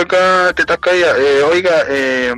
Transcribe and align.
Acá, 0.00 0.52
te 0.54 0.64
callada. 0.64 1.18
Eh, 1.18 1.42
oiga, 1.42 1.84
eh, 1.88 2.34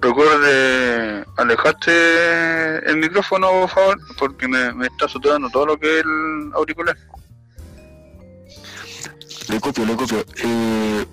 recuerde 0.00 1.24
alejarte 1.36 2.90
el 2.90 2.96
micrófono, 2.98 3.50
por 3.50 3.68
favor, 3.70 3.98
porque 4.18 4.46
me, 4.46 4.72
me 4.74 4.86
está 4.86 5.08
saturando 5.08 5.48
todo 5.50 5.66
lo 5.66 5.78
que 5.78 5.98
es 5.98 6.04
el 6.04 6.52
auricular. 6.54 6.96
Le 9.48 9.60
copio, 9.60 9.86
le 9.86 9.96
copio. 9.96 10.24
Eh, 10.44 11.06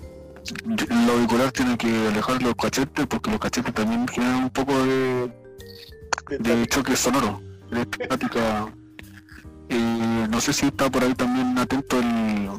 el 0.90 1.10
auricular 1.10 1.50
tiene 1.52 1.76
que 1.78 2.08
alejar 2.08 2.42
los 2.42 2.54
cachetes 2.54 3.06
porque 3.06 3.30
los 3.30 3.40
cachetes 3.40 3.72
también 3.72 4.06
generan 4.08 4.44
un 4.44 4.50
poco 4.50 4.72
de, 4.84 5.32
de 6.38 6.66
choque 6.66 6.96
sonoro, 6.96 7.40
de 7.70 7.80
estática. 7.80 8.68
Y 9.70 9.78
no 10.28 10.40
sé 10.40 10.52
si 10.52 10.66
está 10.66 10.90
por 10.90 11.02
ahí 11.02 11.14
también 11.14 11.58
atento 11.58 11.98
el, 11.98 12.50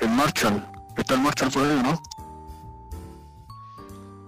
el 0.00 0.08
Marshall. 0.08 0.73
¿Está 0.96 1.14
el 1.14 1.20
Marshall 1.20 1.50
por 1.50 1.62
ahí 1.64 1.70
o 1.78 1.82
no? 1.82 2.02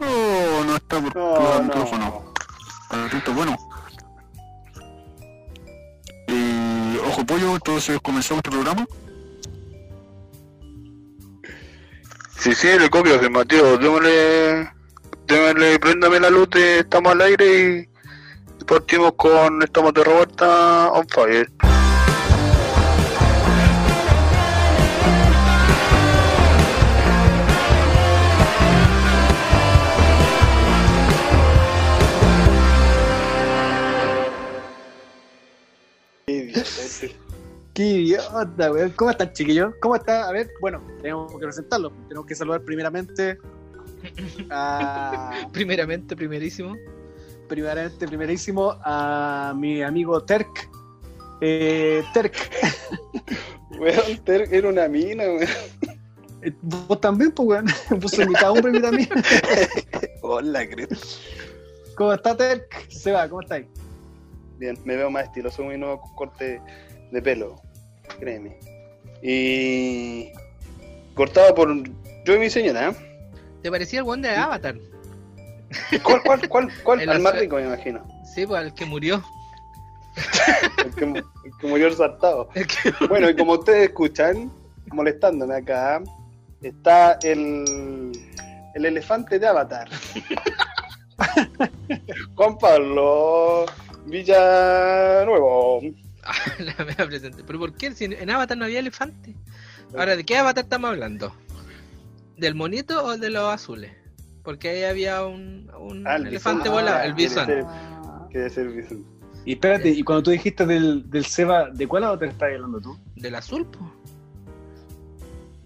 Oh, 0.00 0.64
no 0.64 0.76
está 0.76 1.00
por 1.00 1.14
No, 1.16 1.52
el 1.52 1.58
no. 1.58 1.62
micrófono. 1.64 2.32
Atento, 2.90 3.32
bueno. 3.32 3.56
Y 6.28 6.98
ojo 6.98 7.24
pollo, 7.24 7.54
entonces 7.54 7.98
comenzamos 8.02 8.38
este 8.44 8.50
programa. 8.50 8.86
Sí, 12.38 12.54
sí, 12.54 12.68
le 12.78 12.90
copio, 12.90 13.18
que 13.18 13.28
Mateo, 13.30 13.78
démosle, 13.78 14.70
démosle, 15.26 15.78
préndame 15.78 16.20
la 16.20 16.30
luz 16.30 16.48
de 16.50 16.80
Estamos 16.80 17.12
al 17.12 17.22
aire 17.22 17.88
y 18.60 18.64
partimos 18.64 19.12
con 19.16 19.62
Estamos 19.62 19.94
de 19.94 20.04
Roberta 20.04 20.90
on 20.92 21.06
fire. 21.08 21.50
Qué 37.74 37.82
idiota, 37.82 38.72
weón. 38.72 38.90
¿Cómo 38.96 39.10
están, 39.10 39.32
chiquillos? 39.32 39.74
¿Cómo 39.80 39.96
está? 39.96 40.28
A 40.28 40.32
ver, 40.32 40.50
bueno, 40.60 40.82
tenemos 41.02 41.30
que 41.32 41.38
presentarlo. 41.38 41.90
Tenemos 42.08 42.26
que 42.26 42.34
saludar 42.34 42.62
primeramente 42.62 43.38
a. 44.50 45.46
Primeramente, 45.52 46.16
primerísimo. 46.16 46.74
primeramente, 47.48 48.06
primerísimo 48.06 48.78
a 48.82 49.52
mi 49.56 49.82
amigo 49.82 50.22
Terk. 50.22 50.70
Eh, 51.42 52.02
Terk, 52.14 52.32
Weón, 53.78 54.24
Ter 54.24 54.48
era 54.54 54.68
una 54.70 54.88
mina, 54.88 55.24
weón. 55.24 55.48
eh, 56.42 56.52
vos 56.62 56.98
también, 57.00 57.30
pues, 57.32 57.46
weón. 57.46 57.66
Vos 58.00 58.10
sos 58.10 58.26
mitad 58.26 58.50
hombre, 58.50 58.72
mitad 58.72 58.92
mía. 58.92 59.08
Hola, 60.22 60.66
creo. 60.66 60.88
¿Cómo 61.94 62.14
está 62.14 62.34
Terk? 62.34 62.88
Seba, 62.88 63.28
¿cómo 63.28 63.42
estáis? 63.42 63.66
Bien, 64.58 64.76
me 64.84 64.96
veo 64.96 65.10
más 65.10 65.24
estiloso, 65.24 65.62
muy 65.64 65.76
nuevo 65.78 66.00
corte 66.14 66.60
de 67.10 67.22
pelo, 67.22 67.60
créeme. 68.18 68.58
Y 69.22 70.30
cortado 71.14 71.54
por 71.54 71.68
yo 72.24 72.34
y 72.34 72.38
mi 72.38 72.50
señora, 72.50 72.90
¿eh? 72.90 72.94
¿Te 73.62 73.70
parecía 73.70 74.00
el 74.00 74.08
one 74.08 74.26
de 74.28 74.34
Avatar? 74.34 74.76
¿Cuál, 76.02 76.22
cuál, 76.24 76.48
cuál, 76.48 76.70
cuál? 76.84 77.00
El 77.04 77.10
Al 77.10 77.20
más 77.20 77.38
rico, 77.38 77.56
me 77.56 77.66
imagino. 77.66 78.06
Sí, 78.34 78.46
pues 78.46 78.62
el 78.62 78.74
que 78.74 78.84
murió. 78.86 79.22
El 80.84 80.94
que, 80.94 81.04
el 81.04 81.24
que 81.60 81.66
murió 81.66 81.92
saltado. 81.92 82.48
El 82.54 82.66
que- 82.66 82.92
Bueno, 83.08 83.28
y 83.28 83.36
como 83.36 83.52
ustedes 83.54 83.88
escuchan, 83.88 84.50
molestándome 84.92 85.56
acá, 85.56 86.00
está 86.62 87.18
el, 87.22 88.12
el 88.74 88.84
elefante 88.86 89.38
de 89.38 89.46
Avatar. 89.46 89.88
Juan 92.36 92.58
Pablo 92.58 93.66
Villanuevo. 94.06 95.80
La 96.58 96.84
mea 96.84 97.06
presente. 97.06 97.42
¿Pero 97.46 97.58
por 97.58 97.74
qué? 97.74 97.92
Si 97.94 98.04
en 98.04 98.30
Avatar 98.30 98.56
no 98.56 98.64
había 98.64 98.80
elefante. 98.80 99.34
Ahora, 99.96 100.16
¿de 100.16 100.24
qué 100.24 100.36
Avatar 100.36 100.64
estamos 100.64 100.90
hablando? 100.90 101.32
¿Del 102.36 102.54
monito 102.54 103.04
o 103.04 103.16
de 103.16 103.30
los 103.30 103.52
azules? 103.52 103.92
Porque 104.42 104.68
ahí 104.70 104.84
había 104.84 105.24
un, 105.24 105.70
un 105.78 106.06
Ah, 106.06 106.16
el 106.16 106.26
elefante 106.28 106.64
bisón. 106.64 106.74
volado, 106.74 106.96
Ah, 106.98 107.06
el 107.06 107.14
quiere 107.14 107.28
bisón. 107.30 107.46
ser- 107.46 107.64
Quiere 108.30 108.50
ser 108.50 108.68
bisón. 108.68 109.04
Y 109.44 109.52
espérate, 109.52 109.90
y 109.90 110.02
cuando 110.02 110.24
tú 110.24 110.30
dijiste 110.32 110.66
del, 110.66 111.08
del 111.08 111.24
Seba, 111.24 111.70
¿de 111.70 111.86
cuál 111.86 112.18
te 112.18 112.26
estás 112.26 112.50
hablando 112.52 112.80
tú? 112.80 112.98
¿Del 113.14 113.34
azul, 113.36 113.64
pues? 113.66 113.84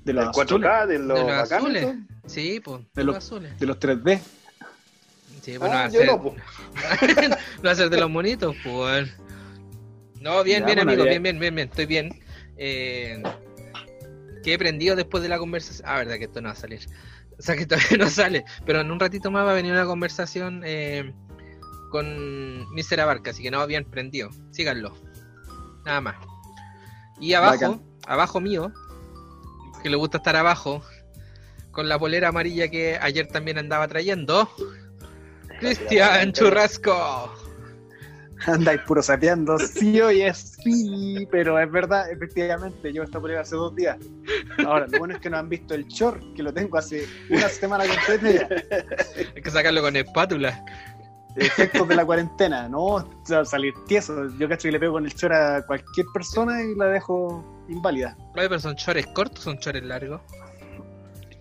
De 0.04 0.12
¿Del 0.12 0.16
los 0.16 0.28
azules, 0.28 0.68
4K? 0.68 0.86
¿De 0.86 0.98
los 0.98 1.08
de 1.08 1.24
los 1.24 1.26
bacanes? 1.26 1.84
azules. 1.84 1.96
Sí, 2.26 2.60
pues, 2.60 2.80
De 2.82 2.88
de 2.94 3.04
los- 3.04 3.16
azules. 3.16 3.58
de 3.58 3.66
los 3.66 3.78
3D. 3.78 4.20
Sí, 5.42 5.56
bueno, 5.56 5.74
Ah, 5.74 5.86
yo 5.88 6.00
ser- 6.00 6.06
no, 6.06 6.22
po. 6.22 6.34
ser 7.74 7.90
de 7.90 8.00
los 8.00 8.10
monitos, 8.10 8.56
pues. 8.64 9.10
No, 10.20 10.42
bien, 10.44 10.60
Ya, 10.60 10.66
bien, 10.66 10.78
bueno, 10.78 10.92
amigo, 10.92 11.04
bien, 11.04 11.22
bien, 11.22 11.38
bien, 11.38 11.54
bien, 11.54 11.68
estoy 11.68 11.86
bien. 11.86 12.20
Eh, 12.56 13.22
que 14.42 14.54
he 14.54 14.58
prendido 14.58 14.96
después 14.96 15.22
de 15.22 15.28
la 15.28 15.38
conversación. 15.38 15.88
Ah, 15.88 15.98
verdad 15.98 16.16
que 16.16 16.24
esto 16.24 16.40
no 16.40 16.48
va 16.48 16.52
a 16.52 16.56
salir. 16.56 16.80
O 17.38 17.42
sea 17.42 17.56
que 17.56 17.66
todavía 17.66 17.96
no 17.98 18.10
sale. 18.10 18.44
Pero 18.66 18.80
en 18.80 18.90
un 18.90 19.00
ratito 19.00 19.30
más 19.30 19.46
va 19.46 19.52
a 19.52 19.54
venir 19.54 19.72
una 19.72 19.86
conversación 19.86 20.62
eh, 20.64 21.12
con 21.90 22.66
Mr. 22.74 23.00
Abarca, 23.00 23.30
así 23.30 23.42
que 23.42 23.50
no, 23.50 23.66
bien 23.66 23.84
prendido. 23.84 24.30
Síganlo. 24.50 24.94
Nada 25.84 26.00
más. 26.00 26.16
Y 27.18 27.32
abajo, 27.34 27.52
Bacán. 27.52 27.82
abajo 28.06 28.40
mío, 28.40 28.72
que 29.82 29.90
le 29.90 29.96
gusta 29.96 30.18
estar 30.18 30.36
abajo, 30.36 30.82
con 31.70 31.88
la 31.88 31.98
polera 31.98 32.28
amarilla 32.28 32.68
que 32.68 32.98
ayer 33.00 33.26
también 33.26 33.58
andaba 33.58 33.88
trayendo. 33.88 34.50
Cristian 35.60 36.32
Churrasco. 36.32 37.39
Andáis 38.46 38.80
puro 38.82 39.02
sapeando, 39.02 39.58
sí, 39.58 40.00
oye, 40.00 40.32
sí, 40.34 41.26
pero 41.30 41.58
es 41.58 41.70
verdad, 41.70 42.10
efectivamente, 42.10 42.92
yo 42.92 43.02
esta 43.02 43.20
polera 43.20 43.42
hace 43.42 43.56
dos 43.56 43.74
días. 43.76 43.98
Ahora, 44.64 44.86
lo 44.86 44.98
bueno 44.98 45.14
es 45.14 45.20
que 45.20 45.28
no 45.28 45.36
han 45.36 45.48
visto 45.48 45.74
el 45.74 45.86
short, 45.86 46.22
que 46.34 46.42
lo 46.42 46.52
tengo 46.52 46.78
hace 46.78 47.06
una 47.28 47.48
semana 47.48 47.84
completa 47.86 48.30
ya. 48.30 48.48
Hay 49.36 49.42
que 49.42 49.50
sacarlo 49.50 49.82
con 49.82 49.96
espátula. 49.96 50.64
Efectos 51.36 51.86
de 51.86 51.94
la 51.94 52.04
cuarentena, 52.04 52.68
¿no? 52.68 52.80
O 52.80 53.22
sea, 53.24 53.44
salir 53.44 53.72
tieso. 53.86 54.28
Yo 54.38 54.48
cacho 54.48 54.68
que 54.68 54.72
le 54.72 54.80
pego 54.80 54.94
con 54.94 55.04
el 55.04 55.12
short 55.12 55.34
a 55.34 55.64
cualquier 55.66 56.06
persona 56.12 56.62
y 56.62 56.74
la 56.74 56.86
dejo 56.86 57.44
inválida. 57.68 58.16
Oye, 58.34 58.48
pero 58.48 58.58
son 58.58 58.74
chores 58.74 59.06
cortos, 59.08 59.44
son 59.44 59.58
chores 59.58 59.84
largos. 59.84 60.20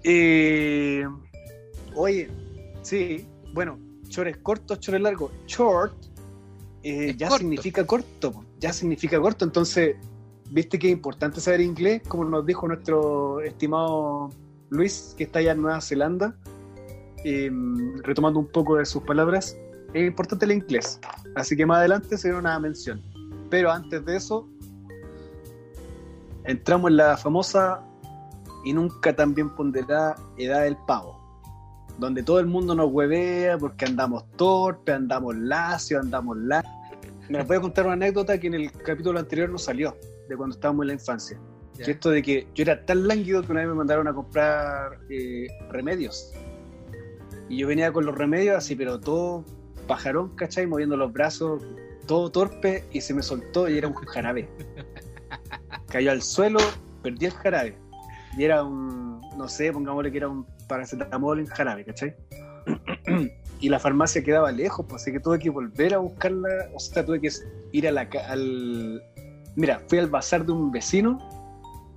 Eh, 0.04 1.06
oye, 1.96 2.30
sí, 2.84 3.28
bueno, 3.54 3.80
chores 4.08 4.38
cortos, 4.38 4.80
chores 4.80 5.02
largos. 5.02 5.32
Short 5.48 6.09
eh, 6.84 7.16
ya 7.18 7.28
corto. 7.28 7.40
significa 7.40 7.86
corto, 7.86 8.46
ya 8.60 8.74
significa 8.74 9.20
corto. 9.20 9.46
Entonces, 9.46 9.96
viste 10.52 10.80
que 10.80 10.88
es 10.88 10.94
importante 10.94 11.42
saber 11.42 11.62
inglés, 11.62 12.02
como 12.08 12.26
nos 12.26 12.46
dijo 12.46 12.68
nuestro 12.68 13.42
estimado 13.42 14.30
Luis, 14.70 15.14
que 15.18 15.24
está 15.26 15.40
allá 15.40 15.52
en 15.52 15.62
Nueva 15.62 15.82
Zelanda, 15.82 16.36
eh, 17.24 17.52
retomando 18.04 18.40
un 18.40 18.48
poco 18.48 18.78
de 18.78 18.86
sus 18.86 19.04
palabras. 19.04 19.58
Es 19.94 20.08
importante 20.08 20.46
el 20.46 20.52
inglés, 20.52 21.00
así 21.36 21.56
que 21.58 21.66
más 21.66 21.80
adelante 21.80 22.18
será 22.18 22.38
una 22.38 22.60
mención. 22.60 23.02
Pero 23.50 23.72
antes 23.72 24.06
de 24.06 24.16
eso, 24.16 24.48
entramos 26.44 26.92
en 26.92 26.98
la 26.98 27.18
famosa 27.18 27.84
y 28.64 28.74
nunca 28.74 29.16
tan 29.16 29.34
bien 29.34 29.50
ponderada 29.56 30.16
edad 30.38 30.64
del 30.64 30.78
pavo, 30.88 31.19
donde 32.00 32.24
todo 32.24 32.40
el 32.40 32.48
mundo 32.48 32.74
nos 32.74 32.92
huevea 32.92 33.58
porque 33.58 33.86
andamos 33.86 34.26
torpe, 34.38 34.94
andamos 34.94 35.36
lacio, 35.36 36.00
andamos 36.00 36.38
la. 36.38 36.64
Me 37.30 37.44
voy 37.44 37.58
a 37.58 37.62
contar 37.62 37.86
una 37.86 37.94
anécdota 37.94 38.40
que 38.40 38.48
en 38.48 38.54
el 38.56 38.72
capítulo 38.72 39.20
anterior 39.20 39.50
no 39.50 39.58
salió, 39.58 39.96
de 40.28 40.38
cuando 40.38 40.56
estábamos 40.56 40.84
en 40.84 40.88
la 40.88 40.94
infancia. 40.94 41.40
Que 41.76 41.92
esto 41.92 42.10
de 42.10 42.22
que 42.22 42.48
yo 42.56 42.64
era 42.64 42.86
tan 42.86 43.08
lánguido 43.08 43.42
que 43.42 43.52
una 43.52 43.62
vez 43.62 43.70
me 43.70 43.76
mandaron 43.76 44.08
a 44.08 44.14
comprar 44.14 45.00
eh, 45.10 45.48
remedios. 45.70 46.34
Y 47.48 47.58
yo 47.58 47.68
venía 47.68 47.92
con 47.92 48.06
los 48.06 48.16
remedios 48.18 48.58
así, 48.58 48.76
pero 48.76 49.00
todo 49.00 49.46
pajarón, 49.88 50.36
¿cachai? 50.36 50.68
Moviendo 50.68 50.98
los 50.98 51.12
brazos, 51.14 51.64
todo 52.06 52.32
torpe, 52.32 52.86
y 52.92 53.02
se 53.02 53.14
me 53.14 53.24
soltó 53.24 53.70
y 53.70 53.78
era 53.78 53.88
un 53.88 53.94
jarabe. 53.94 54.50
Cayó 55.88 56.12
al 56.12 56.22
suelo, 56.22 56.60
perdí 57.02 57.28
el 57.28 57.34
jarabe. 57.34 57.78
Y 58.38 58.44
era 58.44 58.64
un, 58.64 59.22
no 59.38 59.48
sé, 59.48 59.72
pongámosle 59.72 60.12
que 60.12 60.18
era 60.18 60.28
un 60.28 60.46
paracetamol 60.70 61.40
en 61.40 61.48
jarabe, 61.48 61.84
¿cachai? 61.84 62.16
y 63.60 63.68
la 63.68 63.80
farmacia 63.80 64.24
quedaba 64.24 64.52
lejos, 64.54 64.86
pues, 64.88 65.02
así 65.02 65.12
que 65.12 65.20
tuve 65.20 65.40
que 65.40 65.50
volver 65.50 65.94
a 65.94 65.98
buscarla, 65.98 66.70
o 66.74 66.80
sea, 66.80 67.06
tuve 67.06 67.20
que 67.20 67.30
ir 67.74 67.88
a 67.90 67.92
la, 67.92 68.08
al... 68.30 69.04
Mira, 69.58 69.82
fui 69.88 69.98
al 69.98 70.08
bazar 70.08 70.46
de 70.46 70.54
un 70.54 70.72
vecino 70.72 71.18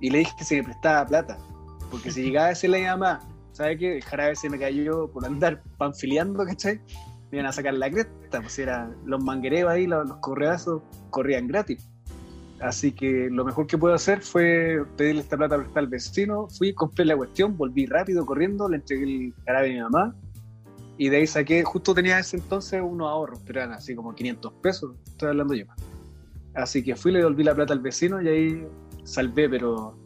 y 0.01 0.09
le 0.09 0.17
dije 0.19 0.33
que 0.37 0.43
se 0.43 0.57
me 0.57 0.63
prestaba 0.63 1.05
plata, 1.05 1.37
porque 1.89 2.11
si 2.11 2.23
llegaba 2.23 2.47
a 2.47 2.49
decirle 2.49 2.79
a 2.79 2.95
mi 2.95 2.99
mamá 2.99 3.29
¿sabes 3.53 3.77
qué? 3.77 3.95
El 3.95 4.03
jarabe 4.03 4.35
se 4.35 4.49
me 4.49 4.59
cayó 4.59 5.07
por 5.07 5.25
andar 5.25 5.61
panfileando, 5.77 6.45
¿cachai? 6.45 6.81
Me 7.31 7.37
iban 7.37 7.45
a 7.45 7.53
sacar 7.53 7.75
la 7.75 7.89
cresta, 7.89 8.41
pues 8.41 8.59
eran 8.59 8.97
los 9.05 9.23
manguereos 9.23 9.71
ahí, 9.71 9.87
los, 9.87 10.07
los 10.07 10.17
correazos, 10.17 10.81
corrían 11.09 11.47
gratis. 11.47 11.87
Así 12.63 12.93
que 12.93 13.27
lo 13.29 13.43
mejor 13.43 13.67
que 13.67 13.77
puedo 13.77 13.93
hacer 13.93 14.21
fue 14.21 14.85
pedirle 14.95 15.19
esta 15.19 15.35
plata 15.35 15.57
prestada 15.57 15.81
al 15.81 15.87
vecino. 15.87 16.47
Fui, 16.47 16.73
compré 16.73 17.03
la 17.03 17.17
cuestión, 17.17 17.57
volví 17.57 17.85
rápido 17.85 18.25
corriendo, 18.25 18.69
le 18.69 18.77
entregué 18.77 19.03
el 19.03 19.33
jarabe 19.45 19.71
a 19.71 19.73
mi 19.73 19.81
mamá. 19.81 20.15
Y 20.97 21.09
de 21.09 21.17
ahí 21.17 21.27
saqué, 21.27 21.61
justo 21.63 21.93
tenía 21.93 22.19
ese 22.19 22.37
entonces 22.37 22.81
unos 22.81 23.09
ahorros, 23.09 23.41
pero 23.45 23.59
eran 23.59 23.73
así 23.73 23.93
como 23.93 24.15
500 24.15 24.53
pesos, 24.61 24.95
estoy 25.05 25.29
hablando 25.29 25.53
yo. 25.55 25.65
Así 26.53 26.81
que 26.81 26.95
fui, 26.95 27.11
le 27.11 27.19
devolví 27.19 27.43
la 27.43 27.53
plata 27.53 27.73
al 27.73 27.79
vecino 27.79 28.21
y 28.21 28.29
ahí 28.29 28.67
salvé, 29.03 29.49
pero 29.49 29.97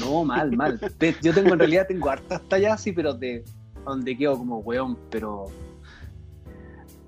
no, 0.00 0.24
mal, 0.24 0.56
mal. 0.56 0.80
Yo 1.22 1.32
tengo, 1.32 1.52
en 1.52 1.58
realidad, 1.60 1.86
tengo 1.86 2.10
hartas 2.10 2.42
tallas 2.48 2.80
así, 2.80 2.90
pero 2.90 3.14
de 3.14 3.44
donde 3.84 4.18
quedo 4.18 4.38
como 4.38 4.58
weón, 4.58 4.98
pero 5.08 5.46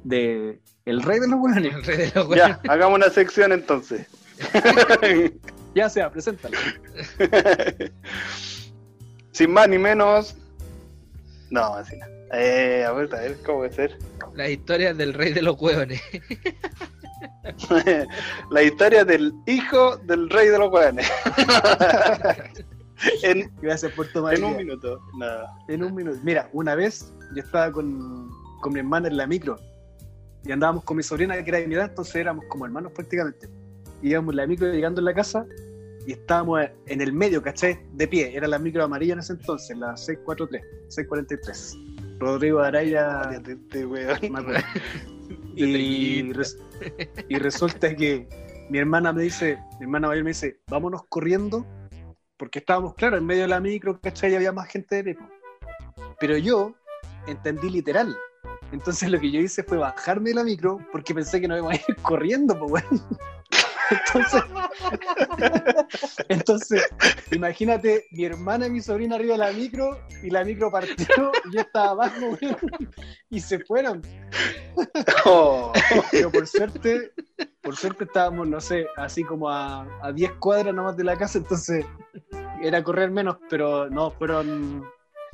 de 0.05 0.61
el 0.85 1.03
rey 1.03 1.19
de 1.19 1.27
los 1.27 1.41
weones. 1.41 1.75
El 1.75 1.83
rey 1.83 1.97
de 1.97 2.13
los 2.15 2.29
Ya, 2.29 2.47
hueones. 2.47 2.59
hagamos 2.69 2.97
una 2.99 3.11
sección 3.11 3.51
entonces. 3.51 4.07
Ya 5.75 5.89
sea, 5.89 6.09
preséntalo. 6.09 6.57
Sin 9.33 9.53
más 9.53 9.69
ni 9.69 9.77
menos. 9.77 10.37
No, 11.51 11.75
así 11.75 11.97
no. 11.97 12.07
Eh, 12.33 12.85
a 12.87 12.93
ver, 12.93 13.13
a 13.15 13.21
ver, 13.21 13.37
¿cómo 13.45 13.61
va 13.61 13.67
a 13.67 13.73
ser? 13.73 13.99
Las 14.35 14.51
historias 14.51 14.97
del 14.97 15.13
rey 15.15 15.33
de 15.33 15.43
los 15.43 15.61
hueones. 15.61 16.01
la 18.51 18.63
historia 18.63 19.05
del 19.05 19.33
hijo 19.47 19.97
del 19.99 20.31
rey 20.31 20.49
de 20.49 20.59
los 20.59 20.73
hueones. 20.73 21.11
en, 23.25 23.53
Gracias 23.61 23.93
por 23.93 24.07
tomar 24.13 24.35
en 24.35 24.45
un 24.45 24.57
minuto. 24.57 25.01
Nada. 25.19 25.57
En 25.69 25.83
un 25.83 25.95
minuto. 25.95 26.19
Mira, 26.23 26.49
una 26.53 26.77
vez 26.77 27.13
yo 27.35 27.43
estaba 27.43 27.73
con, 27.73 28.31
con 28.61 28.73
mi 28.73 28.79
hermana 28.79 29.09
en 29.09 29.17
la 29.17 29.27
micro 29.27 29.59
y 30.45 30.53
andábamos 30.53 30.85
con 30.85 30.97
mi 30.97 31.03
sobrina 31.03 31.43
que 31.43 31.51
era 31.51 31.59
de 31.59 31.67
mi 31.67 31.75
edad, 31.75 31.89
entonces 31.89 32.15
éramos 32.17 32.45
como 32.49 32.65
hermanos 32.65 32.93
prácticamente. 32.93 33.49
Íbamos 34.05 34.33
en 34.33 34.37
la 34.37 34.47
micro 34.47 34.71
llegando 34.71 35.01
en 35.01 35.07
la 35.07 35.15
casa 35.15 35.47
y 36.07 36.13
estábamos 36.13 36.61
en 36.87 37.01
el 37.01 37.13
medio, 37.13 37.43
¿cachai? 37.43 37.79
De 37.95 38.07
pie. 38.07 38.37
Era 38.37 38.47
la 38.47 38.59
micro 38.59 38.85
amarilla 38.85 39.15
en 39.15 39.21
ese 39.21 39.33
entonces, 39.33 39.77
la 39.79 39.97
643, 39.97 40.63
643. 40.89 41.79
Rodrigo 42.19 42.61
Araya. 42.61 43.41
Este 43.47 43.87
weón. 43.87 44.19
y, 45.57 46.33
res- 46.33 46.59
y 47.29 47.39
resulta 47.39 47.97
que 47.97 48.29
mi 48.69 48.79
hermana 48.79 49.13
me 49.13 49.23
dice, 49.23 49.59
mi 49.79 49.85
hermana 49.85 50.09
mayor 50.09 50.25
me 50.25 50.31
dice, 50.31 50.61
vámonos 50.69 51.05
corriendo, 51.09 51.67
porque 52.37 52.59
estábamos, 52.59 52.95
claro, 52.95 53.17
en 53.17 53.25
medio 53.25 53.43
de 53.43 53.49
la 53.49 53.61
micro, 53.61 53.99
¿cachai? 54.01 54.33
Y 54.33 54.37
había 54.37 54.53
más 54.53 54.69
gente 54.69 54.97
de 54.97 55.15
pie. 55.15 55.19
Pero 56.21 56.37
yo 56.37 56.75
entendí 57.27 57.71
literal. 57.71 58.15
Entonces 58.73 59.11
lo 59.11 59.19
que 59.21 59.31
yo 59.31 59.41
hice 59.41 59.63
fue 59.63 59.79
bajarme 59.79 60.31
de 60.31 60.37
la 60.37 60.45
micro 60.45 60.79
porque 60.93 61.15
pensé 61.15 61.41
que 61.41 61.49
no 61.49 61.57
íbamos 61.57 61.73
a 61.73 61.77
ir 61.77 61.97
corriendo, 62.03 62.59
pues 62.59 62.71
bueno. 62.71 63.09
Entonces, 63.91 64.43
entonces, 66.29 66.89
imagínate 67.33 68.07
mi 68.11 68.25
hermana 68.25 68.67
y 68.67 68.71
mi 68.71 68.81
sobrina 68.81 69.17
arriba 69.17 69.33
de 69.33 69.39
la 69.39 69.53
micro 69.53 70.01
y 70.23 70.31
la 70.31 70.45
micro 70.45 70.71
partió 70.71 71.33
y 71.45 71.55
yo 71.55 71.61
estaba 71.61 71.91
abajo, 71.91 72.39
y 73.31 73.41
se 73.41 73.59
fueron. 73.61 74.03
Oh. 75.25 75.73
Pero 76.11 76.31
por 76.31 76.47
suerte, 76.47 77.13
por 77.63 77.77
suerte 77.77 78.05
estábamos, 78.05 78.47
no 78.49 78.61
sé, 78.61 78.87
así 78.97 79.25
como 79.25 79.49
a, 79.49 79.87
a 80.03 80.13
10 80.13 80.33
cuadras 80.35 80.75
nomás 80.75 80.97
de 80.97 81.05
la 81.05 81.17
casa, 81.17 81.39
entonces 81.39 81.85
era 82.63 82.83
correr 82.83 83.11
menos, 83.11 83.37
pero 83.51 83.91
no, 83.91 84.11
fueron 84.11 84.85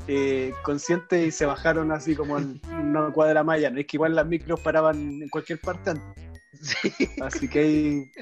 eh, 0.08 0.52
conscientes 0.62 1.26
y 1.26 1.30
se 1.30 1.46
bajaron 1.46 1.92
así 1.92 2.16
como 2.16 2.38
en 2.38 2.60
una 2.68 3.12
cuadra 3.12 3.44
más 3.44 3.58
allá. 3.58 3.70
No 3.70 3.78
es 3.80 3.86
que 3.86 3.96
igual 3.96 4.16
las 4.16 4.26
micros 4.26 4.58
paraban 4.60 5.22
en 5.22 5.28
cualquier 5.28 5.60
parte 5.60 5.90
antes. 5.90 6.29
Sí. 6.60 6.92
Así 7.22 7.48
que 7.48 7.58
ahí, 7.60 8.12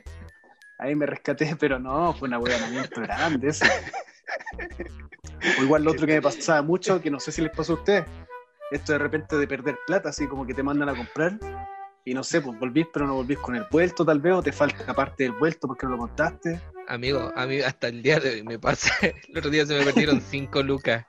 ahí 0.78 0.94
me 0.94 1.06
rescaté, 1.06 1.56
pero 1.58 1.78
no, 1.78 2.14
fue 2.14 2.28
un 2.28 2.34
ahueonamiento 2.34 3.00
grande 3.00 3.48
eso. 3.48 3.64
O 5.58 5.62
igual 5.62 5.84
lo 5.84 5.92
otro 5.92 6.06
que 6.06 6.14
me 6.14 6.22
pasaba 6.22 6.62
mucho, 6.62 7.00
que 7.00 7.10
no 7.10 7.20
sé 7.20 7.32
si 7.32 7.42
les 7.42 7.50
pasó 7.50 7.72
a 7.72 7.76
ustedes, 7.76 8.04
esto 8.70 8.92
de 8.92 8.98
repente 8.98 9.36
de 9.36 9.46
perder 9.46 9.78
plata, 9.86 10.10
así 10.10 10.26
como 10.26 10.46
que 10.46 10.54
te 10.54 10.62
mandan 10.62 10.88
a 10.88 10.96
comprar 10.96 11.38
y 12.04 12.14
no 12.14 12.22
sé, 12.22 12.40
pues 12.40 12.58
volvís, 12.58 12.86
pero 12.92 13.06
no 13.06 13.14
volvís 13.14 13.38
con 13.38 13.54
el 13.54 13.66
vuelto 13.70 14.04
tal 14.04 14.20
vez, 14.20 14.32
o 14.32 14.42
te 14.42 14.52
falta 14.52 14.94
parte 14.94 15.24
del 15.24 15.32
vuelto 15.32 15.68
porque 15.68 15.86
no 15.86 15.92
lo 15.92 15.98
contaste. 15.98 16.60
Amigo, 16.86 17.30
a 17.36 17.44
mí 17.44 17.60
hasta 17.60 17.88
el 17.88 18.02
día 18.02 18.18
de 18.18 18.30
hoy 18.30 18.42
me 18.42 18.58
pasa. 18.58 18.94
El 19.28 19.38
otro 19.38 19.50
día 19.50 19.66
se 19.66 19.78
me 19.78 19.84
perdieron 19.84 20.22
5 20.22 20.62
lucas. 20.62 21.04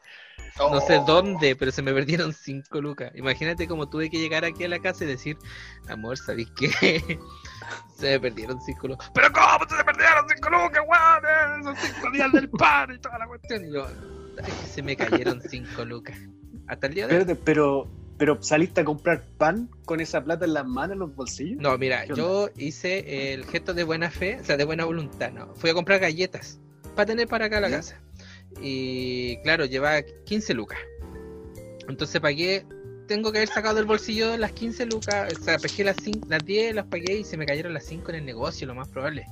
No 0.58 0.66
Oh. 0.72 0.82
sé 0.82 1.00
dónde, 1.08 1.56
pero 1.56 1.72
se 1.72 1.82
me 1.82 1.94
perdieron 1.94 2.34
5 2.34 2.82
lucas. 2.82 3.12
Imagínate 3.16 3.68
como 3.68 3.90
tuve 3.90 4.10
que 4.10 4.18
llegar 4.20 4.44
aquí 4.44 4.66
a 4.66 4.68
la 4.70 4.80
casa 4.80 5.06
y 5.06 5.08
decir, 5.08 5.38
amor, 5.88 6.18
¿sabéis 6.18 6.50
qué? 6.58 6.70
Se 7.96 8.08
me 8.12 8.20
perdieron 8.20 8.60
5 8.62 8.88
lucas. 8.88 9.12
¿Pero 9.14 9.32
cómo 9.32 9.70
se 9.70 9.76
me 9.78 9.84
perdieron 9.84 10.26
5 10.28 10.50
lucas, 10.50 10.84
weón? 10.88 11.64
Son 11.64 11.76
5 11.76 12.12
días 12.12 12.32
del 12.32 12.50
pan 12.50 12.94
y 12.94 13.00
toda 13.00 13.18
la 13.20 13.28
cuestión. 13.28 13.66
Y 13.66 13.74
yo, 13.74 13.86
"Ay, 14.44 14.52
que 14.62 14.68
se 14.68 14.82
me 14.82 14.96
cayeron 14.96 15.42
5 15.42 15.86
lucas. 15.86 16.18
Hasta 16.68 16.88
el 16.88 16.94
día 16.94 17.08
de 17.08 17.18
hoy. 17.20 17.38
Pero, 17.44 17.88
pero 18.18 18.42
saliste 18.44 18.82
a 18.82 18.86
comprar 18.86 19.24
pan 19.38 19.70
con 19.86 20.00
esa 20.02 20.24
plata 20.24 20.46
en 20.46 20.54
las 20.54 20.66
manos, 20.66 20.94
en 20.94 21.00
los 21.00 21.16
bolsillos. 21.16 21.62
No, 21.62 21.78
mira, 21.78 22.06
¿Qué 22.06 22.16
yo 22.16 22.50
hice 22.58 23.34
el 23.34 23.46
gesto 23.46 23.74
de 23.74 23.84
buena 23.84 24.10
fe, 24.12 24.40
o 24.42 24.44
sea, 24.46 24.56
de 24.58 24.66
buena 24.66 24.86
voluntad, 24.86 25.32
¿no? 25.32 25.54
Fui 25.56 25.70
a 25.70 25.74
comprar 25.74 26.00
galletas 26.00 26.60
para 26.96 27.06
tener 27.08 27.28
para 27.28 27.46
acá 27.46 27.58
a 27.58 27.62
la 27.62 27.70
casa. 27.70 28.00
Y 28.62 29.38
claro, 29.44 29.66
llevaba 29.66 30.02
15 30.26 30.54
lucas. 30.54 30.80
Entonces 31.88 32.20
pagué, 32.22 32.66
tengo 33.08 33.32
que 33.32 33.40
haber 33.40 33.50
sacado 33.50 33.76
del 33.76 33.86
bolsillo 33.86 34.38
las 34.38 34.52
15 34.52 34.86
lucas, 34.88 35.34
o 35.40 35.44
sea, 35.44 35.58
pesqué 35.58 35.84
las, 35.84 35.98
cin- 35.98 36.24
las 36.28 36.44
10, 36.46 36.76
las 36.76 36.86
pagué 36.86 37.18
y 37.20 37.24
se 37.24 37.38
me 37.38 37.46
cayeron 37.46 37.74
las 37.74 37.86
5 37.86 38.10
en 38.12 38.16
el 38.18 38.26
negocio, 38.26 38.68
lo 38.68 38.76
más 38.76 38.88
probable. 38.90 39.26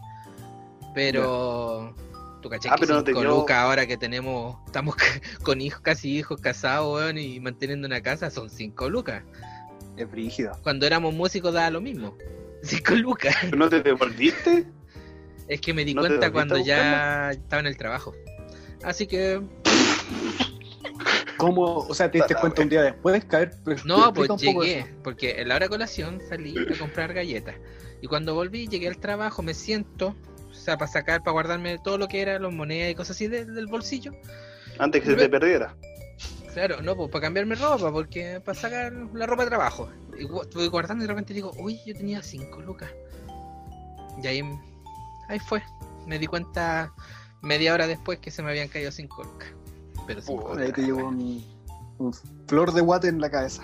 Pero... 0.93 1.93
Tú 2.41 2.49
caché 2.49 2.69
Ah, 2.71 2.75
que 2.75 2.81
pero 2.85 2.95
no 2.99 3.03
5 3.05 3.19
dio- 3.21 3.29
lucas 3.31 3.57
ahora 3.57 3.87
que 3.87 3.97
tenemos, 3.97 4.57
estamos 4.67 4.95
con 5.43 5.59
hijos, 5.59 5.81
casi 5.81 6.17
hijos 6.17 6.39
casados, 6.39 6.95
weón, 6.95 7.17
y 7.17 7.39
manteniendo 7.39 7.87
una 7.87 8.01
casa, 8.01 8.29
son 8.29 8.49
5 8.49 8.89
lucas. 8.89 9.23
Es 9.97 10.09
brígido. 10.09 10.51
Cuando 10.61 10.85
éramos 10.85 11.13
músicos 11.13 11.53
daba 11.53 11.69
lo 11.71 11.81
mismo. 11.81 12.15
5 12.63 12.95
lucas. 12.95 13.35
¿No 13.55 13.69
te 13.69 13.81
devolviste? 13.81 14.65
Es 15.47 15.61
que 15.61 15.73
me 15.73 15.83
di 15.85 15.93
¿No 15.93 16.03
te 16.03 16.09
cuenta 16.09 16.31
cuando 16.31 16.57
ya 16.57 17.31
estaba 17.31 17.59
en 17.61 17.67
el 17.67 17.77
trabajo. 17.77 18.13
Así 18.83 19.07
que, 19.07 19.41
¿Cómo? 21.37 21.85
O 21.87 21.93
sea, 21.93 22.09
te 22.09 22.17
diste 22.17 22.35
cuenta 22.35 22.63
un 22.63 22.69
día 22.69 22.81
después, 22.81 23.23
caer. 23.25 23.51
no, 23.85 24.11
pues 24.13 24.29
llegué, 24.37 24.85
porque 25.03 25.39
en 25.41 25.49
la 25.49 25.55
hora 25.55 25.65
de 25.65 25.69
colación 25.69 26.19
salí 26.27 26.55
a 26.57 26.77
comprar 26.79 27.13
galletas. 27.13 27.55
Y 28.01 28.07
cuando 28.07 28.33
volví, 28.33 28.67
llegué 28.67 28.87
al 28.87 28.97
trabajo, 28.97 29.41
me 29.43 29.53
siento, 29.53 30.15
o 30.49 30.53
sea, 30.53 30.77
para 30.77 30.91
sacar, 30.91 31.21
para 31.21 31.33
guardarme 31.33 31.77
todo 31.83 31.97
lo 31.97 32.07
que 32.07 32.21
era, 32.21 32.39
las 32.39 32.51
monedas 32.53 32.91
y 32.91 32.95
cosas 32.95 33.15
así 33.15 33.27
de- 33.27 33.45
del 33.45 33.67
bolsillo. 33.67 34.13
Antes 34.79 35.01
que 35.03 35.09
se 35.11 35.15
te 35.15 35.29
perdiera. 35.29 35.75
Claro, 36.53 36.81
no, 36.81 36.95
pues 36.95 37.09
para 37.11 37.21
cambiarme 37.23 37.53
ropa, 37.55 37.91
porque 37.91 38.41
para 38.43 38.59
sacar 38.59 38.91
la 39.13 39.27
ropa 39.27 39.43
de 39.43 39.49
trabajo. 39.49 39.89
Y 40.17 40.23
estuve 40.23 40.67
guardando 40.69 41.03
y 41.03 41.07
de 41.07 41.13
repente 41.13 41.33
digo, 41.35 41.51
uy, 41.59 41.79
yo 41.85 41.93
tenía 41.95 42.23
5 42.23 42.61
lucas. 42.61 42.89
Y 44.23 44.25
ahí, 44.25 44.41
ahí 45.29 45.39
fue. 45.39 45.61
Me 46.07 46.17
di 46.17 46.25
cuenta 46.25 46.91
media 47.41 47.73
hora 47.73 47.87
después 47.87 48.19
que 48.19 48.31
se 48.31 48.43
me 48.43 48.49
habían 48.49 48.67
caído 48.67 48.91
5 48.91 49.23
lucas. 49.23 49.49
Pero 50.05 50.21
cinco 50.21 50.55
Ahí 50.57 50.71
te 50.71 50.81
llevo 50.83 51.07
un, 51.07 51.43
un 51.97 52.13
flor 52.47 52.71
de 52.71 52.81
guate 52.81 53.07
en 53.09 53.19
la 53.19 53.29
cabeza. 53.29 53.63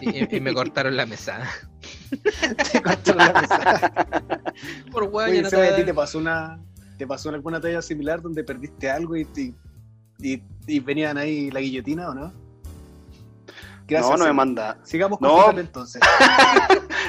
Y, 0.00 0.36
y 0.36 0.40
me 0.40 0.54
cortaron 0.54 0.96
la 0.96 1.06
mesada. 1.06 1.48
te 2.72 2.82
cortaron 2.82 3.18
la 3.18 3.40
mesa. 3.40 3.92
Por 4.90 5.08
guay, 5.10 5.32
Oye, 5.32 5.42
no 5.42 5.48
te 5.50 5.68
a 5.68 5.74
¿a 5.74 5.76
ti 5.76 5.84
te 5.84 5.92
pasó 5.94 6.18
una, 6.18 6.58
te 6.96 7.06
pasó 7.06 7.28
alguna 7.30 7.60
talla 7.60 7.82
similar 7.82 8.22
donde 8.22 8.42
perdiste 8.44 8.90
algo 8.90 9.16
y, 9.16 9.24
te- 9.26 9.54
y, 10.18 10.42
y 10.66 10.80
venían 10.80 11.18
ahí 11.18 11.50
la 11.50 11.60
guillotina 11.60 12.08
o 12.10 12.14
no? 12.14 12.32
Gracias, 13.86 14.10
no, 14.12 14.16
no 14.18 14.24
me 14.24 14.32
manda. 14.32 14.78
Sigamos 14.84 15.18
con 15.18 15.28
No. 15.28 15.58
Entonces. 15.58 16.00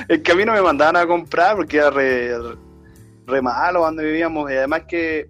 Es 0.08 0.22
que 0.22 0.32
a 0.32 0.36
mí 0.36 0.44
no 0.44 0.52
me 0.54 0.62
mandaban 0.62 0.96
a 0.98 1.06
comprar 1.06 1.56
porque 1.56 1.78
era 1.78 1.92
re, 1.92 2.34
re 3.28 3.42
malo 3.42 3.82
donde 3.82 4.04
vivíamos 4.04 4.50
y 4.52 4.56
además 4.56 4.82
que 4.88 5.30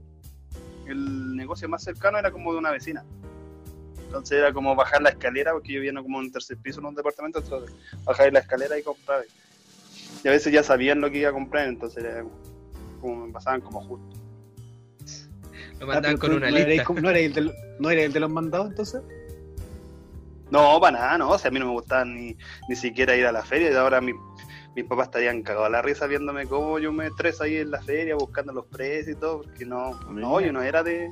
el 0.87 1.35
negocio 1.35 1.67
más 1.69 1.83
cercano 1.83 2.17
era 2.17 2.31
como 2.31 2.51
de 2.53 2.59
una 2.59 2.71
vecina. 2.71 3.03
Entonces 4.05 4.37
era 4.39 4.51
como 4.51 4.75
bajar 4.75 5.01
la 5.01 5.09
escalera 5.09 5.53
porque 5.53 5.73
yo 5.73 5.79
vivía 5.81 6.01
como 6.01 6.19
en 6.19 6.25
un 6.25 6.31
tercer 6.31 6.57
piso 6.57 6.79
en 6.81 6.87
un 6.87 6.95
departamento, 6.95 7.39
entonces 7.39 7.73
bajar 8.03 8.33
la 8.33 8.39
escalera 8.39 8.77
y 8.77 8.83
comprar. 8.83 9.23
Y 10.23 10.27
a 10.27 10.31
veces 10.31 10.51
ya 10.51 10.63
sabían 10.63 10.99
lo 11.01 11.09
que 11.09 11.19
iba 11.19 11.29
a 11.29 11.33
comprar, 11.33 11.67
entonces 11.67 12.03
era 12.03 12.21
como, 12.21 12.35
como 12.99 13.25
me 13.27 13.33
pasaban 13.33 13.61
como 13.61 13.81
justo. 13.81 14.17
Lo 15.79 15.85
Ah, 15.85 15.93
mandaban 15.95 16.17
con 16.17 16.33
una 16.33 16.51
no 16.51 16.57
lista. 16.57 16.83
como- 16.83 16.99
¿No 17.01 17.09
eres 17.09 17.25
el, 17.27 17.33
del- 17.33 17.53
no 17.79 17.89
eres 17.89 18.05
el 18.05 18.13
de 18.13 18.19
los 18.19 18.31
mandados 18.31 18.67
entonces? 18.69 19.01
No, 20.51 20.79
para 20.81 20.97
nada, 20.97 21.17
no, 21.17 21.29
o 21.29 21.37
sea, 21.37 21.47
a 21.47 21.51
mí 21.51 21.59
no 21.59 21.67
me 21.67 21.71
gustaba 21.71 22.03
ni, 22.03 22.35
ni 22.67 22.75
siquiera 22.75 23.15
ir 23.15 23.25
a 23.25 23.31
la 23.31 23.43
feria 23.43 23.71
y 23.71 23.73
ahora 23.73 24.01
mi- 24.01 24.11
mis 24.75 24.85
papás 24.85 25.07
estarían 25.07 25.41
cagados 25.41 25.67
a 25.67 25.69
la 25.69 25.81
risa 25.81 26.07
viéndome 26.07 26.45
cómo 26.45 26.79
yo 26.79 26.91
me 26.91 27.07
estreso 27.07 27.43
ahí 27.43 27.57
en 27.57 27.71
la 27.71 27.81
feria 27.81 28.15
buscando 28.15 28.53
los 28.53 28.65
precios 28.67 29.17
y 29.17 29.19
todo, 29.19 29.41
porque 29.41 29.65
no, 29.65 29.99
no 30.09 30.39
yo 30.39 30.53
no 30.53 30.61
era 30.61 30.83
de, 30.83 31.09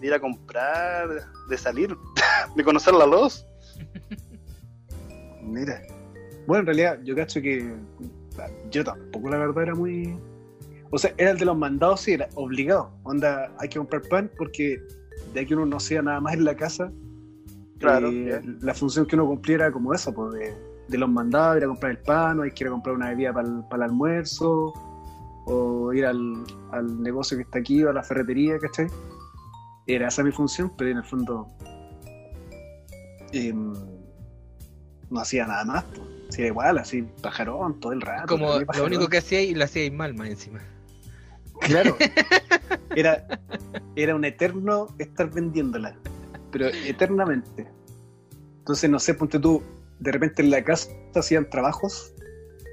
de 0.00 0.06
ir 0.06 0.14
a 0.14 0.20
comprar, 0.20 1.08
de 1.48 1.58
salir, 1.58 1.94
de 2.56 2.64
conocer 2.64 2.94
la 2.94 3.06
luz. 3.06 3.44
Mira. 5.42 5.82
Bueno, 6.46 6.60
en 6.60 6.66
realidad, 6.66 6.98
yo 7.04 7.14
cacho 7.14 7.42
que 7.42 7.74
yo 8.70 8.84
tampoco 8.84 9.28
la 9.28 9.38
verdad 9.38 9.64
era 9.64 9.74
muy. 9.74 10.18
O 10.90 10.98
sea, 10.98 11.12
era 11.18 11.32
el 11.32 11.38
de 11.38 11.44
los 11.44 11.56
mandados, 11.56 12.00
sí, 12.00 12.12
era 12.12 12.28
obligado. 12.34 12.90
Onda, 13.02 13.52
hay 13.58 13.68
que 13.68 13.78
comprar 13.78 14.02
pan 14.08 14.30
porque 14.38 14.80
de 15.34 15.46
que 15.46 15.54
uno 15.54 15.66
no 15.66 15.80
sea 15.80 16.00
nada 16.00 16.20
más 16.20 16.34
en 16.34 16.44
la 16.44 16.56
casa. 16.56 16.90
Claro, 17.78 18.10
eh, 18.10 18.40
la 18.60 18.74
función 18.74 19.06
que 19.06 19.14
uno 19.14 19.26
cumpliera 19.26 19.66
era 19.66 19.72
como 19.72 19.92
esa, 19.92 20.12
pues 20.12 20.32
de, 20.32 20.54
de 20.88 20.98
los 20.98 21.08
mandados, 21.08 21.58
ir 21.58 21.64
a 21.64 21.66
comprar 21.68 21.92
el 21.92 21.98
pan, 21.98 22.40
o 22.40 22.42
hay 22.42 22.50
que 22.50 22.64
ir 22.64 22.68
a 22.68 22.70
comprar 22.70 22.96
una 22.96 23.10
bebida 23.10 23.32
para 23.32 23.48
el, 23.48 23.62
para 23.64 23.84
el 23.84 23.90
almuerzo, 23.90 24.72
o 25.46 25.92
ir 25.92 26.06
al, 26.06 26.44
al 26.72 27.02
negocio 27.02 27.36
que 27.36 27.42
está 27.42 27.58
aquí, 27.58 27.82
o 27.84 27.90
a 27.90 27.92
la 27.92 28.02
ferretería, 28.02 28.58
¿cachai? 28.58 28.86
Era 29.86 30.08
esa 30.08 30.22
mi 30.22 30.32
función, 30.32 30.72
pero 30.76 30.90
en 30.90 30.98
el 30.98 31.04
fondo 31.04 31.48
em, 33.32 33.72
no 35.10 35.20
hacía 35.20 35.46
nada 35.46 35.64
más, 35.64 35.84
pues. 35.84 36.18
Sí, 36.30 36.42
igual, 36.42 36.76
así, 36.76 37.02
pajarón 37.22 37.80
todo 37.80 37.92
el 37.92 38.02
rato. 38.02 38.26
Como 38.26 38.58
lo 38.60 38.84
único 38.84 39.08
que 39.08 39.18
hacía 39.18 39.40
y 39.40 39.54
lo 39.54 39.64
hacía 39.64 39.90
mal 39.90 40.12
más 40.14 40.28
encima. 40.28 40.60
Claro. 41.60 41.96
Era, 42.94 43.26
era 43.94 44.14
un 44.14 44.24
eterno 44.24 44.88
estar 44.98 45.30
vendiéndola. 45.30 45.94
Pero 46.50 46.66
eternamente. 46.66 47.68
Entonces, 48.58 48.90
no 48.90 48.98
sé, 48.98 49.14
ponte 49.14 49.38
tú, 49.38 49.62
de 50.00 50.12
repente 50.12 50.42
en 50.42 50.50
la 50.50 50.62
casa 50.64 50.90
hacían 51.14 51.48
trabajos, 51.50 52.14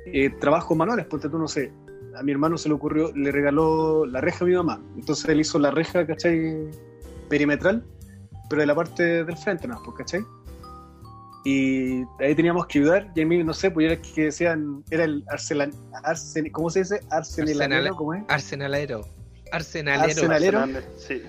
eh, 0.06 0.30
trabajos 0.40 0.76
manuales, 0.78 1.06
ponte 1.08 1.30
tú, 1.30 1.38
no 1.40 1.48
sé. 1.48 1.72
A 2.16 2.24
mi 2.24 2.32
hermano 2.32 2.58
se 2.58 2.70
le 2.70 2.76
ocurrió, 2.76 3.12
le 3.14 3.32
regaló 3.32 4.06
la 4.06 4.22
reja 4.22 4.46
a 4.46 4.48
mi 4.48 4.56
mamá. 4.56 4.82
Entonces 4.96 5.28
él 5.30 5.40
hizo 5.42 5.60
la 5.60 5.72
reja, 5.72 6.06
¿cachai? 6.06 6.70
Perimetral, 7.30 7.84
pero 8.50 8.62
de 8.62 8.68
la 8.68 8.76
parte 8.76 9.24
del 9.24 9.38
frente, 9.38 9.68
¿no? 9.68 9.82
Pues, 9.84 9.98
¿cachai? 9.98 10.22
Y 11.44 12.04
ahí 12.20 12.34
teníamos 12.36 12.66
que 12.66 12.80
ayudar, 12.80 13.12
y 13.16 13.22
a 13.22 13.26
mí, 13.26 13.44
no 13.44 13.54
sé, 13.54 13.70
pues 13.70 13.86
era 13.86 13.94
el 13.96 14.02
que 14.02 14.24
decían, 14.26 14.84
era 14.90 15.04
el 15.04 15.24
arselan, 15.28 15.72
arsen, 16.04 16.50
¿cómo 16.52 16.70
se 16.72 16.80
dice? 16.80 17.02
Arsenalanero, 17.12 17.82
Arsenal- 17.84 17.96
¿cómo 17.98 18.14
es? 18.16 18.24
Arsenalero. 18.30 19.06
Arsenalero. 19.52 20.04
Arsenalero. 20.06 20.60
Fernández, 20.60 20.86
Sí. 20.98 21.22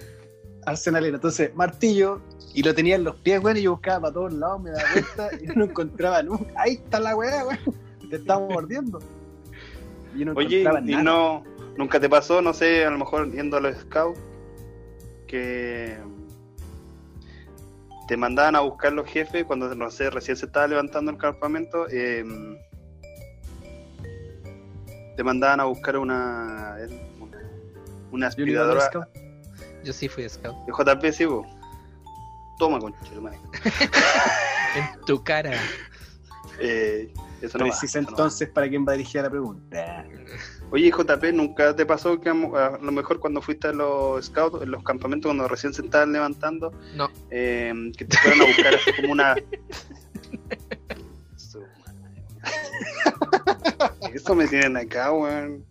arsenalero. 0.65 1.17
Entonces, 1.17 1.55
martillo, 1.55 2.23
y 2.57 2.63
lo 2.63 2.75
tenía 2.75 2.97
en 2.97 3.05
los 3.05 3.17
pies, 3.17 3.39
weón, 3.45 3.59
y 3.59 3.63
yo 3.63 3.73
buscaba 3.73 4.01
para 4.01 4.15
todos 4.15 4.33
lados, 4.33 4.63
me 4.63 4.71
daba 4.71 4.89
vuelta 4.91 5.29
y 5.43 5.47
no 5.59 5.65
encontraba 5.67 6.23
nunca. 6.23 6.51
Ahí 6.57 6.73
está 6.73 6.99
la 6.99 7.15
weá, 7.15 7.45
weón. 7.45 7.59
Te 8.09 8.17
estaba 8.17 8.49
mordiendo. 8.49 8.99
Y 10.15 10.21
yo 10.21 10.25
no 10.25 10.33
Oye, 10.33 10.63
encontraba 10.63 10.81
y 10.81 10.93
nada. 10.93 11.03
no, 11.03 11.45
nunca 11.77 12.01
te 12.01 12.09
pasó, 12.09 12.41
no 12.41 12.55
sé, 12.55 12.87
a 12.87 12.91
lo 12.91 12.97
mejor 12.97 13.31
yendo 13.31 13.59
a 13.59 13.61
los 13.61 13.77
scouts, 13.77 14.19
que 15.27 15.99
te 18.09 18.17
mandaban 18.17 18.57
a 18.57 18.61
buscar 18.61 18.95
los 18.95 19.07
jefes 19.07 19.45
cuando, 19.45 19.75
no 19.75 19.91
sé, 19.91 20.09
recién 20.09 20.39
se 20.39 20.47
estaba 20.47 20.67
levantando 20.67 21.11
el 21.11 21.19
campamento, 21.19 21.87
eh, 21.91 22.25
te 25.15 25.23
mandaban 25.23 25.61
a 25.61 25.65
buscar 25.65 25.99
una, 25.99 26.79
una, 27.21 27.39
una 28.13 28.13
Yo 28.13 28.19
no 28.19 28.27
aspiradora. 28.27 28.91
Yo 29.85 29.93
sí 29.93 30.09
fui 30.09 30.27
scout. 30.27 30.57
de 30.65 30.73
JP, 30.73 31.13
sí, 31.13 31.27
po. 31.27 31.47
Toma, 32.59 32.79
concha, 32.79 32.99
de 33.13 33.21
madre. 33.21 33.39
En 34.77 35.01
tu 35.07 35.23
cara. 35.25 35.53
Eh, 36.61 37.11
eso 37.41 37.57
no 37.59 37.65
va, 37.65 37.71
Precisa 37.71 38.01
no 38.03 38.09
entonces 38.11 38.49
para 38.51 38.69
quién 38.69 38.87
va 38.87 38.93
dirigida 38.93 39.23
la 39.23 39.31
pregunta. 39.31 40.05
Oye, 40.71 40.91
JP, 40.91 41.33
¿nunca 41.33 41.75
te 41.75 41.87
pasó 41.87 42.21
que 42.21 42.29
a 42.29 42.33
a 42.33 42.79
lo 42.79 42.93
mejor 42.93 43.19
cuando 43.21 43.41
fuiste 43.41 43.69
a 43.69 43.73
los 43.73 44.27
scouts, 44.27 44.63
en 44.63 44.71
los 44.71 44.83
campamentos, 44.83 45.29
cuando 45.31 45.49
recién 45.49 45.73
se 45.73 45.83
estaban 45.83 46.13
levantando, 46.13 46.73
No. 46.95 47.09
eh, 47.31 47.73
que 47.97 48.05
te 48.05 48.17
fueran 48.19 48.43
a 48.43 48.45
buscar 48.47 48.75
así 48.75 48.93
como 49.01 49.13
una... 49.13 49.35
Eso 54.13 54.35
me 54.35 54.47
tienen 54.49 54.77
acá, 54.77 55.13
weón. 55.13 55.65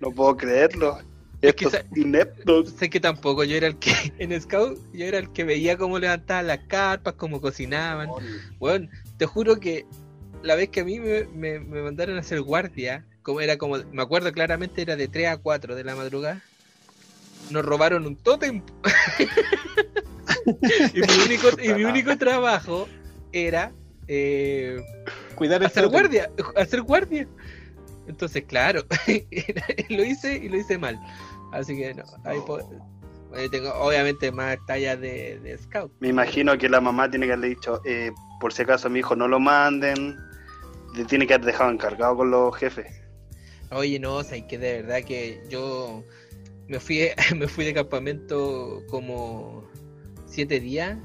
No 0.00 0.10
puedo 0.10 0.36
creerlo. 0.36 0.98
Es 1.42 1.54
que 1.54 1.68
ineptos. 1.96 2.70
Sé 2.78 2.90
que 2.90 3.00
tampoco 3.00 3.44
yo 3.44 3.56
era 3.56 3.66
el 3.66 3.78
que 3.78 3.92
en 4.18 4.38
Scout, 4.40 4.78
yo 4.92 5.06
era 5.06 5.18
el 5.18 5.32
que 5.32 5.44
veía 5.44 5.76
cómo 5.78 5.98
levantaban 5.98 6.46
las 6.46 6.60
carpas, 6.68 7.14
cómo 7.14 7.40
cocinaban. 7.40 8.10
Bueno, 8.58 8.88
te 9.16 9.26
juro 9.26 9.58
que 9.58 9.86
la 10.42 10.54
vez 10.54 10.68
que 10.70 10.80
a 10.80 10.84
mí 10.84 11.00
me, 11.00 11.24
me- 11.34 11.60
me 11.60 11.82
mandaron 11.82 12.16
a 12.16 12.20
hacer 12.20 12.40
guardia, 12.42 13.04
como 13.22 13.40
era 13.40 13.56
como, 13.58 13.78
me 13.92 14.02
acuerdo 14.02 14.32
claramente, 14.32 14.82
era 14.82 14.96
de 14.96 15.08
3 15.08 15.28
a 15.28 15.36
4 15.38 15.74
de 15.74 15.84
la 15.84 15.96
madrugada, 15.96 16.42
nos 17.50 17.64
robaron 17.64 18.06
un 18.06 18.16
tótem. 18.16 18.62
y, 20.94 21.00
mi 21.00 21.24
único, 21.24 21.48
y 21.62 21.72
mi 21.74 21.84
único 21.84 22.16
trabajo 22.16 22.88
era 23.32 23.72
eh, 24.08 24.80
Cuidar 25.34 25.62
hacer 25.64 25.84
tótem. 25.84 26.00
guardia, 26.00 26.30
hacer 26.56 26.82
guardia. 26.82 27.26
Entonces, 28.08 28.44
claro, 28.44 28.84
lo 29.88 30.04
hice 30.04 30.36
y 30.36 30.48
lo 30.48 30.56
hice 30.56 30.78
mal. 30.78 30.98
Así 31.52 31.76
que 31.76 31.94
no, 31.94 32.04
ahí 32.24 32.38
eh, 33.36 33.48
tengo 33.48 33.72
obviamente 33.74 34.32
más 34.32 34.58
tallas 34.66 35.00
de, 35.00 35.38
de 35.40 35.58
scout. 35.58 35.92
Me 36.00 36.08
imagino 36.08 36.56
que 36.58 36.68
la 36.68 36.80
mamá 36.80 37.10
tiene 37.10 37.26
que 37.26 37.32
haberle 37.32 37.50
dicho, 37.50 37.80
eh, 37.84 38.10
por 38.40 38.52
si 38.52 38.62
acaso 38.62 38.88
a 38.88 38.90
mi 38.90 39.00
hijo 39.00 39.14
no 39.14 39.28
lo 39.28 39.38
manden, 39.38 40.16
le 40.94 41.04
tiene 41.04 41.26
que 41.26 41.34
haber 41.34 41.46
dejado 41.46 41.70
encargado 41.70 42.16
con 42.16 42.30
los 42.30 42.56
jefes. 42.56 42.86
Oye, 43.70 44.00
no, 44.00 44.16
o 44.16 44.24
sea, 44.24 44.44
que 44.46 44.58
de 44.58 44.82
verdad 44.82 45.02
que 45.04 45.42
yo 45.48 46.04
me 46.68 46.80
fui, 46.80 47.08
me 47.36 47.46
fui 47.46 47.64
de 47.64 47.74
campamento 47.74 48.82
como 48.88 49.64
siete 50.26 50.60
días. 50.60 50.98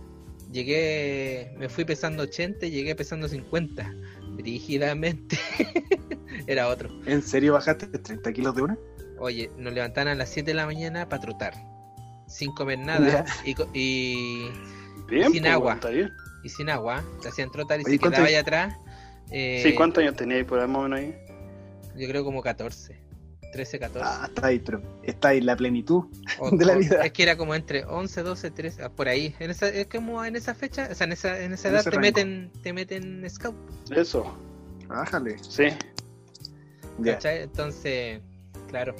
Llegué, 0.51 1.53
me 1.57 1.67
fui 1.69 1.85
pesando 1.85 2.23
80 2.23 2.65
y 2.67 2.71
llegué 2.71 2.95
pesando 2.95 3.27
50. 3.27 3.93
Brígidamente. 4.35 5.37
Era 6.47 6.67
otro. 6.67 6.89
¿En 7.05 7.21
serio 7.21 7.53
bajaste 7.53 7.87
30 7.87 8.33
kilos 8.33 8.55
de 8.55 8.61
una? 8.63 8.77
Oye, 9.25 9.49
nos 9.57 9.73
levantaban 9.73 10.07
a 10.09 10.15
las 10.15 10.29
7 10.29 10.51
de 10.51 10.55
la 10.55 10.65
mañana 10.65 11.09
para 11.09 11.21
trotar. 11.21 11.53
Sin 12.27 12.53
comer 12.53 12.79
nada. 12.79 13.25
Y, 13.43 13.53
co- 13.55 13.67
y, 13.73 14.47
Bien, 15.09 15.31
Sin 15.31 15.41
pues, 15.43 15.53
agua. 15.53 15.73
está 15.73 15.89
bien. 15.89 16.11
y 16.43 16.49
sin 16.49 16.69
agua. 16.69 17.03
Te 17.21 17.29
hacían 17.29 17.51
trotar 17.51 17.79
y 17.79 17.83
Oye, 17.85 17.93
se 17.93 17.99
¿cuánto 17.99 18.15
quedaba 18.17 18.27
ahí 18.29 18.35
atrás. 18.35 18.75
eh, 19.31 19.61
Sí, 19.63 19.73
¿cuántos 19.75 20.03
años 20.03 20.15
tenía 20.15 20.37
ahí 20.37 20.43
por 20.43 20.59
o 20.59 20.67
menos 20.67 20.99
ahí? 20.99 21.15
Yo 21.95 22.07
creo 22.07 22.23
como 22.23 22.41
14. 22.41 23.01
13, 23.51 23.79
14. 23.79 24.09
Ah, 24.11 24.25
está 24.27 24.47
ahí, 24.47 24.59
pero 24.59 24.81
está 25.03 25.29
ahí 25.29 25.41
la 25.41 25.55
plenitud. 25.55 26.03
O- 26.39 26.51
de 26.55 26.65
la 26.65 26.73
o- 26.73 26.77
vida. 26.79 27.03
Es 27.05 27.11
que 27.13 27.23
era 27.23 27.35
como 27.37 27.55
entre 27.55 27.83
11, 27.85 28.21
12, 28.21 28.51
13, 28.51 28.83
ah, 28.83 28.89
por 28.89 29.07
ahí. 29.07 29.33
En 29.39 29.49
esa, 29.49 29.67
es 29.69 29.87
como 29.87 30.23
en 30.25 30.35
esa 30.35 30.53
fecha, 30.53 30.87
o 30.91 30.93
sea, 30.95 31.05
en 31.07 31.13
esa, 31.13 31.39
en 31.41 31.53
esa 31.53 31.69
En 31.69 31.73
edad 31.75 31.83
te 31.83 31.89
rango. 31.91 32.01
meten, 32.01 32.51
te 32.61 32.73
meten 32.73 33.27
scout, 33.29 33.55
Eso, 33.91 34.37
Bájale. 34.87 35.37
sí. 35.39 35.65
Entonces, 37.23 38.21
claro, 38.67 38.95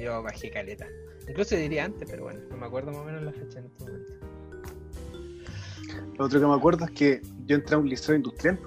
yo 0.00 0.22
bajé 0.22 0.50
caleta. 0.50 0.86
Incluso 1.28 1.56
diría 1.56 1.84
antes, 1.84 2.08
pero 2.10 2.24
bueno, 2.24 2.40
no 2.50 2.56
me 2.56 2.66
acuerdo 2.66 2.90
más 2.92 3.00
o 3.00 3.04
menos 3.04 3.22
la 3.22 3.32
fecha 3.32 3.58
en 3.58 3.66
este 3.66 3.84
momento. 3.84 4.12
Lo 6.18 6.24
otro 6.24 6.40
que 6.40 6.46
me 6.46 6.54
acuerdo 6.54 6.84
es 6.84 6.90
que 6.92 7.22
yo 7.46 7.56
entré 7.56 7.76
a 7.76 7.78
un 7.78 7.88
liceo 7.88 8.14
industrial. 8.14 8.58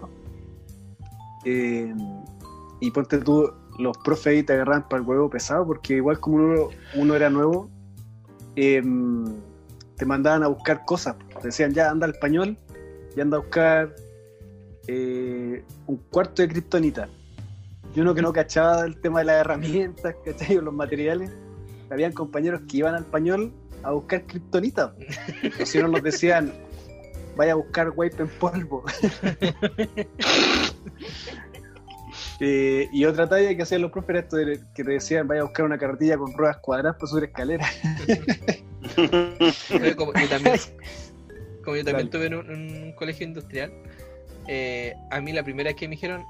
Eh, 1.44 1.94
y 2.80 2.92
ponte 2.92 3.18
tú, 3.20 3.52
los 3.80 3.98
profes 3.98 4.28
ahí 4.28 4.44
te 4.44 4.54
agarraban 4.54 4.88
para 4.88 5.02
el 5.02 5.08
huevo 5.08 5.30
pesado, 5.30 5.66
porque 5.66 5.96
igual 5.96 6.20
como 6.20 6.70
uno, 6.96 7.16
era 7.16 7.30
nuevo, 7.30 7.70
eh, 8.56 8.82
te 9.98 10.06
mandaban 10.06 10.44
a 10.44 10.48
buscar 10.48 10.86
cosas. 10.86 11.16
Te 11.42 11.48
decían, 11.48 11.74
ya 11.74 11.90
anda 11.90 12.06
al 12.06 12.14
español 12.14 12.58
y 13.16 13.22
anda 13.22 13.38
a 13.38 13.40
buscar 13.42 13.96
eh, 14.88 15.64
un 15.88 15.98
cuarto 16.10 16.42
de 16.42 16.48
kriptonita. 16.48 17.10
Y 17.94 18.00
uno 18.00 18.16
que 18.16 18.22
no 18.22 18.32
cachaba 18.32 18.86
el 18.86 19.00
tema 19.02 19.20
de 19.20 19.26
las 19.26 19.42
herramientas, 19.42 20.16
¿cachai? 20.26 20.58
O 20.58 20.62
los 20.62 20.74
materiales. 20.74 21.32
Habían 21.90 22.14
compañeros 22.14 22.62
que 22.70 22.78
iban 22.78 22.96
al 22.96 23.04
español 23.04 23.52
a 23.84 23.92
buscar 23.92 24.24
kriptonita. 24.26 24.94
Si 25.66 25.80
no 25.80 25.90
nos 25.90 26.02
decían, 26.02 26.54
vaya 27.36 27.54
a 27.54 27.56
buscar 27.56 27.92
wipe 27.96 28.24
en 28.24 28.30
polvo. 28.30 28.84
Eh, 32.44 32.90
y 32.92 33.06
otra 33.06 33.30
talla 33.30 33.56
que 33.56 33.62
hacían 33.62 33.84
los 33.84 33.92
profes 33.92 34.10
era 34.10 34.20
esto 34.22 34.36
de 34.36 34.60
que 34.74 34.84
te 34.84 34.92
decían, 34.92 35.28
vaya 35.28 35.42
a 35.42 35.44
buscar 35.44 35.64
una 35.64 35.78
carretilla 35.78 36.18
con 36.18 36.34
ruedas 36.34 36.58
cuadradas 36.58 36.96
para 36.96 37.08
subir 37.08 37.26
escaleras. 37.26 37.70
Como 39.96 40.14
yo 40.14 40.28
también, 40.28 40.56
como 41.64 41.76
yo 41.76 41.86
también 41.86 42.08
estuve 42.08 42.26
en 42.26 42.34
un, 42.34 42.52
en 42.52 42.84
un 42.84 42.92
colegio 42.94 43.28
industrial, 43.28 43.72
eh, 44.48 44.96
a 45.12 45.22
mí 45.22 45.32
la 45.34 45.44
primera 45.44 45.70
vez 45.70 45.76
que 45.76 45.88
me 45.88 45.94
dijeron, 45.96 46.26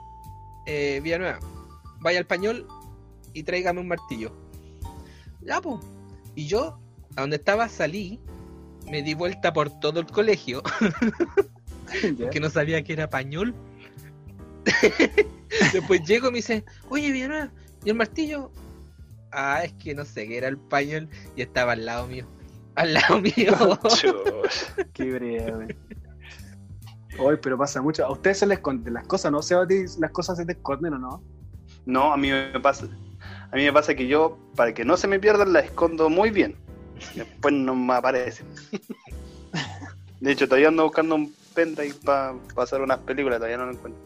eh, 0.65 1.00
Villanueva, 1.03 1.39
vaya 2.00 2.20
al 2.20 2.25
pañol 2.25 2.68
y 3.34 3.44
tráigame 3.44 3.80
un 3.80 3.88
martillo. 3.88 4.32
Ya, 5.41 5.62
pues. 5.62 5.80
Y 6.36 6.48
yo, 6.48 6.80
a 7.15 7.22
donde 7.22 7.38
estaba, 7.38 7.68
salí, 7.68 8.20
me 8.89 9.01
di 9.01 9.13
vuelta 9.13 9.53
por 9.53 9.70
todo 9.80 10.00
el 10.00 10.08
colegio, 10.08 10.62
¿Ya? 12.18 12.30
que 12.30 12.39
no 12.39 12.50
sabía 12.50 12.84
que 12.84 12.94
era 12.94 13.10
pañol. 13.10 13.53
Después 15.74 16.03
llego 16.06 16.30
y 16.30 16.32
me 16.32 16.38
dice, 16.38 16.63
oye 16.89 17.12
Villanueva, 17.12 17.51
¿y 17.84 17.89
el 17.89 17.96
martillo? 17.96 18.51
Ah, 19.32 19.62
es 19.63 19.74
que 19.74 19.96
no 19.96 20.06
sé 20.06 20.27
qué 20.27 20.38
era 20.38 20.48
el 20.48 20.58
pañol 20.58 21.10
y 21.36 21.41
estaba 21.41 21.74
al 21.74 21.86
lado 21.86 22.08
mío. 22.08 22.27
al 22.75 22.94
lado 22.94 23.22
mío. 23.22 23.80
Qué 24.94 25.12
breve. 25.12 25.77
Hoy, 27.20 27.38
pero 27.41 27.58
pasa 27.58 27.82
mucho. 27.82 28.06
A 28.06 28.12
ustedes 28.12 28.39
se 28.39 28.46
les 28.46 28.58
esconden 28.58 28.94
las 28.94 29.06
cosas, 29.06 29.32
¿no? 29.32 29.41
Seba, 29.41 29.63
¿a 29.63 29.68
ti 29.68 29.84
las 30.00 30.12
cosas 30.12 30.38
se 30.38 30.46
te 30.46 30.53
esconden 30.53 30.94
o 30.94 31.00
no? 31.00 31.24
No, 31.86 32.13
a 32.13 32.18
mí 32.18 32.30
me 32.30 32.60
pasa. 32.60 32.88
A 33.51 33.56
mí 33.56 33.63
me 33.63 33.74
pasa 33.74 33.94
que 33.96 34.08
yo, 34.08 34.38
para 34.56 34.74
que 34.74 34.86
no 34.86 34.96
se 34.98 35.08
me 35.08 35.20
pierdan, 35.20 35.53
la 35.53 35.60
escondo 35.60 36.10
muy 36.10 36.30
bien. 36.30 36.56
Después 37.15 37.53
no 37.53 37.75
me 37.75 37.94
aparecen. 37.94 38.48
De 40.22 40.32
hecho, 40.32 40.48
todavía 40.48 40.70
ando 40.70 40.84
buscando 40.84 41.15
un 41.15 41.34
pendrive 41.53 41.96
para 42.06 42.36
pasar 42.56 42.82
unas 42.82 43.00
películas, 43.00 43.39
todavía 43.39 43.58
no 43.58 43.65
lo 43.65 43.74
encuentro. 43.74 44.01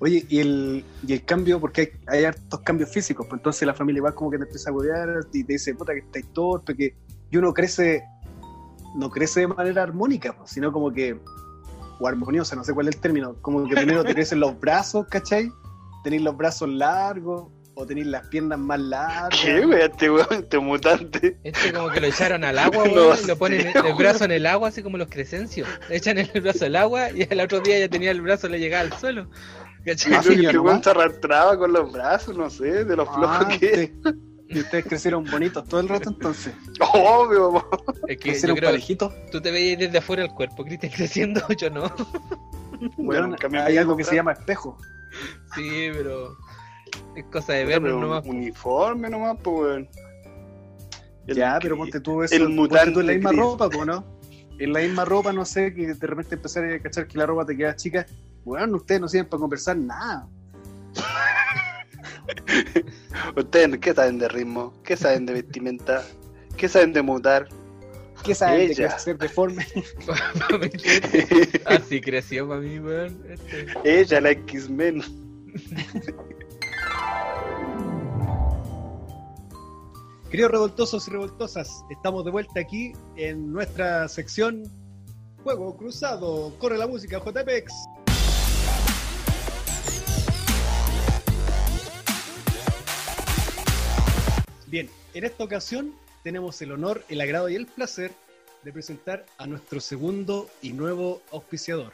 Oye, 0.00 0.24
y 0.28 0.40
el, 0.40 0.84
y 1.06 1.12
el 1.12 1.24
cambio, 1.24 1.60
porque 1.60 1.80
hay, 1.80 2.18
hay 2.18 2.24
hartos 2.24 2.60
cambios 2.60 2.90
físicos, 2.90 3.26
pues 3.28 3.38
entonces 3.38 3.66
la 3.66 3.74
familia 3.74 3.98
igual 3.98 4.14
como 4.14 4.30
que 4.30 4.38
te 4.38 4.44
empieza 4.44 4.70
a 4.70 4.72
cuidar 4.72 5.26
y 5.32 5.44
te 5.44 5.52
dice, 5.52 5.74
puta, 5.74 5.92
que 5.92 6.00
estáis 6.00 6.26
torpe, 6.32 6.74
que 6.74 6.94
y 7.30 7.36
uno 7.36 7.54
crece, 7.54 8.02
no 8.94 9.10
crece 9.10 9.40
de 9.40 9.48
manera 9.48 9.82
armónica, 9.82 10.36
sino 10.44 10.72
como 10.72 10.92
que, 10.92 11.18
o 11.98 12.08
armoniosa, 12.08 12.56
no 12.56 12.64
sé 12.64 12.72
cuál 12.74 12.88
es 12.88 12.94
el 12.96 13.00
término, 13.00 13.36
como 13.42 13.66
que 13.68 13.74
primero 13.74 14.04
te 14.04 14.14
crecen 14.14 14.40
los 14.40 14.58
brazos, 14.58 15.06
¿cachai? 15.08 15.50
Tenéis 16.04 16.22
los 16.22 16.36
brazos 16.36 16.68
largos, 16.68 17.48
o 17.74 17.86
tenéis 17.86 18.08
las 18.08 18.26
piernas 18.28 18.58
más 18.58 18.80
largas. 18.80 19.40
¿Qué, 19.40 19.64
güey? 19.64 19.82
Este 19.82 20.10
weón, 20.10 20.26
este 20.30 20.58
mutante. 20.58 21.38
Este 21.44 21.72
como 21.72 21.88
que 21.90 22.00
lo 22.00 22.06
echaron 22.08 22.44
al 22.44 22.58
agua, 22.58 22.84
No 22.88 22.92
weón, 22.92 23.18
y 23.22 23.26
lo 23.26 23.36
ponen 23.36 23.66
el 23.74 23.94
brazo 23.94 24.24
en 24.24 24.32
el 24.32 24.46
agua, 24.46 24.68
así 24.68 24.82
como 24.82 24.98
los 24.98 25.08
crescencios. 25.08 25.68
Le 25.88 25.96
echan 25.96 26.18
el 26.18 26.28
brazo 26.40 26.66
al 26.66 26.76
agua 26.76 27.10
y 27.10 27.26
el 27.28 27.40
otro 27.40 27.60
día 27.60 27.78
ya 27.78 27.88
tenía 27.88 28.10
el 28.10 28.20
brazo, 28.20 28.48
le 28.48 28.58
llegaba 28.58 28.82
al 28.82 28.92
suelo. 28.98 29.30
¿Cachai? 29.84 30.12
Ah, 30.14 30.20
que 30.22 30.34
este 30.34 30.52
¿no? 30.52 30.62
weón 30.62 30.82
se 30.82 30.90
arrastraba 30.90 31.56
con 31.56 31.72
los 31.72 31.90
brazos, 31.90 32.36
no 32.36 32.50
sé, 32.50 32.84
de 32.84 32.96
los 32.96 33.08
Ah, 33.10 33.14
flojos 33.14 33.58
que 33.58 33.72
es. 33.82 33.90
Y 34.50 34.60
ustedes 34.60 34.84
crecieron 34.84 35.24
bonitos 35.24 35.66
todo 35.68 35.80
el 35.80 35.88
rato 35.88 36.10
entonces. 36.10 36.54
Obvio, 36.94 37.52
po. 37.52 37.68
Es 38.08 38.18
que 38.18 38.28
yo 38.28 38.32
Crecieron 38.32 38.56
creo 38.56 38.70
parejitos. 38.70 39.14
tú 39.30 39.40
te 39.40 39.50
veías 39.50 39.78
desde 39.78 39.98
afuera 39.98 40.24
el 40.24 40.30
cuerpo, 40.30 40.64
Cristian 40.64 40.92
creciendo, 40.96 41.40
yo 41.56 41.70
no. 41.70 41.90
Bueno, 42.96 43.36
hay 43.64 43.76
algo 43.76 43.96
que 43.96 44.04
se 44.04 44.16
llama 44.16 44.32
espejo. 44.32 44.76
Sí, 45.54 45.88
pero 45.92 46.36
es 47.14 47.24
cosa 47.26 47.52
de 47.52 47.66
pero 47.66 48.00
nomás. 48.00 48.26
Uniforme 48.26 49.08
nomás, 49.08 49.36
pues, 49.42 49.56
weón. 49.56 49.88
El 51.26 51.36
ya, 51.36 51.58
pero 51.62 51.76
ponte 51.76 52.00
tú 52.00 52.22
eso. 52.22 52.34
el 52.34 52.48
mutante 52.48 52.92
tú 52.92 53.00
en 53.00 53.06
la 53.06 53.12
misma 53.12 53.32
ropa, 53.32 53.68
pues, 53.70 53.86
¿no? 53.86 54.04
En 54.58 54.72
la 54.72 54.80
misma 54.80 55.04
ropa, 55.04 55.32
no 55.32 55.44
sé, 55.44 55.72
que 55.72 55.94
de 55.94 56.06
repente 56.06 56.34
empezar 56.34 56.64
a 56.64 56.80
cachar 56.80 57.06
que 57.06 57.18
la 57.18 57.26
ropa 57.26 57.46
te 57.46 57.56
queda 57.56 57.76
chica. 57.76 58.04
Bueno, 58.44 58.78
ustedes 58.78 59.00
no 59.00 59.08
sirven 59.08 59.28
para 59.28 59.40
conversar 59.40 59.76
nada. 59.76 60.28
¿Ustedes 63.36 63.78
qué 63.78 63.94
saben 63.94 64.18
de 64.18 64.28
ritmo? 64.28 64.72
¿Qué 64.82 64.96
saben 64.96 65.26
de 65.26 65.34
vestimenta? 65.34 66.04
¿Qué 66.56 66.68
saben 66.68 66.92
de 66.92 67.02
mutar? 67.02 67.48
¿Qué 68.22 68.34
saben 68.34 68.68
de 68.68 68.74
crecer 68.74 69.18
deforme? 69.18 69.66
Así 71.66 72.00
creció 72.00 72.48
para 72.48 72.60
mí, 72.60 72.78
weón. 72.78 73.22
Este. 73.28 73.66
Ella, 73.84 74.20
la 74.20 74.30
X-Men. 74.30 75.02
Queridos 80.30 80.52
revoltosos 80.52 81.08
y 81.08 81.10
revoltosas, 81.10 81.84
estamos 81.90 82.24
de 82.24 82.30
vuelta 82.30 82.60
aquí 82.60 82.92
en 83.16 83.52
nuestra 83.52 84.06
sección 84.08 84.62
Juego 85.42 85.76
Cruzado. 85.76 86.54
Corre 86.58 86.78
la 86.78 86.86
música, 86.86 87.18
JPEX. 87.18 87.72
Bien, 94.70 94.88
en 95.14 95.24
esta 95.24 95.42
ocasión 95.42 95.92
tenemos 96.22 96.62
el 96.62 96.70
honor, 96.70 97.04
el 97.08 97.20
agrado 97.20 97.48
y 97.48 97.56
el 97.56 97.66
placer 97.66 98.12
de 98.62 98.72
presentar 98.72 99.26
a 99.36 99.48
nuestro 99.48 99.80
segundo 99.80 100.48
y 100.62 100.74
nuevo 100.74 101.22
auspiciador. 101.32 101.92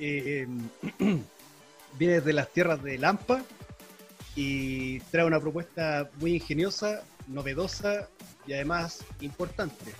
Eh, 0.00 0.48
viene 1.98 2.20
de 2.20 2.32
las 2.32 2.48
tierras 2.48 2.82
de 2.82 2.98
Lampa 2.98 3.44
y 4.34 4.98
trae 5.12 5.24
una 5.24 5.38
propuesta 5.38 6.10
muy 6.18 6.34
ingeniosa, 6.34 7.04
novedosa 7.28 8.08
y 8.44 8.54
además 8.54 9.04
importante. 9.20 9.92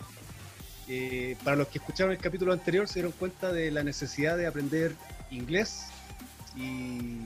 Eh, 0.89 1.37
para 1.45 1.55
los 1.55 1.69
que 1.69 1.79
escucharon 1.79 2.13
el 2.13 2.19
capítulo 2.19 2.53
anterior 2.53 2.89
se 2.89 2.95
dieron 2.95 3.13
cuenta 3.13 3.53
de 3.53 3.71
la 3.71 3.85
necesidad 3.85 4.37
de 4.37 4.49
aprender 4.49 4.97
inglés 5.31 5.87
y 6.57 7.19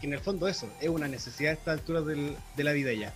que 0.00 0.06
en 0.06 0.14
el 0.14 0.20
fondo 0.20 0.48
eso 0.48 0.68
es 0.80 0.88
una 0.88 1.06
necesidad 1.08 1.50
a 1.52 1.54
esta 1.54 1.72
altura 1.72 2.00
del- 2.00 2.36
de 2.56 2.64
la 2.64 2.72
vida 2.72 2.92
ya. 2.92 3.12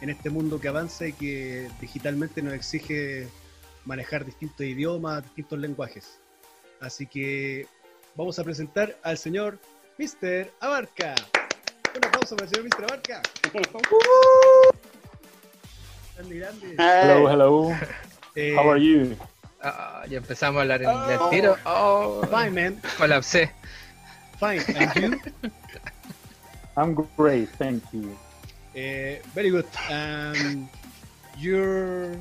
En 0.00 0.10
este 0.10 0.30
mundo 0.30 0.58
que 0.60 0.68
avanza 0.68 1.06
y 1.06 1.12
que 1.12 1.68
digitalmente 1.80 2.42
nos 2.42 2.54
exige 2.54 3.28
manejar 3.84 4.24
distintos 4.24 4.64
idiomas, 4.66 5.22
distintos 5.24 5.58
lenguajes. 5.58 6.18
Así 6.80 7.06
que 7.06 7.66
vamos 8.16 8.38
a 8.38 8.44
presentar 8.44 8.96
al 9.02 9.18
señor 9.18 9.58
Mr. 9.98 10.50
Abarca. 10.60 11.14
Un 11.96 12.04
aplauso 12.04 12.36
para 12.36 12.48
el 12.48 12.54
señor 12.54 12.68
Mr. 12.68 12.84
Abarca. 12.84 13.22
Grande, 16.16 16.38
grande. 16.38 16.76
Hello, 16.78 17.30
hello. 17.30 17.70
Eh, 18.34 18.54
How 18.56 18.70
are 18.70 18.80
you? 18.80 19.16
Ah, 19.62 20.04
ya 20.08 20.18
empezamos 20.18 20.58
a 20.58 20.62
hablar 20.62 20.82
en 20.82 20.90
inglés 20.90 21.20
al 21.20 21.30
tiro. 21.30 21.56
Oh, 21.64 22.22
Fine, 22.30 22.50
man. 22.50 22.82
colapsé. 22.98 23.50
Fine. 24.38 24.62
And 24.78 24.94
you? 24.94 25.50
I'm 26.76 26.94
great, 27.16 27.48
thank 27.58 27.82
you. 27.92 28.16
Eh, 28.74 29.20
very 29.34 29.50
good. 29.50 29.66
Um, 29.90 30.68
your, 31.38 32.16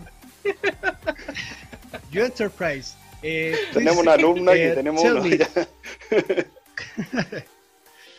your 2.12 2.26
enterprise. 2.26 2.96
Eh, 3.24 3.56
Tenemos 3.72 3.98
una 3.98 4.14
alumna 4.14 4.54
eh, 4.54 4.70
que 4.70 4.76
tenemos 4.76 5.02
tell 5.02 5.18
uno. 5.18 5.28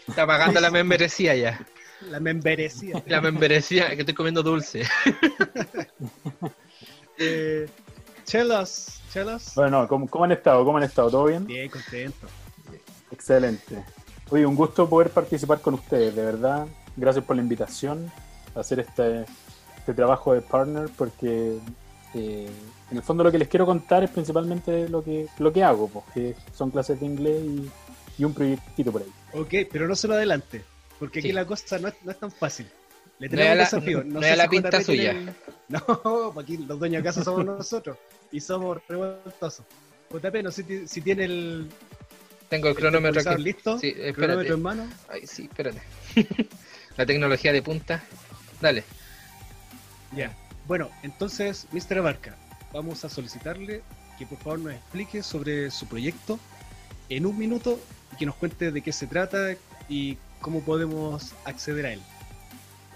Está 0.09 0.27
pagando 0.27 0.61
la 0.61 0.71
membresía 0.71 1.35
ya. 1.35 1.61
La 2.09 2.19
membresía. 2.21 3.03
La 3.07 3.21
membresía, 3.21 3.91
que 3.91 4.01
estoy 4.01 4.15
comiendo 4.15 4.43
dulce. 4.43 4.83
Eh, 7.19 7.69
tell 8.25 8.51
us, 8.51 9.01
tell 9.13 9.29
us. 9.29 9.55
Bueno, 9.55 9.87
¿cómo, 9.87 10.09
cómo 10.09 10.25
han 10.25 10.33
estado? 10.33 10.65
¿Cómo 10.65 10.79
han 10.79 10.85
estado? 10.85 11.11
¿Todo 11.11 11.27
bien? 11.27 11.47
Bien, 11.47 11.69
contento. 11.69 12.27
Excelente. 13.13 13.85
Oye, 14.33 14.47
un 14.47 14.57
gusto 14.57 14.89
poder 14.89 15.11
participar 15.11 15.61
con 15.61 15.75
ustedes, 15.75 16.17
de 16.17 16.25
verdad. 16.25 16.67
Gracias 16.97 17.25
por 17.25 17.37
la 17.37 17.43
invitación 17.43 18.11
a 18.55 18.61
hacer 18.61 18.81
este, 18.81 19.27
este 19.77 19.93
trabajo 19.95 20.33
de 20.33 20.41
partner, 20.41 20.89
porque 20.97 21.59
eh, 22.15 22.51
en 22.91 22.97
el 22.97 23.03
fondo 23.03 23.25
lo 23.25 23.31
que 23.31 23.39
les 23.39 23.49
quiero 23.49 23.67
contar 23.67 24.03
es 24.05 24.11
principalmente 24.11 24.89
lo 24.89 25.05
que, 25.05 25.27
lo 25.39 25.53
que 25.53 25.63
hago, 25.63 25.89
porque 25.89 26.35
son 26.55 26.71
clases 26.71 26.99
de 26.99 27.07
inglés 27.07 27.43
y, 27.45 27.71
y 28.19 28.25
un 28.25 28.33
proyectito 28.33 28.91
por 28.91 29.03
ahí. 29.03 29.13
Ok, 29.35 29.69
pero 29.71 29.87
no 29.87 29.95
se 29.95 30.09
lo 30.09 30.15
adelante, 30.15 30.65
porque 30.99 31.19
aquí 31.19 31.29
Sí. 31.29 31.35
la 31.35 31.47
cosa 31.47 31.79
no 31.79 31.89
es, 31.89 31.95
no 32.03 32.11
es 32.11 32.19
tan 32.19 32.31
fácil. 32.33 32.67
Le 33.19 33.29
No 33.29 33.37
tenemos 33.37 33.47
es 33.47 33.53
un 33.53 33.59
la- 33.59 33.65
desafío. 33.65 34.05
no 34.05 34.21
sé 34.23 34.31
es 34.31 34.37
la 34.39 34.45
si 34.45 34.49
pinta 34.51 34.83
suya. 34.83 35.11
tiene- 35.13 35.35
No, 35.69 36.35
aquí 36.41 36.57
los 36.57 36.79
dueños 36.79 37.03
de 37.03 37.09
casa 37.09 37.23
somos 37.23 37.45
nosotros 37.45 37.97
y 38.31 38.41
somos 38.41 38.79
revoltosos. 38.89 39.65
JP, 40.11 40.43
no 40.43 40.51
sé 40.51 40.63
si, 40.65 40.87
si 40.89 41.01
tiene 41.01 41.25
el, 41.25 41.71
Tengo 42.53 42.69
el 42.69 42.73
el 42.75 42.77
cronómetro 42.79 43.31
aquí. 43.31 43.43
listo. 43.43 43.79
Sí, 43.79 43.95
el 43.99 44.15
cronómetro 44.15 44.55
en 44.57 44.63
mano. 44.63 44.87
Ay, 45.09 45.27
sí, 45.27 45.45
espérate. 45.45 45.81
La 46.99 47.07
tecnología 47.07 47.51
de 47.51 47.63
punta. 47.63 48.03
Dale. 48.61 48.85
Ya. 50.15 50.37
Bueno, 50.67 50.91
entonces, 51.03 51.67
Mr. 51.73 51.99
Abarca, 51.99 52.37
vamos 52.71 53.07
a 53.07 53.09
solicitarle 53.09 53.81
que 54.19 54.27
por 54.27 54.37
favor 54.39 54.59
nos 54.59 54.75
explique 54.75 55.23
sobre 55.23 55.71
su 55.71 55.87
proyecto 55.87 56.39
en 57.09 57.25
un 57.25 57.39
minuto 57.39 57.81
y 58.13 58.17
que 58.17 58.27
nos 58.27 58.35
cuente 58.35 58.71
de 58.71 58.83
qué 58.83 58.93
se 58.93 59.07
trata 59.07 59.57
y 59.89 60.19
cómo 60.43 60.61
podemos 60.61 61.33
acceder 61.47 61.87
a 61.87 61.93
él. 61.95 62.03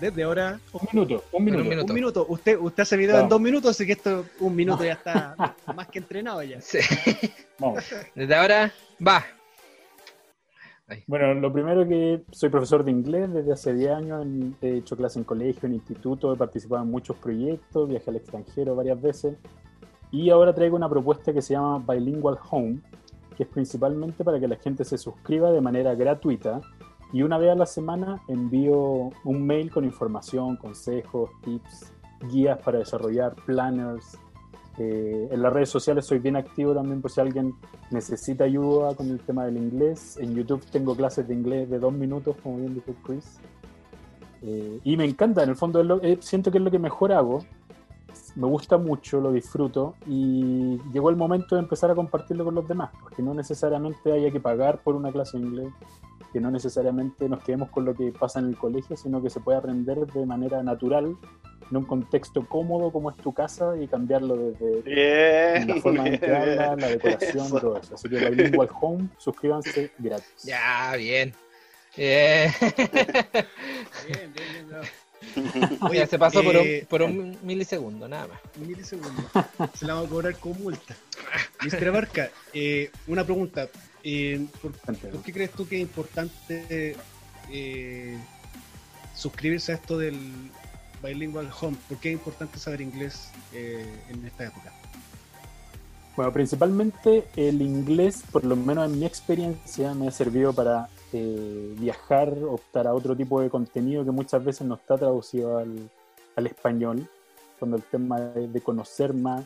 Desde 0.01 0.23
ahora, 0.25 0.61
Un 0.73 0.89
minuto, 0.93 1.25
un 1.33 1.45
minuto. 1.45 1.63
un 1.63 1.69
minuto. 1.71 1.87
un 1.87 1.95
minuto. 1.95 2.27
Usted, 2.29 2.59
usted 2.59 2.83
hace 2.83 2.99
video 2.99 3.15
Claro. 3.15 3.25
en 3.25 3.29
dos 3.31 3.41
minutos, 3.41 3.71
así 3.71 3.87
que 3.87 3.93
esto, 3.93 4.27
un 4.41 4.55
minuto 4.55 4.85
ya 4.85 4.93
está 4.93 5.35
más 5.75 5.89
que 5.89 6.01
entrenado 6.01 6.43
ya. 6.43 6.61
Sí. 6.61 6.81
Vamos. 7.59 7.83
Desde 8.15 8.35
ahora, 8.35 8.71
va. 9.05 9.25
Bueno, 11.09 11.35
lo 11.35 11.53
primero 11.53 11.87
que 11.87 12.23
soy 12.31 12.49
profesor 12.49 12.85
de 12.85 12.93
inglés 12.93 13.33
desde 13.33 13.53
hace 13.53 13.75
10 13.75 13.91
años, 13.91 14.23
en- 14.25 14.57
he 14.63 14.77
hecho 14.77 14.97
clase 14.97 15.19
en 15.19 15.25
colegio, 15.25 15.67
en 15.67 15.75
instituto, 15.75 16.33
he 16.33 16.37
participado 16.37 16.83
en 16.85 16.91
muchos 16.91 17.17
proyectos, 17.17 17.89
viajé 17.89 18.11
al 18.11 18.17
extranjero 18.17 18.77
varias 18.77 19.01
veces 19.01 19.37
y 20.13 20.31
ahora 20.31 20.55
traigo 20.55 20.77
una 20.77 20.89
propuesta 20.89 21.33
que 21.33 21.43
se 21.43 21.55
llama 21.55 21.85
Bilingual 21.93 22.39
Home, 22.51 22.79
que 23.37 23.43
es 23.43 23.49
principalmente 23.49 24.23
para 24.23 24.39
que 24.39 24.47
la 24.47 24.57
gente 24.57 24.85
se 24.85 24.97
suscriba 24.97 25.51
de 25.51 25.61
manera 25.61 25.95
gratuita 25.97 26.61
y 27.13 27.23
una 27.23 27.37
vez 27.39 27.51
a 27.51 27.55
la 27.57 27.67
semana 27.67 28.23
envío 28.29 29.11
un 29.25 29.45
mail 29.47 29.73
con 29.73 29.85
información, 29.85 30.57
consejos, 30.57 31.31
tips, 31.43 31.93
guías 32.31 32.59
para 32.63 32.79
desarrollar 32.79 33.35
planners. 33.45 34.19
Eh, 34.79 35.29
en 35.31 35.43
las 35.43 35.53
redes 35.53 35.71
sociales 35.71 36.05
soy 36.05 36.19
bien 36.19 36.37
activo 36.37 36.75
también 36.75 37.01
por 37.01 37.11
si 37.11 37.21
alguien 37.21 37.55
necesita 37.91 38.45
ayuda 38.45 38.95
con 38.95 39.09
el 39.09 39.21
tema 39.21 39.45
del 39.47 39.57
inglés. 39.57 40.19
En 40.21 40.35
YouTube 40.35 40.65
tengo 40.71 40.95
clases 40.95 41.27
de 41.27 41.35
inglés 41.35 41.71
de 41.71 41.79
dos 41.79 41.93
minutos, 41.93 42.37
como 42.43 42.59
bien 42.59 42.75
dijo 42.75 42.93
Chris. 43.05 43.39
Eh, 44.43 44.81
y 44.85 44.97
me 44.97 45.05
encanta, 45.05 45.43
en 45.43 45.49
el 45.51 45.57
fondo 45.57 45.81
es 45.81 45.87
lo- 45.87 46.03
eh, 46.03 46.19
siento 46.21 46.51
que 46.51 46.59
es 46.59 46.65
lo 46.65 46.71
que 46.71 46.79
mejor 46.79 47.13
hago. 47.13 47.41
me 48.35 48.47
gusta 48.47 48.77
mucho, 48.79 49.21
lo 49.21 49.31
disfruto 49.33 49.95
y 50.07 50.79
llegó 50.93 51.09
el 51.11 51.17
momento 51.17 51.55
de 51.55 51.63
empezar 51.63 51.91
a 51.91 51.95
compartirlo 51.95 52.45
con 52.45 52.55
los 52.55 52.67
demás, 52.69 52.91
porque 53.01 53.23
no 53.23 53.33
necesariamente 53.35 54.13
haya 54.13 54.31
que 54.31 54.41
pagar 54.41 54.83
por 54.83 54.95
una 54.95 55.11
clase 55.13 55.39
de 55.39 55.45
inglés, 55.45 55.69
que 56.33 56.41
no 56.41 56.51
necesariamente 56.51 57.29
nos 57.31 57.43
quedemos 57.43 57.71
con 57.71 57.85
lo 57.87 57.95
que 57.95 58.13
pasa 58.13 58.39
en 58.41 58.47
el 58.47 58.57
colegio, 58.57 58.97
sino 58.97 59.23
que 59.23 59.29
se 59.31 59.41
puede 59.41 59.59
aprender 59.59 60.07
de 60.13 60.27
manera 60.27 60.63
natural, 60.63 61.15
en 61.71 61.77
un 61.77 61.85
contexto 61.85 62.47
cómodo 62.47 62.91
como 62.93 63.11
es 63.11 63.17
tu 63.17 63.33
casa 63.33 63.75
y 63.81 63.87
cambiarlo 63.89 64.37
desde 64.37 64.83
Bien. 64.83 65.69
la 65.69 65.81
forma 65.81 66.07
en 66.09 66.19
que 66.19 66.27
habla, 66.35 66.77
la 66.77 66.89
decoración, 66.89 67.47
Eso. 67.47 67.61
todo 67.61 67.79
eso. 67.81 67.95
Así 67.95 68.09
que 68.09 68.31
Bilingual 68.31 68.69
Home, 68.81 69.09
suscríbanse 69.19 69.91
gratis. 69.99 70.43
Ya, 70.45 70.95
bien. 70.97 71.35
Eh, 71.97 72.51
Bien, 72.61 74.33
bien, 74.33 74.53
bien, 74.53 74.69
bravo. 74.69 74.85
Oye, 75.91 76.07
se 76.07 76.19
pasó 76.19 76.43
por, 76.45 76.57
eh, 76.57 76.81
un, 76.83 76.87
por 76.87 77.03
un 77.03 77.39
milisegundo, 77.43 78.07
nada 78.07 78.29
más. 78.29 78.41
Un 78.61 78.69
milisegundo. 78.69 79.23
Se 79.75 79.87
la 79.87 79.95
vamos 79.95 80.09
a 80.09 80.11
cobrar 80.11 80.37
con 80.37 80.63
multa. 80.63 80.95
Mr. 81.65 81.91
Barca, 81.91 82.31
eh, 82.53 82.91
una 83.07 83.25
pregunta. 83.25 83.69
Eh, 84.05 84.47
¿por, 84.63 84.73
por 84.73 85.23
qué 85.23 85.33
crees 85.33 85.51
tú 85.51 85.67
que 85.67 85.77
es 85.77 85.83
importante 85.83 86.97
eh, 87.51 88.19
suscribirse 89.15 89.73
a 89.73 89.77
esto 89.77 89.99
del 89.99 90.19
Bilingual 91.03 91.51
Home? 91.61 91.77
¿Por 91.89 91.99
qué 91.99 92.09
es 92.11 92.15
importante 92.15 92.59
saber 92.59 92.81
inglés 92.81 93.31
eh, 93.53 93.87
en 94.09 94.25
esta 94.25 94.45
época? 94.45 94.73
Bueno, 96.17 96.33
principalmente 96.33 97.29
el 97.37 97.61
inglés, 97.61 98.23
por 98.33 98.45
lo 98.45 98.57
menos 98.57 98.91
en 98.91 98.99
mi 98.99 99.05
experiencia, 99.05 99.95
me 99.95 100.09
ha 100.09 100.11
servido 100.11 100.53
para 100.53 100.89
eh, 101.13 101.75
viajar, 101.79 102.33
optar 102.49 102.87
a 102.87 102.95
otro 102.95 103.15
tipo 103.15 103.41
de 103.41 103.51
contenido 103.51 104.05
que 104.05 104.11
muchas 104.11 104.43
veces 104.43 104.67
no 104.67 104.77
está 104.77 104.97
traducido 104.97 105.59
al, 105.59 105.91
al 106.37 106.47
español, 106.47 107.07
cuando 107.59 107.77
el 107.77 107.83
tema 107.83 108.21
de, 108.21 108.49
de 108.49 108.61
conocer 108.61 109.13
más 109.13 109.45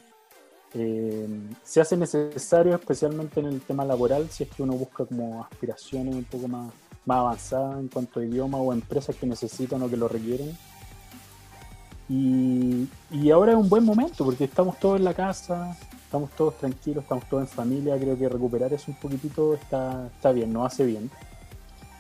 eh, 0.74 1.26
se 1.64 1.80
hace 1.80 1.96
necesario, 1.96 2.74
especialmente 2.74 3.40
en 3.40 3.46
el 3.46 3.60
tema 3.60 3.84
laboral, 3.84 4.30
si 4.30 4.44
es 4.44 4.50
que 4.50 4.62
uno 4.62 4.74
busca 4.74 5.04
como 5.04 5.42
aspiraciones 5.42 6.14
un 6.14 6.24
poco 6.24 6.46
más, 6.46 6.72
más 7.04 7.18
avanzadas 7.18 7.80
en 7.80 7.88
cuanto 7.88 8.20
a 8.20 8.24
idioma 8.24 8.58
o 8.58 8.72
empresas 8.72 9.16
que 9.16 9.26
necesitan 9.26 9.82
o 9.82 9.90
que 9.90 9.96
lo 9.96 10.06
requieren. 10.06 10.56
Y, 12.12 12.88
y 13.12 13.30
ahora 13.30 13.52
es 13.52 13.58
un 13.58 13.68
buen 13.68 13.84
momento 13.84 14.24
porque 14.24 14.42
estamos 14.44 14.76
todos 14.80 14.96
en 14.98 15.04
la 15.04 15.14
casa, 15.14 15.78
estamos 16.04 16.30
todos 16.32 16.58
tranquilos, 16.58 17.04
estamos 17.04 17.24
todos 17.28 17.44
en 17.44 17.48
familia, 17.48 17.96
creo 17.98 18.18
que 18.18 18.28
recuperar 18.28 18.72
eso 18.72 18.90
un 18.90 18.96
poquitito 18.96 19.54
está, 19.54 20.08
está 20.12 20.32
bien, 20.32 20.52
nos 20.52 20.66
hace 20.66 20.84
bien. 20.84 21.08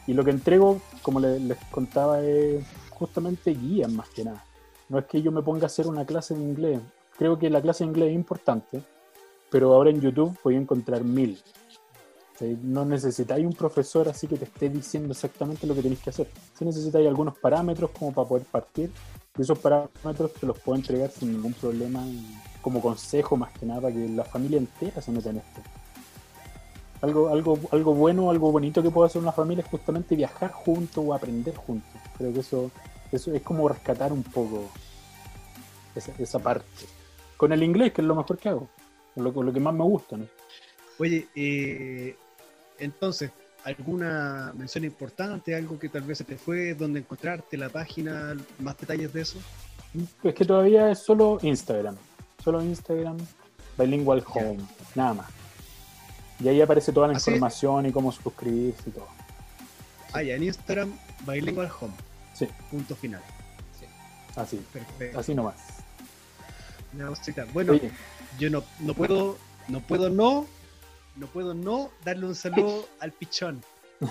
Y 0.08 0.14
lo 0.14 0.24
que 0.24 0.32
entrego, 0.32 0.80
como 1.02 1.20
le- 1.20 1.38
les, 1.38 1.56
contaba, 1.70 2.20
es 2.22 2.64
justamente 2.90 3.52
guías 3.52 3.92
más 3.92 4.08
que 4.08 4.24
nada. 4.24 4.44
No 4.88 4.98
es 4.98 5.04
que 5.06 5.22
yo 5.22 5.30
me 5.30 5.42
ponga 5.42 5.62
a 5.62 5.66
hacer 5.66 5.86
una 5.86 6.04
clase 6.04 6.34
de 6.34 6.42
inglés. 6.42 6.80
Creo 7.16 7.38
que 7.38 7.48
la 7.48 7.62
clase 7.62 7.84
de 7.84 7.90
inglés 7.90 8.08
es 8.08 8.14
importante, 8.16 8.82
pero 9.48 9.72
ahora 9.72 9.90
en 9.90 10.00
YouTube 10.00 10.36
voy 10.42 10.56
a 10.56 10.58
encontrar 10.58 11.04
mil. 11.04 11.40
No 12.62 12.84
necesitáis 12.84 13.46
un 13.46 13.52
profesor 13.52 14.08
así 14.08 14.26
que 14.26 14.36
te 14.38 14.46
esté 14.46 14.68
diciendo 14.70 15.12
exactamente 15.12 15.66
lo 15.68 15.74
que 15.74 15.82
tenéis 15.82 16.00
que 16.00 16.10
hacer. 16.10 16.26
Si 16.58 16.64
necesitáis 16.64 17.06
algunos 17.06 17.38
parámetros 17.38 17.90
como 17.90 18.12
para 18.12 18.26
poder 18.26 18.46
partir, 18.46 18.90
y 19.38 19.42
esos 19.42 19.58
parámetros 19.58 20.32
te 20.34 20.46
los 20.46 20.58
puedo 20.58 20.76
entregar 20.76 21.10
sin 21.10 21.32
ningún 21.32 21.52
problema 21.54 22.04
como 22.60 22.80
consejo 22.80 23.36
más 23.36 23.52
que 23.52 23.66
nada 23.66 23.82
para 23.82 23.94
que 23.94 24.08
la 24.08 24.24
familia 24.24 24.58
entera 24.58 25.00
se 25.00 25.12
meta 25.12 25.30
en 25.30 25.38
esto. 25.38 25.60
Algo, 27.00 27.28
algo, 27.30 27.58
algo 27.72 27.94
bueno, 27.94 28.30
algo 28.30 28.52
bonito 28.52 28.82
que 28.82 28.90
puede 28.90 29.06
hacer 29.06 29.22
una 29.22 29.32
familia 29.32 29.62
es 29.62 29.70
justamente 29.70 30.14
viajar 30.14 30.52
juntos 30.52 31.02
o 31.06 31.14
aprender 31.14 31.54
juntos. 31.56 31.90
Creo 32.18 32.32
que 32.32 32.40
eso, 32.40 32.70
eso 33.10 33.32
es 33.32 33.42
como 33.42 33.68
rescatar 33.68 34.12
un 34.12 34.22
poco 34.22 34.68
esa, 35.94 36.12
esa 36.18 36.38
parte. 36.38 36.66
Con 37.38 37.52
el 37.52 37.62
inglés, 37.62 37.92
que 37.92 38.02
es 38.02 38.06
lo 38.06 38.14
mejor 38.14 38.36
que 38.36 38.50
hago, 38.50 38.68
lo, 39.16 39.30
lo 39.30 39.52
que 39.52 39.60
más 39.60 39.72
me 39.72 39.84
gusta. 39.84 40.18
¿no? 40.18 40.26
Oye, 40.98 41.28
eh, 41.34 42.16
entonces, 42.78 43.30
¿alguna 43.64 44.52
mención 44.56 44.84
importante? 44.84 45.54
¿Algo 45.54 45.78
que 45.78 45.88
tal 45.88 46.02
vez 46.02 46.18
se 46.18 46.24
te 46.24 46.36
fue? 46.36 46.74
¿Dónde 46.74 47.00
encontrarte? 47.00 47.56
¿La 47.56 47.68
página? 47.68 48.36
¿Más 48.58 48.76
detalles 48.78 49.12
de 49.12 49.22
eso? 49.22 49.38
Es 50.22 50.34
que 50.34 50.44
todavía 50.44 50.90
es 50.90 51.00
solo 51.00 51.38
Instagram. 51.42 51.96
Solo 52.42 52.62
Instagram, 52.62 53.18
Bilingual 53.76 54.24
Home, 54.34 54.58
nada 54.94 55.14
más. 55.14 55.26
Y 56.38 56.48
ahí 56.48 56.60
aparece 56.62 56.90
toda 56.92 57.06
la 57.08 57.16
Así- 57.16 57.30
información 57.30 57.86
y 57.86 57.92
cómo 57.92 58.10
suscribirse 58.12 58.88
y 58.88 58.92
todo. 58.92 59.08
Ah, 60.12 60.22
ya, 60.22 60.34
en 60.36 60.44
Instagram, 60.44 60.92
Bilingual 61.26 61.70
Home. 61.80 61.92
Sí, 62.34 62.48
Punto 62.70 62.96
final. 62.96 63.20
así, 64.36 64.56
Perfecto. 64.72 65.18
así 65.18 65.34
nomás. 65.34 65.56
Cosita. 67.08 67.46
Bueno, 67.52 67.72
Oye, 67.72 67.90
yo 68.38 68.48
no, 68.50 68.64
no 68.80 68.94
puedo, 68.94 69.36
no 69.68 69.80
puedo 69.80 70.08
no, 70.10 70.46
no 71.20 71.26
puedo 71.26 71.52
no 71.52 71.90
darle 72.04 72.26
un 72.26 72.34
saludo 72.34 72.88
al 73.00 73.12
pichón. 73.12 73.62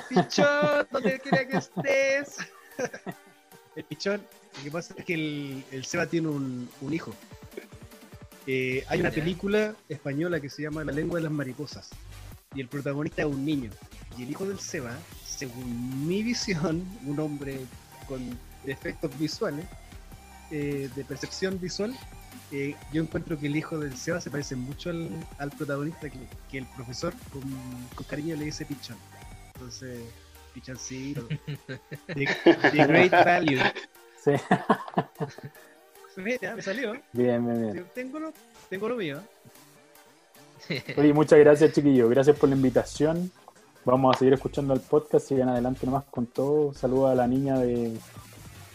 Pichón, 0.07 0.87
donde 0.91 1.19
quiera 1.19 1.47
que 1.47 1.57
estés. 1.57 2.37
El 3.75 3.83
pichón, 3.85 4.21
lo 4.57 4.63
que 4.63 4.71
pasa 4.71 4.93
es 4.97 5.05
que 5.05 5.13
el, 5.13 5.63
el 5.71 5.85
Seba 5.85 6.05
tiene 6.05 6.27
un, 6.27 6.69
un 6.81 6.93
hijo. 6.93 7.13
Eh, 8.45 8.83
hay 8.89 8.99
una 8.99 9.11
película 9.11 9.73
española 9.87 10.39
que 10.39 10.49
se 10.49 10.63
llama 10.63 10.83
La 10.83 10.91
lengua 10.91 11.19
de 11.19 11.23
las 11.23 11.31
mariposas. 11.31 11.89
Y 12.53 12.61
el 12.61 12.67
protagonista 12.67 13.21
es 13.21 13.27
un 13.27 13.45
niño. 13.45 13.69
Y 14.17 14.23
el 14.23 14.31
hijo 14.31 14.45
del 14.45 14.59
Seba, 14.59 14.97
según 15.25 16.07
mi 16.07 16.23
visión, 16.23 16.83
un 17.05 17.19
hombre 17.19 17.59
con 18.07 18.19
defectos 18.65 19.17
visuales, 19.17 19.65
eh, 20.51 20.89
de 20.93 21.05
percepción 21.05 21.59
visual, 21.59 21.95
eh, 22.51 22.75
yo 22.91 23.01
encuentro 23.01 23.37
que 23.39 23.47
el 23.47 23.55
hijo 23.55 23.77
del 23.79 23.95
Seba 23.95 24.19
se 24.21 24.29
parece 24.31 24.55
mucho 24.55 24.89
al, 24.89 25.09
al 25.37 25.51
protagonista 25.51 26.09
que, 26.09 26.19
que 26.49 26.57
el 26.59 26.65
profesor 26.75 27.13
con, 27.31 27.41
con 27.95 28.05
cariño 28.07 28.35
le 28.35 28.45
dice 28.45 28.65
pichón. 28.65 28.97
Entonces, 29.55 29.99
pichoncito. 30.53 31.27
The, 32.07 32.27
the 32.71 32.87
great 32.87 33.11
value. 33.11 33.59
sí. 34.23 34.31
Mira, 36.17 36.55
me 36.55 36.61
salió. 36.61 36.93
bien, 37.13 37.45
bien, 37.45 37.71
bien. 37.73 37.85
Tengo 37.93 38.19
lo, 38.19 38.33
tengo 38.69 38.89
lo 38.89 38.95
mío. 38.95 39.21
Oye, 40.97 41.13
muchas 41.13 41.39
gracias, 41.39 41.71
chiquillos. 41.73 42.09
Gracias 42.09 42.35
por 42.37 42.49
la 42.49 42.55
invitación. 42.55 43.31
Vamos 43.85 44.15
a 44.15 44.19
seguir 44.19 44.33
escuchando 44.33 44.73
el 44.73 44.81
podcast. 44.81 45.27
Sigan 45.27 45.49
adelante 45.49 45.85
nomás 45.85 46.03
con 46.11 46.25
todo. 46.27 46.73
Saludos 46.73 47.11
a 47.11 47.15
la 47.15 47.27
niña 47.27 47.57
de. 47.59 47.97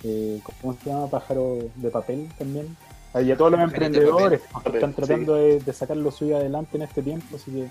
eh, 0.04 0.40
¿Cómo 0.60 0.74
se 0.82 0.88
llama? 0.90 1.08
Pájaro 1.10 1.70
de 1.74 1.90
papel 1.90 2.30
también. 2.38 2.74
Y 3.22 3.30
a 3.30 3.36
todos 3.36 3.52
los 3.52 3.60
emprendedores 3.60 4.40
que 4.40 4.70
están 4.76 4.90
Sí. 4.90 4.96
tratando 4.96 5.34
de, 5.36 5.60
de 5.60 5.72
sacar 5.72 5.96
lo 5.96 6.10
suyo 6.10 6.36
adelante 6.36 6.76
en 6.76 6.82
este 6.82 7.00
tiempo. 7.02 7.36
Así 7.36 7.50
que 7.52 7.68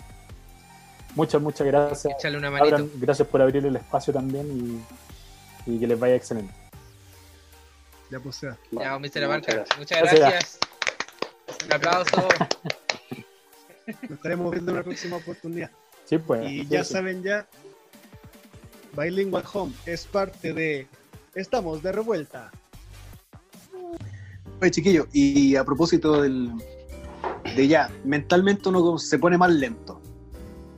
muchas, 1.15 1.41
muchas 1.41 1.67
gracias. 1.67 2.13
Échale 2.17 2.37
una 2.37 2.49
manito. 2.49 2.77
Abran- 2.77 2.89
gracias 2.95 3.27
por 3.27 3.41
abrir 3.41 3.65
el 3.65 3.75
espacio 3.75 4.13
también 4.13 4.81
y, 5.67 5.71
y 5.75 5.79
que 5.79 5.87
les 5.87 5.99
vaya 5.99 6.15
excelente. 6.15 6.53
Ya 8.09 8.19
pues. 8.19 8.39
Ya, 8.41 8.97
Mr. 8.97 8.99
Muchas 8.99 9.23
Abarca. 9.23 9.53
gracias. 9.53 9.77
Muchas 9.79 9.99
Gracias. 10.01 10.19
gracias. 10.19 10.59
Un 11.65 11.73
aplauso. 11.73 12.27
Nos 14.03 14.11
estaremos 14.11 14.51
viendo 14.51 14.71
en 14.71 14.77
una 14.77 14.83
próxima 14.83 15.17
oportunidad. 15.17 15.71
Sí, 16.05 16.17
pues. 16.19 16.43
Y 16.49 16.61
sí, 16.61 16.67
ya 16.69 16.83
sí. 16.85 16.93
saben 16.93 17.21
ya, 17.23 17.45
Bilingual 18.95 19.43
Home 19.53 19.73
es 19.85 20.05
parte 20.05 20.53
de 20.53 20.87
Estamos 21.35 21.81
de 21.83 21.91
revuelta. 21.91 22.51
Oye, 24.63 24.71
chiquillo, 24.71 25.07
y 25.11 25.57
a 25.57 25.65
propósito 25.65 26.21
del, 26.21 26.49
de 27.53 27.67
ya, 27.67 27.91
mentalmente 28.05 28.69
uno 28.69 28.97
se 28.97 29.19
pone 29.19 29.37
más 29.37 29.51
lento. 29.51 30.01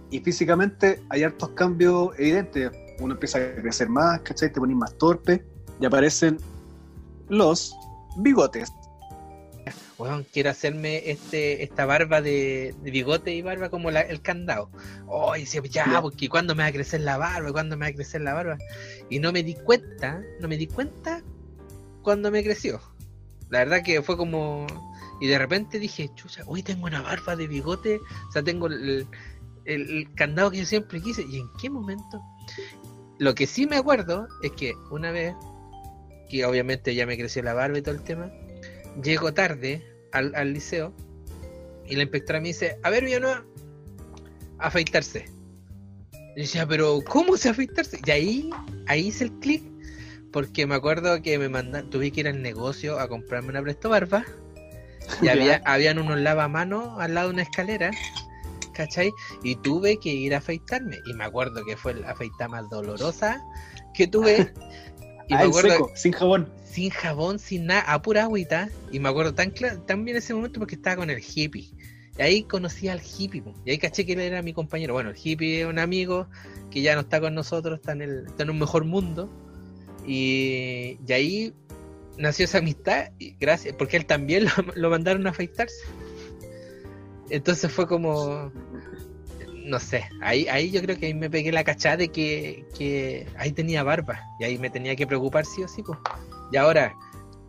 Y 0.10 0.22
físicamente 0.22 1.04
hay 1.10 1.22
hartos 1.22 1.50
cambios 1.50 2.10
evidentes. 2.18 2.72
Uno 3.00 3.14
empieza 3.14 3.38
a 3.38 3.54
crecer 3.62 3.88
más, 3.88 4.22
¿cachai? 4.22 4.52
Te 4.52 4.60
pones 4.60 4.76
más 4.76 4.98
torpe 4.98 5.46
y 5.80 5.86
aparecen 5.86 6.40
los 7.30 7.76
bigotes. 8.18 8.72
Weón, 10.00 10.26
quiero 10.34 10.50
hacerme 10.50 11.12
este, 11.12 11.62
esta 11.64 11.86
barba 11.86 12.24
de, 12.24 12.74
de 12.82 12.90
bigote 12.90 13.36
y 13.36 13.44
barba 13.44 13.70
como 13.70 13.92
la- 13.92 14.02
el 14.02 14.20
candado. 14.20 14.72
Oh, 15.06 15.36
y 15.36 15.42
decía, 15.42 15.62
Ya. 15.72 16.02
porque 16.02 16.28
¿cuándo 16.28 16.56
me 16.56 16.64
va 16.64 16.70
a 16.70 16.72
crecer 16.72 17.02
la 17.02 17.18
barba? 17.18 17.52
¿Cuándo 17.52 17.78
me 17.78 17.86
va 17.86 17.90
a 17.92 17.94
crecer 17.94 18.22
la 18.22 18.34
barba? 18.34 18.58
Y 19.12 19.20
no 19.20 19.32
me 19.32 19.44
di 19.44 19.54
cuenta, 19.54 20.24
no 20.42 20.48
me 20.48 20.58
di 20.58 20.66
cuenta 20.66 21.22
cuando 22.02 22.32
me 22.32 22.44
creció. 22.44 22.82
La 23.56 23.64
verdad 23.64 23.84
que 23.86 24.02
fue 24.02 24.18
como... 24.18 24.68
Y 25.22 25.28
de 25.28 25.38
repente 25.40 25.80
dije, 25.80 26.12
chucha, 26.14 26.44
hoy 26.46 26.62
tengo 26.62 26.88
una 26.88 27.02
barba 27.02 27.38
de 27.38 27.48
bigote, 27.48 28.02
o 28.28 28.32
sea, 28.34 28.44
tengo 28.44 28.68
el, 28.68 29.08
el- 29.64 30.14
candado 30.14 30.52
que 30.52 30.58
yo 30.58 30.66
siempre 30.66 31.00
quise. 31.00 31.24
¿Y 31.24 31.38
en 31.40 31.48
qué 31.62 31.70
momento? 31.70 32.22
Lo 33.18 33.34
que 33.34 33.48
sí 33.48 33.66
me 33.66 33.78
acuerdo 33.78 34.28
es 34.44 34.52
que 34.52 34.74
una 34.92 35.12
vez, 35.14 35.34
que 36.30 36.46
obviamente 36.46 36.94
ya 36.94 37.06
me 37.06 37.18
creció 37.18 37.44
la 37.44 37.54
barba 37.54 37.78
y 37.78 37.82
todo 37.82 37.96
el 37.96 38.04
tema, 38.04 38.30
llego 39.02 39.34
tarde 39.34 39.88
al, 40.12 40.36
al 40.36 40.52
liceo 40.52 40.94
y 41.88 41.96
la 41.96 42.02
inspectora 42.04 42.42
me 42.42 42.50
dice, 42.50 42.78
a 42.84 42.90
ver, 42.90 43.06
Villanueva, 43.06 43.46
afeitarse. 44.60 45.28
Y 46.36 46.42
decía, 46.42 46.68
pero 46.68 47.00
¿cómo 47.08 47.38
se 47.38 47.48
afeitarse? 47.48 48.02
Y 48.06 48.12
ahí, 48.12 48.50
ahí 48.88 49.08
hice 49.08 49.24
el 49.24 49.32
clic, 49.40 49.64
porque 50.36 50.68
me 50.68 50.76
acuerdo 50.76 51.22
que 51.22 51.40
me 51.40 51.48
mandaron, 51.48 51.90
tuve 51.90 52.12
que 52.12 52.20
ir 52.20 52.28
al 52.28 52.42
negocio 52.42 53.00
a 53.00 53.08
comprarme 53.08 53.52
una 53.52 53.62
presto 53.62 53.88
barba 53.88 54.26
y 55.22 55.30
había, 55.30 55.62
habían 55.64 55.98
unos 55.98 56.20
lavamanos 56.20 57.00
al 57.00 57.14
lado 57.14 57.30
de 57.30 57.36
una 57.36 57.44
escalera, 57.44 57.92
¿cachai? 58.74 59.14
Y 59.44 59.56
tuve 59.56 59.98
que 59.98 60.10
ir 60.10 60.36
a 60.36 60.40
afeitarme. 60.40 60.98
Y 61.06 61.14
me 61.14 61.24
acuerdo 61.24 61.64
que 61.64 61.78
fue 61.78 61.94
la 61.94 62.12
afeitada 62.12 62.50
más 62.50 62.70
dolorosa 62.70 63.42
que 63.94 64.08
tuve. 64.08 64.54
Y 65.28 65.34
Ah, 65.34 65.38
me 65.38 65.44
en 65.46 65.50
acuerdo 65.50 65.72
seco, 65.72 65.92
sin 65.96 66.12
jabón. 66.12 66.50
sin 66.66 66.90
jabón, 66.92 67.40
sin 67.40 67.66
nada, 67.66 67.82
a 67.88 68.02
pura 68.02 68.24
agüita. 68.24 68.70
Y 68.92 69.00
me 69.00 69.08
acuerdo 69.10 69.34
tan, 69.34 69.54
tan 69.88 70.04
bien 70.04 70.18
ese 70.18 70.34
momento 70.36 70.60
porque 70.60 70.76
estaba 70.76 70.98
con 70.98 71.10
el 71.10 71.20
hippie. 71.20 71.72
Y 72.20 72.22
ahí 72.22 72.44
conocí 72.44 72.90
al 72.90 73.02
hippie. 73.02 73.42
Y 73.66 73.72
ahí 73.72 73.78
caché 73.78 74.06
que 74.06 74.14
él 74.14 74.20
era 74.20 74.42
mi 74.42 74.52
compañero. 74.54 74.94
Bueno, 74.94 75.12
el 75.12 75.16
hippie 75.18 75.62
es 75.62 75.66
un 75.66 75.80
amigo 75.80 76.28
que 76.70 76.82
ya 76.82 76.94
no 76.94 77.02
está 77.02 77.22
con 77.22 77.34
nosotros, 77.34 77.80
está 77.80 77.94
en, 77.94 78.02
el, 78.02 78.26
está 78.28 78.44
en 78.44 78.50
un 78.50 78.60
mejor 78.60 78.84
mundo. 78.84 79.30
Y, 80.08 80.98
y 81.08 81.14
ahí 81.14 81.54
nació 82.18 82.46
esa 82.46 82.60
amistad. 82.60 83.12
Y 83.20 83.36
gracias, 83.40 83.76
porque 83.78 83.98
él 83.98 84.06
también 84.06 84.46
lo, 84.46 84.52
lo 84.76 84.90
mandaron 84.90 85.26
a 85.28 85.32
afeitarse. 85.32 85.76
Entonces 87.30 87.72
fue 87.72 87.88
como. 87.88 88.52
No 89.66 89.80
sé, 89.80 90.04
ahí, 90.22 90.48
ahí 90.48 90.70
yo 90.70 90.80
creo 90.84 90.96
que 90.96 91.08
ahí 91.08 91.16
me 91.16 91.28
pegué 91.28 91.52
la 91.52 91.64
cachada 91.64 91.98
de 91.98 92.10
que, 92.10 92.66
que 92.78 93.26
ahí 93.36 93.52
tenía 93.52 93.82
barba. 93.82 94.22
Y 94.40 94.44
ahí 94.44 94.60
me 94.60 94.70
tenía 94.70 94.96
que 94.96 95.08
preocupar 95.08 95.44
sí 95.46 95.64
o 95.64 95.68
sí, 95.68 95.82
pues. 95.82 95.98
Y 96.52 96.58
ahora 96.58 96.96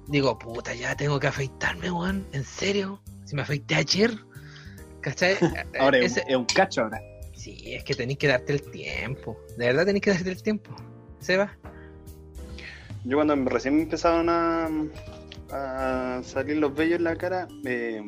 digo, 0.08 0.38
puta, 0.38 0.74
ya 0.74 0.96
tengo 0.96 1.20
que 1.20 1.26
afeitarme, 1.26 1.90
weón. 1.90 2.26
¿En 2.32 2.42
serio? 2.44 3.02
Si 3.26 3.36
me 3.36 3.42
afeité 3.42 3.74
ayer. 3.74 4.12
¿Cachai? 5.02 5.36
Ahora 5.78 5.98
es, 5.98 6.12
Ese- 6.16 6.22
un- 6.24 6.30
es 6.30 6.36
un 6.38 6.44
cacho 6.46 6.82
ahora. 6.82 7.00
Sí, 7.34 7.74
es 7.74 7.84
que 7.84 7.94
tenéis 7.94 8.18
que 8.18 8.28
darte 8.28 8.54
el 8.54 8.62
tiempo. 8.62 9.36
De 9.58 9.66
verdad 9.66 9.84
tenéis 9.84 10.02
que 10.02 10.10
darte 10.12 10.30
el 10.30 10.42
tiempo. 10.42 10.74
Seba. 11.20 11.56
Yo 13.06 13.16
cuando 13.16 13.36
recién 13.48 13.76
me 13.76 13.82
empezaron 13.82 14.28
a, 14.28 14.68
a 15.52 16.20
salir 16.24 16.56
los 16.56 16.74
vellos 16.74 16.98
en 16.98 17.04
la 17.04 17.14
cara, 17.14 17.46
eh, 17.64 18.02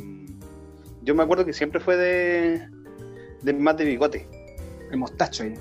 yo 1.02 1.14
me 1.14 1.22
acuerdo 1.22 1.44
que 1.46 1.52
siempre 1.52 1.78
fue 1.80 1.96
de, 1.96 2.68
de 3.42 3.52
más 3.54 3.76
de 3.76 3.84
bigote, 3.84 4.28
El 4.90 4.98
mostacho 4.98 5.44
ahí. 5.44 5.54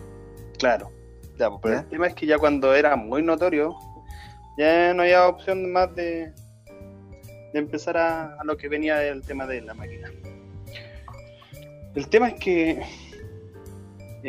claro. 0.58 0.91
Ya, 1.38 1.50
pues, 1.52 1.60
pero 1.62 1.80
el 1.82 1.86
tema 1.86 2.08
es 2.08 2.15
que 2.15 2.26
ya 2.26 2.39
cuando 2.39 2.73
era 2.73 2.95
muy 2.95 3.21
notorio, 3.21 3.76
ya 4.58 4.91
no 4.95 5.04
había 5.04 5.28
opción 5.28 5.71
más 5.71 5.93
de, 5.93 6.34
de 7.54 7.60
empezar 7.60 7.95
a, 7.95 8.34
a 8.39 8.43
lo 8.43 8.58
que 8.58 8.67
venía 8.67 8.95
del 8.97 9.21
tema 9.21 9.45
de 9.45 9.62
la 9.62 9.76
máquina. 9.76 10.10
El 11.93 12.08
tema 12.08 12.30
es 12.30 12.39
que, 12.39 12.82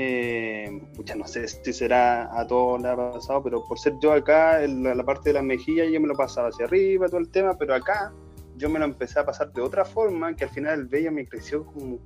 eh, 0.01 0.71
no 1.17 1.27
sé 1.27 1.49
si 1.49 1.73
será 1.73 2.29
a 2.39 2.47
todos 2.47 2.81
le 2.81 2.89
ha 2.89 2.97
pasado, 2.97 3.43
pero 3.43 3.65
por 3.67 3.79
ser 3.81 3.95
yo 4.01 4.13
acá, 4.13 4.63
en 4.63 4.85
la, 4.85 4.95
la 4.95 5.03
parte 5.05 5.31
de 5.31 5.35
la 5.35 5.43
mejilla, 5.43 5.85
yo 5.87 6.01
me 6.01 6.07
lo 6.07 6.15
pasaba 6.15 6.49
hacia 6.51 6.67
arriba, 6.67 7.09
todo 7.09 7.19
el 7.19 7.29
tema, 7.31 7.59
pero 7.59 7.75
acá 7.75 8.13
yo 8.57 8.69
me 8.71 8.79
lo 8.79 8.85
empecé 8.85 9.19
a 9.19 9.25
pasar 9.25 9.53
de 9.53 9.61
otra 9.61 9.85
forma, 9.85 10.37
que 10.37 10.45
al 10.45 10.51
final 10.51 10.79
el 10.81 10.87
vello 10.87 11.11
me 11.11 11.27
creció 11.27 11.67
como, 11.67 11.99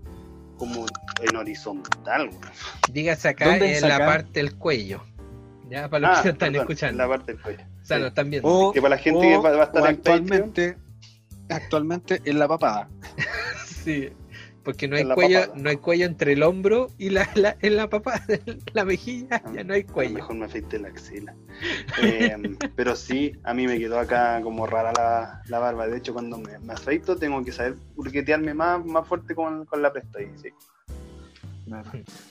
como 0.56 0.86
en 1.20 1.36
horizontal. 1.36 2.30
Dígase 2.90 3.28
acá 3.28 3.44
¿Dónde 3.50 3.76
en 3.76 3.86
la 3.88 3.98
parte 3.98 4.40
del 4.40 4.56
cuello. 4.56 5.02
Ya, 5.68 5.88
para 5.90 6.08
los 6.08 6.18
Ah, 6.18 6.22
que 6.22 6.28
no 6.28 6.32
están 6.32 6.52
perdón, 6.52 6.62
escuchando. 6.70 7.02
La 7.02 7.08
parte 7.08 7.32
del 7.32 7.42
cuello. 7.42 7.62
O 7.82 7.84
sea, 7.84 7.96
sí. 7.96 8.00
lo 8.02 8.08
están 8.08 8.30
viendo. 8.30 8.48
O, 8.48 8.72
Que 8.72 8.80
para 8.80 8.96
la 8.96 9.02
gente 9.02 9.18
o- 9.36 9.42
que 9.42 9.48
va, 9.48 9.56
va 9.56 9.62
a 9.62 9.66
estar 9.66 9.82
o 9.82 9.86
en 9.86 9.96
Patreon, 9.96 10.20
actualmente, 10.22 10.76
actualmente 11.50 12.22
en 12.24 12.38
la 12.38 12.48
papada. 12.48 12.88
Sí. 13.84 14.10
Porque 14.64 14.86
no 14.86 14.96
hay 14.96 15.04
cuello, 15.04 15.40
papada. 15.40 15.60
no 15.60 15.70
hay 15.70 15.76
cuello 15.76 16.06
entre 16.06 16.32
el 16.34 16.42
hombro 16.42 16.90
y 16.96 17.10
la, 17.10 17.28
la, 17.34 17.56
en 17.60 17.76
la 17.76 17.88
papa, 17.88 18.22
la 18.74 18.84
mejilla, 18.84 19.42
ya 19.52 19.64
no 19.64 19.74
hay 19.74 19.82
a 19.82 19.86
lo 19.86 19.92
cuello. 19.92 20.14
mejor 20.14 20.36
me 20.36 20.44
afeité 20.46 20.78
la 20.78 20.88
axila. 20.88 21.34
Eh, 22.02 22.56
pero 22.74 22.96
sí, 22.96 23.32
a 23.44 23.54
mí 23.54 23.66
me 23.66 23.78
quedó 23.78 23.98
acá 23.98 24.40
como 24.42 24.66
rara 24.66 24.92
la, 24.96 25.42
la 25.46 25.58
barba. 25.58 25.86
De 25.86 25.98
hecho, 25.98 26.12
cuando 26.12 26.38
me, 26.38 26.58
me 26.60 26.72
afeito, 26.72 27.16
tengo 27.16 27.44
que 27.44 27.52
saber 27.52 27.76
burquetearme 27.94 28.54
más, 28.54 28.84
más 28.84 29.06
fuerte 29.06 29.34
con, 29.34 29.64
con 29.66 29.82
la 29.82 29.92
presto 29.92 30.18
ahí. 30.18 30.30
Sí. 30.40 30.48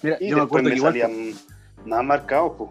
Mira, 0.02 0.18
Y 0.20 0.30
yo 0.30 0.38
me 0.38 0.44
acuerdo 0.44 0.66
me, 0.66 0.72
que 0.72 0.78
igual 0.78 0.94
salían 0.94 1.34
más 1.86 2.04
marcados, 2.04 2.54
pues. 2.58 2.70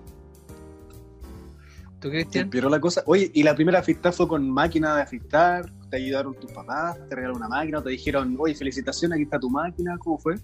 ¿Tú, 2.01 2.09
Cristian? 2.09 2.51
la 2.71 2.81
cosa. 2.81 3.03
Oye, 3.07 3.31
¿y 3.35 3.43
la 3.43 3.55
primera 3.55 3.79
afeitada 3.81 4.13
fue 4.13 4.27
con 4.27 4.49
máquina 4.51 4.97
de 4.97 5.03
afeitar? 5.03 5.71
¿Te 5.91 5.97
ayudaron 5.97 6.35
tus 6.35 6.53
papás? 6.53 6.97
¿Te 7.09 7.15
regalaron 7.17 7.37
una 7.39 7.49
máquina? 7.49 7.79
¿O 7.79 7.83
te 7.83 7.91
dijeron, 7.91 8.37
oye, 8.39 8.55
felicitaciones, 8.55 9.17
aquí 9.17 9.25
está 9.25 9.39
tu 9.41 9.51
máquina? 9.51 9.99
¿Cómo 9.99 10.19
fue? 10.19 10.37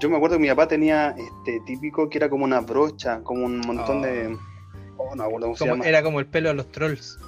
Yo 0.00 0.08
me 0.08 0.16
acuerdo 0.16 0.36
que 0.36 0.42
mi 0.42 0.48
papá 0.48 0.66
tenía 0.68 1.10
este 1.10 1.60
típico 1.66 2.08
que 2.08 2.16
era 2.18 2.30
como 2.30 2.44
una 2.44 2.60
brocha, 2.60 3.20
como 3.22 3.44
un 3.44 3.60
montón 3.60 3.98
Oh. 3.98 4.02
de. 4.02 4.36
Oh, 4.96 5.10
no 5.14 5.16
me 5.16 5.24
acuerdo 5.24 5.46
cómo 5.48 5.56
se 5.56 5.66
llama. 5.66 5.84
era 5.86 6.02
como 6.02 6.20
el 6.20 6.26
pelo 6.26 6.48
de 6.48 6.54
los 6.54 6.70
trolls. 6.72 7.18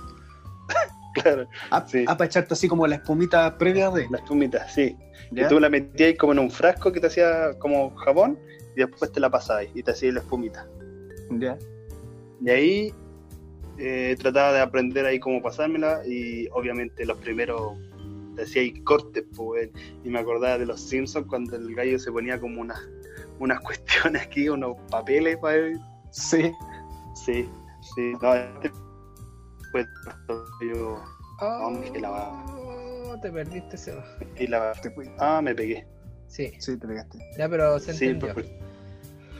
Claro, 1.22 1.46
Ah, 1.70 1.85
Sí. 1.87 2.04
ah, 2.09 2.16
para 2.16 2.26
echarte 2.26 2.54
así 2.54 2.66
como 2.66 2.88
la 2.88 2.96
espumita 2.96 3.57
previa 3.57 3.88
de... 3.90 4.09
la 4.11 4.18
espumita, 4.18 4.68
sí. 4.68 4.96
¿ya? 5.30 5.44
Y 5.44 5.48
tú 5.48 5.61
la 5.61 5.68
metías 5.70 6.09
ahí 6.09 6.16
como 6.16 6.33
en 6.33 6.40
un 6.40 6.50
frasco 6.50 6.90
que 6.90 6.98
te 6.98 7.07
hacía 7.07 7.57
como 7.61 7.94
jabón 7.94 8.37
y 8.74 8.80
después 8.80 9.12
te 9.12 9.20
la 9.20 9.30
pasabas 9.30 9.66
y 9.74 9.83
te 9.85 9.92
hacía 9.92 10.11
la 10.12 10.18
espumita. 10.20 10.66
¿Ya? 11.38 11.57
Y 12.44 12.50
ahí 12.50 12.94
eh, 13.78 14.16
trataba 14.18 14.52
de 14.52 14.60
aprender 14.60 15.04
ahí 15.06 15.18
cómo 15.18 15.42
pasármela 15.42 16.06
y 16.06 16.48
obviamente 16.52 17.04
los 17.06 17.18
primeros 17.18 17.72
te 18.37 18.42
hacía 18.42 18.62
ahí 18.62 18.72
cortes, 18.82 19.24
pues, 19.37 19.70
y 20.04 20.08
me 20.10 20.18
acordaba 20.18 20.58
de 20.58 20.66
los 20.66 20.80
Simpsons 20.80 21.26
cuando 21.28 21.54
el 21.56 21.74
gallo 21.74 21.98
se 21.98 22.10
ponía 22.10 22.40
como 22.40 22.60
unas 22.60 22.80
unas 23.38 23.60
cuestiones 23.64 24.22
aquí, 24.22 24.48
unos 24.48 24.76
papeles 24.90 25.37
para 25.38 25.56
él. 25.56 25.78
Sí. 26.10 26.52
Sí, 27.14 27.48
sí, 27.94 28.12
no, 28.20 28.34
este 28.34 28.70
yo 30.74 31.00
Oh, 31.40 31.70
me 31.70 32.00
la- 32.00 33.18
te 33.20 33.30
perdiste, 33.30 33.76
Seba. 33.76 34.04
y 34.38 34.46
la 34.46 34.72
ah 35.18 35.40
me 35.42 35.54
pegué. 35.54 35.87
Sí, 36.28 36.52
Sí, 36.58 36.76
te 36.76 36.87
pegaste. 36.87 37.18
ya, 37.38 37.48
pero 37.48 37.78
se 37.78 37.92
Sí, 37.94 38.06
entendió. 38.06 38.34
pues, 38.34 38.46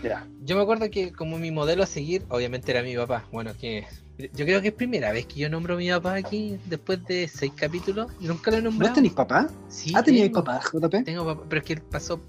ya. 0.03 0.27
Yo 0.43 0.57
me 0.57 0.63
acuerdo 0.63 0.91
que 0.91 1.13
como 1.13 1.39
mi 1.39 1.51
modelo 1.51 1.83
a 1.83 1.87
seguir, 1.87 2.25
obviamente 2.29 2.71
era 2.73 2.83
mi 2.83 2.97
papá. 2.97 3.25
Bueno, 3.33 3.53
que 3.59 3.87
yo 4.19 4.45
creo 4.45 4.63
que 4.63 4.69
es 4.69 4.75
primera 4.75 5.13
vez 5.13 5.27
que 5.27 5.41
yo 5.41 5.49
nombro 5.51 5.75
a 5.75 5.77
mi 5.77 5.91
papá 5.91 6.15
aquí 6.15 6.59
después 6.67 7.05
de 7.07 7.27
seis 7.29 7.53
capítulos. 7.57 8.13
Nunca 8.21 8.51
lo 8.51 8.59
he 8.59 8.63
¿No 8.63 8.71
nombrado. 8.71 8.95
tenéis 8.95 9.15
papá? 9.15 9.49
Sí, 9.69 9.93
ah, 9.95 10.03
teníais 10.03 10.29
tengo, 10.31 10.45
papá, 10.45 10.61
JP. 10.73 11.05
Tengo 11.05 11.25
papá, 11.25 11.45
pero 11.49 11.61
es 11.61 11.67
que 11.67 11.73
él 11.75 11.83
pasó 11.83 12.21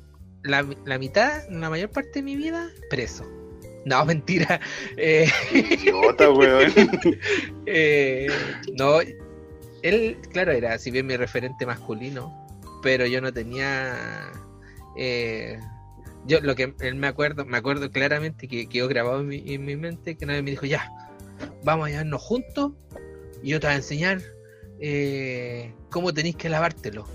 la, 0.43 0.65
la 0.85 0.97
mitad, 0.97 1.47
la 1.49 1.69
mayor 1.69 1.89
parte 1.89 2.09
de 2.15 2.23
mi 2.23 2.35
vida 2.35 2.69
preso. 2.89 3.25
No, 3.85 4.03
mentira. 4.05 4.59
Eh, 4.97 5.29
Idiota, 5.53 6.31
weón. 6.31 6.71
eh, 7.67 8.27
no, 8.77 8.99
él, 9.83 10.17
claro, 10.31 10.51
era 10.53 10.77
si 10.79 10.89
bien 10.89 11.05
mi 11.05 11.15
referente 11.17 11.65
masculino, 11.65 12.33
pero 12.81 13.05
yo 13.05 13.21
no 13.21 13.31
tenía. 13.31 14.31
eh, 14.97 15.59
yo 16.27 16.41
lo 16.41 16.55
que 16.55 16.73
él 16.79 16.95
me 16.95 17.05
acuerdo, 17.05 17.45
me 17.45 17.57
acuerdo 17.57 17.91
claramente 17.91 18.47
que 18.47 18.67
quedó 18.67 18.87
grabado 18.87 19.19
en 19.21 19.27
mi, 19.27 19.43
en 19.53 19.63
mi 19.63 19.75
mente 19.75 20.15
que 20.17 20.25
una 20.25 20.33
vez 20.33 20.41
me 20.43 20.49
dijo, 20.49 20.65
ya, 20.65 20.91
vamos 21.63 21.87
a 21.87 21.89
llevarnos 21.89 22.21
juntos 22.21 22.71
y 23.43 23.49
yo 23.49 23.59
te 23.59 23.67
voy 23.67 23.73
a 23.73 23.77
enseñar 23.77 24.21
eh, 24.79 25.73
cómo 25.89 26.13
tenéis 26.13 26.35
que 26.35 26.49
lavártelo. 26.49 27.05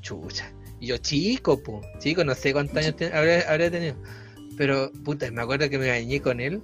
Chucha. 0.00 0.52
Y 0.80 0.86
yo, 0.88 0.96
chico, 0.98 1.62
po, 1.62 1.80
chico, 1.98 2.24
no 2.24 2.34
sé 2.34 2.52
cuántos 2.52 2.76
años 2.76 2.96
te- 2.96 3.12
habré, 3.14 3.44
habré 3.46 3.70
tenido. 3.70 3.94
Pero, 4.58 4.90
puta, 5.04 5.30
me 5.30 5.40
acuerdo 5.42 5.68
que 5.70 5.78
me 5.78 5.88
bañé 5.88 6.20
con 6.20 6.40
él 6.40 6.60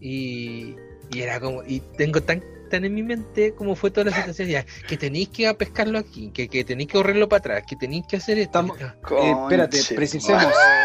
y, 0.00 0.76
y 1.10 1.20
era 1.20 1.40
como, 1.40 1.62
y 1.66 1.80
tengo 1.96 2.22
tan, 2.22 2.42
tan 2.70 2.84
en 2.84 2.94
mi 2.94 3.02
mente 3.02 3.54
como 3.54 3.74
fue 3.74 3.90
toda 3.90 4.10
la 4.10 4.16
situación, 4.16 4.48
ya, 4.48 4.66
que 4.86 4.96
tenéis 4.96 5.30
que 5.30 5.42
ir 5.42 5.48
a 5.48 5.54
pescarlo 5.54 5.98
aquí, 5.98 6.30
que, 6.30 6.48
que 6.48 6.62
tenéis 6.64 6.88
que 6.88 6.98
correrlo 6.98 7.28
para 7.28 7.38
atrás, 7.38 7.64
que 7.68 7.76
tenéis 7.76 8.04
que 8.06 8.16
hacer 8.18 8.38
esto. 8.38 8.60
Estamos- 8.60 8.78
Eh, 8.80 9.32
espérate, 9.42 9.78
precisemos 9.96 10.44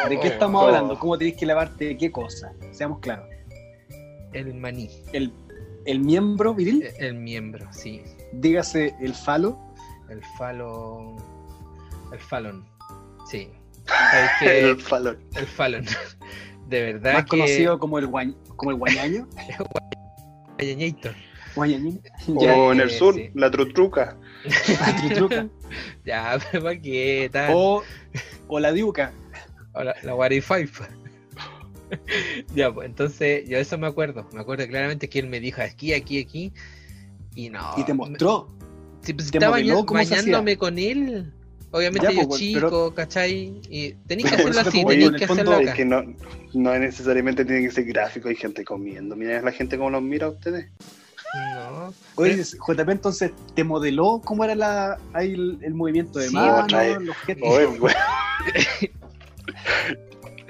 de 0.09 0.19
qué 0.19 0.27
estamos 0.29 0.63
Oh. 0.63 0.67
hablando, 0.67 0.97
cómo 0.97 1.17
tenéis 1.17 1.35
que 1.37 1.45
lavarte 1.45 1.97
qué 1.97 2.11
cosa. 2.11 2.53
Seamos 2.71 2.99
claros. 2.99 3.27
El 4.33 4.53
maní, 4.55 4.89
El, 5.13 5.31
el 5.85 5.99
miembro 5.99 6.53
viril, 6.53 6.83
el, 6.97 7.05
el 7.05 7.13
miembro, 7.15 7.67
sí. 7.71 8.01
dígase 8.33 8.95
el 9.01 9.13
falo. 9.13 9.59
El 10.09 10.21
falo. 10.37 11.15
El 12.11 12.19
falón. 12.19 12.65
Sí. 13.29 13.49
El 14.41 14.79
falón. 14.79 15.17
El 15.35 15.45
falón. 15.47 15.85
De 16.67 16.93
verdad 16.93 17.13
más 17.13 17.23
que. 17.23 17.29
conocido 17.29 17.79
como 17.79 17.99
el, 17.99 18.07
guañ, 18.07 18.33
como 18.55 18.71
el 18.71 18.77
guañaño. 18.77 19.27
Guayañator. 20.57 21.13
guañañín. 21.55 22.01
O 22.27 22.41
Ya, 22.41 22.53
en 22.71 22.79
el 22.79 22.89
eh, 22.89 22.97
sur, 22.97 23.15
sí. 23.15 23.29
la 23.33 23.51
trutruca. 23.51 24.17
la 24.79 24.95
tritruca. 24.95 25.47
Ya, 26.05 26.39
pero 26.51 26.63
¿para 26.63 26.79
qué? 26.79 27.29
Tan... 27.31 27.51
o, 27.53 27.83
o 28.47 28.59
la 28.59 28.71
diuca. 28.71 29.13
O 29.73 29.83
la, 29.83 29.95
la 30.03 30.15
What 30.15 30.31
If 30.31 30.47
Five. 30.47 30.69
ya, 32.55 32.71
pues 32.73 32.87
entonces 32.87 33.47
yo 33.47 33.57
eso 33.57 33.77
me 33.77 33.87
acuerdo. 33.87 34.27
Me 34.33 34.41
acuerdo 34.41 34.67
claramente 34.67 35.09
que 35.09 35.19
él 35.19 35.27
me 35.27 35.39
dijo 35.39 35.61
aquí, 35.61 35.93
aquí, 35.93 36.19
aquí. 36.21 36.53
Y 37.35 37.49
no. 37.49 37.73
Y 37.77 37.83
te 37.83 37.93
mostró. 37.93 38.49
me- 38.59 39.05
sí, 39.05 39.13
pues, 39.13 39.31
te 39.31 39.37
estaba 39.37 39.57
modeló 39.57 39.83
bañándome 39.85 40.57
con 40.57 40.77
él. 40.77 41.31
Obviamente 41.71 42.07
Ya, 42.07 42.21
yo 42.21 42.27
pues, 42.27 42.39
chico, 42.39 42.59
pero- 42.61 42.93
¿cachai? 42.93 43.59
Y 43.69 43.93
tenéis 44.07 44.29
que 44.29 44.37
Pero 44.37 44.49
hacerlo 44.51 44.69
así, 44.69 44.85
tenéis 44.85 45.11
que 45.13 45.25
hacerlo 45.25 45.53
Es 45.59 45.67
acá. 45.67 45.73
que 45.73 45.85
no, 45.85 46.03
no 46.53 46.77
necesariamente 46.77 47.43
tiene 47.45 47.63
que 47.63 47.71
ser 47.71 47.85
gráfico, 47.85 48.29
hay 48.29 48.35
gente 48.35 48.63
comiendo. 48.63 49.15
Mira 49.15 49.41
la 49.41 49.51
gente 49.51 49.75
como 49.77 49.89
los 49.89 50.03
mira 50.03 50.27
a 50.27 50.29
ustedes. 50.29 50.67
No. 51.55 51.91
Oye, 52.13 52.43
JP 52.43 52.89
entonces 52.91 53.31
te 53.55 53.63
modeló 53.63 54.21
cómo 54.23 54.43
era 54.43 54.53
la, 54.53 54.99
ahí 55.13 55.33
el, 55.33 55.57
el 55.63 55.73
movimiento 55.73 56.19
de 56.19 56.27
Sí, 56.29 56.35
vez. 56.35 56.97
los 57.01 57.17
gestos. 57.25 57.49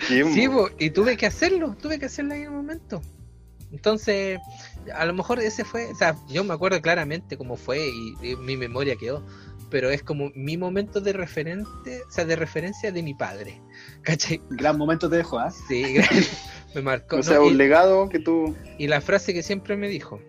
Oye, 0.09 0.23
weón. 0.23 0.33
¿Quién, 0.33 0.33
Sí, 0.33 0.49
po, 0.49 0.69
y 0.79 0.89
tuve 0.89 1.17
que 1.17 1.25
hacerlo, 1.25 1.75
tuve 1.81 1.99
que 1.99 2.05
hacerlo 2.05 2.33
ahí 2.33 2.41
en 2.41 2.47
el 2.47 2.51
momento. 2.51 3.01
Entonces, 3.71 4.39
a 4.93 5.05
lo 5.05 5.13
mejor 5.13 5.39
ese 5.39 5.65
fue, 5.65 5.91
o 5.91 5.95
sea, 5.95 6.15
yo 6.29 6.43
me 6.43 6.53
acuerdo 6.53 6.79
claramente 6.81 7.37
cómo 7.37 7.57
fue 7.57 7.87
y, 7.89 8.13
y 8.21 8.35
mi 8.35 8.55
memoria 8.55 8.95
quedó, 8.95 9.25
pero 9.73 9.89
es 9.89 10.03
como 10.03 10.31
mi 10.35 10.55
momento 10.55 11.01
de 11.01 11.13
referente, 11.13 12.03
o 12.07 12.11
sea, 12.11 12.25
de 12.25 12.35
referencia 12.35 12.91
de 12.91 13.01
mi 13.01 13.15
padre. 13.15 13.59
¿Cachai? 14.03 14.39
Gran 14.51 14.77
momento 14.77 15.09
te 15.09 15.17
dejó, 15.17 15.39
¿ah? 15.39 15.51
Sí, 15.67 15.95
me 16.75 16.81
marcó. 16.83 17.15
O 17.15 17.17
¿no? 17.17 17.23
sea, 17.23 17.37
y, 17.37 17.47
un 17.47 17.57
legado 17.57 18.07
que 18.07 18.19
tú. 18.19 18.55
y 18.77 18.87
la 18.87 19.01
frase 19.01 19.33
que 19.33 19.41
siempre 19.41 19.75
me 19.75 19.87
dijo, 19.87 20.21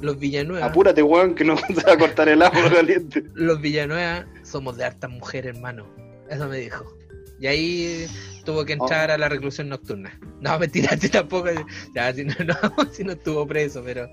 los 0.00 0.20
Villanueva, 0.20 0.66
Apúrate, 0.66 1.02
weón, 1.02 1.34
que 1.34 1.42
no 1.42 1.56
te 1.74 1.82
va 1.82 1.94
a 1.94 1.98
cortar 1.98 2.28
el 2.28 2.42
agua 2.42 2.70
caliente. 2.72 3.24
los 3.34 3.60
Villanueva 3.60 4.24
somos 4.44 4.76
de 4.76 4.84
hartas 4.84 5.10
mujeres, 5.10 5.56
hermano. 5.56 5.86
Eso 6.30 6.46
me 6.48 6.58
dijo. 6.58 6.96
Y 7.40 7.46
ahí 7.46 8.06
tuvo 8.44 8.64
que 8.64 8.74
entrar 8.74 9.10
a 9.10 9.18
la 9.18 9.28
reclusión 9.28 9.68
nocturna. 9.68 10.18
No, 10.40 10.58
mentira, 10.60 10.96
sí, 10.98 11.08
tampoco. 11.08 11.48
Ya, 11.94 12.12
si 12.14 12.24
no, 12.24 12.34
no, 12.44 12.54
si 12.92 13.04
no 13.04 13.12
estuvo 13.12 13.46
preso, 13.46 13.82
pero, 13.84 14.08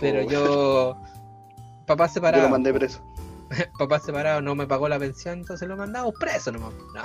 pero 0.00 0.24
Oh. 0.26 0.30
yo. 0.30 1.02
Papá 1.86 2.06
Yo 2.08 2.14
separado. 2.14 2.42
lo 2.44 2.48
mandé 2.50 2.72
preso. 2.74 3.00
Papá 3.78 4.00
separado 4.00 4.40
no 4.42 4.56
me 4.56 4.66
pagó 4.66 4.88
la 4.88 4.98
pensión, 4.98 5.38
entonces 5.38 5.68
lo 5.68 5.76
mandamos 5.76 6.14
preso 6.18 6.50
nomás. 6.50 6.74
No. 6.74 7.02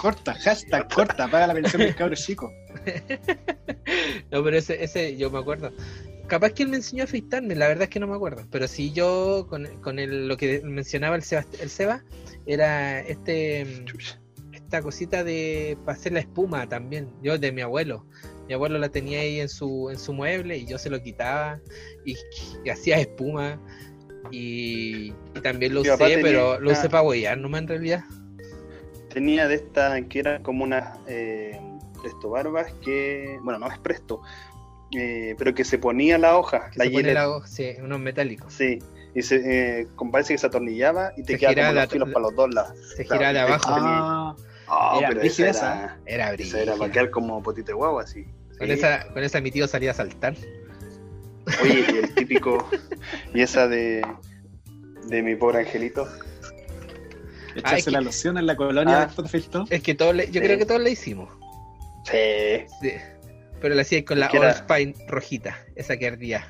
Corta, 0.00 0.34
hashtag 0.34 0.88
corta, 0.94 1.26
paga 1.28 1.48
la 1.48 1.54
pensión 1.54 1.82
del 1.82 1.96
cabro 1.96 2.14
chico. 2.14 2.52
No, 4.30 4.42
pero 4.44 4.56
ese, 4.56 4.82
ese 4.84 5.16
yo 5.16 5.30
me 5.30 5.38
acuerdo. 5.38 5.72
Capaz 6.28 6.50
que 6.50 6.62
él 6.64 6.68
me 6.68 6.76
enseñó 6.76 7.02
a 7.02 7.06
afeitarme, 7.06 7.54
la 7.54 7.68
verdad 7.68 7.84
es 7.84 7.88
que 7.90 8.00
no 8.00 8.06
me 8.06 8.14
acuerdo. 8.14 8.44
Pero 8.50 8.66
sí 8.68 8.92
yo, 8.92 9.46
con, 9.48 9.66
con 9.80 9.98
el, 9.98 10.28
lo 10.28 10.36
que 10.36 10.60
mencionaba 10.64 11.16
el 11.16 11.22
Seba, 11.22 11.44
el 11.60 11.70
Seba 11.70 12.02
era 12.46 13.00
este 13.00 13.82
Chucha. 13.84 14.20
Esta 14.66 14.82
cosita 14.82 15.24
de 15.24 15.78
para 15.84 15.96
hacer 15.96 16.12
la 16.12 16.20
espuma 16.20 16.68
también. 16.68 17.08
Yo 17.22 17.38
de 17.38 17.52
mi 17.52 17.62
abuelo. 17.62 18.04
Mi 18.48 18.54
abuelo 18.54 18.78
la 18.78 18.88
tenía 18.90 19.20
ahí 19.20 19.40
en 19.40 19.48
su, 19.48 19.90
en 19.90 19.98
su 19.98 20.12
mueble 20.12 20.56
y 20.58 20.66
yo 20.66 20.78
se 20.78 20.90
lo 20.90 21.00
quitaba 21.02 21.58
y, 22.04 22.16
y 22.64 22.70
hacía 22.70 22.98
espuma. 22.98 23.58
Y, 24.30 25.12
y 25.34 25.40
también 25.42 25.72
lo 25.74 25.82
Mi 25.82 25.88
usé, 25.90 25.98
tenía 25.98 26.18
pero 26.22 26.60
lo 26.60 26.72
usé 26.72 26.88
para 26.90 27.02
huellar 27.04 27.38
nomás 27.38 27.62
en 27.62 27.68
realidad. 27.68 28.04
Tenía 29.12 29.48
de 29.48 29.54
estas 29.54 30.02
que 30.08 30.18
eran 30.18 30.42
como 30.42 30.64
unas 30.64 30.98
eh, 31.06 31.58
presto 32.02 32.30
barbas 32.30 32.72
que. 32.84 33.38
Bueno, 33.42 33.58
no 33.60 33.70
es 33.70 33.78
presto. 33.78 34.20
eh, 34.96 35.34
pero 35.38 35.54
que 35.54 35.64
se 35.64 35.78
ponía 35.78 36.18
la 36.18 36.36
hoja, 36.36 36.70
Que 36.70 36.78
la 36.78 36.84
se 36.84 36.90
pone 36.90 37.02
Gillette. 37.02 37.14
la 37.14 37.28
hoja- 37.30 37.46
sí, 37.46 37.70
unos 37.82 37.98
metálicos. 38.00 38.52
Sí. 38.52 38.78
Y 39.14 39.22
se, 39.22 39.80
eh, 39.80 39.88
parece 40.12 40.34
que 40.34 40.38
se 40.38 40.46
atornillaba 40.46 41.12
y 41.16 41.22
te 41.22 41.32
Se 41.34 41.38
quedaba 41.38 41.54
como 41.54 41.66
los 41.66 41.74
la- 41.74 41.88
filos 41.88 42.08
para 42.10 42.20
los 42.20 42.34
dos 42.36 42.54
lados. 42.54 42.78
Se 42.96 43.04
Claro, 43.04 43.18
giraba 43.20 43.32
de 43.32 43.38
abajo. 43.40 43.64
Ah, 43.68 44.36
Ah, 44.68 44.96
Era 44.98 45.08
pero 45.10 45.22
esa 45.22 45.48
esa. 45.48 45.74
era, 46.06 46.30
Era 46.30 46.34
esa 46.34 46.60
era 46.60 46.74
para 46.76 46.90
quedar 46.92 47.10
como 47.10 47.42
potito 47.42 47.68
de 47.68 47.74
guagua, 47.74 48.02
así. 48.02 48.24
Con 48.58 48.66
Sí. 48.66 48.72
esa, 48.72 49.06
con 49.12 49.22
esa 49.22 49.40
mi 49.40 49.50
tío 49.50 49.68
salía 49.68 49.90
a 49.92 49.94
saltar. 49.94 50.34
Oye, 51.62 51.84
y 51.92 51.96
el 51.98 52.14
típico. 52.14 52.68
y 53.34 53.40
esa 53.42 53.68
de. 53.68 54.04
De 55.08 55.22
mi 55.22 55.36
pobre 55.36 55.60
angelito. 55.60 56.08
echarse 57.54 57.84
que- 57.86 57.90
la 57.92 58.00
loción 58.02 58.36
en 58.38 58.46
la 58.46 58.54
colonia 58.56 59.02
Ah. 59.02 59.06
después 59.06 59.30
de 59.32 59.38
filtro. 59.40 59.64
Es 59.70 59.82
que 59.82 59.94
todos 59.94 60.14
le- 60.14 60.26
yo 60.26 60.40
Sí. 60.40 60.46
creo 60.46 60.58
que 60.58 60.66
todos 60.66 60.80
la 60.80 60.88
hicimos. 60.90 61.28
Sí. 62.04 62.66
Sí. 62.82 62.92
Pero 63.60 63.74
la 63.74 63.82
hacía 63.82 64.04
con 64.04 64.20
la 64.20 64.28
Old 64.30 64.52
Spine 64.56 64.94
rojita, 65.08 65.56
esa 65.74 65.96
que 65.96 66.06
ardía. 66.08 66.46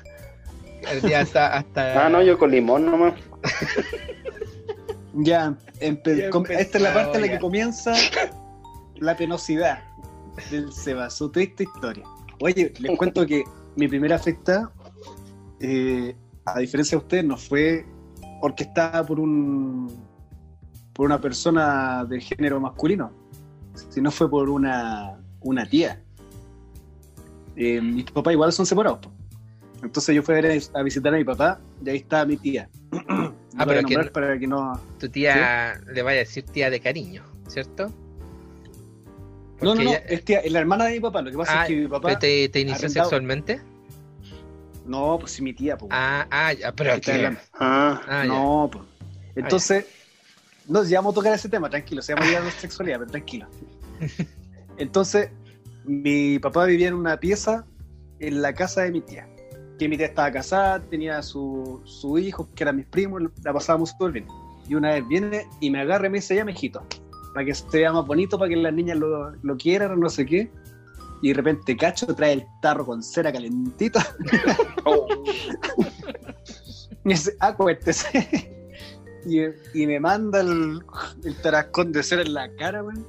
Ardía 0.85 1.21
hasta, 1.21 1.53
hasta... 1.55 2.05
Ah, 2.05 2.09
no, 2.09 2.21
yo 2.21 2.37
con 2.37 2.51
limón 2.51 2.85
nomás. 2.87 3.13
Ya, 5.13 5.55
empe- 5.79 6.29
esta 6.59 6.77
es 6.77 6.83
la 6.83 6.93
parte 6.93 7.15
en 7.17 7.21
la 7.21 7.27
que 7.29 7.39
comienza 7.39 7.93
la 8.95 9.15
penosidad 9.15 9.83
del 10.51 10.71
Seba, 10.71 11.09
su 11.09 11.29
triste 11.31 11.63
historia. 11.63 12.03
Oye, 12.41 12.73
les 12.79 12.97
cuento 12.97 13.25
que 13.25 13.43
mi 13.75 13.87
primera 13.87 14.15
afecta, 14.17 14.71
eh, 15.59 16.15
a 16.45 16.59
diferencia 16.59 16.97
de 16.97 17.03
ustedes, 17.03 17.25
no 17.25 17.37
fue 17.37 17.85
orquestada 18.41 19.05
por 19.05 19.19
un 19.19 20.05
por 20.93 21.05
una 21.05 21.21
persona 21.21 22.03
de 22.05 22.19
género 22.19 22.59
masculino, 22.59 23.11
sino 23.89 24.09
fue 24.09 24.27
por 24.29 24.49
una, 24.49 25.19
una 25.41 25.67
tía. 25.69 26.01
Eh, 27.55 27.79
mis 27.81 28.05
papás 28.11 28.33
igual 28.33 28.51
son 28.51 28.65
separados. 28.65 29.07
Entonces 29.87 30.13
yo 30.15 30.21
fui 30.21 30.35
a, 30.35 30.41
ver 30.41 30.61
a 30.73 30.83
visitar 30.83 31.13
a 31.13 31.17
mi 31.17 31.23
papá 31.23 31.59
y 31.83 31.89
ahí 31.89 31.97
estaba 31.97 32.25
mi 32.25 32.37
tía. 32.37 32.69
No 33.57 33.63
a 33.63 33.63
Ah, 33.63 33.65
pero 33.65 33.87
que 33.87 33.95
no- 33.97 34.11
para 34.11 34.37
que 34.37 34.45
no, 34.45 34.79
Tu 34.99 35.09
tía 35.09 35.81
le 35.91 36.01
vaya 36.03 36.17
a 36.17 36.23
decir 36.25 36.43
tía 36.45 36.69
de 36.69 36.79
cariño, 36.79 37.23
¿cierto? 37.47 37.91
No, 39.61 39.73
no, 39.73 39.81
no, 39.81 39.81
ella- 39.81 40.03
es, 40.07 40.23
tía- 40.23 40.41
es 40.41 40.51
la 40.51 40.59
hermana 40.59 40.85
de 40.85 40.91
mi 40.91 40.99
papá. 40.99 41.23
Lo 41.23 41.31
que 41.31 41.37
pasa 41.37 41.61
Ah, 41.61 41.63
es 41.63 41.67
que 41.69 41.75
mi 41.77 41.87
papá. 41.87 42.19
¿Te, 42.19 42.49
te 42.49 42.59
inició 42.59 42.75
arrendado. 42.85 43.09
sexualmente? 43.09 43.61
No, 44.85 45.17
pues 45.19 45.31
sí, 45.31 45.41
mi 45.41 45.53
tía, 45.53 45.75
pues. 45.75 45.89
Ah, 45.91 46.27
ah, 46.29 46.53
ya, 46.53 46.71
pero 46.73 46.93
Está 46.93 47.15
hablando. 47.15 47.39
Ah, 47.53 48.01
Ah, 48.07 48.21
ya. 48.25 48.27
no, 48.27 48.69
pues. 48.71 48.83
Entonces, 49.35 49.85
no, 50.67 50.83
ya 50.83 50.99
vamos 50.99 51.13
a 51.13 51.15
tocar 51.15 51.33
ese 51.33 51.49
tema, 51.49 51.67
tranquilo. 51.69 52.03
Se 52.03 52.13
llama 52.13 52.29
ya 52.31 52.39
la 52.41 52.51
sexualidad, 52.51 52.99
pero 52.99 53.09
tranquilo. 53.11 53.47
Entonces, 54.77 55.31
mi 55.85 56.37
papá 56.37 56.65
vivía 56.65 56.89
en 56.89 56.93
una 56.93 57.19
pieza 57.19 57.65
en 58.19 58.41
la 58.43 58.53
casa 58.53 58.81
de 58.83 58.91
mi 58.91 59.01
tía. 59.01 59.27
Que 59.77 59.87
mi 59.87 59.97
tía 59.97 60.07
estaba 60.07 60.31
casada, 60.31 60.79
tenía 60.79 61.21
su, 61.21 61.81
su 61.85 62.17
hijo, 62.17 62.49
que 62.55 62.63
eran 62.63 62.77
mis 62.77 62.85
primos, 62.85 63.23
la 63.43 63.53
pasábamos 63.53 63.91
súper 63.91 64.11
bien. 64.11 64.27
Y 64.67 64.75
una 64.75 64.91
vez 64.91 65.07
viene 65.07 65.47
y 65.59 65.69
me 65.69 65.81
agarra 65.81 66.07
y 66.07 66.09
me 66.09 66.17
dice, 66.17 66.35
ya, 66.35 66.43
mijito, 66.43 66.83
para 67.33 67.45
que 67.45 67.53
se 67.53 67.65
vea 67.71 67.93
más 67.93 68.05
bonito, 68.05 68.37
para 68.37 68.49
que 68.49 68.55
las 68.55 68.73
niñas 68.73 68.97
lo, 68.97 69.31
lo 69.31 69.57
quieran, 69.57 69.99
no 69.99 70.09
sé 70.09 70.25
qué. 70.25 70.51
Y 71.21 71.29
de 71.29 71.33
repente 71.33 71.75
Cacho 71.75 72.07
trae 72.07 72.33
el 72.33 72.45
tarro 72.61 72.85
con 72.85 73.01
cera 73.01 73.31
calentita 73.31 74.05
oh, 74.85 75.07
y 77.03 77.09
dice, 77.09 77.35
acuérdese. 77.39 78.51
y, 79.25 79.41
y 79.73 79.87
me 79.87 79.99
manda 79.99 80.41
el, 80.41 80.83
el 81.23 81.35
tarascón 81.41 81.91
de 81.91 82.03
cera 82.03 82.21
en 82.21 82.33
la 82.33 82.53
cara, 82.55 82.83
weón. 82.83 83.05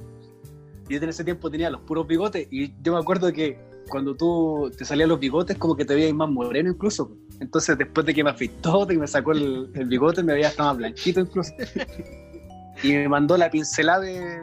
Y 0.87 0.95
yo 0.95 1.03
en 1.03 1.09
ese 1.09 1.23
tiempo 1.23 1.51
tenía 1.51 1.69
los 1.69 1.81
puros 1.81 2.07
bigotes. 2.07 2.47
Y 2.49 2.73
yo 2.81 2.93
me 2.93 2.99
acuerdo 2.99 3.31
que 3.31 3.59
cuando 3.89 4.15
tú 4.15 4.71
te 4.77 4.85
salían 4.85 5.09
los 5.09 5.19
bigotes, 5.19 5.57
como 5.57 5.75
que 5.75 5.83
te 5.85 5.95
veías 5.95 6.13
más 6.13 6.29
moreno 6.29 6.69
incluso. 6.69 7.11
Entonces, 7.39 7.77
después 7.77 8.05
de 8.05 8.13
que 8.13 8.23
me 8.23 8.29
afeitó, 8.29 8.85
de 8.85 8.93
que 8.95 8.99
me 9.01 9.07
sacó 9.07 9.31
el, 9.33 9.69
el 9.73 9.85
bigote, 9.87 10.23
me 10.23 10.33
veía 10.33 10.47
hasta 10.49 10.63
más 10.63 10.77
blanquito 10.77 11.19
incluso. 11.19 11.53
y 12.83 12.93
me 12.93 13.09
mandó 13.09 13.35
la 13.37 13.49
pincelada 13.49 14.01
de, 14.01 14.41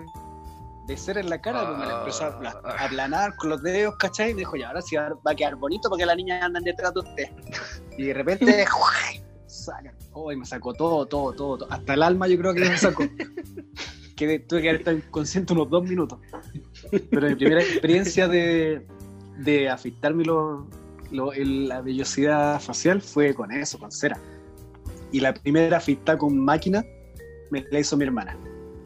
de 0.86 0.96
cera 0.96 1.20
en 1.20 1.30
la 1.30 1.40
cara, 1.40 1.66
pues 1.66 1.78
me 1.78 1.86
la 1.86 1.98
empezó 2.00 2.24
a 2.24 2.38
apla- 2.38 2.60
a 2.64 2.84
aplanar 2.84 3.34
con 3.36 3.50
los 3.50 3.62
dedos, 3.62 3.96
¿cachai? 3.96 4.30
Y 4.30 4.34
me 4.34 4.40
dijo, 4.40 4.56
ya, 4.56 4.68
ahora 4.68 4.82
sí 4.82 4.96
va 4.96 5.14
a 5.24 5.34
quedar 5.34 5.56
bonito 5.56 5.88
porque 5.88 6.04
las 6.06 6.16
niñas 6.16 6.42
andan 6.42 6.64
detrás 6.64 6.92
de 6.94 7.00
usted. 7.00 7.28
Y 7.96 8.04
de 8.06 8.14
repente, 8.14 8.64
saca. 9.46 9.94
Oh, 10.12 10.32
y 10.32 10.36
me 10.36 10.44
sacó 10.46 10.72
todo, 10.74 11.06
todo, 11.06 11.32
todo, 11.32 11.58
todo. 11.58 11.72
Hasta 11.72 11.94
el 11.94 12.02
alma 12.02 12.26
yo 12.28 12.38
creo 12.38 12.54
que 12.54 12.60
me 12.60 12.76
sacó. 12.76 13.04
que 14.16 14.38
tuve 14.38 14.62
que 14.62 14.68
haber 14.70 14.80
estado 14.80 14.96
inconsciente 14.96 15.52
unos 15.52 15.68
dos 15.68 15.84
minutos. 15.84 16.18
Pero 17.10 17.28
mi 17.28 17.34
primera 17.34 17.60
experiencia 17.62 18.26
de, 18.28 18.86
de 19.38 19.68
afeitarme 19.68 20.24
lo, 20.24 20.66
lo- 21.10 21.32
el- 21.32 21.68
la 21.68 21.80
vellosidad 21.82 22.60
facial 22.60 23.00
fue 23.02 23.34
con 23.34 23.52
eso, 23.52 23.78
con 23.78 23.90
cera. 23.92 24.18
Y 25.12 25.20
la 25.20 25.32
primera 25.34 25.76
afeitada 25.78 26.18
con 26.18 26.38
máquina 26.38 26.84
me 27.50 27.64
la 27.70 27.78
hizo 27.80 27.96
mi 27.96 28.04
hermana. 28.04 28.36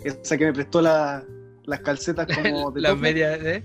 Esa 0.02 0.36
que 0.36 0.46
me 0.46 0.52
prestó 0.52 0.80
la- 0.82 1.24
las 1.64 1.80
calcetas 1.80 2.26
como 2.34 2.70
de 2.72 2.80
Las 2.80 2.96
medias, 2.98 3.38
¿eh? 3.42 3.64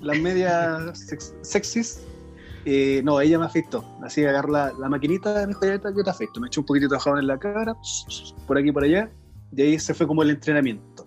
las 0.00 0.18
medias 0.18 0.98
sex- 0.98 1.34
sexys. 1.42 2.00
eh, 2.66 3.02
no, 3.04 3.20
ella 3.20 3.38
me 3.38 3.44
afeitó. 3.46 3.84
Así 4.02 4.24
agarro 4.24 4.50
la, 4.52 4.72
la 4.78 4.88
maquinita 4.88 5.38
de 5.40 5.46
mi 5.46 5.52
joyeta, 5.54 5.90
yo 5.94 6.02
te 6.02 6.10
afeito. 6.10 6.40
Me 6.40 6.46
echo 6.46 6.60
un 6.60 6.66
poquitito 6.66 6.94
de 6.94 7.00
jabón 7.00 7.18
en 7.20 7.26
la 7.26 7.38
cara, 7.38 7.74
por 8.46 8.56
aquí 8.58 8.68
y 8.68 8.72
por 8.72 8.84
allá. 8.84 9.10
Y 9.56 9.62
ahí 9.62 9.78
se 9.78 9.92
fue 9.94 10.06
como 10.06 10.22
el 10.22 10.30
entrenamiento. 10.30 11.04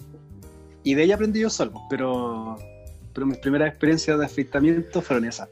Y 0.84 0.94
de 0.94 1.04
ella 1.04 1.16
aprendí 1.16 1.40
yo 1.42 1.50
solo, 1.50 1.74
pero, 1.90 2.56
pero 3.18 3.26
mis 3.26 3.40
primeras 3.40 3.70
experiencias 3.70 4.20
de 4.20 4.26
afeitamiento 4.26 5.02
fueron 5.02 5.26
esas. 5.26 5.50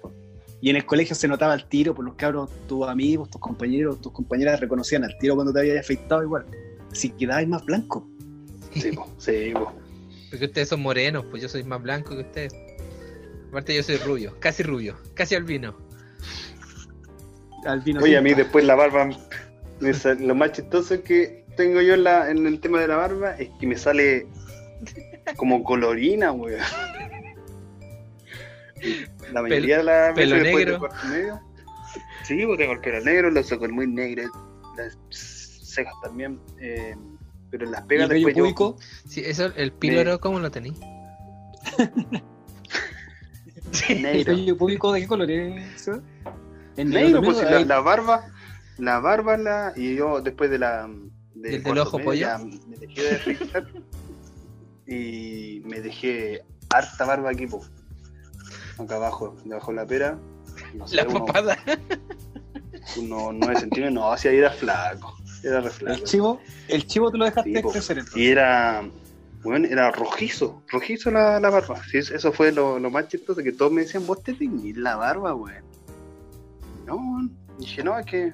Y 0.62 0.70
en 0.70 0.76
el 0.76 0.86
colegio 0.86 1.16
se 1.16 1.28
notaba 1.28 1.56
el 1.56 1.66
tiro, 1.66 1.96
por 1.96 2.06
los 2.06 2.14
cabros, 2.14 2.52
tus 2.68 2.88
amigos, 2.88 3.28
tus 3.32 3.42
compañeros, 3.42 4.00
tus 4.02 4.12
compañeras 4.12 4.60
reconocían 4.60 5.04
al 5.04 5.18
tiro 5.18 5.34
cuando 5.34 5.52
te 5.52 5.62
habías 5.62 5.80
afeitado 5.80 6.22
igual. 6.22 6.46
Si 6.94 7.10
quedabas 7.10 7.48
más 7.48 7.66
blanco. 7.66 8.08
sí, 8.72 8.92
po, 8.92 9.12
sí, 9.18 9.50
po. 9.52 9.74
Porque 10.30 10.46
ustedes 10.46 10.70
son 10.70 10.84
morenos, 10.84 11.26
pues 11.32 11.42
yo 11.42 11.50
soy 11.50 11.64
más 11.64 11.82
blanco 11.82 12.12
que 12.16 12.22
ustedes. 12.22 12.54
Aparte 13.50 13.74
yo 13.76 13.82
soy 13.82 13.98
rubio, 13.98 14.36
casi 14.40 14.62
rubio, 14.62 14.96
casi 15.16 15.34
albino. 15.34 15.76
Al 17.66 17.82
vino 17.82 18.00
Oye, 18.04 18.16
a 18.16 18.22
mí 18.22 18.36
después 18.36 18.64
la 18.64 18.76
barba. 18.76 19.10
lo 20.20 20.36
más 20.36 20.52
chistoso 20.52 21.02
que 21.02 21.46
tengo 21.58 21.82
yo 21.82 21.96
en, 21.96 22.04
la- 22.04 22.30
en 22.30 22.46
el 22.46 22.60
tema 22.60 22.80
de 22.80 22.90
la 22.90 22.98
barba 22.98 23.32
es 23.38 23.50
que 23.60 23.66
me 23.66 23.76
sale 23.76 24.28
como 25.36 25.64
colorina, 25.64 26.32
weón. 26.32 26.60
La 29.34 29.42
mayoría 29.42 29.78
de 29.78 29.84
las 29.84 30.14
pelo 30.14 30.36
después 30.36 30.56
negro. 30.56 30.72
del 30.72 30.80
cuarto 30.80 31.08
medio 31.08 31.40
Sí, 32.24 32.46
pues 32.46 32.58
tengo 32.58 32.74
el 32.74 32.80
pelo 32.80 33.02
negro, 33.02 33.32
los 33.32 33.52
ojos 33.52 33.70
muy 33.70 33.88
negros, 33.88 34.30
las 34.78 34.98
cejas 35.12 35.94
también. 36.04 36.40
eh, 36.60 36.96
pero 37.52 37.66
en 37.66 37.72
las 37.72 37.84
¿Y 37.84 37.88
pegas 37.88 38.04
el 38.10 38.10
vello 38.10 38.26
después 38.28 38.36
yo. 38.36 38.44
público? 38.44 38.78
Sí, 39.08 39.22
eso, 39.26 39.46
el 39.56 39.72
píloro, 39.72 40.20
¿cómo 40.20 40.40
lo 40.40 40.50
tení? 40.52 40.74
¿El 43.90 44.02
Negro. 44.02 44.34
vello 44.36 44.58
público 44.58 44.92
de 44.94 45.02
qué 45.02 45.08
color 45.08 45.30
es? 45.32 45.82
Seba? 45.82 46.02
¿En 46.78 46.90
Negro, 46.90 47.22
pues 47.22 47.42
la, 47.44 47.60
la 47.62 47.80
barba, 47.80 48.26
la 48.78 49.00
barba 49.00 49.38
la, 49.38 49.74
y 49.76 49.96
yo 49.96 50.22
después 50.22 50.50
de 50.50 50.60
la 50.60 50.88
¿Del- 51.34 51.52
del 51.52 51.64
cuarto 51.64 51.84
ojo 51.84 51.98
medio 51.98 52.10
pollo? 52.10 52.20
ya 52.22 52.38
me 52.40 52.78
dejé 52.78 53.02
de 53.04 53.38
y 54.88 55.62
me 55.66 55.82
dejé 55.82 56.42
harta 56.70 57.06
barba 57.06 57.30
aquí, 57.32 57.48
po. 57.48 57.64
Acá 58.78 58.96
abajo, 58.96 59.36
debajo 59.46 59.72
de 59.72 59.76
la 59.78 59.86
pera. 59.88 60.18
No 60.74 60.88
sé, 60.88 60.96
La 60.98 61.04
uno- 61.08 61.26
papada. 61.26 61.58
unos 62.98 63.34
9 63.34 63.60
centímetros, 63.60 63.94
no, 63.94 64.12
hacia 64.12 64.32
ahí 64.32 64.38
era 64.38 64.52
flaco, 64.52 65.16
era 65.44 65.62
re 65.62 65.70
flaco. 65.70 65.96
El 65.98 66.04
chivo, 66.04 66.40
el 66.68 66.86
chivo 66.88 67.12
te 67.12 67.18
lo 67.18 67.26
dejaste 67.26 67.54
Sí, 67.54 67.62
crecer 67.62 67.98
entonces. 67.98 68.22
Y 68.22 68.28
era, 68.28 68.88
bueno, 69.44 69.68
era 69.68 69.92
rojizo, 69.92 70.62
rojizo 70.70 71.12
la, 71.12 71.40
la 71.40 71.50
barba. 71.50 71.82
Sí, 71.90 71.98
eso 71.98 72.32
fue 72.32 72.52
lo, 72.52 72.80
lo 72.80 72.90
más 72.92 73.08
chistoso, 73.08 73.42
que 73.44 73.52
todos 73.52 73.72
me 73.72 73.82
decían, 73.82 74.06
vos 74.06 74.22
te 74.24 74.34
teñís 74.34 74.78
la 74.78 74.96
barba, 74.96 75.34
weón. 75.36 75.64
No, 76.86 77.28
dije, 77.58 77.84
no, 77.84 77.98
es 77.98 78.06
que... 78.06 78.34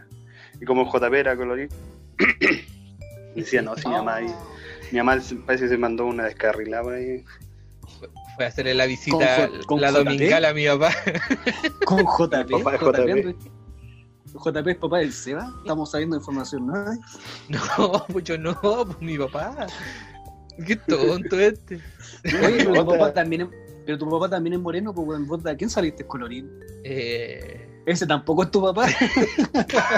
Y 0.60 0.66
como 0.66 0.86
JP 0.92 1.14
era 1.14 1.36
colorido, 1.36 1.70
decía, 3.36 3.62
no, 3.62 3.76
si 3.78 3.88
mi 3.88 3.96
mamá, 3.96 4.16
ahí- 4.16 4.36
mi 4.92 4.98
mamá 5.00 5.18
parece 5.46 5.66
que 5.66 5.70
se 5.70 5.78
mandó 5.78 6.06
una 6.06 6.26
descarrilada 6.26 6.84
por 6.84 6.94
ahí. 6.94 7.24
Fue 8.36 8.46
a 8.46 8.48
hacerle 8.48 8.74
la 8.74 8.86
visita, 8.86 9.48
Con- 9.50 9.64
con 9.64 9.82
la 9.82 9.92
JP. 9.92 9.98
domingal 10.04 10.46
a 10.46 10.54
mi 10.54 10.66
papá. 10.68 10.92
Con 11.86 12.00
JP. 12.06 12.52
Papá 12.64 12.78
JP. 12.78 13.36
JP 14.34 14.68
es 14.68 14.78
papá 14.78 14.98
del 15.00 15.12
Seba. 15.12 15.52
Estamos 15.62 15.92
sabiendo 15.92 16.16
información, 16.16 16.68
¿no? 16.68 16.74
No, 17.50 18.06
pues 18.08 18.24
yo 18.24 18.38
no, 18.38 18.56
pues 18.62 19.02
mi 19.02 19.18
papá. 19.18 19.68
Qué 20.66 20.76
tonto 20.76 21.40
este. 21.40 21.82
Oye, 22.26 22.66
pero 22.66 22.86
tu 22.86 22.92
papá 22.92 23.14
también 23.14 23.42
es, 23.42 23.48
pero 23.86 23.98
tu 23.98 24.10
papá 24.10 24.30
también 24.30 24.54
es 24.54 24.60
moreno, 24.60 24.94
pues 24.94 25.26
vos 25.28 25.44
de 25.44 25.56
quién 25.58 25.70
saliste 25.70 26.06
colorín. 26.06 26.50
Eh, 26.84 27.68
Ese 27.86 28.06
tampoco 28.06 28.44
es 28.44 28.52
tu 28.52 28.62
papá. 28.62 28.88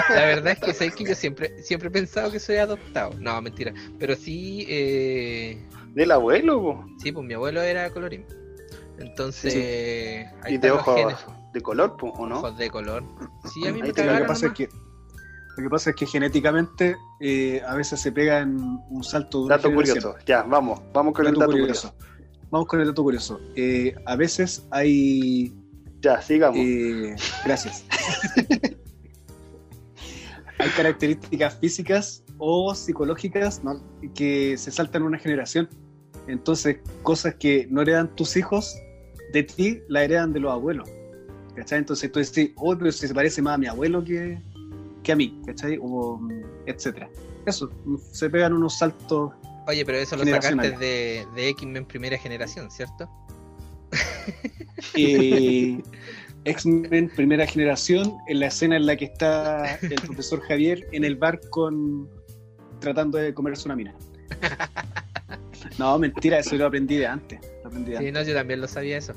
la 0.08 0.24
verdad 0.24 0.52
es 0.52 0.58
que 0.58 0.74
sabes 0.74 0.94
que 0.96 1.04
yo 1.04 1.14
siempre, 1.14 1.62
siempre 1.62 1.88
he 1.88 1.92
pensado 1.92 2.30
que 2.32 2.40
soy 2.40 2.56
adoptado. 2.56 3.12
No, 3.20 3.40
mentira. 3.42 3.72
Pero 3.98 4.16
sí, 4.16 4.66
eh, 4.68 5.62
Del 5.94 6.10
abuelo, 6.10 6.60
po. 6.60 6.84
sí, 6.98 7.12
pues 7.12 7.24
mi 7.26 7.34
abuelo 7.34 7.62
era 7.62 7.90
colorín. 7.90 8.24
Entonces, 8.98 10.26
ahí 10.42 10.54
y 10.54 10.58
de 10.58 10.70
ojos 10.70 10.96
de 11.52 11.60
color, 11.60 11.96
po, 11.96 12.08
¿o 12.10 12.26
no? 12.26 12.38
ojos 12.38 12.56
de 12.58 12.70
color. 12.70 13.02
Sí, 13.52 13.66
a 13.66 13.72
mí 13.72 13.80
me 13.82 13.92
te- 13.92 14.04
lo, 14.04 14.18
que 14.18 14.24
pasa 14.24 14.46
es 14.46 14.52
que, 14.52 14.68
lo 15.56 15.62
que 15.64 15.70
pasa 15.70 15.90
es 15.90 15.96
que 15.96 16.06
genéticamente 16.06 16.96
eh, 17.20 17.60
a 17.66 17.74
veces 17.74 18.00
se 18.00 18.12
pegan 18.12 18.56
un 18.90 19.04
salto 19.04 19.44
de 19.44 19.50
Dato 19.50 19.72
curioso. 19.72 20.14
Ya, 20.26 20.42
vamos, 20.42 20.80
vamos 20.92 21.12
con 21.14 21.26
el 21.26 21.32
Dato 21.32 21.40
dato 21.40 21.52
curioso. 21.52 21.88
curioso. 21.92 22.14
Vamos 22.50 22.68
con 22.68 22.80
el 22.80 22.86
dato 22.86 23.02
curioso. 23.02 23.40
Eh, 23.56 23.94
a 24.06 24.14
veces 24.16 24.64
hay 24.70 25.52
Ya, 26.00 26.20
sigamos. 26.22 26.58
Eh, 26.60 27.16
gracias. 27.44 27.84
Hay 30.58 30.70
características 30.70 31.58
físicas 31.58 32.22
o 32.38 32.74
psicológicas 32.76 33.64
¿no? 33.64 33.82
que 34.14 34.56
se 34.56 34.70
saltan 34.70 35.02
una 35.02 35.18
generación. 35.18 35.68
Entonces, 36.28 36.78
cosas 37.02 37.34
que 37.34 37.66
no 37.70 37.82
heredan 37.82 38.14
tus 38.14 38.36
hijos 38.36 38.76
de 39.32 39.42
ti, 39.42 39.82
la 39.88 40.04
heredan 40.04 40.32
de 40.32 40.40
los 40.40 40.52
abuelos. 40.52 40.88
¿Cachai? 41.54 41.78
Entonces 41.78 42.10
tú 42.10 42.18
decís, 42.18 42.52
oh, 42.56 42.76
pero 42.76 42.90
si 42.90 43.06
se 43.06 43.14
parece 43.14 43.40
más 43.40 43.54
a 43.54 43.58
mi 43.58 43.66
abuelo 43.66 44.02
que, 44.02 44.40
que 45.02 45.12
a 45.12 45.16
mí, 45.16 45.40
¿cachai? 45.46 45.78
O, 45.80 46.18
mm, 46.18 46.42
etcétera. 46.66 47.08
Eso, 47.46 47.70
se 48.12 48.28
pegan 48.30 48.52
unos 48.52 48.78
saltos. 48.78 49.32
Oye, 49.66 49.84
pero 49.84 49.98
eso 49.98 50.16
lo 50.16 50.24
sacaste 50.24 50.72
de, 50.72 51.26
de 51.34 51.48
X-Men 51.50 51.84
primera 51.84 52.18
generación, 52.18 52.70
¿cierto? 52.70 53.08
Eh, 54.96 55.80
X-Men 56.44 57.10
primera 57.16 57.46
generación, 57.46 58.16
en 58.28 58.40
la 58.40 58.46
escena 58.46 58.76
en 58.76 58.86
la 58.86 58.96
que 58.96 59.06
está 59.06 59.76
el 59.76 59.94
profesor 59.94 60.40
Javier 60.42 60.86
en 60.92 61.04
el 61.04 61.16
bar 61.16 61.40
con 61.50 62.08
tratando 62.80 63.18
de 63.18 63.32
comerse 63.32 63.66
una 63.66 63.76
mina. 63.76 63.94
No, 65.78 65.98
mentira, 65.98 66.38
eso 66.38 66.56
lo 66.56 66.66
aprendí 66.66 66.96
de 66.96 67.06
antes. 67.06 67.40
Lo 67.62 67.68
aprendí 67.68 67.92
de 67.92 67.98
Sí, 67.98 68.06
antes. 68.08 68.22
no, 68.22 68.28
yo 68.28 68.34
también 68.34 68.60
lo 68.60 68.68
sabía 68.68 68.98
eso. 68.98 69.14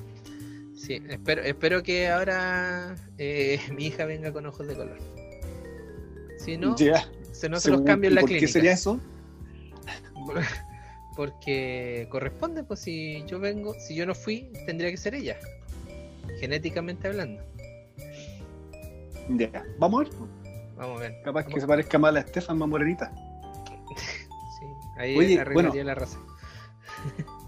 Sí, 0.75 1.01
espero, 1.09 1.41
espero 1.41 1.83
que 1.83 2.07
ahora 2.09 2.95
eh, 3.17 3.59
mi 3.75 3.87
hija 3.87 4.05
venga 4.05 4.31
con 4.31 4.45
ojos 4.45 4.67
de 4.67 4.75
color. 4.75 4.97
Si 6.39 6.57
no, 6.57 6.77
se 6.77 7.49
no 7.49 7.59
se 7.59 7.71
los 7.71 7.81
cambio 7.81 8.07
en 8.07 8.13
¿y 8.13 8.15
la 8.15 8.21
¿Por 8.21 8.29
clínica. 8.29 8.45
qué 8.47 8.51
sería 8.51 8.71
eso? 8.71 8.99
Porque 11.15 12.07
corresponde, 12.11 12.63
pues 12.63 12.79
si 12.81 13.23
yo 13.27 13.39
vengo, 13.39 13.73
si 13.79 13.95
yo 13.95 14.05
no 14.05 14.13
fui, 14.13 14.51
tendría 14.65 14.91
que 14.91 14.97
ser 14.97 15.15
ella. 15.15 15.37
Genéticamente 16.39 17.07
hablando. 17.07 17.43
Ya, 19.29 19.65
vamos 19.79 20.01
a 20.01 20.03
ver. 20.03 20.13
Vamos 20.77 20.97
a 20.99 21.01
ver. 21.01 21.21
Capaz 21.23 21.45
que 21.47 21.59
se 21.59 21.65
parezca 21.67 21.97
más 21.97 22.09
a 22.09 22.11
la 22.13 22.19
Estefan, 22.21 22.57
más 22.57 22.69
morenita. 22.69 23.11
Sí, 24.59 24.65
ahí 24.97 25.15
Oye, 25.17 25.39
arreglaría 25.39 25.71
bueno. 25.71 25.83
la 25.85 25.95
raza. 25.95 26.17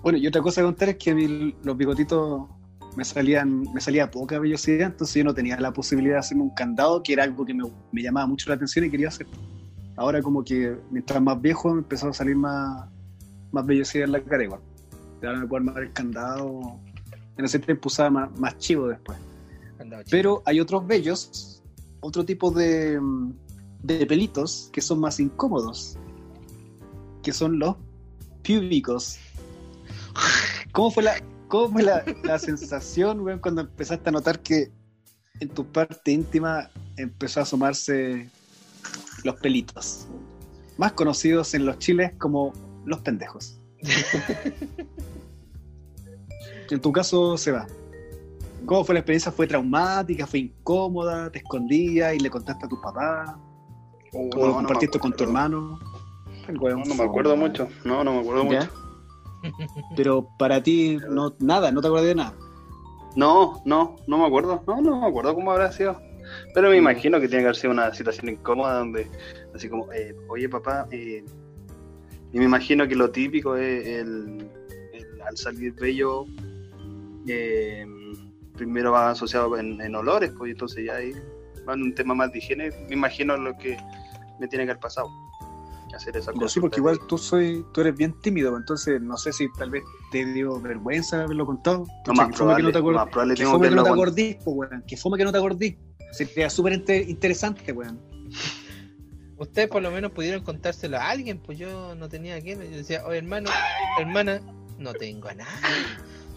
Bueno, 0.02 0.18
y 0.18 0.28
otra 0.28 0.42
cosa 0.42 0.62
que 0.62 0.66
contar 0.66 0.90
es 0.90 0.98
que 0.98 1.12
a 1.12 1.16
mí 1.16 1.56
los 1.62 1.76
bigotitos 1.76 2.48
me 2.96 3.04
salían, 3.04 3.66
me 3.74 3.82
salía 3.82 4.10
poca 4.10 4.40
vellosidad, 4.40 4.88
entonces 4.88 5.16
yo 5.16 5.24
no 5.24 5.34
tenía 5.34 5.60
la 5.60 5.74
posibilidad 5.74 6.16
de 6.16 6.20
hacerme 6.20 6.44
un 6.44 6.52
candado, 6.52 7.04
que 7.04 7.14
era 7.14 7.24
algo 7.24 7.46
que 7.46 7.54
me, 7.54 7.64
me 7.92 8.02
llamaba 8.02 8.26
mucho 8.26 8.50
la 8.50 8.56
atención 8.56 8.86
y 8.86 8.90
quería 8.90 9.10
hacer. 9.10 9.28
Ahora 9.98 10.22
como 10.22 10.44
que 10.44 10.78
mientras 10.90 11.22
más 11.22 11.42
viejo 11.42 11.74
me 11.74 11.80
empezó 11.80 12.08
a 12.08 12.14
salir 12.14 12.36
más, 12.36 12.88
más 13.52 13.66
vellosidad 13.66 14.06
en 14.06 14.14
la 14.14 14.24
cara 14.24 14.44
igual. 14.44 14.62
Ahora 15.22 15.40
me 15.40 15.48
puedo 15.48 15.68
armar 15.68 15.84
el 15.84 15.92
candado. 15.92 16.80
En 17.38 17.46
ese 17.46 17.60
tiempo 17.60 17.88
usaba 17.88 18.10
más, 18.10 18.40
más 18.40 18.58
chivo 18.58 18.88
después. 18.88 19.18
Pero 20.10 20.42
hay 20.46 20.60
otros 20.60 20.86
vellos, 20.88 21.62
otro 22.00 22.26
tipo 22.26 22.52
de, 22.52 23.00
de 23.84 24.06
pelitos 24.06 24.70
que 24.72 24.82
son 24.82 25.00
más 25.00 25.20
incómodos, 25.20 25.98
que 27.24 27.32
son 27.34 27.60
los 27.60 27.76
púbicos. 28.44 29.20
¿Cómo 30.72 30.92
fue 30.92 31.04
la, 31.04 31.22
cómo 31.48 31.74
fue 31.74 31.84
la, 31.84 32.04
la 32.24 32.40
sensación, 32.40 33.22
weón, 33.22 33.40
cuando 33.40 33.62
empezaste 33.62 34.10
a 34.10 34.12
notar 34.12 34.40
que 34.40 34.72
en 35.40 35.50
tu 35.50 35.66
parte 35.66 36.12
íntima 36.12 36.70
empezó 36.98 37.40
a 37.40 37.44
asomarse 37.44 38.30
los 39.24 39.36
pelitos? 39.36 40.08
Más 40.78 40.94
conocidos 40.94 41.54
en 41.54 41.66
los 41.66 41.78
chiles 41.80 42.14
como 42.18 42.54
los 42.86 43.02
pendejos. 43.02 43.60
en 46.70 46.82
tu 46.82 46.92
caso, 46.92 47.38
se 47.38 47.52
va. 47.52 47.68
¿Cómo 48.66 48.84
fue 48.84 48.94
la 48.94 49.00
experiencia? 49.00 49.32
¿Fue 49.32 49.48
traumática? 49.48 50.28
¿Fue 50.28 50.40
incómoda? 50.40 51.32
¿Te 51.32 51.40
escondías 51.40 52.14
y 52.14 52.20
le 52.20 52.30
contaste 52.30 52.66
a 52.66 52.70
tu 52.70 52.80
papá? 52.80 53.40
Oh, 54.14 54.20
¿O 54.20 54.30
no, 54.36 54.42
lo 54.42 54.48
no 54.48 54.54
compartiste 54.56 55.00
con 55.00 55.14
tu 55.14 55.24
hermano? 55.24 55.80
No, 56.48 56.86
no 56.86 56.96
me 56.96 57.04
acuerdo 57.04 57.38
mucho. 57.38 57.68
No, 57.84 58.04
no 58.04 58.14
me 58.14 58.20
acuerdo 58.20 58.50
¿Ya? 58.50 58.62
mucho. 58.62 58.89
Pero 59.96 60.28
para 60.38 60.62
ti, 60.62 60.98
no, 61.10 61.36
nada, 61.40 61.72
no 61.72 61.82
te 61.82 61.88
acuerdas 61.88 62.08
de 62.10 62.16
nada. 62.16 62.36
No, 63.16 63.62
no, 63.66 63.96
no 64.08 64.18
me 64.18 64.26
acuerdo. 64.26 64.64
No, 64.68 64.82
no 64.82 65.02
me 65.02 65.08
acuerdo 65.08 65.34
cómo 65.36 65.52
habrá 65.52 65.72
sido. 65.72 66.00
Pero 66.54 66.70
me 66.70 66.78
imagino 66.78 67.20
que 67.20 67.28
tiene 67.28 67.42
que 67.44 67.48
haber 67.48 67.56
sido 67.56 67.74
una 67.74 67.94
situación 67.94 68.30
incómoda 68.30 68.78
donde, 68.80 69.10
así 69.56 69.68
como, 69.68 69.92
eh, 69.92 70.16
oye 70.28 70.48
papá, 70.48 70.88
eh, 70.92 71.24
y 72.32 72.38
me 72.38 72.46
imagino 72.46 72.88
que 72.88 72.96
lo 72.96 73.10
típico 73.10 73.56
es 73.56 73.88
el, 73.88 74.48
el- 74.94 75.22
al 75.24 75.36
salir 75.38 75.74
bello, 75.74 76.26
eh, 77.28 77.86
primero 78.56 78.92
va 78.92 79.10
asociado 79.10 79.58
en, 79.58 79.82
en 79.82 79.96
olores, 79.96 80.32
pues 80.38 80.50
y 80.50 80.52
entonces 80.52 80.86
ya 80.86 80.96
ahí 80.98 81.14
va 81.68 81.74
en 81.74 81.82
un 81.84 81.96
tema 81.96 82.14
más 82.14 82.32
de 82.32 82.38
higiene. 82.40 82.70
Me 82.88 82.94
imagino 82.96 83.36
lo 83.38 83.58
que 83.58 83.78
me 84.40 84.48
tiene 84.48 84.66
que 84.66 84.72
haber 84.72 84.82
pasado. 84.82 85.08
Hacer 85.96 86.16
esa 86.18 86.32
cosa. 86.32 86.48
sí, 86.48 86.60
porque 86.60 86.80
igual 86.80 87.00
tú 87.08 87.18
soy, 87.18 87.66
tú 87.74 87.82
eres 87.82 87.96
bien 87.96 88.14
tímido, 88.22 88.56
entonces 88.56 89.02
no 89.02 89.18
sé 89.18 89.34
si 89.34 89.48
tal 89.58 89.70
vez 89.72 89.84
te 90.12 90.24
dio 90.26 90.60
vergüenza 90.62 91.24
haberlo 91.24 91.46
contado. 91.46 91.86
No, 92.08 92.14
más 92.14 92.30
que 92.30 92.38
fome 92.38 92.56
que 92.56 92.64
no 92.64 92.72
probable, 92.72 92.74
te 92.74 92.82
más 92.82 93.08
probable 93.10 93.36
Que 93.36 93.46
fome 93.46 93.70
que 93.70 93.76
no 93.76 93.84
te 93.84 93.90
acordís, 93.90 94.38
weón. 94.46 94.84
Que 94.88 94.98
fome 94.98 95.18
que 95.18 95.24
no 95.24 95.32
te 95.32 95.38
acordís. 95.38 95.76
Sería 96.12 96.50
súper 96.50 96.74
inte- 96.74 97.04
interesante, 97.08 97.72
weón. 97.72 98.00
Ustedes 99.38 99.70
por 99.70 99.82
lo 99.82 99.90
menos 99.92 100.12
pudieron 100.12 100.44
contárselo 100.44 100.98
a 100.98 101.10
alguien, 101.10 101.40
pues 101.40 101.58
yo 101.58 101.96
no 101.96 102.10
tenía 102.10 102.36
a 102.36 102.42
quién. 102.42 102.62
Yo 102.62 102.78
decía, 102.78 103.06
oye 103.06 103.20
hermano, 103.20 103.50
hermana, 104.00 104.42
no 104.78 104.94
tengo 104.94 105.30
a 105.30 105.34
nadie. 105.34 105.50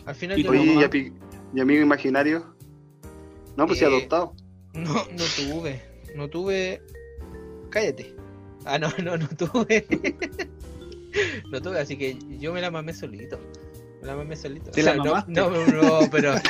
Al 0.06 0.14
final 0.14 0.38
Y 0.38 0.44
yo 0.44 0.50
Oye, 0.50 0.74
no, 0.74 1.12
¿y, 1.54 1.60
amigo 1.60 1.82
imaginario? 1.82 2.54
No, 3.56 3.66
pues 3.66 3.82
Eh, 3.82 3.86
adoptado. 3.86 4.34
no, 4.74 4.94
no 4.94 5.24
tuve, 5.36 5.82
no 6.14 6.28
tuve. 6.28 6.80
Cállate. 7.70 8.14
Ah, 8.64 8.78
no, 8.78 8.90
no, 9.02 9.16
no 9.16 9.28
tuve. 9.28 9.86
no 11.50 11.60
tuve, 11.60 11.80
así 11.80 11.96
que 11.96 12.16
yo 12.38 12.52
me 12.52 12.60
la 12.60 12.70
mamé 12.70 12.94
solito. 12.94 13.38
Me 14.00 14.06
la 14.06 14.16
mamé 14.16 14.36
solito. 14.36 14.70
¿Te 14.70 14.82
la 14.82 14.94
no, 14.94 15.04
mamaste? 15.04 15.32
no, 15.32 15.50
no, 15.50 16.00
pero. 16.10 16.34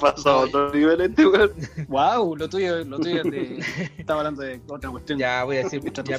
Pasado 0.00 0.40
otro 0.40 0.72
nivel 0.72 1.00
este, 1.00 1.26
weón. 1.26 1.52
Wow, 1.88 2.36
lo 2.36 2.48
tuyo, 2.48 2.84
lo 2.84 2.98
tuyo 2.98 3.22
de. 3.22 3.62
Estaba 3.98 4.20
hablando 4.20 4.42
de 4.42 4.60
otra 4.66 4.90
cuestión 4.90 5.18
Ya 5.18 5.44
voy 5.44 5.58
a 5.58 5.64
decir, 5.64 5.82
ya 6.04 6.18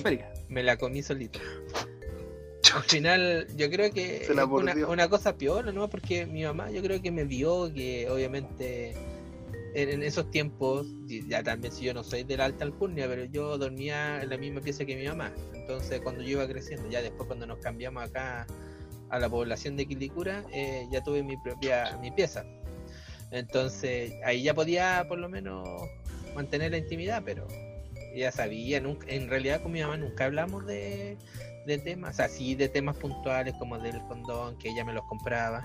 me 0.50 0.64
la 0.64 0.78
comí 0.78 1.04
solito. 1.04 1.40
Al 2.74 2.84
final, 2.84 3.48
yo 3.56 3.70
creo 3.70 3.92
que 3.92 4.24
Se 4.26 4.34
la 4.34 4.44
es 4.44 4.50
una, 4.50 4.74
una 4.88 5.08
cosa 5.08 5.38
piola, 5.38 5.72
¿no? 5.72 5.90
Porque 5.90 6.26
mi 6.26 6.44
mamá, 6.44 6.72
yo 6.72 6.82
creo 6.82 7.02
que 7.02 7.12
me 7.12 7.24
vio 7.24 7.72
que 7.72 8.10
obviamente 8.10 8.96
en, 9.74 10.04
esos 10.04 10.30
tiempos, 10.32 10.88
ya 11.28 11.44
también 11.44 11.74
si 11.74 11.86
yo 11.86 11.94
no 11.94 12.04
soy 12.04 12.24
de 12.24 12.38
la 12.38 12.46
alta 12.46 12.64
alcurnia, 12.64 13.08
pero 13.08 13.26
yo 13.26 13.58
dormía 13.58 14.22
en 14.22 14.30
la 14.30 14.38
misma 14.38 14.62
pieza 14.62 14.86
que 14.86 14.96
mi 14.96 15.08
mamá. 15.08 15.32
Entonces, 15.54 16.02
cuando 16.02 16.22
yo 16.22 16.30
iba 16.30 16.48
creciendo, 16.48 16.90
ya 16.90 17.02
después 17.02 17.28
cuando 17.28 17.46
nos 17.46 17.60
cambiamos 17.60 18.04
acá 18.04 18.46
a 19.10 19.20
la 19.20 19.30
población 19.30 19.76
de 19.78 19.86
Quilicura, 19.86 20.44
eh, 20.52 20.88
ya 20.92 21.04
tuve 21.04 21.24
mi 21.24 21.38
propia 21.38 21.98
mi 22.02 22.12
pieza. 22.12 22.46
Entonces, 23.32 24.14
ahí 24.26 24.44
ya 24.44 24.54
podía 24.54 25.06
por 25.08 25.18
lo 25.18 25.30
menos 25.30 25.68
mantener 26.36 26.72
la 26.72 26.78
intimidad, 26.78 27.24
pero 27.26 27.48
ya 28.16 28.32
sabía, 28.32 28.80
nunca, 28.80 29.08
en 29.10 29.30
realidad 29.30 29.62
con 29.62 29.72
mi 29.72 29.82
mamá 29.82 29.98
nunca 29.98 30.26
hablamos 30.26 30.66
de, 30.68 31.18
de 31.66 31.78
temas, 31.80 32.14
o 32.14 32.18
sea, 32.18 32.30
sí 32.30 32.56
de 32.56 32.70
temas 32.70 32.96
puntuales 32.98 33.56
como 33.58 33.80
del 33.80 34.00
condón, 34.08 34.58
que 34.58 34.70
ella 34.70 34.86
me 34.86 34.94
los 34.94 35.04
compraba, 35.06 35.64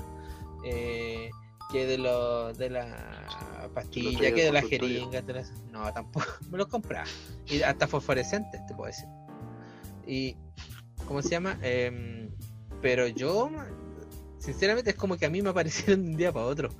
eh, 0.64 1.30
que 1.70 1.86
de 1.86 1.98
lo, 1.98 2.52
de 2.54 2.70
la 2.70 3.68
pastilla, 3.74 4.32
que 4.32 4.50
de 4.50 4.50
tuyo. 4.62 4.68
jeringas, 4.68 5.26
de 5.26 5.32
las- 5.34 5.52
no, 5.70 5.92
tampoco, 5.92 6.26
me 6.50 6.58
los 6.58 6.68
compraba, 6.68 7.06
y 7.46 7.62
hasta 7.62 7.86
fosforescentes, 7.86 8.64
te 8.66 8.74
puedo 8.74 8.86
decir. 8.86 9.08
Y, 10.06 10.36
¿cómo 11.06 11.20
se 11.22 11.30
llama? 11.30 11.58
Em, 11.62 12.30
pero 12.80 13.06
yo, 13.06 13.50
sinceramente, 14.38 14.90
es 14.90 14.96
como 14.96 15.16
que 15.16 15.26
a 15.26 15.30
mí 15.30 15.42
me 15.42 15.50
aparecieron 15.50 16.04
de 16.04 16.10
un 16.12 16.16
día 16.16 16.32
para 16.32 16.46
otro, 16.46 16.70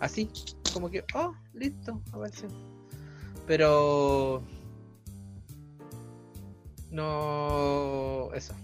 así, 0.00 0.30
como 0.72 0.90
que, 0.90 1.04
oh, 1.14 1.34
listo, 1.52 2.00
apareció. 2.12 2.48
Pero 3.46 4.42
no 6.90 8.30
eso. 8.34 8.54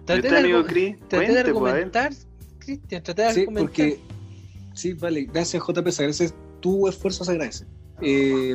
¿Y 0.00 0.04
Traté 0.04 0.22
de, 0.22 0.98
traté 1.08 1.26
de 1.26 1.32
pues, 1.34 1.46
argumentar, 1.46 2.12
Cristian, 2.68 3.02
traté 3.02 3.22
de 3.22 3.32
Sí, 3.32 3.46
porque. 3.46 4.00
Sí, 4.74 4.92
vale. 4.92 5.24
Gracias, 5.24 5.62
JP. 5.66 5.88
Se 5.90 6.02
agradece. 6.02 6.30
Tu 6.60 6.88
esfuerzo 6.88 7.24
se 7.24 7.32
agradece. 7.32 7.64
Eh, 8.02 8.54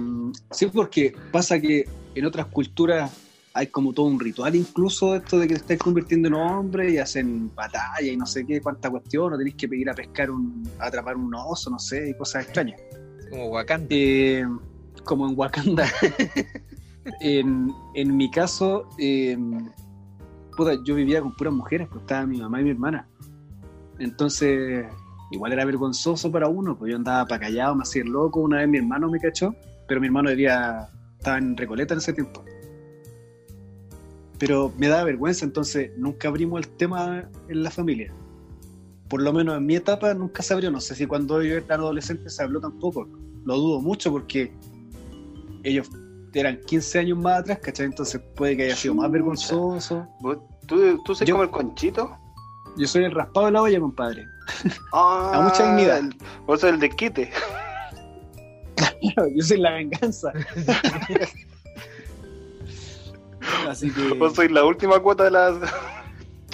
sí, 0.51 0.67
porque 0.67 1.15
pasa 1.31 1.59
que 1.59 1.87
en 2.13 2.25
otras 2.25 2.45
culturas 2.47 3.11
hay 3.55 3.67
como 3.67 3.93
todo 3.93 4.07
un 4.07 4.19
ritual, 4.19 4.55
incluso 4.55 5.15
esto 5.15 5.37
de 5.37 5.47
que 5.47 5.55
te 5.55 5.59
estés 5.61 5.79
convirtiendo 5.79 6.27
en 6.27 6.33
hombre 6.33 6.91
y 6.91 6.97
hacen 6.97 7.53
batalla 7.53 8.11
y 8.11 8.17
no 8.17 8.25
sé 8.25 8.45
qué, 8.45 8.59
cuánta 8.61 8.89
cuestión, 8.89 9.33
o 9.33 9.37
tenés 9.37 9.55
que 9.55 9.67
pedir 9.67 9.89
a 9.89 9.93
pescar 9.93 10.31
un, 10.31 10.67
a 10.79 10.87
atrapar 10.87 11.17
un 11.17 11.33
oso, 11.35 11.69
no 11.69 11.77
sé, 11.77 12.09
y 12.09 12.13
cosas 12.15 12.45
extrañas. 12.45 12.81
Como 13.29 13.47
Wakanda. 13.49 13.87
Eh, 13.89 14.45
como 15.03 15.27
en 15.27 15.37
Wakanda. 15.37 15.87
en, 17.21 17.71
en 17.93 18.17
mi 18.17 18.31
caso, 18.31 18.89
eh, 18.97 19.37
puta, 20.55 20.75
yo 20.83 20.95
vivía 20.95 21.21
con 21.21 21.35
puras 21.35 21.53
mujeres, 21.53 21.87
pues 21.89 22.01
estaba 22.01 22.25
mi 22.25 22.39
mamá 22.39 22.61
y 22.61 22.63
mi 22.63 22.71
hermana. 22.71 23.07
Entonces, 23.99 24.85
igual 25.31 25.53
era 25.53 25.65
vergonzoso 25.65 26.31
para 26.31 26.47
uno, 26.47 26.77
pues 26.77 26.91
yo 26.91 26.97
andaba 26.97 27.25
para 27.25 27.41
callado, 27.41 27.75
me 27.75 27.83
hacía 27.83 28.01
el 28.03 28.09
loco. 28.09 28.39
Una 28.41 28.57
vez 28.57 28.67
mi 28.67 28.77
hermano 28.77 29.09
me 29.09 29.19
cachó, 29.19 29.55
pero 29.87 29.99
mi 30.01 30.07
hermano 30.07 30.29
vivía, 30.29 30.89
estaba 31.17 31.37
en 31.37 31.55
Recoleta 31.57 31.93
en 31.93 31.99
ese 31.99 32.13
tiempo. 32.13 32.43
Pero 34.39 34.73
me 34.77 34.87
daba 34.87 35.03
vergüenza, 35.05 35.45
entonces 35.45 35.91
nunca 35.97 36.27
abrimos 36.27 36.59
el 36.61 36.67
tema 36.69 37.29
en 37.47 37.63
la 37.63 37.71
familia. 37.71 38.11
Por 39.07 39.21
lo 39.21 39.31
menos 39.31 39.57
en 39.57 39.65
mi 39.65 39.75
etapa 39.75 40.13
nunca 40.13 40.41
se 40.43 40.53
abrió. 40.53 40.71
No 40.71 40.81
sé 40.81 40.95
si 40.95 41.05
cuando 41.05 41.41
yo 41.41 41.55
era 41.57 41.75
adolescente 41.75 42.29
se 42.29 42.43
habló 42.43 42.59
tampoco. 42.59 43.07
Lo 43.45 43.55
dudo 43.57 43.79
mucho 43.79 44.11
porque 44.11 44.51
ellos 45.63 45.87
eran 46.33 46.59
15 46.65 46.99
años 46.99 47.17
más 47.19 47.41
atrás, 47.41 47.59
¿cachai? 47.59 47.85
Entonces 47.85 48.19
puede 48.35 48.57
que 48.57 48.63
haya 48.63 48.75
sido 48.75 48.95
más 48.95 49.11
vergonzoso. 49.11 50.07
¿Vos- 50.19 50.39
¿Tú, 50.65 50.99
tú 51.05 51.13
sabes 51.13 51.27
Yo- 51.29 51.35
como 51.35 51.43
el 51.43 51.51
conchito? 51.51 52.17
Yo 52.77 52.87
soy 52.87 53.03
el 53.05 53.11
raspado 53.11 53.45
de 53.47 53.51
la 53.53 53.61
olla, 53.61 53.79
compadre. 53.79 54.27
Ah, 54.91 55.31
A 55.35 55.41
mucha 55.41 55.63
dignidad. 55.67 56.01
Vos 56.45 56.61
sos 56.61 56.71
el 56.71 56.79
desquite. 56.79 57.31
Yo 59.35 59.43
soy 59.43 59.57
la 59.59 59.71
venganza. 59.73 60.31
Así 63.69 63.91
que 63.91 64.13
Vos 64.13 64.33
sois 64.35 64.51
la 64.51 64.63
última 64.65 64.99
cuota 64.99 65.25
de 65.25 65.31
las. 65.31 65.55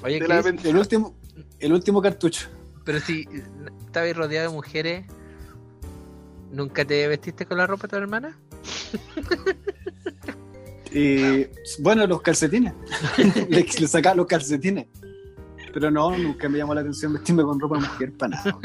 Oye, 0.03 0.20
de 0.20 0.28
la 0.28 0.39
el 0.39 0.76
último, 0.78 1.15
el 1.59 1.74
último 1.74 2.01
cartucho. 2.01 2.47
pero 2.84 2.99
si 2.99 3.28
estabas 3.86 4.15
rodeado 4.15 4.49
de 4.49 4.55
mujeres, 4.55 5.05
¿nunca 6.51 6.84
te 6.86 7.07
vestiste 7.07 7.45
con 7.45 7.57
la 7.57 7.67
ropa 7.67 7.84
de 7.84 7.89
tu 7.89 7.95
hermana? 7.97 8.38
Eh, 10.91 11.51
bueno, 11.80 12.07
los 12.07 12.22
calcetines. 12.22 12.74
le, 13.49 13.63
le 13.80 13.88
sacaba 13.88 14.15
los 14.15 14.26
calcetines. 14.26 14.88
Pero 15.74 15.91
no, 15.91 16.17
nunca 16.17 16.49
me 16.49 16.57
llamó 16.57 16.74
la 16.74 16.82
atención 16.82 17.13
vestirme 17.13 17.43
con 17.43 17.59
ropa 17.59 17.80
mujer 17.80 18.15
para 18.17 18.38
nada. 18.38 18.59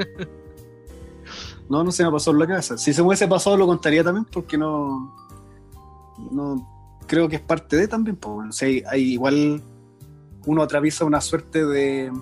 No, 1.68 1.82
no 1.82 1.90
se 1.90 2.04
me 2.04 2.10
pasó 2.10 2.30
en 2.30 2.38
la 2.38 2.46
cabeza. 2.46 2.76
Si 2.76 2.92
se 2.92 3.00
hubiese 3.02 3.26
pasado 3.26 3.56
lo 3.56 3.66
contaría 3.66 4.04
también 4.04 4.26
porque 4.30 4.58
no... 4.58 5.14
No 6.30 6.70
creo 7.06 7.28
que 7.28 7.36
es 7.36 7.42
parte 7.42 7.76
de 7.76 7.88
también. 7.88 8.16
Pues, 8.16 8.48
o 8.48 8.52
sea, 8.52 8.96
igual 8.96 9.62
uno 10.46 10.62
atraviesa 10.62 11.04
una 11.04 11.20
suerte 11.20 11.64
de, 11.64 12.12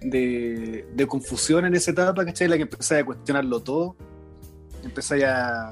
de, 0.00 0.86
de 0.94 1.06
confusión 1.06 1.64
en 1.64 1.74
esa 1.74 1.92
etapa, 1.92 2.24
¿cachai? 2.24 2.48
La 2.48 2.56
que 2.56 2.62
empezáis 2.62 3.02
a 3.02 3.06
cuestionarlo 3.06 3.62
todo. 3.62 3.96
Empezáis 4.82 5.24
a, 5.24 5.70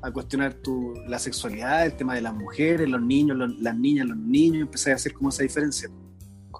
a 0.00 0.10
cuestionar 0.12 0.54
tu, 0.54 0.94
la 1.06 1.18
sexualidad, 1.18 1.84
el 1.84 1.94
tema 1.94 2.14
de 2.14 2.22
las 2.22 2.34
mujeres, 2.34 2.88
los 2.88 3.02
niños, 3.02 3.36
las 3.60 3.76
niñas, 3.76 4.06
los 4.06 4.16
niños, 4.16 4.62
empezáis 4.62 4.94
a 4.94 4.96
hacer 4.96 5.12
como 5.12 5.28
esa 5.28 5.42
diferencia. 5.42 5.90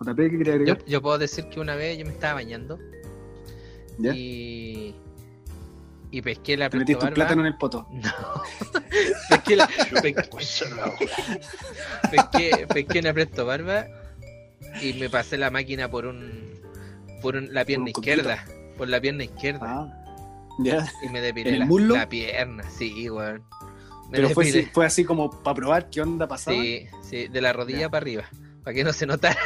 JP, 0.01 0.17
¿qué 0.17 0.31
quería 0.39 0.45
Yo, 0.45 0.53
agregar? 0.55 0.85
yo 0.87 1.03
puedo 1.03 1.19
decir 1.19 1.49
que 1.49 1.61
una 1.61 1.75
vez 1.75 1.99
yo 1.99 2.05
me 2.05 2.13
estaba 2.13 2.35
bañando 2.35 2.79
¿Ya? 3.99 4.13
y, 4.15 4.95
y 6.11 6.23
pesqué 6.23 6.57
la 6.57 6.71
Te 6.71 6.79
metiste 6.79 7.05
un 7.05 7.13
plátano 7.15 7.41
en 7.43 7.47
el 7.49 7.57
poto. 7.57 7.87
No. 7.93 8.11
pesqué, 9.31 9.57
la, 9.57 9.67
pe- 10.03 10.15
pesqué, 12.11 12.67
pesqué 12.73 12.99
una 13.01 13.13
presto 13.13 13.45
barba 13.47 13.87
y 14.83 14.95
me 14.95 15.09
pasé 15.11 15.37
la 15.39 15.51
máquina 15.51 15.91
por 15.91 16.07
un 16.07 16.49
por 17.23 17.37
un- 17.37 17.53
la 17.53 17.65
pierna 17.65 17.87
un 17.87 17.93
coquito. 17.93 18.11
izquierda, 18.13 18.45
por 18.77 18.89
la 18.89 19.01
pierna 19.01 19.25
izquierda 19.25 19.61
Ah, 19.63 20.05
ya. 20.61 20.87
y 21.03 21.09
me 21.09 21.21
depilé 21.21 21.57
¿En 21.57 21.63
el 21.63 21.89
la, 21.89 21.99
la 21.99 22.09
pierna, 22.09 22.63
sí, 22.71 23.11
weón. 23.11 23.43
Pero 24.11 24.31
fue, 24.31 24.49
así- 24.49 24.69
fue 24.73 24.87
así 24.87 25.05
como 25.05 25.31
para 25.43 25.55
probar 25.55 25.91
qué 25.91 26.01
onda 26.01 26.27
pasaba. 26.29 26.57
Sí, 26.57 26.87
sí, 27.03 27.29
de 27.29 27.41
la 27.41 27.53
rodilla 27.53 27.81
Ya. 27.81 27.89
para 27.91 28.03
arriba, 28.03 28.25
para 28.65 28.75
que 28.75 28.85
no 28.85 28.93
se 28.93 29.05
notara 29.07 29.37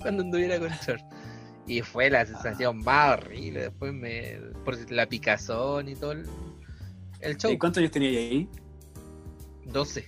cuando 0.02 0.22
anduviera 0.22 0.58
con 0.58 0.70
short. 0.70 1.02
Y 1.66 1.82
fue 1.82 2.10
la 2.10 2.26
sensación 2.26 2.78
más 2.78 3.18
horrible. 3.18 3.60
Después 3.62 3.92
me. 3.92 4.38
Por 4.64 4.90
la 4.90 5.06
picazón 5.06 5.88
y 5.88 5.94
todo 5.94 6.12
el, 6.12 6.26
el 7.20 7.36
show. 7.36 7.50
¿Y 7.52 7.58
cuántos 7.58 7.80
años 7.80 7.92
tenía 7.92 8.10
ahí? 8.18 8.48
12, 9.66 10.04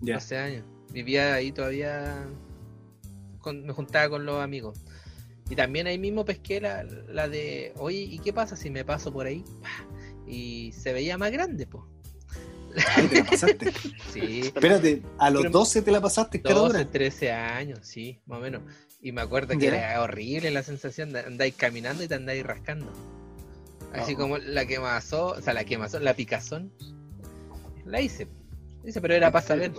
Ya. 0.00 0.14
12 0.14 0.38
años. 0.38 0.64
Vivía 0.92 1.34
ahí 1.34 1.52
todavía. 1.52 2.26
con- 3.40 3.64
me 3.66 3.72
juntaba 3.72 4.08
con 4.08 4.24
los 4.24 4.40
amigos. 4.42 4.80
Y 5.50 5.56
también 5.56 5.86
ahí 5.86 5.98
mismo 5.98 6.24
pesqué 6.24 6.60
la, 6.60 6.84
la 7.08 7.28
de. 7.28 7.72
Oye, 7.76 7.98
¿y 7.98 8.18
qué 8.20 8.32
pasa 8.32 8.56
si 8.56 8.70
me 8.70 8.84
paso 8.84 9.12
por 9.12 9.26
ahí? 9.26 9.44
Y 10.26 10.72
se 10.72 10.94
veía 10.94 11.18
más 11.18 11.30
grande, 11.30 11.66
pues. 11.66 11.84
Ahí 12.96 13.06
te 13.08 13.16
la 13.22 13.24
pasaste. 13.24 13.72
Sí. 14.12 14.40
Espérate, 14.44 15.02
a 15.18 15.30
los 15.30 15.42
Pero- 15.42 15.52
12 15.52 15.82
te 15.82 15.90
la 15.90 16.00
pasaste 16.00 16.40
cada 16.42 16.54
12, 16.56 16.76
hora. 16.78 16.90
13 16.90 17.32
años, 17.32 17.80
sí, 17.82 18.20
más 18.26 18.38
o 18.38 18.42
menos. 18.42 18.62
Y 19.02 19.12
me 19.12 19.20
acuerdo 19.20 19.58
que 19.58 19.66
era 19.68 20.00
horrible 20.02 20.50
la 20.50 20.62
sensación 20.62 21.12
de 21.12 21.20
andáis 21.20 21.54
caminando 21.56 22.02
y 22.04 22.08
te 22.08 22.14
andáis 22.14 22.44
rascando. 22.44 22.90
Así 23.92 24.14
Oh. 24.14 24.18
como 24.18 24.38
la 24.38 24.66
quemazón, 24.66 25.38
o 25.38 25.42
sea, 25.42 25.52
la 25.52 25.64
quemazón, 25.64 26.04
la 26.04 26.14
picazón. 26.14 26.72
La 27.84 28.00
hice. 28.00 28.28
Dice, 28.82 29.00
pero 29.00 29.14
era 29.14 29.30
para 29.30 29.44
saber. 29.46 29.72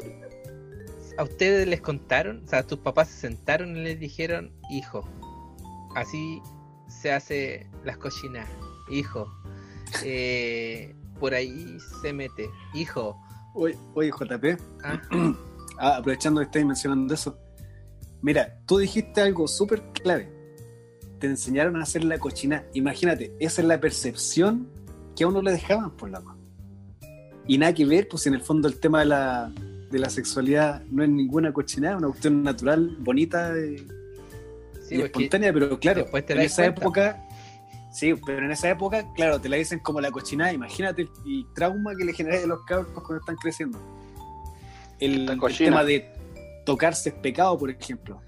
¿A 1.18 1.24
ustedes 1.24 1.68
les 1.68 1.82
contaron? 1.82 2.44
O 2.46 2.48
sea, 2.50 2.64
tus 2.64 2.80
papás 2.80 3.08
se 3.10 3.20
sentaron 3.22 3.76
y 3.78 3.82
les 3.84 4.00
dijeron, 4.00 4.52
hijo, 4.70 5.08
así 5.96 6.42
se 6.88 7.12
hace 7.14 7.68
las 7.84 7.98
cochinas. 7.98 8.48
Hijo, 8.92 9.28
eh, 10.04 10.94
por 11.20 11.34
ahí 11.34 11.78
se 12.02 12.14
mete. 12.14 12.50
Hijo, 12.74 13.20
Oye, 13.56 13.78
oye, 13.94 14.12
JP, 14.12 14.62
ah, 14.84 15.02
ah, 15.80 15.96
aprovechando 15.98 16.42
que 16.42 16.46
estáis 16.46 16.66
mencionando 16.66 17.14
eso. 17.14 17.38
Mira, 18.22 18.60
tú 18.66 18.80
dijiste 18.80 19.22
algo 19.22 19.48
súper 19.48 19.82
clave. 19.94 20.30
Te 21.20 21.28
enseñaron 21.28 21.78
a 21.78 21.84
hacer 21.84 22.04
la 22.04 22.20
cochina. 22.20 22.66
Imagínate, 22.74 23.34
esa 23.40 23.62
es 23.62 23.68
la 23.68 23.80
percepción 23.80 24.68
que 25.16 25.24
a 25.24 25.28
uno 25.28 25.42
le 25.42 25.54
dejaban 25.54 25.92
por 25.92 26.10
la 26.10 26.20
mano. 26.20 26.38
Y 27.48 27.58
nada 27.58 27.74
que 27.74 27.86
ver, 27.86 28.10
pues 28.10 28.28
en 28.28 28.34
el 28.34 28.42
fondo 28.42 28.68
el 28.68 28.78
tema 28.80 29.00
de 29.00 29.06
la, 29.06 29.54
de 29.90 30.00
la 30.00 30.10
sexualidad 30.10 30.84
no 30.92 31.04
es 31.04 31.10
ninguna 31.10 31.54
cochinada, 31.54 31.96
es 31.96 32.00
una 32.00 32.08
cuestión 32.10 32.44
natural, 32.44 32.98
bonita 33.00 33.56
eh, 33.56 33.78
sí, 34.82 34.96
y 34.96 35.02
espontánea, 35.02 35.54
pero 35.54 35.80
claro, 35.80 36.08
en 36.12 36.40
esa 36.42 36.64
cuenta. 36.64 36.82
época 36.82 37.25
Sí, 37.96 38.14
pero 38.26 38.44
en 38.44 38.52
esa 38.52 38.70
época, 38.70 39.06
claro, 39.16 39.40
te 39.40 39.48
la 39.48 39.56
dicen 39.56 39.80
como 39.80 40.02
la 40.02 40.12
cochinada. 40.12 40.52
Imagínate 40.52 41.04
el, 41.04 41.10
el 41.26 41.46
trauma 41.56 41.96
que 41.96 42.04
le 42.04 42.12
genera 42.12 42.44
a 42.44 42.46
los 42.46 42.66
cabros 42.66 42.88
cuando 42.94 43.18
están 43.18 43.38
creciendo. 43.38 43.80
El, 45.00 45.26
tema 45.58 45.86
de 45.86 46.12
tocarse 46.66 47.10
es 47.10 47.16
pecado, 47.16 47.58
por 47.58 47.70
ejemplo. 47.70 48.22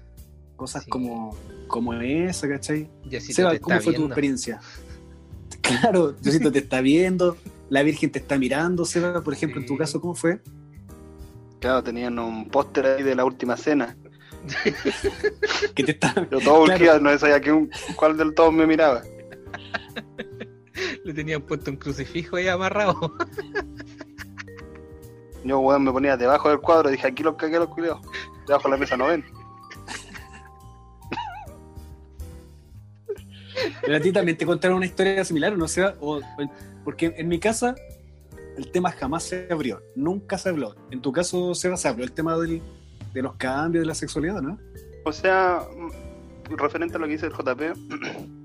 Cosas 0.56 0.84
Sí. 0.84 0.90
como, 0.90 1.36
como 1.66 1.92
esa, 1.92 2.48
¿cachai? 2.48 2.90
Seba, 3.20 3.50
te 3.50 3.60
¿cómo 3.60 3.76
está 3.76 3.84
fue 3.84 3.92
tu 3.94 4.06
experiencia? 4.06 4.58
Claro, 5.60 6.12
Diosito 6.12 6.50
te 6.50 6.60
está 6.60 6.80
viendo, 6.80 7.36
la 7.68 7.82
Virgen 7.82 8.10
te 8.10 8.20
está 8.20 8.38
mirando, 8.38 8.86
Seba, 8.86 9.22
por 9.22 9.34
ejemplo, 9.34 9.60
en 9.60 9.66
tu 9.66 9.76
caso, 9.76 10.00
¿cómo 10.00 10.14
fue? 10.14 10.40
Claro, 11.60 11.82
tenían 11.82 12.18
un 12.18 12.48
póster 12.48 12.86
ahí 12.86 13.02
de 13.02 13.14
la 13.14 13.26
última 13.26 13.54
cena. 13.58 13.94
Que 15.74 15.84
te 15.84 15.92
está... 15.92 16.14
Yo 16.30 16.40
todo 16.40 16.64
Claro. 16.64 16.72
urgía, 16.74 16.98
no 17.00 17.18
sabía 17.18 17.38
que 17.40 17.52
un, 17.52 17.70
cuál 17.96 18.16
del 18.16 18.32
todos 18.34 18.52
me 18.52 18.66
miraba. 18.66 19.02
Le 21.04 21.14
tenían 21.14 21.42
puesto 21.42 21.70
un 21.70 21.76
crucifijo 21.76 22.36
ahí 22.36 22.48
amarrado. 22.48 22.94
Yo, 25.44 25.60
weón, 25.60 25.84
me 25.84 25.92
ponía 25.92 26.16
debajo 26.16 26.48
del 26.50 26.60
cuadro, 26.60 26.90
dije, 26.90 27.06
aquí 27.06 27.22
los 27.22 27.36
cagué 27.36 27.58
los 27.58 27.68
culiados. 27.68 28.00
Debajo 28.46 28.64
de 28.68 28.72
la 28.72 28.76
mesa 28.76 28.96
no 28.96 29.06
ven. 29.06 29.24
Pero 33.82 33.96
a 33.96 34.00
ti 34.00 34.12
también 34.12 34.36
te 34.36 34.46
contaron 34.46 34.76
una 34.76 34.86
historia 34.86 35.24
similar, 35.24 35.52
¿o 35.52 35.56
no 35.56 35.68
Seba? 35.68 35.94
O, 36.00 36.18
o- 36.18 36.22
porque 36.84 37.14
en 37.16 37.28
mi 37.28 37.38
casa 37.38 37.74
el 38.56 38.70
tema 38.70 38.90
jamás 38.92 39.24
se 39.24 39.48
abrió, 39.50 39.80
nunca 39.94 40.38
se 40.38 40.48
habló. 40.50 40.74
En 40.90 41.00
tu 41.00 41.12
caso, 41.12 41.54
Seba, 41.54 41.76
se 41.76 41.88
habló 41.88 42.04
el 42.04 42.12
tema 42.12 42.36
del- 42.38 42.62
de 43.14 43.22
los 43.22 43.34
cambios 43.36 43.82
de 43.82 43.86
la 43.86 43.94
sexualidad, 43.94 44.42
¿no? 44.42 44.58
O 45.04 45.12
sea, 45.12 45.60
referente 46.50 46.96
a 46.96 47.00
lo 47.00 47.06
que 47.06 47.12
dice 47.12 47.26
el 47.26 47.32
JP, 47.32 47.60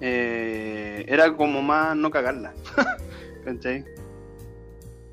eh, 0.00 1.04
era 1.08 1.34
como 1.36 1.62
más 1.62 1.96
no 1.96 2.10
cagarla. 2.10 2.54
¿Cachai? 3.44 3.84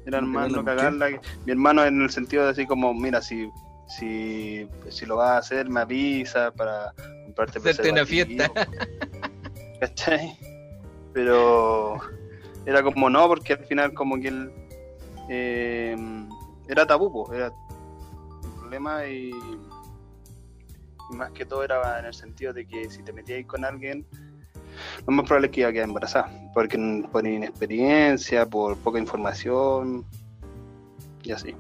Era 0.06 0.22
¿No 0.22 0.28
más 0.28 0.52
no 0.52 0.64
cagarla. 0.64 1.10
Mi 1.46 1.52
hermano 1.52 1.84
en 1.86 2.02
el 2.02 2.10
sentido 2.10 2.46
de 2.46 2.52
así 2.52 2.66
como, 2.66 2.94
mira, 2.94 3.22
si, 3.22 3.50
si, 3.88 4.68
si 4.90 5.06
lo 5.06 5.18
vas 5.18 5.32
a 5.32 5.38
hacer, 5.38 5.70
me 5.70 5.82
avisa 5.82 6.52
para 6.52 6.94
comprarte 7.26 7.60
Hacerte 7.60 7.92
una 7.92 8.06
fiesta. 8.06 8.50
¿Cachai? 9.80 10.38
Pero 11.14 12.00
era 12.66 12.82
como 12.84 13.10
no, 13.10 13.28
porque 13.28 13.54
al 13.54 13.66
final 13.66 13.94
como 13.94 14.20
que 14.20 14.30
él 14.30 14.52
eh, 15.30 15.96
era 16.68 16.86
tabú, 16.86 17.12
po, 17.12 17.34
era 17.34 17.52
un 18.44 18.60
problema 18.60 19.06
y, 19.06 19.32
y 21.12 21.16
más 21.16 21.32
que 21.32 21.46
todo 21.46 21.64
era 21.64 22.00
en 22.00 22.06
el 22.06 22.14
sentido 22.14 22.54
de 22.54 22.66
que 22.66 22.90
si 22.90 23.04
te 23.04 23.14
metías 23.14 23.46
con 23.46 23.66
alguien, 23.66 24.06
lo 25.06 25.14
más 25.14 25.26
probable 25.26 25.48
es 25.48 25.54
que 25.54 25.62
iba 25.62 25.70
a 25.70 25.74
quedar 25.74 25.88
embarazada, 25.88 26.32
porque 26.54 26.78
por 27.12 27.26
inexperiencia, 27.28 28.46
por 28.46 28.78
poca 28.78 29.00
información 29.00 30.06
y 31.24 31.32
así. 31.32 31.54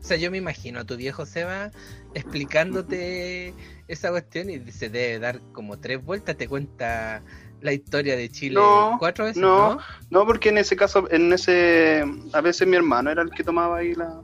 O 0.00 0.04
sea, 0.08 0.16
yo 0.16 0.30
me 0.30 0.38
imagino 0.38 0.80
a 0.80 0.84
tu 0.84 0.96
viejo 0.96 1.26
Seba 1.26 1.70
explicándote 2.14 3.54
esa 3.88 4.10
cuestión 4.10 4.50
y 4.50 4.58
se 4.72 4.88
debe 4.88 5.18
dar 5.18 5.40
como 5.52 5.78
tres 5.78 6.04
vueltas, 6.04 6.36
te 6.36 6.48
cuenta 6.48 7.22
la 7.62 7.72
historia 7.72 8.16
de 8.16 8.28
Chile 8.28 8.54
No, 8.60 8.96
cuatro 8.98 9.24
veces, 9.24 9.40
no. 9.42 9.74
¿no? 9.74 9.78
No, 10.10 10.26
porque 10.26 10.50
en 10.50 10.58
ese 10.58 10.76
caso, 10.76 11.10
en 11.10 11.32
ese, 11.32 12.04
a 12.32 12.40
veces 12.40 12.68
mi 12.68 12.76
hermano 12.76 13.10
era 13.10 13.22
el 13.22 13.30
que 13.30 13.42
tomaba 13.42 13.78
ahí 13.78 13.94
la... 13.94 14.20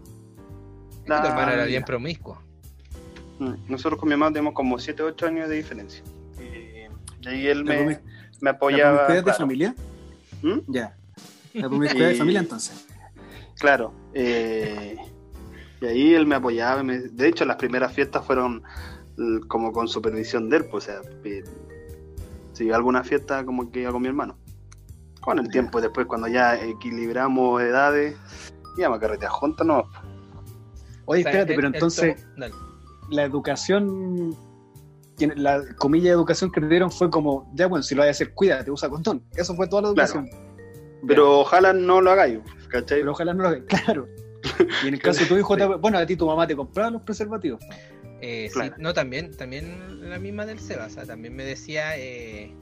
Tu 1.06 1.12
hermano 1.12 1.50
era 1.52 1.62
la- 1.62 1.66
bien 1.66 1.82
promiscuo. 1.82 2.40
Mm, 3.40 3.54
Nosotros 3.68 3.98
con 3.98 4.08
mi 4.08 4.12
hermano 4.12 4.32
tenemos 4.32 4.54
como 4.54 4.78
7 4.78 5.02
8 5.02 5.26
años 5.26 5.48
de 5.48 5.56
diferencia. 5.56 6.04
Y, 6.38 6.86
y 7.24 7.28
ahí 7.28 7.46
él 7.48 7.64
¿La, 7.64 8.00
me, 8.42 8.46
me 8.46 8.50
la 8.52 8.56
apoyaba. 8.56 9.06
promiscuidad 9.06 9.16
de 9.18 9.22
claro. 9.24 9.38
familia? 9.38 9.74
¿Mm? 10.42 10.58
Ya. 10.68 10.96
La 11.54 11.68
promiscuidad 11.68 12.08
de 12.08 12.14
familia, 12.16 12.40
entonces. 12.40 12.86
Claro. 13.58 13.92
eh, 14.14 14.96
y 15.80 15.86
ahí 15.86 16.14
él 16.14 16.26
me 16.26 16.34
apoyaba. 16.36 16.82
me- 16.82 16.98
de 16.98 17.28
hecho, 17.28 17.44
las 17.44 17.56
primeras 17.56 17.92
fiestas 17.92 18.24
fueron 18.24 18.62
como 19.48 19.72
con 19.72 19.88
supervisión 19.88 20.48
de 20.50 20.58
él. 20.58 20.64
Pues, 20.70 20.88
o 20.88 20.92
sea, 20.92 21.00
si 22.52 22.64
iba 22.64 22.74
a 22.74 22.78
alguna 22.78 23.02
fiesta, 23.04 23.44
como 23.44 23.70
que 23.70 23.80
iba 23.82 23.92
con 23.92 24.02
mi 24.02 24.08
hermano. 24.08 24.36
Con 25.20 25.38
el 25.38 25.48
tiempo, 25.48 25.80
después, 25.80 26.06
cuando 26.06 26.26
ya 26.28 26.60
equilibramos 26.60 27.62
edades, 27.62 28.16
íbamos 28.76 28.98
a 28.98 29.00
carretear 29.00 29.30
juntos, 29.30 29.64
no. 29.66 29.84
Oye, 31.04 31.20
O 31.20 31.22
sea, 31.22 31.30
espérate, 31.32 31.54
pero 31.54 31.68
él 31.68 31.74
entonces 31.74 32.26
la 33.10 33.24
educación, 33.24 34.34
la 35.36 35.62
comilla 35.76 36.04
de 36.10 36.10
educación 36.16 36.50
que 36.50 36.60
te 36.60 36.68
dieron 36.68 36.90
fue 36.90 37.10
como, 37.10 37.50
ya 37.54 37.66
bueno, 37.66 37.82
si 37.82 37.94
lo 37.94 38.00
vas 38.00 38.08
a 38.08 38.10
hacer, 38.12 38.32
cuídate, 38.34 38.70
usa 38.70 38.88
condón. 38.88 39.22
Eso 39.36 39.54
fue 39.54 39.68
toda 39.68 39.82
la 39.82 39.94
Claro. 39.94 40.12
educación. 40.20 40.42
Pero 41.06 41.40
ojalá 41.40 41.72
no 41.72 42.00
lo 42.00 42.10
hagáis, 42.12 42.38
¿cachai? 42.68 43.00
Pero 43.00 43.12
ojalá 43.12 43.34
no 43.34 43.42
lo 43.42 43.48
hagas, 43.48 43.62
claro. 43.68 44.08
Y 44.82 44.88
en 44.88 44.94
el 44.94 45.00
caso 45.00 45.20
de 45.20 45.26
tu 45.26 45.36
hijo, 45.36 45.56
te- 45.56 45.66
bueno, 45.66 45.98
a 45.98 46.06
ti 46.06 46.16
tu 46.16 46.26
mamá 46.26 46.46
te 46.46 46.56
compraba 46.56 46.90
los 46.90 47.02
preservativos. 47.02 47.60
Eh, 48.20 48.48
sí, 48.52 48.60
no, 48.78 48.94
también, 48.94 49.36
también 49.36 50.08
la 50.08 50.18
misma 50.18 50.46
del 50.46 50.60
Seba, 50.60 50.86
o 50.86 50.90
sea, 50.90 51.04
también 51.04 51.34
me 51.34 51.44
decía, 51.44 51.96
eh, 51.98 52.54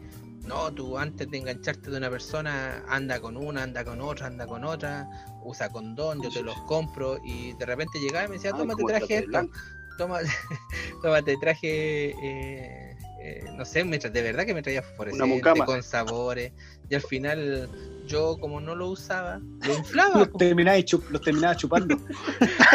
no, 0.46 0.72
tú 0.72 0.96
antes 0.96 1.30
de 1.30 1.36
engancharte 1.36 1.90
de 1.90 1.98
una 1.98 2.08
persona, 2.08 2.82
anda 2.88 3.20
con 3.20 3.36
una, 3.36 3.62
anda 3.62 3.84
con 3.84 4.00
otra, 4.00 4.26
anda 4.28 4.46
con 4.46 4.64
otra, 4.64 5.06
usa 5.44 5.68
condón, 5.68 6.22
yo 6.22 6.30
te 6.30 6.42
los 6.42 6.56
compro, 6.62 7.18
y 7.22 7.52
de 7.58 7.66
repente 7.66 7.98
llegaba 8.00 8.24
y 8.24 8.28
me 8.28 8.34
decía, 8.36 8.52
toma, 8.52 8.74
te 8.74 8.84
traje 8.84 9.26
blanco. 9.26 9.52
Toma, 10.00 10.18
toma, 11.02 11.20
te 11.20 11.36
traje, 11.36 12.10
eh, 12.10 12.96
eh, 13.20 13.44
no 13.54 13.66
sé, 13.66 13.84
me 13.84 14.00
tra- 14.00 14.10
de 14.10 14.22
verdad 14.22 14.46
que 14.46 14.54
me 14.54 14.62
traía 14.62 14.80
fosforescente, 14.82 15.60
con 15.66 15.82
sabores, 15.82 16.52
y 16.88 16.94
al 16.94 17.02
final 17.02 17.68
yo 18.06 18.38
como 18.40 18.62
no 18.62 18.74
lo 18.74 18.88
usaba, 18.88 19.40
lo 19.66 19.74
inflaba, 19.78 20.20
Los 20.20 20.32
terminaba, 20.32 20.78
chup- 20.78 21.06
los 21.10 21.20
terminaba 21.20 21.54
chupando. 21.54 21.98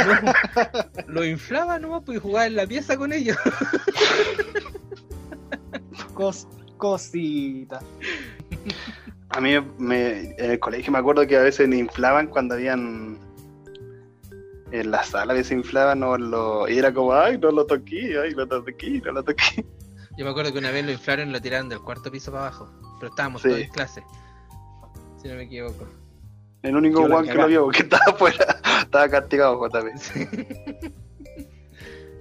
lo 1.08 1.26
inflaba 1.26 1.80
nomás, 1.80 2.04
pues 2.06 2.20
y 2.20 2.22
jugaba 2.22 2.46
en 2.46 2.56
la 2.58 2.68
pieza 2.68 2.96
con 2.96 3.12
ellos. 3.12 3.38
Cos, 6.14 6.48
cosita. 6.78 7.80
A 9.30 9.42
mí 9.42 9.56
me, 9.80 10.36
en 10.38 10.52
el 10.52 10.60
colegio 10.60 10.92
me 10.94 11.00
acuerdo 11.00 11.26
que 11.26 11.36
a 11.38 11.42
veces 11.42 11.68
me 11.68 11.78
inflaban 11.78 12.28
cuando 12.28 12.54
habían 12.54 13.18
en 14.82 14.92
la 14.92 15.04
sala 15.04 15.34
a 15.34 15.36
veces 15.36 15.52
inflaban 15.54 16.02
o 16.04 16.16
en 16.16 16.32
lo- 16.32 16.68
y 16.70 16.78
era 16.78 16.94
como 16.94 17.14
ay 17.14 17.38
no 17.38 17.52
lo 17.52 17.66
toqué, 17.66 18.18
ay 18.20 18.32
no 18.36 18.46
lo 18.46 18.64
toqué, 18.64 19.02
no 19.06 19.12
lo 19.12 19.24
toqué. 19.24 19.66
Yo 20.18 20.24
me 20.26 20.32
acuerdo 20.32 20.54
que 20.54 20.60
una 20.60 20.72
vez 20.72 20.86
lo 20.86 20.92
inflaron 20.92 21.30
y 21.30 21.32
lo 21.34 21.42
tiraron 21.42 21.68
del 21.70 21.82
cuarto 21.82 22.10
piso 22.12 22.32
para 22.32 22.48
abajo. 22.48 22.70
Pero 23.00 23.10
estábamos 23.12 23.42
Sí. 23.42 23.50
todos 23.50 23.62
en 23.62 23.70
clase. 23.70 24.04
Si 25.22 25.28
no 25.28 25.36
me 25.36 25.44
equivoco. 25.44 25.86
El 26.62 26.76
único 26.78 27.08
guan 27.08 27.26
que 27.26 27.34
lo 27.34 27.48
vio, 27.48 27.68
que 27.70 27.84
estaba 27.84 28.06
afuera, 28.08 28.46
estaba 28.82 29.10
castigado 29.10 29.60
JP. 29.68 29.98
Sí. 29.98 30.28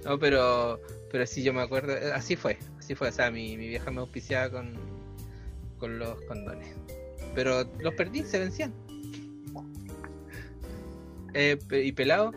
no, 0.03 0.19
pero 0.19 0.79
pero 1.11 1.25
sí 1.25 1.43
yo 1.43 1.53
me 1.53 1.61
acuerdo. 1.61 1.93
eh, 1.93 2.11
Así 2.13 2.35
fue. 2.35 2.57
Así 2.77 2.93
fue. 2.95 3.09
O 3.09 3.11
sea, 3.11 3.31
mi, 3.31 3.55
mi 3.57 3.67
vieja 3.69 3.89
me 3.91 4.01
auspiciaba 4.01 4.49
con, 4.49 4.73
con 5.79 5.97
los 5.97 6.19
condones. 6.27 6.75
Pero 7.33 7.63
los 7.79 7.93
perdí, 7.95 8.23
se 8.23 8.39
vencían. 8.39 8.73
Eh, 11.35 11.57
y 11.83 11.91
pelado, 11.91 12.31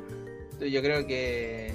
yo 0.61 0.83
creo 0.83 1.07
que. 1.07 1.73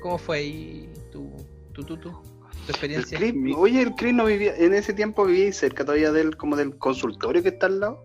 ¿Cómo 0.00 0.18
fue 0.18 0.38
ahí 0.38 0.90
tu, 1.12 1.30
tu, 1.72 1.84
tu, 1.84 1.96
tu, 1.96 2.10
tu 2.10 2.22
El 2.64 2.70
experiencia? 2.70 3.18
Chris- 3.18 3.54
oye, 3.56 3.82
el 3.82 3.94
Chris 3.94 4.12
no 4.12 4.24
vivía, 4.24 4.56
en 4.56 4.74
ese 4.74 4.92
tiempo 4.92 5.24
vivía 5.24 5.52
cerca 5.52 5.84
todavía 5.84 6.10
del, 6.10 6.36
como 6.36 6.56
del 6.56 6.76
consultorio 6.76 7.42
que 7.42 7.50
está 7.50 7.66
al 7.66 7.78
lado. 7.80 8.04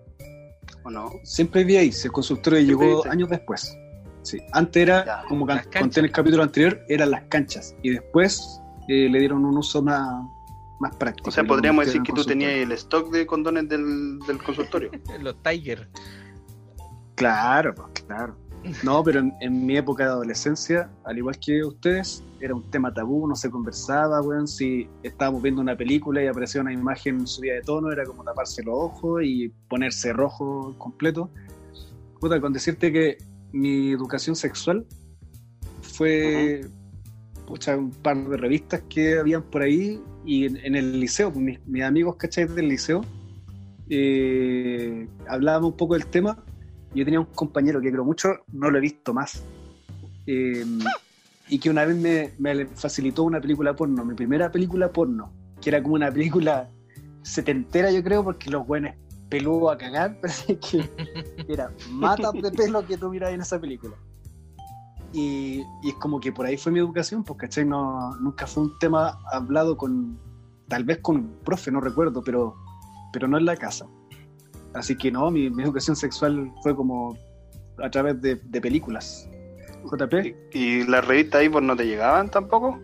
¿O 0.84 0.92
no? 0.92 1.12
Siempre 1.24 1.64
vi 1.64 1.78
ahí, 1.78 1.92
el 2.04 2.12
consultorio 2.12 2.60
Siempre 2.60 2.88
llegó 2.88 3.06
años 3.08 3.30
después. 3.30 3.76
Sí. 4.22 4.38
Antes 4.54 4.84
era, 4.84 5.06
Ya, 5.06 5.24
como 5.28 5.48
conté 5.48 6.00
en 6.00 6.06
el 6.06 6.12
capítulo 6.12 6.44
anterior, 6.44 6.80
eran 6.88 7.12
las 7.12 7.24
canchas. 7.30 7.76
Y 7.82 7.90
después 7.92 8.62
eh, 8.88 9.10
le 9.10 9.20
dieron 9.20 9.44
un 9.46 9.58
uso 9.58 9.82
más, 9.82 10.08
más 10.80 10.96
práctico. 10.98 11.30
O 11.30 11.32
sea, 11.32 11.44
podríamos 11.46 11.86
decir 11.86 12.04
que 12.04 12.14
tú 12.14 12.24
tenías 12.24 12.52
el 12.52 12.72
stock 12.74 13.10
de 13.12 13.26
condones 13.26 13.68
del, 13.70 14.20
del 14.28 14.38
consultorio. 14.44 14.92
Los 15.22 15.42
Tiger. 15.42 15.90
Claro, 17.18 17.74
pues, 17.74 18.06
claro. 18.06 18.36
No, 18.84 19.04
pero 19.04 19.20
en, 19.22 19.34
en 19.42 19.66
mi 19.66 19.76
época 19.76 20.04
de 20.04 20.10
adolescencia, 20.10 20.90
al 21.04 21.18
igual 21.18 21.38
que 21.40 21.64
ustedes, 21.64 22.24
era 22.40 22.54
un 22.54 22.70
tema 22.70 22.94
tabú, 22.94 23.28
no 23.28 23.36
se 23.36 23.50
conversaba, 23.50 24.22
weón. 24.22 24.48
Si 24.48 24.88
estábamos 25.02 25.42
viendo 25.42 25.60
una 25.62 25.76
película 25.76 26.24
y 26.24 26.28
aparecía 26.28 26.62
una 26.62 26.72
imagen 26.72 27.26
subida 27.26 27.56
de 27.56 27.62
tono, 27.62 27.92
era 27.92 28.06
como 28.06 28.24
taparse 28.24 28.64
los 28.64 28.76
ojos 28.78 29.24
y 29.24 29.50
ponerse 29.68 30.14
rojo 30.14 30.76
completo. 30.78 31.32
Puta, 32.20 32.40
con 32.40 32.54
decirte 32.54 32.92
que 32.92 33.18
mi 33.52 33.92
educación 33.92 34.36
sexual 34.36 34.86
fue 35.82 36.62
pucha, 37.48 37.78
un 37.78 37.90
par 37.90 38.18
de 38.28 38.38
revistas 38.38 38.84
que 38.90 39.18
habían 39.18 39.42
por 39.42 39.64
ahí 39.64 40.00
y 40.24 40.46
en, 40.46 40.58
en 40.58 40.76
el 40.76 41.00
liceo, 41.00 41.32
pues, 41.32 41.44
mis, 41.44 41.66
mis 41.66 41.84
amigos, 41.84 42.18
¿cachai? 42.18 42.46
Del 42.46 42.68
liceo, 42.68 43.04
eh, 43.90 45.08
hablábamos 45.28 45.72
un 45.72 45.78
poco 45.78 45.94
del 45.96 46.06
tema. 46.06 46.44
Yo 46.94 47.04
tenía 47.06 47.20
un 47.20 47.28
compañero 47.28 47.82
que 47.82 47.92
creo 47.92 48.06
mucho, 48.06 48.30
no 48.52 48.70
lo 48.70 48.78
he 48.78 48.82
visto 48.82 49.14
más, 49.14 49.44
eh, 50.26 50.66
y 51.50 51.60
que 51.60 51.70
una 51.70 51.86
vez 51.86 52.34
me, 52.40 52.66
facilitó 52.68 53.24
una 53.24 53.40
película 53.40 53.76
porno, 53.76 54.04
mi 54.04 54.14
primera 54.14 54.52
película 54.52 54.92
porno, 54.92 55.32
que 55.62 55.70
era 55.70 55.82
como 55.82 55.96
una 55.96 56.12
película 56.12 56.70
setentera, 57.22 57.92
yo 57.92 58.04
creo, 58.04 58.24
porque 58.24 58.50
los 58.50 58.66
buenos 58.68 58.94
peludos 59.30 59.74
a 59.74 59.78
cagar, 59.78 60.18
pero 60.22 60.34
es 60.48 60.58
que 60.58 60.90
era 61.48 61.72
mata 61.92 62.32
de 62.32 62.52
pelo 62.52 62.86
que 62.86 62.98
tú 62.98 63.10
miras 63.10 63.32
en 63.32 63.42
esa 63.42 63.60
película. 63.60 63.96
Y, 65.14 65.64
y 65.84 65.90
es 65.90 65.96
como 65.96 66.20
que 66.20 66.34
por 66.34 66.46
ahí 66.46 66.58
fue 66.58 66.72
mi 66.72 66.80
educación, 66.80 67.24
porque 67.24 67.48
¿cachai? 67.48 67.66
No, 67.66 68.16
nunca 68.18 68.46
fue 68.46 68.64
un 68.64 68.78
tema 68.80 69.18
hablado 69.32 69.78
con, 69.78 70.20
tal 70.68 70.84
vez 70.84 71.00
con 71.00 71.16
un 71.16 71.38
profe, 71.46 71.72
no 71.72 71.80
recuerdo, 71.80 72.22
pero, 72.22 72.56
pero 73.14 73.28
no 73.28 73.38
en 73.38 73.46
la 73.46 73.56
casa. 73.56 73.88
Así 74.78 74.96
que 74.96 75.12
no, 75.12 75.32
mi, 75.32 75.50
mi 75.50 75.64
educación 75.64 75.96
sexual 75.96 76.52
fue 76.62 76.76
como 76.76 77.18
a 77.84 77.90
través 77.90 78.22
de, 78.22 78.36
de 78.36 78.62
películas. 78.62 79.30
JP, 79.84 80.14
¿Y, 80.54 80.58
y 80.58 80.84
las 80.86 81.06
revistas 81.06 81.42
ahí 81.42 81.50
pues 81.50 81.64
no 81.64 81.76
te 81.76 81.86
llegaban 81.86 82.30
tampoco? 82.30 82.80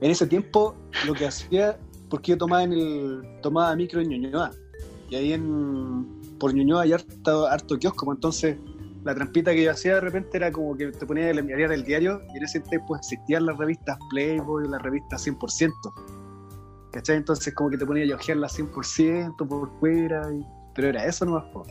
en 0.00 0.10
ese 0.10 0.26
tiempo 0.26 0.74
lo 1.06 1.14
que 1.14 1.26
hacía, 1.26 1.78
porque 2.08 2.32
yo 2.32 2.38
tomaba 2.38 2.64
en 2.64 2.72
el 2.72 3.22
tomaba 3.42 3.74
micro 3.76 4.00
en 4.00 4.08
Ñuñoa, 4.08 4.50
y 5.08 5.16
ahí 5.16 5.32
en 5.32 6.20
por 6.38 6.54
Ñuñoa 6.54 6.82
hay 6.82 6.92
harto, 6.92 7.46
harto 7.46 7.78
kiosco, 7.78 8.06
pues 8.06 8.16
entonces 8.16 8.56
la 9.04 9.14
trampita 9.14 9.52
que 9.52 9.64
yo 9.64 9.70
hacía 9.70 9.94
de 9.94 10.00
repente 10.00 10.36
era 10.36 10.52
como 10.52 10.76
que 10.76 10.90
te 10.92 11.06
ponía 11.06 11.32
leer 11.32 11.72
el 11.72 11.84
diario 11.84 12.22
y 12.34 12.38
en 12.38 12.44
ese 12.44 12.60
tiempo 12.60 12.96
existían 12.96 13.46
las 13.46 13.56
revistas 13.56 13.98
Playboy, 14.10 14.68
las 14.68 14.82
revistas 14.82 15.26
100%. 15.26 15.70
¿Cachai? 16.92 17.16
Entonces 17.16 17.54
como 17.54 17.70
que 17.70 17.78
te 17.78 17.86
ponía 17.86 18.12
a 18.12 18.16
ojearlas 18.16 18.58
100% 18.58 19.46
por 19.48 19.70
fuera, 19.78 20.22
y- 20.32 20.44
pero 20.74 20.88
era 20.88 21.04
eso 21.06 21.24
nomás. 21.24 21.44
Po. 21.52 21.64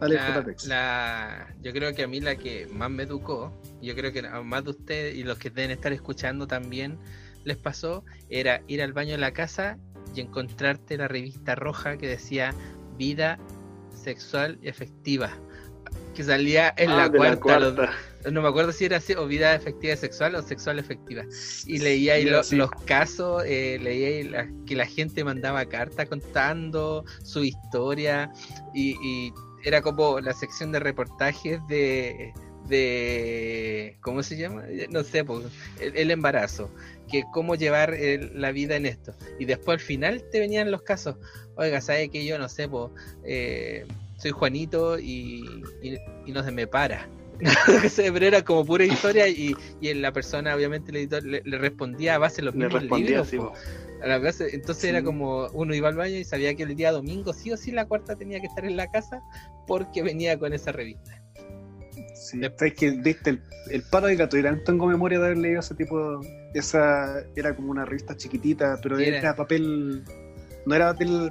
Dale, 0.00 0.16
La- 0.16 0.44
la- 0.66 1.54
yo 1.62 1.72
creo 1.72 1.94
que 1.94 2.02
a 2.02 2.08
mí 2.08 2.20
la 2.20 2.36
que 2.36 2.66
más 2.72 2.90
me 2.90 3.04
educó, 3.04 3.52
yo 3.80 3.94
creo 3.94 4.12
que 4.12 4.20
a 4.26 4.42
más 4.42 4.64
de 4.64 4.70
ustedes 4.70 5.14
y 5.16 5.22
los 5.24 5.38
que 5.38 5.50
deben 5.50 5.70
estar 5.70 5.92
escuchando 5.92 6.46
también 6.46 6.98
les 7.44 7.56
pasó, 7.56 8.04
era 8.28 8.60
ir 8.66 8.82
al 8.82 8.92
baño 8.92 9.12
de 9.12 9.18
la 9.18 9.32
casa 9.32 9.78
y 10.14 10.20
encontrarte 10.20 10.96
la 10.98 11.08
revista 11.08 11.54
roja 11.54 11.96
que 11.96 12.06
decía 12.08 12.52
vida 12.98 13.38
sexual 13.94 14.58
efectiva, 14.62 15.30
que 16.14 16.22
salía 16.24 16.72
en 16.76 16.90
Ah, 16.90 16.96
la, 17.08 17.10
cuarta, 17.12 17.58
los- 17.58 17.74
no 18.30 18.40
me 18.40 18.48
acuerdo 18.48 18.72
si 18.72 18.84
era 18.84 18.98
así, 18.98 19.12
o 19.14 19.26
vida 19.26 19.54
efectiva 19.54 19.96
sexual 19.96 20.34
o 20.36 20.42
sexual 20.42 20.78
efectiva. 20.78 21.24
Y 21.66 21.78
leía 21.78 22.14
ahí 22.14 22.24
Mira, 22.24 22.38
lo- 22.38 22.44
sí. 22.44 22.56
los 22.56 22.70
casos, 22.86 23.42
eh, 23.46 23.78
leía 23.82 24.08
ahí 24.08 24.22
la- 24.24 24.48
que 24.66 24.76
la 24.76 24.86
gente 24.86 25.24
mandaba 25.24 25.64
cartas 25.66 26.08
contando 26.08 27.04
su 27.22 27.42
historia 27.44 28.30
y, 28.72 28.92
y 29.06 29.32
era 29.64 29.82
como 29.82 30.20
la 30.20 30.32
sección 30.32 30.72
de 30.72 30.80
reportajes 30.80 31.58
de 31.68 32.32
de 32.68 33.96
¿cómo 34.00 34.22
se 34.22 34.36
llama? 34.38 34.64
Eh, 34.68 34.86
no 34.90 35.04
sé, 35.04 35.22
pues, 35.22 35.44
el, 35.80 35.96
el 35.96 36.10
embarazo, 36.10 36.70
que 37.10 37.24
cómo 37.32 37.56
llevar 37.56 37.92
el- 37.92 38.40
la 38.40 38.52
vida 38.52 38.76
en 38.76 38.86
esto. 38.86 39.14
Y 39.38 39.44
después 39.44 39.74
al 39.80 39.84
final 39.84 40.24
te 40.32 40.40
venían 40.40 40.70
los 40.70 40.80
casos. 40.82 41.16
Oiga, 41.56 41.82
¿sabe 41.82 42.08
que 42.08 42.24
yo 42.24 42.38
no 42.38 42.48
sé, 42.48 42.66
pues, 42.66 42.90
eh, 43.24 43.84
soy 44.24 44.30
Juanito 44.30 44.98
y, 44.98 45.44
y, 45.82 45.96
y 46.24 46.32
no 46.32 46.42
se 46.42 46.50
me 46.50 46.66
para? 46.66 47.06
Pero 47.96 48.26
era 48.26 48.42
como 48.42 48.64
pura 48.64 48.84
historia 48.84 49.28
y, 49.28 49.54
y 49.82 49.92
la 49.92 50.12
persona, 50.12 50.54
obviamente, 50.54 50.90
el 50.92 50.96
editor 50.98 51.22
le, 51.24 51.42
le 51.44 51.58
respondía 51.58 52.14
a 52.14 52.18
base 52.18 52.36
de 52.36 52.46
los 52.46 52.54
Le 52.54 52.64
mismos 52.64 52.80
respondía 52.82 53.22
libros. 53.22 53.52
A 54.02 54.06
la 54.06 54.18
base- 54.18 54.54
entonces 54.54 54.84
era 54.84 55.02
como 55.02 55.46
uno 55.52 55.74
iba 55.74 55.88
al 55.88 55.96
baño 55.96 56.16
y 56.16 56.24
sabía 56.24 56.54
que 56.54 56.62
el 56.62 56.74
día 56.74 56.90
domingo 56.90 57.34
sí 57.34 57.52
o 57.52 57.56
sí 57.58 57.70
la 57.70 57.84
cuarta 57.86 58.16
tenía 58.16 58.40
que 58.40 58.46
estar 58.46 58.64
en 58.64 58.76
la 58.78 58.90
casa 58.90 59.20
porque 59.66 60.02
venía 60.02 60.38
con 60.38 60.54
esa 60.54 60.72
revista. 60.72 61.20
Sí, 62.14 62.40
sabes 62.56 62.74
que 62.74 62.92
diste 62.92 63.30
el, 63.30 63.42
el 63.70 63.82
palo 63.82 64.06
del 64.06 64.16
gato. 64.16 64.38
Y 64.38 64.42
no 64.42 64.56
tengo 64.60 64.86
memoria 64.86 65.18
de 65.18 65.26
haber 65.26 65.38
leído 65.38 65.60
ese 65.60 65.74
tipo. 65.74 66.20
Esa 66.54 67.20
era 67.36 67.54
como 67.54 67.70
una 67.72 67.84
revista 67.84 68.16
chiquitita, 68.16 68.78
pero 68.82 68.98
era, 68.98 69.18
era. 69.18 69.36
papel. 69.36 70.02
No 70.66 70.74
era 70.74 70.92
papel 70.92 71.30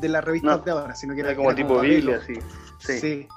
de 0.00 0.08
la 0.08 0.20
revista 0.20 0.56
No, 0.56 0.58
de 0.58 0.70
ahora, 0.70 0.94
sino 0.94 1.14
que 1.14 1.20
era, 1.20 1.30
Era 1.30 1.36
como 1.36 1.50
era 1.50 1.56
tipo 1.56 1.76
papel, 1.76 1.90
Biblia, 1.90 2.16
así. 2.22 2.34
Sí. 2.78 2.98
Sí. 2.98 3.28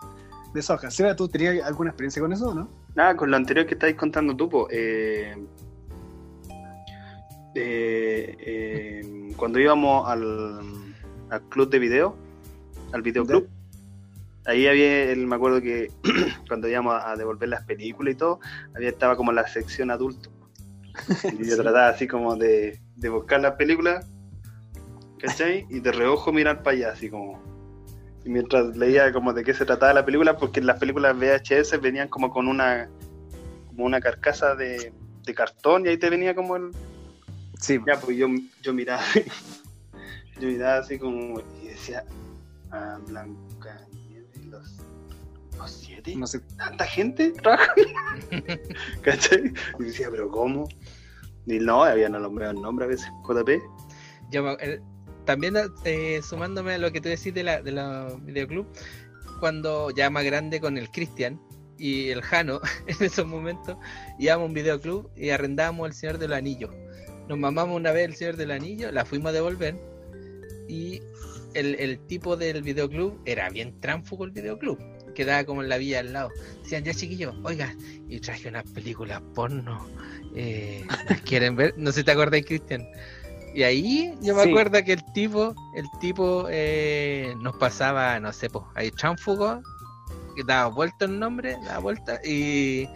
De 0.53 0.59
esa 0.59 0.73
hoja. 0.75 0.89
Seba, 0.91 1.15
¿tú 1.15 1.27
tenías 1.27 1.65
alguna 1.65 1.89
experiencia 1.91 2.21
con 2.21 2.31
eso 2.33 2.49
o 2.49 2.53
no? 2.53 2.69
Nada, 2.95 3.15
con 3.17 3.29
lo 3.29 3.37
anterior 3.37 3.65
que 3.65 3.73
estáis 3.73 3.95
contando 3.95 4.35
tú, 4.35 4.47
po, 4.49 4.67
eh, 4.71 5.35
eh, 7.55 8.35
eh, 8.39 9.33
cuando 9.37 9.59
íbamos 9.59 10.09
al, 10.09 10.95
al 11.29 11.41
club 11.49 11.69
de 11.69 11.79
video, 11.79 12.15
al 12.91 13.01
videoclub, 13.01 13.47
ahí 14.45 14.67
había, 14.67 15.11
el- 15.11 15.27
me 15.27 15.35
acuerdo 15.35 15.61
que 15.61 15.91
cuando 16.47 16.67
íbamos 16.67 17.01
a 17.03 17.15
devolver 17.15 17.49
las 17.49 17.63
películas 17.65 18.13
y 18.13 18.17
todo, 18.17 18.39
había 18.75 18.89
estaba 18.89 19.15
como 19.15 19.31
la 19.31 19.47
sección 19.47 19.91
adulto. 19.91 20.29
Y 21.39 21.45
yo 21.45 21.55
Sí. 21.55 21.61
trataba 21.61 21.89
así 21.89 22.07
como 22.07 22.35
de, 22.35 22.79
de 22.95 23.09
buscar 23.09 23.41
las 23.41 23.53
películas, 23.55 24.05
¿cachai? 25.19 25.65
Y 25.69 25.79
de 25.79 25.91
reojo 25.91 26.31
mirar 26.31 26.63
para 26.63 26.77
allá, 26.77 26.91
así 26.91 27.09
como. 27.09 27.41
Y 28.23 28.29
mientras 28.29 28.75
leía 28.75 29.11
como 29.13 29.33
de 29.33 29.43
qué 29.43 29.53
se 29.53 29.65
trataba 29.65 29.93
la 29.93 30.05
película, 30.05 30.37
porque 30.37 30.61
las 30.61 30.79
películas 30.79 31.15
VHS 31.15 31.79
venían 31.79 32.07
como 32.07 32.31
con 32.31 32.47
una 32.47 32.89
como 33.67 33.85
una 33.85 33.99
carcasa 33.99 34.55
de, 34.55 34.93
de 35.25 35.33
cartón 35.33 35.85
y 35.85 35.89
ahí 35.89 35.97
te 35.97 36.09
venía 36.09 36.33
como 36.33 36.55
el... 36.55 36.71
Sí. 37.59 37.79
Ya, 37.85 37.99
pues 37.99 38.17
yo, 38.17 38.27
yo 38.61 38.73
miraba, 38.73 39.03
yo 40.39 40.47
miraba 40.47 40.77
así 40.77 40.97
como 40.97 41.41
y 41.61 41.67
decía, 41.67 42.05
ah, 42.71 42.97
Blanca 43.07 43.85
los, 44.45 44.77
los 45.57 45.71
siete, 45.71 46.15
No 46.15 46.27
sé. 46.27 46.39
tanta 46.57 46.85
gente 46.85 47.31
trabaja. 47.31 47.73
¿Cachai? 49.01 49.53
Y 49.79 49.83
decía, 49.83 50.07
pero 50.09 50.29
¿cómo? 50.29 50.67
Y 51.45 51.59
no, 51.59 51.83
habían 51.83 52.13
nombrado 52.13 52.51
el 52.51 52.61
nombre 52.61 52.85
a 52.85 52.87
veces, 52.87 53.07
JP. 53.23 53.61
Yo 54.31 54.51
eh, 54.59 54.81
también 55.25 55.55
eh, 55.83 56.21
sumándome 56.23 56.73
a 56.73 56.77
lo 56.77 56.91
que 56.91 57.01
tú 57.01 57.09
decís 57.09 57.33
de 57.33 57.43
la, 57.43 57.61
de 57.61 57.71
la 57.71 58.15
videoclub, 58.21 58.67
cuando 59.39 59.91
ya 59.91 60.09
más 60.09 60.23
grande 60.23 60.59
con 60.59 60.77
el 60.77 60.89
Cristian 60.89 61.41
y 61.77 62.09
el 62.09 62.21
Jano, 62.21 62.61
en 62.87 63.03
esos 63.05 63.25
momentos, 63.25 63.77
íbamos 64.19 64.43
a 64.43 64.47
un 64.47 64.53
videoclub 64.53 65.11
y 65.15 65.29
arrendábamos 65.29 65.87
El 65.87 65.93
Señor 65.93 66.17
del 66.17 66.33
Anillo. 66.33 66.73
Nos 67.27 67.37
mamamos 67.37 67.75
una 67.75 67.91
vez 67.91 68.05
El 68.05 68.15
Señor 68.15 68.37
del 68.37 68.51
Anillo, 68.51 68.91
la 68.91 69.05
fuimos 69.05 69.29
a 69.29 69.33
devolver 69.33 69.75
y 70.67 71.01
el, 71.53 71.75
el 71.75 71.99
tipo 72.07 72.35
del 72.35 72.61
videoclub 72.61 73.19
era 73.25 73.49
bien 73.49 73.79
tránfugo 73.79 74.25
el 74.25 74.31
videoclub. 74.31 74.77
Quedaba 75.13 75.45
como 75.45 75.63
en 75.63 75.69
la 75.69 75.77
villa 75.77 76.01
al 76.01 76.11
lado. 76.11 76.29
Decían, 76.61 76.83
ya 76.83 76.93
chiquillos, 76.93 77.33
oiga, 77.43 77.73
y 78.09 78.19
traje 78.19 78.49
unas 78.49 78.69
películas 78.71 79.21
porno. 79.33 79.87
Eh, 80.35 80.83
¿las 81.09 81.21
¿Quieren 81.21 81.55
ver? 81.55 81.73
No 81.77 81.91
sé 81.91 82.01
si 82.01 82.03
te 82.03 82.11
acordáis, 82.11 82.45
Cristian. 82.45 82.85
Y 83.55 83.63
ahí 83.63 84.13
yo 84.21 84.35
me 84.35 84.43
Sí. 84.43 84.49
acuerdo 84.49 84.83
que 84.83 84.93
el 84.93 85.03
tipo, 85.13 85.55
el 85.75 85.85
tipo 86.01 86.47
eh, 86.49 87.33
nos 87.39 87.55
pasaba, 87.55 88.19
no 88.19 88.33
sé, 88.33 88.49
pues, 88.49 88.65
ahí 88.75 88.91
tránfugo, 88.91 89.61
que 90.35 90.43
daba 90.43 90.67
vuelta 90.67 91.05
el 91.05 91.17
nombre, 91.17 91.55
daba 91.65 91.79
vuelta 91.79 92.19
y, 92.25 92.89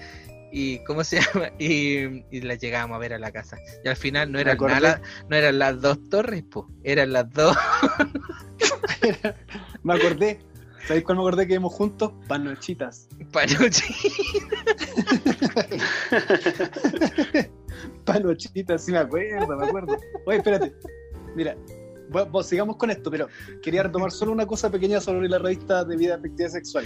y 0.51 0.83
¿cómo 0.83 1.05
se 1.05 1.21
llama? 1.21 1.49
Y, 1.59 2.25
y 2.29 2.41
la 2.41 2.55
llegábamos 2.55 2.95
a 2.95 2.99
ver 2.99 3.13
a 3.13 3.19
la 3.19 3.31
casa. 3.31 3.55
Y 3.85 3.87
al 3.87 3.95
final 3.95 4.33
no 4.33 4.39
eran 4.39 4.57
nada, 4.57 5.01
no 5.29 5.37
eran 5.37 5.59
las 5.59 5.79
dos 5.79 5.97
torres, 6.09 6.43
pues, 6.51 6.65
eran 6.83 7.13
las 7.13 7.31
dos. 7.31 7.55
Me 9.83 9.93
acordé. 9.93 10.41
¿Sabéis 10.87 11.05
cuál 11.05 11.17
me 11.17 11.23
acordé 11.23 11.47
que 11.47 11.53
vimos 11.53 11.73
juntos? 11.73 12.11
Panochitas. 12.27 13.07
Panucci. 13.31 13.93
Panochitas, 18.13 18.83
sí 18.85 18.91
me 18.91 18.97
acuerdo, 18.99 19.55
me 19.57 19.65
acuerdo. 19.67 19.97
Oye, 20.25 20.37
espérate. 20.37 20.73
Mira, 21.35 21.55
sigamos 22.43 22.75
con 22.77 22.89
esto, 22.89 23.11
pero 23.11 23.27
quería 23.61 23.83
retomar 23.83 24.11
solo 24.11 24.31
una 24.31 24.45
cosa 24.45 24.69
pequeña 24.69 24.99
sobre 24.99 25.29
la 25.29 25.37
revista 25.37 25.83
de 25.83 25.95
vida 25.95 26.15
afectiva 26.15 26.49
sexual. 26.49 26.85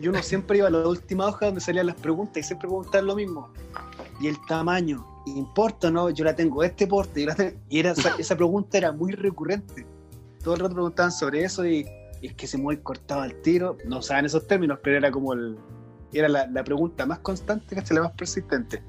Y 0.00 0.08
uno 0.08 0.22
siempre 0.22 0.58
iba 0.58 0.68
a 0.68 0.70
la 0.70 0.86
última 0.88 1.26
hoja 1.26 1.46
donde 1.46 1.60
salían 1.60 1.86
las 1.86 1.96
preguntas 1.96 2.38
y 2.38 2.42
siempre 2.42 2.68
preguntaban 2.68 3.06
lo 3.06 3.16
mismo. 3.16 3.52
Y 4.20 4.28
el 4.28 4.36
tamaño, 4.46 5.04
¿importa 5.26 5.90
no? 5.90 6.10
Yo 6.10 6.24
la 6.24 6.34
tengo 6.34 6.62
este 6.62 6.86
porte. 6.86 7.26
la 7.26 7.34
tengo- 7.34 7.56
Y 7.68 7.80
era, 7.80 7.90
esa, 7.92 8.14
esa 8.18 8.36
pregunta 8.36 8.78
era 8.78 8.92
muy 8.92 9.12
recurrente. 9.12 9.86
Todo 10.42 10.54
el 10.54 10.60
rato 10.60 10.74
preguntaban 10.74 11.10
sobre 11.12 11.42
eso 11.44 11.66
y, 11.66 11.86
y 12.20 12.26
es 12.28 12.34
que 12.34 12.46
se 12.46 12.56
muy 12.58 12.76
cortado 12.78 13.20
al 13.22 13.34
tiro. 13.42 13.76
No 13.86 13.98
usaban 13.98 14.24
esos 14.24 14.46
términos, 14.46 14.78
pero 14.82 14.96
era 14.96 15.10
como 15.10 15.32
el. 15.32 15.56
Era 16.12 16.28
la, 16.28 16.46
la 16.46 16.62
pregunta 16.62 17.04
más 17.06 17.18
constante, 17.20 17.74
la 17.92 18.02
más 18.02 18.12
persistente. 18.12 18.82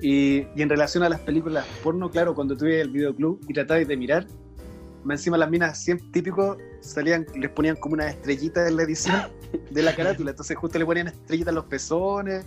Y, 0.00 0.46
y 0.54 0.62
en 0.62 0.68
relación 0.68 1.02
a 1.02 1.08
las 1.08 1.20
películas 1.20 1.66
porno, 1.82 2.10
claro, 2.10 2.34
cuando 2.34 2.56
tuve 2.56 2.80
el 2.80 2.90
videoclub 2.90 3.40
y 3.48 3.52
tratabais 3.52 3.88
de 3.88 3.96
mirar, 3.96 4.26
más 5.04 5.20
encima 5.20 5.36
las 5.38 5.50
minas 5.50 5.82
siempre 5.82 6.06
típico 6.12 6.56
salían, 6.80 7.26
les 7.34 7.50
ponían 7.50 7.76
como 7.76 7.94
una 7.94 8.08
estrellita 8.08 8.66
en 8.68 8.76
la 8.76 8.82
edición 8.82 9.30
de 9.70 9.82
la 9.82 9.94
carátula, 9.94 10.30
entonces 10.30 10.56
justo 10.56 10.78
le 10.78 10.86
ponían 10.86 11.08
estrellitas 11.08 11.48
en 11.48 11.54
los 11.54 11.64
pezones 11.64 12.44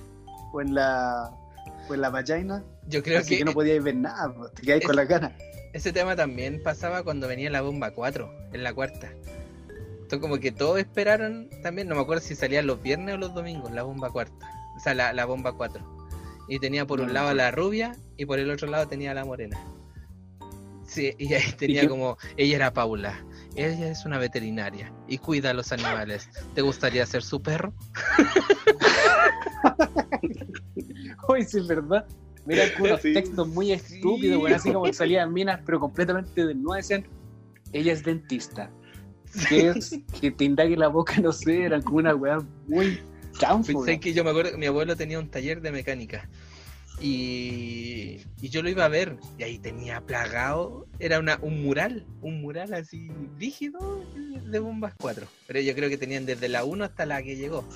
o 0.54 0.62
en 0.62 0.76
la 0.76 1.32
o 1.90 1.94
en 1.94 2.02
la 2.02 2.10
vagina, 2.10 2.64
Yo 2.88 3.02
creo 3.02 3.20
así 3.20 3.30
que, 3.30 3.38
que, 3.40 3.46
no 3.46 3.54
podíais 3.54 3.84
ver 3.84 3.96
nada, 3.96 4.34
pues, 4.34 4.54
te 4.54 4.62
quedáis 4.62 4.86
con 4.86 4.96
la 4.96 5.08
cara. 5.08 5.36
ese 5.74 5.92
tema 5.92 6.16
también 6.16 6.62
pasaba 6.62 7.04
cuando 7.04 7.28
venía 7.28 7.50
la 7.50 7.62
bomba 7.62 7.92
4, 7.92 8.32
en 8.54 8.64
la 8.64 8.74
cuarta. 8.74 9.12
Entonces 9.94 10.20
como 10.20 10.40
que 10.40 10.52
todos 10.52 10.78
esperaron 10.78 11.50
también, 11.64 11.88
no 11.88 11.96
me 11.96 12.02
acuerdo 12.02 12.22
si 12.22 12.36
salía 12.36 12.62
los 12.62 12.82
viernes 12.82 13.16
o 13.16 13.18
los 13.18 13.34
domingos, 13.34 13.72
la 13.72 13.84
bomba 13.84 14.10
cuarta. 14.10 14.52
O 14.78 14.80
sea, 14.80 14.94
la, 14.94 15.14
la 15.14 15.26
bomba 15.26 15.54
4. 15.54 16.01
Y 16.48 16.60
tenía 16.60 16.86
por 16.86 17.00
No 17.00 17.06
un 17.06 17.14
lado 17.14 17.30
a 17.30 17.34
la 17.34 17.52
rubia 17.52 17.96
y 18.18 18.26
por 18.26 18.40
el 18.40 18.50
otro 18.52 18.68
lado 18.70 18.88
tenía 18.88 19.12
a 19.12 19.14
la 19.14 19.26
morena. 19.26 19.58
Sí, 20.86 21.14
y 21.18 21.34
ahí 21.34 21.52
tenía 21.58 21.82
qué? 21.82 21.90
como, 21.90 22.18
ella 22.36 22.56
era 22.58 22.74
Paula, 22.74 23.24
ella 23.56 23.90
es 23.90 24.06
una 24.06 24.18
veterinaria 24.18 24.92
y 25.08 25.18
cuida 25.20 25.52
a 25.52 25.54
los 25.54 25.72
animales. 25.72 26.30
¿Te 26.54 26.62
gustaría 26.62 27.06
ser 27.06 27.24
su 27.24 27.42
perro? 27.42 27.74
Hoy 31.28 31.44
sí 31.44 31.60
es 31.60 31.68
verdad. 31.68 32.06
Mira, 32.46 32.64
con 32.74 32.88
unos 32.88 33.02
Sí. 33.02 33.14
textos 33.14 33.48
muy 33.48 33.72
estúpidos, 33.72 34.42
weón, 34.42 34.54
así 34.54 34.74
como 34.74 34.86
que 34.86 34.94
salían 34.94 35.32
minas, 35.32 35.62
pero 35.66 35.80
completamente 35.80 36.46
desnudas. 36.46 36.88
Decían, 36.88 37.06
ella 37.72 37.94
es 37.94 38.04
dentista. 38.04 38.70
Que 39.48 39.70
es 39.70 39.98
que 40.20 40.32
te 40.32 40.44
indague 40.44 40.76
la 40.76 40.90
boca, 40.90 41.16
no 41.22 41.32
sé, 41.32 41.64
eran 41.64 41.82
como 41.84 42.00
una 42.00 42.14
weá 42.16 42.40
muy 42.68 43.00
chanfo. 43.42 43.84
Pensé 43.86 44.00
que 44.00 44.14
yo 44.14 44.24
me 44.24 44.30
acuerdo 44.30 44.58
mi 44.58 44.66
abuelo 44.68 44.96
tenía 44.96 45.20
un 45.20 45.30
taller 45.30 45.62
de 45.62 45.72
mecánica. 45.72 46.30
Y, 47.00 48.22
y 48.42 48.50
yo 48.50 48.62
lo 48.62 48.70
iba 48.70 48.86
a 48.86 48.90
ver 48.90 49.18
y 49.38 49.44
ahí 49.44 49.58
tenía 49.58 50.02
plagado, 50.02 50.86
era 51.00 51.20
una, 51.20 51.40
un 51.42 51.64
mural, 51.64 52.06
un 52.22 52.42
mural 52.42 52.74
así 52.76 53.10
rígido 53.40 53.80
de 54.44 54.60
bombas 54.60 54.94
4, 55.00 55.28
pero 55.48 55.60
yo 55.62 55.74
creo 55.74 55.90
que 55.90 55.98
tenían 55.98 56.26
desde 56.26 56.48
la 56.48 56.64
1 56.64 56.84
hasta 56.84 57.06
la 57.08 57.24
que 57.24 57.36
llegó. 57.38 57.68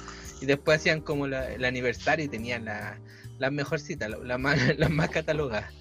Y 0.42 0.46
después 0.46 0.78
hacían 0.80 1.02
como 1.02 1.28
la- 1.28 1.52
el 1.52 1.66
aniversario 1.66 2.26
y 2.26 2.28
tenían 2.30 2.66
la- 2.66 3.02
las 3.40 3.52
mejorcitas, 3.52 4.10
la- 4.10 4.18
las 4.20 4.40
más, 4.40 4.58
las 4.78 4.92
más 4.92 5.10
catalogadas 5.10 5.74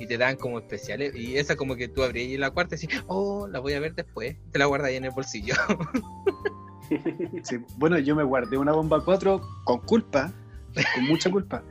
y 0.00 0.06
te 0.06 0.16
dan 0.18 0.36
como 0.36 0.58
especiales 0.58 1.14
y 1.14 1.36
esa 1.36 1.54
como 1.56 1.76
que 1.76 1.88
tú 1.88 2.02
abrías 2.02 2.38
la 2.40 2.50
cuarta 2.50 2.74
y 2.74 2.78
decís, 2.80 3.00
oh, 3.06 3.46
la 3.48 3.60
voy 3.60 3.74
a 3.74 3.80
ver 3.80 3.94
después, 3.94 4.36
te 4.50 4.58
la 4.58 4.66
guardas 4.66 4.88
ahí 4.88 4.96
en 4.96 5.04
el 5.04 5.10
bolsillo. 5.12 5.54
Sí, 7.42 7.56
Bueno, 7.76 7.98
yo 7.98 8.14
me 8.16 8.22
guardé 8.22 8.56
una 8.58 8.72
bomba 8.72 9.04
4 9.04 9.40
con 9.64 9.78
culpa, 9.80 10.32
con 10.94 11.04
mucha 11.06 11.30
culpa. 11.30 11.62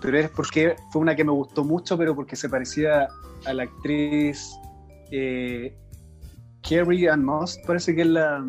Pero 0.00 0.18
es 0.18 0.30
porque 0.30 0.76
fue 0.92 1.02
una 1.02 1.14
que 1.14 1.24
me 1.24 1.32
gustó 1.32 1.62
mucho, 1.64 1.96
pero 1.98 2.14
porque 2.14 2.34
se 2.36 2.48
parecía 2.48 3.08
a 3.44 3.52
la 3.52 3.64
actriz 3.64 4.50
eh, 5.10 5.76
Carrie 6.68 7.08
Ann 7.10 7.24
Moss, 7.24 7.58
parece 7.66 7.94
que 7.94 8.02
es 8.02 8.06
la 8.08 8.44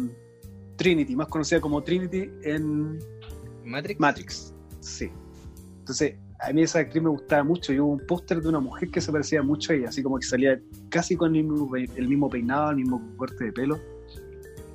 Trinity, 0.78 1.16
más 1.16 1.28
conocida 1.28 1.60
como 1.60 1.84
Trinity 1.84 2.30
en 2.44 3.00
Matrix. 3.66 4.00
Matrix. 4.00 4.54
Sí. 4.80 5.10
Entonces, 5.80 6.16
a 6.40 6.52
mí 6.54 6.64
esa 6.64 6.80
actriz 6.80 7.04
me 7.04 7.10
gustaba 7.10 7.44
mucho. 7.44 7.74
Y 7.74 7.80
hubo 7.80 7.92
un 7.92 8.06
póster 8.08 8.42
de 8.42 8.48
una 8.50 8.60
mujer 8.60 8.90
que 8.90 9.02
se 9.02 9.12
parecía 9.12 9.44
mucho 9.44 9.74
a 9.74 9.76
ella, 9.76 9.90
así 9.90 10.02
como 10.02 10.18
que 10.18 10.26
salía 10.26 10.60
casi 10.90 11.16
con 11.16 11.36
el 11.36 11.44
mismo, 11.44 11.70
pe- 11.70 11.90
el 11.98 12.08
mismo 12.08 12.30
peinado, 12.30 12.70
el 12.72 12.78
mismo 12.78 13.02
corte 13.18 13.44
de 13.46 13.52
pelo. 13.52 13.78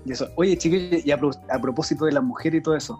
Y 0.07 0.13
eso. 0.13 0.29
Oye, 0.37 0.57
chiquillos, 0.57 1.05
y 1.05 1.11
a, 1.11 1.19
pro- 1.19 1.33
a 1.51 1.59
propósito 1.61 2.05
de 2.05 2.13
las 2.13 2.23
mujeres 2.23 2.61
y 2.61 2.63
todo 2.63 2.77
eso, 2.77 2.99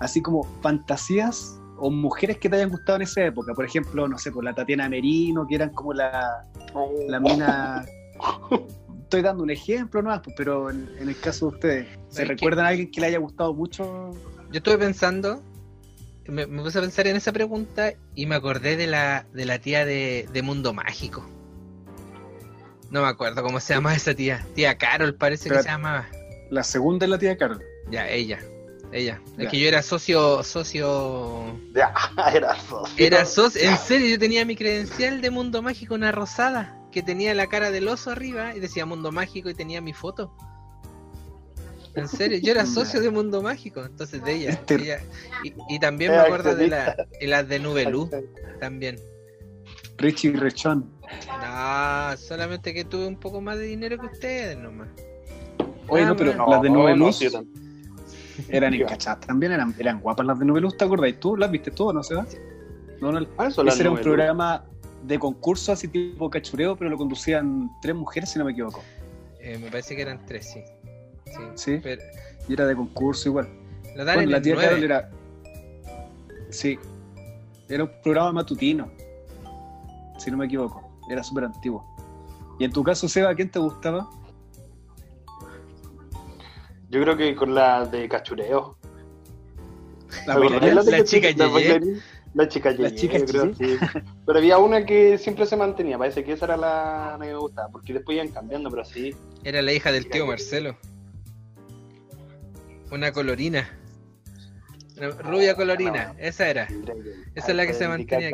así 0.00 0.20
como 0.20 0.42
fantasías 0.62 1.56
o 1.78 1.90
mujeres 1.90 2.38
que 2.38 2.48
te 2.48 2.56
hayan 2.56 2.70
gustado 2.70 2.96
en 2.96 3.02
esa 3.02 3.24
época. 3.24 3.54
Por 3.54 3.64
ejemplo, 3.64 4.06
no 4.08 4.18
sé, 4.18 4.32
por 4.32 4.44
la 4.44 4.52
Tatiana 4.52 4.88
Merino, 4.88 5.46
que 5.46 5.54
eran 5.54 5.70
como 5.70 5.92
la, 5.94 6.44
la 7.08 7.20
mina. 7.20 7.84
Estoy 9.02 9.22
dando 9.22 9.42
un 9.42 9.50
ejemplo 9.50 10.02
nomás, 10.02 10.20
pues, 10.22 10.36
pero 10.36 10.70
en, 10.70 10.88
en 11.00 11.08
el 11.08 11.18
caso 11.18 11.48
de 11.50 11.54
ustedes, 11.54 11.88
¿se 12.10 12.24
recuerdan 12.24 12.66
a 12.66 12.68
alguien 12.68 12.90
que 12.92 13.00
le 13.00 13.08
haya 13.08 13.18
gustado 13.18 13.52
mucho? 13.54 14.10
Yo 14.52 14.58
estuve 14.58 14.78
pensando, 14.78 15.42
me, 16.28 16.46
me 16.46 16.62
puse 16.62 16.78
a 16.78 16.82
pensar 16.82 17.08
en 17.08 17.16
esa 17.16 17.32
pregunta 17.32 17.92
y 18.14 18.26
me 18.26 18.36
acordé 18.36 18.76
de 18.76 18.86
la, 18.86 19.26
de 19.32 19.46
la 19.46 19.58
tía 19.58 19.84
de, 19.84 20.28
de 20.32 20.42
Mundo 20.42 20.72
Mágico. 20.74 21.24
No 22.90 23.02
me 23.02 23.08
acuerdo 23.08 23.42
cómo 23.42 23.58
se 23.58 23.74
llama 23.74 23.94
esa 23.96 24.14
tía. 24.14 24.46
Tía 24.54 24.76
Carol 24.78 25.14
parece 25.14 25.48
que 25.48 25.62
se 25.62 25.68
llamaba. 25.68 26.06
La 26.50 26.62
segunda 26.64 27.06
es 27.06 27.10
la 27.10 27.18
tía 27.18 27.36
Carol. 27.36 27.62
Ya, 27.90 28.08
ella. 28.08 28.38
Ella. 28.92 29.20
Es 29.38 29.44
Ya. 29.44 29.50
que 29.50 29.60
yo 29.60 29.68
era 29.68 29.82
socio, 29.82 30.42
socio... 30.42 31.44
Ya, 31.74 31.94
era 32.34 32.56
socio. 32.60 33.06
Era 33.06 33.24
socio, 33.24 33.60
en 33.62 33.78
serio, 33.78 34.08
yo 34.08 34.18
tenía 34.18 34.44
mi 34.44 34.56
credencial 34.56 35.20
de 35.20 35.30
Mundo 35.30 35.62
Mágico, 35.62 35.94
una 35.94 36.10
rosada, 36.12 36.76
que 36.90 37.02
tenía 37.02 37.34
la 37.34 37.46
cara 37.46 37.70
del 37.70 37.86
oso 37.88 38.10
arriba 38.10 38.54
y 38.56 38.60
decía 38.60 38.84
Mundo 38.86 39.12
Mágico 39.12 39.48
y 39.48 39.54
tenía 39.54 39.80
mi 39.80 39.92
foto. 39.92 40.34
En 41.94 42.08
serio, 42.08 42.38
yo 42.38 42.50
era 42.52 42.66
socio 42.66 43.00
de 43.00 43.10
Mundo 43.10 43.42
Mágico, 43.42 43.84
entonces 43.84 44.24
de 44.24 44.32
ella. 44.34 44.50
Este- 44.50 44.74
ella- 44.74 45.00
y, 45.44 45.54
y 45.68 45.78
también 45.78 46.10
me 46.10 46.18
acuerdo 46.18 46.56
de 46.56 46.66
la, 46.68 46.96
y 47.20 47.26
las 47.26 47.46
de 47.48 47.60
Nubelú 47.60 48.10
también. 48.58 48.98
Richie 49.98 50.32
Rechón. 50.32 50.90
No, 51.28 52.16
solamente 52.16 52.72
que 52.74 52.84
tuve 52.84 53.06
un 53.06 53.20
poco 53.20 53.40
más 53.40 53.56
de 53.58 53.64
dinero 53.64 53.98
que 53.98 54.06
ustedes 54.06 54.56
nomás. 54.58 54.88
Oye, 55.90 56.06
no, 56.06 56.16
pero 56.16 56.34
no, 56.34 56.46
las 56.48 56.62
de 56.62 56.70
Nube 56.70 56.96
no, 56.96 57.06
Luz 57.06 57.20
eran 58.48 58.74
encachadas 58.74 59.20
también, 59.26 59.52
eran, 59.52 59.74
eran 59.78 60.00
guapas 60.00 60.26
las 60.26 60.38
de 60.38 60.44
Nube 60.44 60.60
Luz, 60.60 60.76
¿te 60.76 60.84
acordás? 60.84 61.14
¿Tú 61.20 61.36
las 61.36 61.50
viste 61.50 61.70
todas, 61.70 61.94
no 61.94 62.02
se 62.02 62.14
va? 62.14 62.26
No, 63.00 63.12
no, 63.12 63.20
ese 63.20 63.80
era 63.80 63.90
un 63.90 63.98
programa 63.98 64.64
de 65.02 65.18
concurso 65.18 65.72
así 65.72 65.88
tipo 65.88 66.28
cachureo, 66.28 66.76
pero 66.76 66.90
lo 66.90 66.98
conducían 66.98 67.70
tres 67.80 67.94
mujeres, 67.94 68.30
si 68.30 68.38
no 68.38 68.44
me 68.44 68.52
equivoco. 68.52 68.82
Eh, 69.40 69.58
me 69.58 69.70
parece 69.70 69.96
que 69.96 70.02
eran 70.02 70.24
tres, 70.26 70.50
sí. 70.52 70.60
Sí, 71.24 71.40
Sí. 71.54 71.80
pero 71.82 72.02
Y 72.48 72.52
era 72.52 72.66
de 72.66 72.76
concurso 72.76 73.28
igual. 73.28 73.48
dan 73.96 74.04
Bueno, 74.06 74.22
en 74.22 74.30
la 74.30 74.42
tía 74.42 74.54
9. 74.54 74.68
Carol 74.68 74.84
era. 74.84 75.10
Sí. 76.50 76.78
Era 77.68 77.84
un 77.84 77.90
programa 78.02 78.32
matutino. 78.32 78.90
Si 80.18 80.30
no 80.30 80.36
me 80.36 80.46
equivoco. 80.46 80.82
Era 81.08 81.22
súper 81.22 81.44
antiguo. 81.44 81.84
Y 82.58 82.64
en 82.64 82.72
tu 82.72 82.82
caso, 82.82 83.08
Seba, 83.08 83.34
¿quién 83.34 83.50
te 83.50 83.58
gustaba? 83.58 84.10
Yo 86.90 87.00
creo 87.00 87.16
que 87.16 87.34
con 87.36 87.54
la 87.54 87.86
de 87.86 88.08
cachureo. 88.08 88.76
La 90.26 90.34
¿Te 90.34 90.46
acordás 90.46 90.60
bailarina. 90.60 90.98
la 90.98 91.04
chica 91.04 91.30
Yeye. 91.30 91.80
La 92.34 92.48
chica 92.48 92.72
Yeye, 92.72 92.94
chica 92.96 93.18
yo 93.18 93.24
creo, 93.26 93.52
Yeye. 93.52 93.78
sí. 93.78 93.86
Pero 94.26 94.38
había 94.38 94.58
una 94.58 94.84
que 94.84 95.16
siempre 95.16 95.46
se 95.46 95.56
mantenía, 95.56 95.96
parece 95.98 96.24
que 96.24 96.32
esa 96.32 96.46
era 96.46 96.56
la, 96.56 97.16
que 97.20 97.26
me 97.26 97.34
gustaba, 97.36 97.68
porque 97.68 97.92
después 97.92 98.16
iban 98.16 98.28
cambiando, 98.28 98.70
pero 98.70 98.84
sí. 98.84 99.14
Era 99.44 99.62
la 99.62 99.72
hija 99.72 99.92
del 99.92 100.08
tío 100.08 100.26
Marcelo. 100.26 100.76
Una 102.90 103.12
colorina. 103.12 103.70
Una 104.96 105.10
rubia 105.10 105.54
colorina, 105.54 106.14
esa 106.18 106.48
era. 106.48 106.68
Esa 107.36 107.50
es 107.50 107.56
la 107.56 107.66
que 107.66 107.72
se 107.74 107.86
mantenía. 107.86 108.30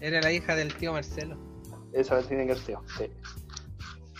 Era 0.00 0.20
la 0.20 0.32
hija 0.32 0.56
del 0.56 0.74
tío 0.74 0.92
Marcelo. 0.92 1.38
Esa 1.92 2.20
tiene 2.22 2.48
que 2.48 2.56
ser, 2.56 2.76
sí. 2.98 3.10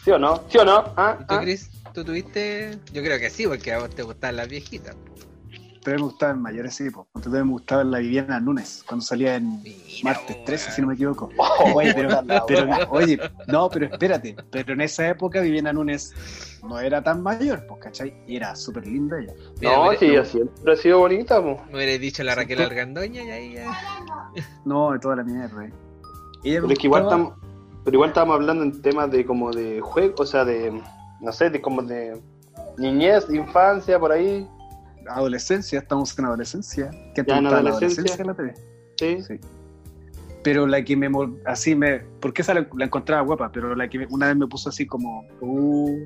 ¿Sí 0.06 0.12
o 0.12 0.20
no? 0.20 0.40
¿Sí 0.48 0.56
o 0.58 0.64
no? 0.64 0.84
¿Ah? 0.96 1.16
¿Y 1.20 1.24
tú, 1.26 1.34
¿Ah? 1.34 1.40
Chris? 1.40 1.68
¿Tú 1.92 2.04
tuviste? 2.04 2.78
Yo 2.92 3.02
creo 3.02 3.18
que 3.18 3.28
sí, 3.28 3.44
porque 3.44 3.72
a 3.72 3.80
vos 3.80 3.90
te 3.90 4.04
gustaban 4.04 4.36
las 4.36 4.46
viejitas. 4.48 4.94
Pero 5.82 5.96
me 5.98 6.04
gustaban 6.04 6.40
mayores, 6.40 6.76
sí. 6.76 6.90
Pues. 6.90 7.08
Entonces 7.16 7.44
me 7.44 7.50
gustaba 7.50 7.82
la 7.82 7.98
Viviana 7.98 8.38
Núñez, 8.38 8.84
cuando 8.86 9.04
salía 9.04 9.34
en 9.34 9.60
Mira, 9.64 9.78
martes 10.04 10.36
weón. 10.36 10.44
13, 10.44 10.70
si 10.70 10.80
no 10.80 10.86
me 10.86 10.94
equivoco. 10.94 11.28
Oh, 11.38 11.72
Oye, 11.74 11.92
pero, 11.92 12.08
la 12.22 12.46
pero- 12.46 12.88
oye, 12.90 13.18
no, 13.48 13.68
pero 13.68 13.86
espérate. 13.86 14.36
Pero 14.52 14.74
en 14.74 14.80
esa 14.82 15.08
época 15.08 15.40
Viviana 15.40 15.72
Núñez 15.72 16.12
no 16.62 16.78
era 16.78 17.02
tan 17.02 17.20
mayor, 17.20 17.66
pues, 17.66 17.80
¿cachai? 17.82 18.14
Y 18.28 18.36
era 18.36 18.54
súper 18.54 18.86
linda 18.86 19.18
ella. 19.18 19.32
Mira, 19.60 19.76
No, 19.76 19.90
sí, 19.94 20.14
siempre 20.30 20.72
ha 20.72 20.76
sido 20.76 21.00
bonita, 21.00 21.42
po. 21.42 21.60
Me 21.68 21.78
hubiera 21.78 21.98
dicho 21.98 22.22
la 22.22 22.36
Raquel 22.36 22.62
Argandoña 22.62 23.24
y 23.24 23.30
ahí 23.32 23.54
ya. 23.54 23.76
No, 24.64 24.92
de 24.92 25.00
toda 25.00 25.16
la 25.16 25.24
mierda. 25.24 25.64
eh. 25.64 25.72
Ella 26.44 26.60
Pero 26.60 26.70
es 26.72 26.78
que 26.78 26.86
igual 26.86 27.02
estamos, 27.02 27.34
pero 27.86 27.98
igual 27.98 28.10
estamos 28.10 28.34
hablando 28.34 28.64
en 28.64 28.82
temas 28.82 29.12
de 29.12 29.24
como 29.24 29.52
de 29.52 29.80
juego, 29.80 30.16
o 30.18 30.26
sea, 30.26 30.44
de, 30.44 30.82
no 31.20 31.32
sé, 31.32 31.50
de 31.50 31.60
como 31.62 31.82
de 31.82 32.20
niñez, 32.78 33.28
de 33.28 33.36
infancia, 33.36 33.96
por 33.96 34.10
ahí. 34.10 34.44
Adolescencia, 35.08 35.78
estamos 35.78 36.18
en 36.18 36.24
adolescencia. 36.24 36.90
¿Qué 37.14 37.22
Ya 37.24 37.36
en 37.36 37.44
gustaba 37.44 37.62
la 37.62 37.70
adolescencia. 37.70 38.16
en 38.18 38.26
la 38.26 38.34
TV? 38.34 38.54
Sí. 38.96 39.22
Sí. 39.22 39.40
Pero 40.42 40.66
la 40.66 40.82
que 40.84 40.96
me 40.96 41.08
así 41.44 41.76
me, 41.76 42.00
porque 42.20 42.42
esa 42.42 42.54
la, 42.54 42.66
la 42.76 42.86
encontraba 42.86 43.22
guapa, 43.22 43.52
pero 43.52 43.72
la 43.76 43.88
que 43.88 44.00
me- 44.00 44.06
una 44.10 44.26
vez 44.26 44.36
me 44.36 44.48
puso 44.48 44.68
así 44.68 44.84
como, 44.84 45.24
uh, 45.40 45.96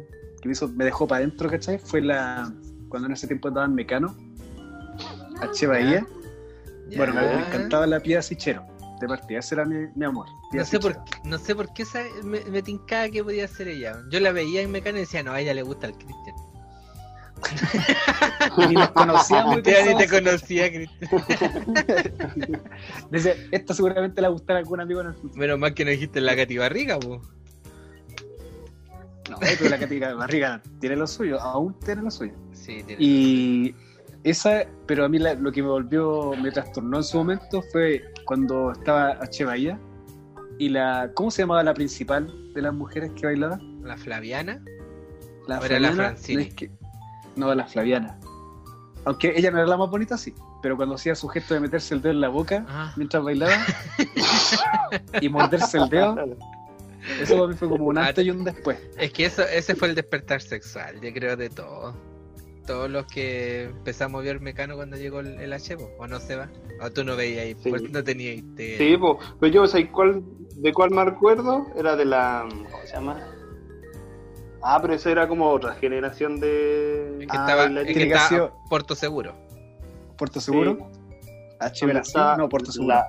que 0.43 0.49
me, 0.49 0.53
hizo, 0.53 0.68
me 0.68 0.85
dejó 0.85 1.09
para 1.09 1.20
adentro, 1.24 1.49
¿cachai? 1.49 1.78
Fue 1.78 2.03
la, 2.03 2.53
cuando 2.91 3.07
en 3.07 3.14
ese 3.14 3.26
tiempo 3.26 3.49
estaba 3.49 3.64
en 3.64 3.74
Mecano, 3.74 4.14
H. 5.41 5.66
Bahía. 5.66 6.07
Bueno, 6.95 7.14
me, 7.14 7.47
encantaba 7.47 7.87
la 7.87 8.01
piedra 8.01 8.20
Sichero, 8.20 8.66
de 9.01 9.09
partida, 9.09 9.39
ese 9.41 9.55
era 9.57 9.65
mi, 9.65 9.87
mi 9.95 10.05
amor. 10.05 10.27
No 10.53 10.65
sé, 10.65 10.79
por, 10.79 10.93
qué- 11.05 11.19
no 11.25 11.39
sé 11.39 11.55
por 11.55 11.73
qué 11.73 11.83
esa- 11.83 12.05
me, 12.23 12.41
me 12.45 12.63
tincaba 12.63 13.09
que 13.09 13.25
podía 13.25 13.49
ser 13.49 13.69
ella. 13.69 13.97
Yo 14.11 14.21
la 14.21 14.33
veía 14.33 14.61
en 14.63 14.71
Mecano 14.71 14.99
y 14.99 15.01
decía, 15.01 15.23
no, 15.23 15.33
a 15.33 15.41
ella 15.41 15.55
le 15.55 15.63
gusta 15.63 15.87
el 15.87 15.95
Cristian. 15.95 16.37
Ni 18.69 18.75
nos 18.75 18.91
conocíamos. 18.91 19.59
y 19.59 19.63
Ya 19.63 19.87
ni 19.87 19.97
te 19.97 20.09
conocía, 20.09 20.71
Cristian. 20.71 21.11
Decía, 23.11 23.35
esta 23.51 23.75
seguramente 23.75 24.21
le 24.21 24.29
gustará 24.29 24.59
a 24.59 24.61
algún 24.63 24.81
amigo 24.81 25.01
en 25.01 25.07
el 25.09 25.15
futuro. 25.15 25.35
Menos 25.37 25.59
mal 25.59 25.73
que 25.75 25.85
no 25.85 25.91
dijiste 25.91 26.21
la 26.21 26.37
Katy 26.37 26.59
Barriga, 26.59 26.99
po. 27.01 27.23
No, 29.31 29.37
pero 29.39 29.71
la 29.71 29.79
Catica 29.79 30.13
Barriga 30.15 30.61
tiene 30.81 30.97
lo 30.97 31.07
suyo, 31.07 31.41
aún 31.41 31.73
tiene 31.81 32.03
lo 32.03 32.11
suyo. 32.11 32.33
Sí, 32.53 32.83
tiene. 32.85 32.97
Y 33.03 33.75
esa, 34.25 34.64
pero 34.87 35.05
a 35.05 35.09
mí 35.09 35.18
la- 35.18 35.35
lo 35.35 35.51
que 35.53 35.62
me 35.62 35.68
volvió, 35.68 36.33
me 36.41 36.51
trastornó 36.51 36.99
en 36.99 37.05
su 37.05 37.16
momento 37.18 37.62
fue 37.73 38.03
cuando 38.27 38.73
estaba 38.73 39.11
H. 39.21 39.45
Bahía 39.45 39.79
y 40.59 40.68
la, 40.68 41.11
¿cómo 41.14 41.31
se 41.31 41.43
llamaba 41.43 41.62
la 41.62 41.75
principal 41.75 42.31
de 42.55 42.62
las 42.62 42.75
mujeres 42.75 43.12
que 43.16 43.27
bailaba? 43.27 43.59
La 43.83 43.97
Flaviana. 43.97 44.62
La 45.49 45.59
¿O 45.59 45.64
era 45.64 45.81
la 45.81 45.89
Flaviana, 45.93 45.95
Francini? 46.11 46.43
No, 46.43 46.49
es 46.49 46.55
que- 46.55 46.71
no, 47.37 47.55
la 47.55 47.66
Flaviana. 47.66 48.18
Aunque 49.07 49.33
ella 49.35 49.51
no 49.51 49.57
era 49.59 49.66
la 49.66 49.79
más 49.79 49.89
bonita, 49.89 50.18
sí, 50.18 50.35
pero 50.62 50.77
cuando 50.77 50.97
hacía 50.97 51.14
su 51.14 51.27
gesto 51.29 51.55
de 51.55 51.61
meterse 51.61 51.95
el 51.95 52.03
dedo 52.03 52.12
en 52.12 52.21
la 52.21 52.29
boca 52.29 52.66
Ah, 52.68 52.93
mientras 52.97 53.23
bailaba 53.25 53.55
y 55.21 55.29
morderse 55.31 55.79
el 55.79 55.89
dedo, 55.89 56.16
Eso 57.23 57.37
para 57.37 57.49
mí 57.49 57.55
fue 57.55 57.68
como 57.71 57.87
un 57.87 57.97
Ah, 57.97 58.09
antes 58.09 58.27
y 58.27 58.31
un 58.31 58.45
después. 58.45 58.79
Es 58.99 59.11
que 59.14 59.25
eso, 59.25 59.43
ese 59.45 59.75
fue 59.75 59.89
el 59.89 59.95
despertar 59.95 60.43
sexual, 60.43 61.01
yo 61.01 61.11
creo, 61.14 61.35
de 61.35 61.49
todo. 61.49 61.95
Todos 62.67 62.91
los 62.91 63.07
que 63.07 63.65
empezamos 63.65 64.21
a 64.21 64.25
ver 64.25 64.41
Mecano 64.41 64.77
cuando 64.77 64.97
llegó 64.97 65.21
el, 65.21 65.41
el 65.41 65.53
H, 65.53 65.77
o 65.99 66.07
no 66.07 66.21
se 66.21 66.37
va. 66.37 66.49
O 66.83 66.91
tú 66.91 67.03
no 67.05 67.17
veías 67.17 67.45
ahí, 67.45 67.57
Sí. 67.63 67.71
pues 67.71 67.83
no 67.91 68.05
tenías. 68.05 68.43
te- 68.57 68.79
Sí, 68.79 68.97
po. 68.97 69.19
pero 69.41 69.53
yo, 69.53 69.67
¿sabes 69.67 69.89
cuál, 69.91 70.23
de 70.57 70.73
cuál 70.73 70.91
me 70.91 71.01
acuerdo? 71.03 71.67
Era 71.77 71.97
de 71.97 72.05
la. 72.05 72.47
¿Cómo 72.49 72.87
se 72.87 72.93
llama? 72.93 73.21
Ah, 74.63 74.79
pero 74.81 74.95
eso 74.95 75.09
era 75.09 75.27
como 75.27 75.49
otra 75.51 75.75
generación 75.75 76.39
de. 76.39 77.19
Es 77.23 77.27
que 77.31 77.37
Ah, 77.37 77.41
estaba, 77.49 77.69
la 77.69 77.81
es 77.83 77.87
que 77.97 78.03
estaba 78.13 78.53
Puerto 78.69 78.95
Seguro. 78.95 79.35
¿Puerto 80.19 80.41
Seguro? 80.41 80.91
H. 81.61 81.81
Donde 81.81 81.95
Brasil, 81.95 82.09
estaba 82.09 82.37
no, 82.37 82.49
Puerto 82.49 82.71
Seguro. 82.73 82.95
La, 82.95 83.07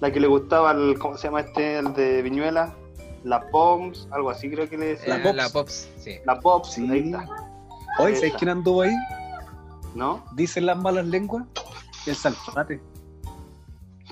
la 0.00 0.12
que 0.12 0.18
le 0.20 0.26
gustaba, 0.26 0.72
el, 0.72 0.98
¿cómo 0.98 1.16
se 1.16 1.28
llama 1.28 1.40
este? 1.40 1.78
El 1.78 1.94
de 1.94 2.22
Viñuela. 2.22 2.74
La 3.22 3.40
Poms, 3.50 4.08
algo 4.10 4.30
así 4.30 4.50
creo 4.50 4.68
que 4.68 4.78
le 4.78 4.86
decía. 4.86 5.16
La 5.16 5.20
Eh, 5.20 5.22
Pops. 5.22 5.36
La 5.36 5.48
Pops, 5.50 5.88
sí. 5.98 6.14
La 6.24 6.40
Pops, 6.40 6.72
Sí. 6.72 6.88
ahí 6.90 7.00
está. 7.00 7.26
Hoy, 7.98 8.14
¿sabes 8.14 8.34
quién 8.38 8.50
anduvo 8.50 8.82
ahí? 8.82 8.94
¿No? 9.94 10.24
Dicen 10.32 10.66
las 10.66 10.78
malas 10.78 11.06
lenguas. 11.06 11.44
El 12.06 12.14
Salfate. 12.14 12.80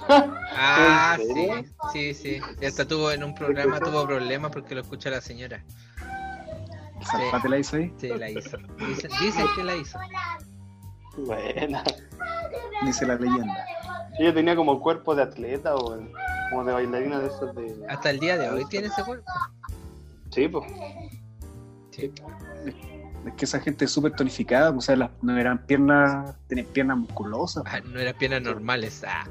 Ah, 0.08 1.16
¿En 1.20 1.34
sí, 1.34 1.72
sí, 1.92 2.14
sí. 2.14 2.40
Y 2.60 2.66
hasta 2.66 2.86
tuvo 2.86 3.12
en 3.12 3.22
un 3.24 3.34
programa, 3.34 3.78
tuvo 3.80 4.06
problemas 4.06 4.50
porque 4.50 4.74
lo 4.74 4.80
escucha 4.80 5.10
la 5.10 5.20
señora. 5.20 5.64
El 7.00 7.06
Salfate 7.06 7.48
la 7.48 7.58
hizo 7.58 7.76
ahí. 7.76 7.92
Sí, 7.98 8.08
la 8.08 8.30
hizo. 8.30 8.56
Dicen, 8.86 9.10
dicen 9.20 9.46
que 9.54 9.64
la 9.64 9.76
hizo. 9.76 9.98
Buena. 11.18 11.84
Dice 12.84 13.06
la 13.06 13.16
leyenda. 13.16 13.66
Ella 14.18 14.34
tenía 14.34 14.56
como 14.56 14.80
cuerpo 14.80 15.14
de 15.14 15.22
atleta 15.22 15.74
o 15.76 15.98
como 16.50 16.64
de 16.64 16.72
bailarina 16.72 17.18
de 17.20 17.28
esos 17.28 17.54
de. 17.54 17.76
Hasta 17.88 18.10
el 18.10 18.18
día 18.18 18.36
de 18.36 18.50
hoy 18.50 18.64
tiene 18.66 18.88
ese 18.88 19.04
cuerpo. 19.04 19.30
Sí, 20.30 20.48
pues. 20.48 20.64
Sí. 21.90 22.12
Es 23.26 23.34
que 23.34 23.44
esa 23.44 23.60
gente 23.60 23.84
es 23.84 23.90
súper 23.90 24.12
tonificada, 24.12 24.70
o 24.70 24.80
sea, 24.80 24.96
las, 24.96 25.10
no 25.22 25.36
eran 25.36 25.66
piernas, 25.66 26.34
tenían 26.46 26.66
piernas 26.68 26.98
musculosas, 26.98 27.64
Ah, 27.66 27.80
no 27.80 27.98
eran 28.00 28.14
piernas 28.16 28.42
normales. 28.42 29.02
Ah. 29.06 29.26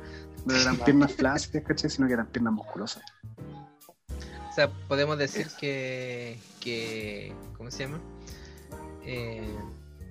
no 0.45 0.55
eran 0.55 0.77
piernas 0.77 1.13
flácidas, 1.13 1.63
¿cachai? 1.65 1.89
Sino 1.89 2.07
que 2.07 2.13
eran 2.13 2.27
piernas 2.27 2.53
musculosas. 2.53 3.03
O 4.49 4.53
sea, 4.53 4.69
podemos 4.87 5.17
decir 5.17 5.47
que, 5.59 6.37
que 6.59 7.33
¿cómo 7.57 7.69
se 7.71 7.83
llama? 7.83 7.99
Eh, 9.05 9.47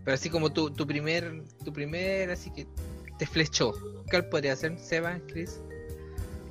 pero 0.05 0.15
así 0.15 0.31
como 0.31 0.51
tu, 0.53 0.71
tu 0.71 0.87
primer, 0.87 1.43
tu 1.65 1.73
primer, 1.73 2.31
así 2.31 2.51
que 2.51 2.67
te 3.19 3.27
flechó. 3.27 3.73
¿Cuál 4.11 4.29
podría 4.29 4.55
ser, 4.57 4.79
Seba, 4.79 5.19
Chris? 5.27 5.61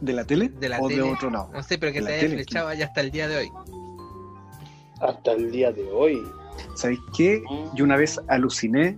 ¿De 0.02 0.12
la 0.14 0.26
tele? 0.26 0.50
De 0.50 0.68
la 0.70 0.80
o 0.82 0.88
tele. 0.88 1.04
de 1.04 1.10
otro 1.14 1.30
lado? 1.30 1.50
No 1.54 1.64
sé, 1.64 1.78
pero 1.78 1.94
que 1.94 2.02
De 2.02 2.08
te 2.08 2.12
haya 2.14 2.22
tele, 2.22 2.36
flechado 2.36 2.74
ya 2.74 2.86
hasta 2.86 3.02
el 3.02 3.12
día 3.12 3.28
de 3.28 3.38
hoy. 3.38 3.52
Hasta 5.02 5.32
el 5.32 5.52
día 5.52 5.72
de 5.72 5.90
hoy. 5.90 6.22
¿Sabéis 6.76 7.00
qué? 7.16 7.44
Yo 7.74 7.86
una 7.86 7.98
vez 7.98 8.20
aluciné 8.28 8.98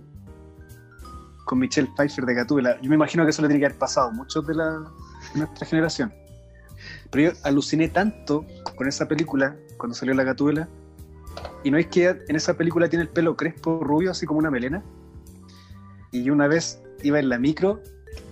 con 1.44 1.58
Michelle 1.58 1.88
Pfeiffer 1.96 2.26
de 2.26 2.34
Gatúbela. 2.34 2.80
Yo 2.82 2.88
me 2.90 2.96
imagino 2.96 3.24
que 3.24 3.30
eso 3.30 3.42
le 3.42 3.48
tiene 3.48 3.60
que 3.60 3.66
haber 3.66 3.78
pasado 3.78 4.08
a 4.08 4.10
muchos 4.10 4.46
de, 4.46 4.54
la, 4.54 4.80
de 5.32 5.38
nuestra 5.38 5.66
generación. 5.66 6.12
Pero 7.10 7.32
yo 7.32 7.38
aluciné 7.44 7.88
tanto 7.88 8.44
con 8.76 8.86
esa 8.86 9.08
película, 9.08 9.56
cuando 9.78 9.94
salió 9.94 10.14
la 10.14 10.24
Gatúbela, 10.24 10.68
y 11.64 11.70
no 11.70 11.78
es 11.78 11.86
que 11.86 12.08
en 12.08 12.36
esa 12.36 12.54
película 12.54 12.88
tiene 12.88 13.04
el 13.04 13.08
pelo 13.08 13.36
crespo, 13.36 13.80
rubio, 13.82 14.10
así 14.10 14.26
como 14.26 14.38
una 14.38 14.50
melena. 14.50 14.82
Y 16.12 16.22
yo 16.22 16.32
una 16.32 16.48
vez 16.48 16.82
iba 17.02 17.18
en 17.18 17.28
la 17.28 17.38
micro 17.38 17.82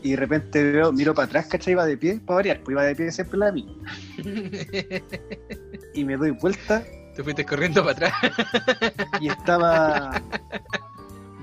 y 0.03 0.11
de 0.11 0.17
repente 0.17 0.73
veo, 0.73 0.93
miro 0.93 1.15
para 1.15 1.27
atrás, 1.27 1.47
¿cachai? 1.47 1.73
Iba 1.73 1.87
de 1.87 1.97
pie, 1.97 2.21
para 2.25 2.37
variar, 2.37 2.61
pues 2.63 2.75
iba 2.75 2.83
de 2.83 2.95
pie 2.95 3.11
siempre 3.13 3.39
la 3.39 3.53
micro. 3.53 3.75
Y 5.95 6.05
me 6.05 6.19
doy 6.19 6.33
vuelta 6.33 6.85
Te 7.17 7.25
fuiste 7.25 7.45
corriendo 7.45 7.85
para 7.85 8.09
atrás. 8.09 8.13
y 9.21 9.29
estaba 9.29 10.23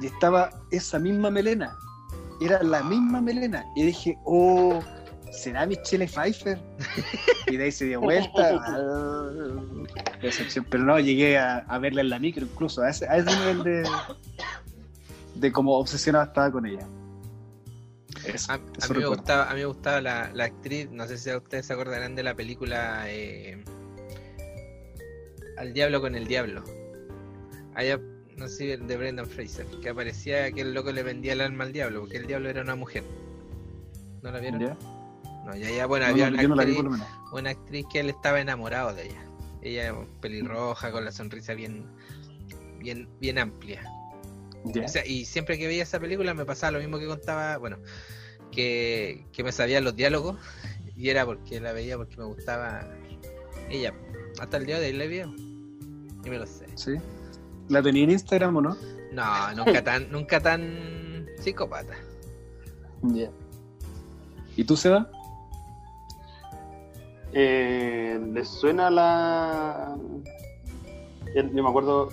y 0.01 0.05
estaba 0.05 0.49
esa 0.71 0.99
misma 0.99 1.31
melena. 1.31 1.75
Era 2.41 2.61
la 2.63 2.83
misma 2.83 3.21
melena. 3.21 3.65
Y 3.75 3.83
dije 3.83 4.17
oh 4.25 4.81
será 5.31 5.65
Michelle 5.65 6.07
Pfeiffer 6.07 6.59
y 7.47 7.57
de 7.57 7.63
ahí 7.63 7.71
se 7.71 7.85
dio 7.85 7.99
vuelta 7.99 8.61
pero 10.69 10.83
no 10.83 10.99
llegué 10.99 11.39
a, 11.39 11.57
a 11.57 11.79
verla 11.79 12.01
en 12.01 12.09
la 12.11 12.19
micro 12.19 12.45
incluso 12.45 12.83
a 12.83 12.91
ese, 12.91 13.07
a 13.07 13.17
ese 13.17 13.35
nivel 13.39 13.63
de 13.63 13.89
de 15.35 15.51
como 15.51 15.77
obsesionado 15.77 16.25
estaba 16.25 16.51
con 16.51 16.65
ella. 16.65 16.87
Eso, 18.25 18.53
A, 18.53 18.57
mí 18.57 18.99
me 18.99 19.07
gustaba, 19.07 19.49
a 19.49 19.53
mí 19.53 19.59
me 19.61 19.65
gustaba 19.65 19.99
la, 19.99 20.31
la 20.33 20.45
actriz, 20.45 20.89
no 20.91 21.07
sé 21.07 21.17
si 21.17 21.33
ustedes 21.33 21.65
se 21.65 21.73
acordarán 21.73 22.15
de 22.15 22.23
la 22.23 22.35
película 22.35 23.05
eh, 23.07 23.63
Al 25.57 25.73
Diablo 25.73 26.01
con 26.01 26.15
el 26.15 26.27
Diablo. 26.27 26.63
Allá, 27.75 27.99
no 28.37 28.47
sé, 28.47 28.77
de 28.77 28.97
Brendan 28.97 29.27
Fraser, 29.27 29.65
que 29.81 29.89
aparecía 29.89 30.51
que 30.51 30.61
el 30.61 30.73
loco 30.73 30.91
le 30.91 31.03
vendía 31.03 31.33
el 31.33 31.41
alma 31.41 31.63
al 31.63 31.73
diablo, 31.73 32.01
porque 32.01 32.17
el 32.17 32.27
diablo 32.27 32.49
era 32.49 32.61
una 32.61 32.75
mujer. 32.75 33.03
¿No 34.21 34.31
la 34.31 34.39
vieron? 34.39 34.59
¿Ya? 34.61 34.77
No, 35.45 35.55
ya, 35.55 35.69
ya, 35.69 35.85
bueno, 35.85 36.05
No, 36.05 36.11
había 36.11 36.29
no, 36.29 36.53
una, 36.53 36.63
vi 36.63 36.77
actriz, 36.77 37.01
una 37.31 37.49
actriz 37.49 37.85
que 37.91 37.99
él 37.99 38.09
estaba 38.09 38.39
enamorado 38.39 38.93
de 38.93 39.05
ella. 39.05 39.25
Ella 39.61 39.95
pelirroja, 40.21 40.91
con 40.91 41.03
la 41.03 41.11
sonrisa 41.11 41.53
bien, 41.53 41.85
bien, 42.79 43.09
bien 43.19 43.39
amplia. 43.39 43.83
O 44.63 44.87
sea, 44.87 45.05
y 45.05 45.25
siempre 45.25 45.57
que 45.57 45.67
veía 45.67 45.83
esa 45.83 45.99
película 45.99 46.33
me 46.33 46.45
pasaba 46.45 46.71
lo 46.71 46.79
mismo 46.79 46.97
que 46.97 47.07
contaba, 47.07 47.57
bueno, 47.57 47.77
que, 48.51 49.25
que 49.33 49.43
me 49.43 49.51
sabía 49.51 49.81
los 49.81 49.95
diálogos 49.95 50.37
y 50.95 51.09
era 51.09 51.25
porque 51.25 51.59
la 51.59 51.73
veía 51.73 51.97
porque 51.97 52.15
me 52.17 52.25
gustaba 52.25 52.87
ella. 53.69 53.93
Hasta 54.43 54.57
el 54.57 54.65
día 54.65 54.77
de 54.77 54.87
hoy 54.87 54.93
la 54.97 55.05
veo 55.07 55.33
y 56.25 56.29
me 56.29 56.37
lo 56.37 56.45
sé. 56.45 56.65
¿Sí? 56.75 56.91
¿La 57.69 57.81
tenía 57.81 58.03
en 58.03 58.11
Instagram 58.11 58.57
o 58.57 58.61
no? 58.61 58.77
No, 59.13 59.53
nunca 59.55 59.81
tan, 59.81 60.11
nunca 60.11 60.41
tan 60.41 61.25
psicópata. 61.39 61.93
Ya. 63.03 63.29
¿Y 64.57 64.65
tú, 64.65 64.75
Seba? 64.75 65.09
Eh, 67.31 68.19
¿Les 68.33 68.49
suena 68.49 68.89
la. 68.89 69.95
Yo 71.33 71.43
me 71.63 71.69
acuerdo. 71.69 72.09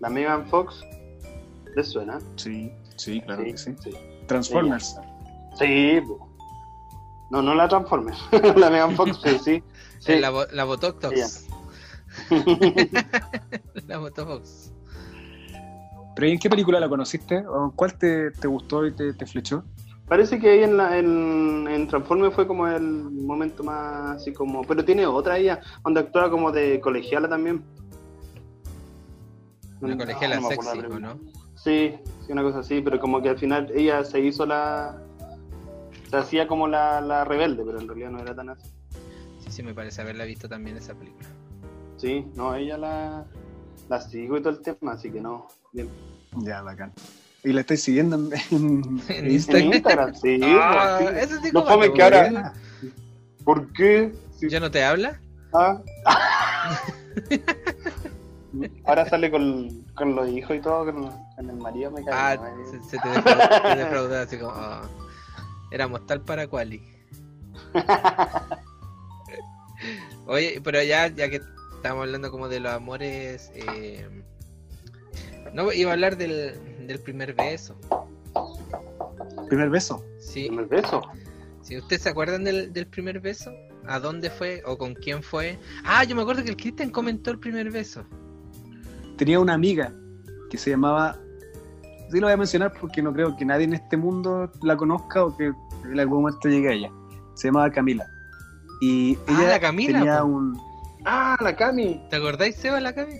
La 0.00 0.08
Megan 0.08 0.48
Fox. 0.48 0.84
¿Les 1.76 1.86
suena? 1.86 2.18
Sí, 2.34 2.72
sí, 2.96 3.20
claro 3.20 3.44
que 3.44 3.56
sí. 3.56 3.76
sí. 3.80 3.90
Transformers. 4.26 4.98
Sí, 5.56 6.00
po. 6.04 6.28
No, 7.30 7.42
no 7.42 7.54
la 7.54 7.68
Transformers. 7.68 8.18
la 8.56 8.70
Megan 8.70 8.96
Fox, 8.96 9.20
sí, 9.22 9.38
sí. 9.38 9.62
Sí. 10.04 10.12
Eh, 10.12 10.20
La, 10.20 10.30
la 10.52 10.64
Botox. 10.64 11.46
la 13.86 13.98
Botox. 13.98 14.72
¿Pero 16.14 16.28
¿y 16.28 16.32
en 16.32 16.38
qué 16.38 16.48
película 16.48 16.78
la 16.78 16.88
conociste? 16.88 17.44
¿O 17.46 17.72
¿Cuál 17.74 17.98
te, 17.98 18.30
te 18.30 18.46
gustó 18.46 18.86
y 18.86 18.92
te, 18.92 19.12
te 19.14 19.26
flechó? 19.26 19.64
Parece 20.06 20.38
que 20.38 20.50
ahí 20.50 20.62
en, 20.62 20.76
la, 20.76 20.98
en, 20.98 21.66
en 21.68 21.88
Transformers 21.88 22.34
fue 22.34 22.46
como 22.46 22.68
el 22.68 22.82
momento 22.82 23.64
más 23.64 24.16
así 24.20 24.32
como. 24.32 24.62
Pero 24.62 24.84
tiene 24.84 25.06
otra 25.06 25.38
ella, 25.38 25.60
donde 25.82 26.00
actúa 26.00 26.30
como 26.30 26.52
de 26.52 26.78
colegiala 26.80 27.28
también. 27.28 27.64
Una 29.80 29.96
colegiala 29.96 30.40
No, 30.40 30.48
sexy, 30.48 30.64
la 30.66 30.72
¿o 30.72 30.76
película. 30.76 31.00
no? 31.14 31.20
Sí, 31.56 31.94
sí, 32.26 32.32
una 32.32 32.42
cosa 32.42 32.58
así, 32.60 32.80
pero 32.82 33.00
como 33.00 33.22
que 33.22 33.30
al 33.30 33.38
final 33.38 33.72
ella 33.74 34.04
se 34.04 34.20
hizo 34.20 34.44
la. 34.46 35.00
Se 36.10 36.16
hacía 36.16 36.46
como 36.46 36.68
la, 36.68 37.00
la 37.00 37.24
rebelde, 37.24 37.64
pero 37.64 37.80
en 37.80 37.88
realidad 37.88 38.10
no 38.10 38.18
era 38.20 38.34
tan 38.36 38.50
así. 38.50 38.70
Sí, 39.44 39.50
sí, 39.52 39.62
me 39.62 39.74
parece 39.74 40.00
haberla 40.02 40.24
visto 40.24 40.48
también 40.48 40.76
esa 40.76 40.94
película. 40.94 41.28
Sí, 41.96 42.26
no, 42.34 42.54
ella 42.54 42.76
la, 42.78 43.24
la 43.88 44.00
sigo 44.00 44.36
y 44.38 44.40
todo 44.42 44.54
el 44.54 44.60
tema, 44.62 44.92
así 44.92 45.10
que 45.10 45.20
no. 45.20 45.46
Bien. 45.72 45.88
Ya, 46.38 46.62
bacán. 46.62 46.92
¿Y 47.44 47.52
la 47.52 47.60
estáis 47.60 47.82
siguiendo 47.82 48.16
en, 48.16 48.30
en- 48.50 49.02
En 49.08 49.26
En 49.26 49.30
Instagram. 49.30 49.72
Instagram, 49.72 50.14
sí. 50.14 50.40
Ah, 50.44 50.98
pues, 51.02 51.10
sí. 51.10 51.16
ese 51.20 51.40
sí 51.42 51.50
No 51.52 51.64
fome 51.66 51.88
tú, 51.88 51.94
que 51.94 52.02
ahora-. 52.02 52.52
¿Por 53.44 53.72
qué? 53.74 54.14
Sí, 54.38 54.48
¿Ya 54.48 54.60
no 54.60 54.70
te 54.70 54.82
habla? 54.82 55.20
ah. 55.52 55.80
ahora 58.86 59.08
sale 59.08 59.30
con, 59.30 59.82
con 59.94 60.14
los 60.16 60.28
hijos 60.28 60.56
y 60.56 60.60
todo, 60.60 60.86
con, 60.86 61.10
con 61.36 61.50
el 61.50 61.56
marido 61.56 61.90
me 61.90 62.04
cae. 62.04 62.38
Ah, 62.38 62.54
se, 62.70 62.82
se 62.82 62.98
te 62.98 63.76
defraudó, 63.76 64.18
así 64.20 64.38
como. 64.38 64.52
ah, 64.54 64.82
éramos 65.70 66.06
tal 66.06 66.20
para 66.22 66.48
cuali. 66.48 66.82
Oye, 70.26 70.60
pero 70.62 70.82
ya, 70.82 71.08
ya 71.08 71.28
que 71.28 71.40
estamos 71.76 72.02
hablando 72.04 72.30
como 72.30 72.48
de 72.48 72.60
los 72.60 72.72
amores. 72.72 73.50
eh, 73.54 74.06
no, 75.52 75.72
iba 75.72 75.90
a 75.90 75.94
hablar 75.94 76.16
del, 76.16 76.54
del 76.86 76.98
primer 77.00 77.34
beso. 77.34 77.76
primer 79.48 79.70
beso? 79.70 80.04
Sí. 80.18 80.46
¿El 80.46 80.66
beso? 80.66 81.02
Si 81.62 81.78
ustedes 81.78 82.02
se 82.02 82.08
acuerdan 82.08 82.44
del, 82.44 82.72
del 82.72 82.86
primer 82.86 83.20
beso, 83.20 83.50
¿a 83.86 83.98
dónde 84.00 84.30
fue 84.30 84.62
o 84.66 84.76
con 84.76 84.94
quién 84.94 85.22
fue? 85.22 85.58
Ah, 85.84 86.04
yo 86.04 86.14
me 86.16 86.22
acuerdo 86.22 86.42
que 86.42 86.50
el 86.50 86.56
Cristian 86.56 86.90
comentó 86.90 87.30
el 87.30 87.38
primer 87.38 87.70
beso. 87.70 88.04
Tenía 89.16 89.38
una 89.38 89.54
amiga 89.54 89.92
que 90.50 90.58
se 90.58 90.70
llamaba. 90.70 91.18
Sí, 92.10 92.20
lo 92.20 92.26
voy 92.26 92.32
a 92.34 92.36
mencionar 92.36 92.72
porque 92.78 93.00
no 93.02 93.12
creo 93.12 93.36
que 93.36 93.44
nadie 93.44 93.64
en 93.64 93.74
este 93.74 93.96
mundo 93.96 94.50
la 94.62 94.76
conozca 94.76 95.24
o 95.24 95.36
que 95.36 95.52
en 95.84 96.00
algún 96.00 96.22
momento 96.22 96.48
llegue 96.48 96.68
a 96.68 96.72
ella. 96.72 96.90
Se 97.34 97.48
llamaba 97.48 97.70
Camila. 97.70 98.06
Y 98.86 99.16
Ah, 99.26 99.32
ella 99.38 99.48
la 99.52 99.60
Camila, 99.60 99.98
tenía 99.98 100.20
po. 100.20 100.26
un. 100.26 100.60
Ah, 101.06 101.36
la 101.40 101.56
Cami. 101.56 102.00
¿Te 102.10 102.16
acordáis, 102.16 102.54
Seba, 102.56 102.80
la 102.80 102.94
Cami? 102.94 103.14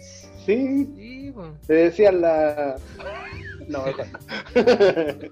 Sí, 0.44 0.86
Sí, 0.96 1.32
po. 1.34 1.48
te 1.66 1.72
decían 1.74 2.20
la. 2.20 2.76
No, 3.68 3.82
mejor. 3.86 4.06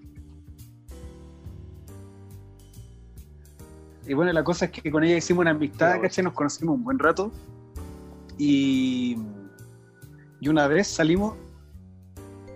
Y 4.07 4.15
bueno, 4.15 4.33
la 4.33 4.43
cosa 4.43 4.65
es 4.65 4.73
que 4.73 4.91
con 4.91 5.05
ella 5.05 5.17
hicimos 5.17 5.43
una 5.43 5.53
amistad. 5.53 6.01
¿cachai? 6.01 6.25
Nos 6.25 6.33
conocimos 6.35 6.75
un 6.75 6.83
buen 6.85 6.99
rato. 6.99 7.31
Y, 8.37 9.17
y 10.41 10.49
una 10.49 10.67
vez 10.67 10.89
salimos. 10.89 11.37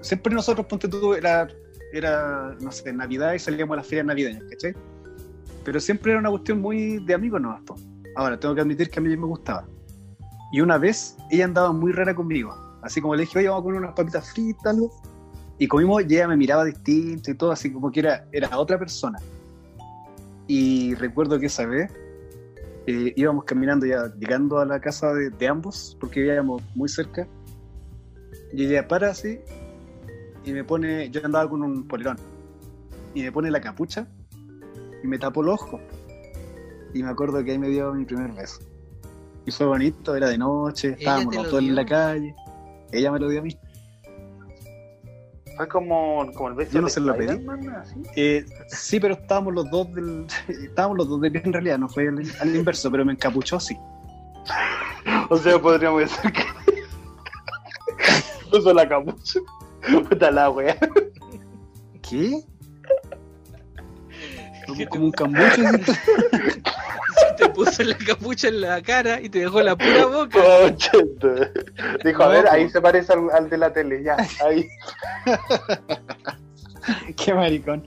Siempre 0.00 0.34
nosotros, 0.34 0.66
ponte 0.66 0.88
tú, 0.88 1.14
era, 1.14 1.46
era, 1.92 2.56
no 2.60 2.72
sé, 2.72 2.92
Navidad 2.92 3.34
y 3.34 3.38
salíamos 3.38 3.74
a 3.74 3.76
las 3.78 3.86
ferias 3.86 4.06
navideñas, 4.06 4.42
¿cachai? 4.50 4.74
Pero 5.66 5.80
siempre 5.80 6.12
era 6.12 6.20
una 6.20 6.30
cuestión 6.30 6.60
muy 6.60 7.04
de 7.04 7.12
amigos 7.12 7.40
nomás, 7.40 7.60
po. 7.62 7.74
Ahora, 8.14 8.38
tengo 8.38 8.54
que 8.54 8.60
admitir 8.60 8.88
que 8.88 9.00
a 9.00 9.02
mí 9.02 9.08
me 9.08 9.26
gustaba. 9.26 9.66
Y 10.52 10.60
una 10.60 10.78
vez 10.78 11.16
ella 11.28 11.44
andaba 11.44 11.72
muy 11.72 11.90
rara 11.90 12.14
conmigo. 12.14 12.54
Así 12.82 13.00
como 13.00 13.16
le 13.16 13.22
dije, 13.22 13.40
oye, 13.40 13.48
vamos 13.48 13.62
a 13.62 13.64
comer 13.64 13.80
unas 13.80 13.94
papitas 13.94 14.32
fritas, 14.32 14.64
algo. 14.64 14.92
Y 15.58 15.66
comimos 15.66 16.04
y 16.04 16.14
ella 16.14 16.28
me 16.28 16.36
miraba 16.36 16.64
distinto 16.64 17.32
y 17.32 17.34
todo, 17.34 17.50
así 17.50 17.72
como 17.72 17.90
que 17.90 17.98
era, 17.98 18.28
otra 18.56 18.78
persona. 18.78 19.18
Y 20.46 20.94
recuerdo 20.94 21.40
que 21.40 21.46
esa 21.46 21.66
vez 21.66 21.90
eh, 22.86 23.12
íbamos 23.16 23.42
caminando 23.42 23.86
ya, 23.86 24.14
llegando 24.20 24.60
a 24.60 24.66
la 24.66 24.80
casa 24.80 25.12
de, 25.14 25.30
de 25.30 25.48
ambos, 25.48 25.96
porque 25.98 26.20
vivíamos 26.20 26.62
muy 26.76 26.88
cerca. 26.88 27.26
Y 28.52 28.66
ella 28.66 28.86
para 28.86 29.10
así 29.10 29.40
y 30.44 30.52
me 30.52 30.62
pone, 30.62 31.10
yo 31.10 31.20
andaba 31.24 31.50
con 31.50 31.60
un 31.64 31.88
polerón, 31.88 32.18
y 33.14 33.22
me 33.22 33.32
pone 33.32 33.50
la 33.50 33.60
capucha 33.60 34.06
y 35.02 35.06
me 35.06 35.18
tapó 35.18 35.42
los 35.42 35.60
ojos. 35.60 35.80
Y 36.94 37.02
me 37.02 37.10
acuerdo 37.10 37.42
que 37.44 37.52
ahí 37.52 37.58
me 37.58 37.68
dio 37.68 37.92
mi 37.92 38.04
primer 38.04 38.32
beso. 38.32 38.60
Y 39.44 39.50
fue 39.50 39.66
bonito, 39.66 40.16
era 40.16 40.28
de 40.28 40.38
noche, 40.38 40.96
estábamos 40.98 41.30
te 41.30 41.36
los 41.36 41.46
lo 41.46 41.52
dos 41.52 41.62
en 41.62 41.74
la 41.74 41.86
calle. 41.86 42.34
Ella 42.92 43.12
me 43.12 43.20
lo 43.20 43.28
dio 43.28 43.40
a 43.40 43.42
mí. 43.42 43.56
Fue 45.56 45.68
como, 45.68 46.30
como 46.34 46.50
el 46.50 46.54
beso 46.54 46.72
Yo 46.72 46.80
no 46.80 46.86
de 46.86 46.92
se 46.92 47.00
lo 47.00 47.16
pedí. 47.16 47.46
Eh, 48.16 48.44
sí, 48.68 49.00
pero 49.00 49.14
estábamos 49.14 49.54
los 49.54 49.70
dos 49.70 49.92
del. 49.94 50.26
Estábamos 50.48 50.98
los 50.98 51.08
dos 51.08 51.20
de 51.20 51.30
pie 51.30 51.42
en 51.44 51.52
realidad, 51.52 51.78
no 51.78 51.88
fue 51.88 52.08
al, 52.08 52.22
al 52.40 52.56
inverso, 52.56 52.90
pero 52.90 53.04
me 53.04 53.12
encapuchó 53.12 53.60
sí. 53.60 53.76
O 55.30 55.36
sea, 55.36 55.60
podríamos 55.60 56.00
decir 56.00 56.32
que. 56.32 56.42
Puso 58.50 58.72
la 58.72 58.88
capucha. 58.88 59.40
Puta 60.08 60.30
la 60.30 60.50
wea. 60.50 60.76
¿Qué? 62.08 62.44
Como, 64.76 64.76
¿Qué 64.76 64.84
te- 64.84 64.88
como 64.90 65.04
un 65.06 65.10
cambucho. 65.12 65.62
¿sí? 65.92 67.24
Te 67.38 67.48
puso 67.50 67.82
la 67.82 67.96
capucha 67.96 68.48
en 68.48 68.60
la 68.60 68.82
cara 68.82 69.20
y 69.20 69.28
te 69.28 69.40
dejó 69.40 69.62
la 69.62 69.76
pura 69.76 70.06
boca. 70.06 70.38
Oh. 70.38 70.70
Dijo, 72.04 72.22
a 72.22 72.28
ver, 72.28 72.46
ahí 72.48 72.68
se 72.68 72.80
parece 72.80 73.12
al, 73.12 73.30
al 73.32 73.48
de 73.50 73.58
la 73.58 73.72
tele, 73.72 74.02
ya, 74.02 74.16
ahí. 74.44 74.66
Qué 77.16 77.34
maricón. 77.34 77.86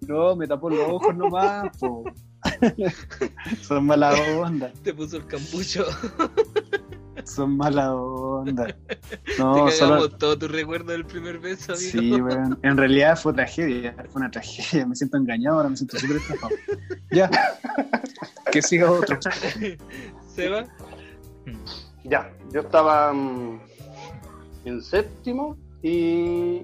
No, 0.00 0.34
me 0.36 0.46
tapó 0.48 0.68
los 0.70 0.88
ojos 0.88 1.14
nomás, 1.16 1.76
po. 1.78 2.04
Son 3.62 3.86
mala 3.86 4.12
onda. 4.38 4.72
Te 4.82 4.92
puso 4.92 5.16
el 5.18 5.26
campucho. 5.26 5.86
Son 7.24 7.56
mala 7.56 7.94
onda. 7.94 8.66
te 8.86 9.38
No, 9.38 9.52
cagamos 9.54 9.74
solo. 9.76 10.08
todo 10.10 10.38
tu 10.38 10.48
recuerdo 10.48 10.92
del 10.92 11.04
primer 11.04 11.38
beso, 11.38 11.72
amigo. 11.72 11.90
Sí, 11.90 12.12
weón. 12.20 12.58
En 12.62 12.76
realidad 12.76 13.18
fue 13.18 13.32
tragedia. 13.32 13.94
Fue 14.10 14.20
una 14.20 14.30
tragedia. 14.30 14.86
Me 14.86 14.94
siento 14.94 15.16
engañado, 15.16 15.56
ahora 15.56 15.68
me 15.68 15.76
siento 15.76 15.98
súper 15.98 16.16
estafado. 16.16 16.54
Ya. 17.10 17.30
Que 18.50 18.62
siga 18.62 18.90
otro. 18.90 19.18
Seba, 20.34 20.64
Ya, 22.04 22.30
yo 22.52 22.60
estaba 22.60 23.12
mm, 23.12 23.60
en 24.64 24.82
séptimo 24.82 25.56
y, 25.82 26.62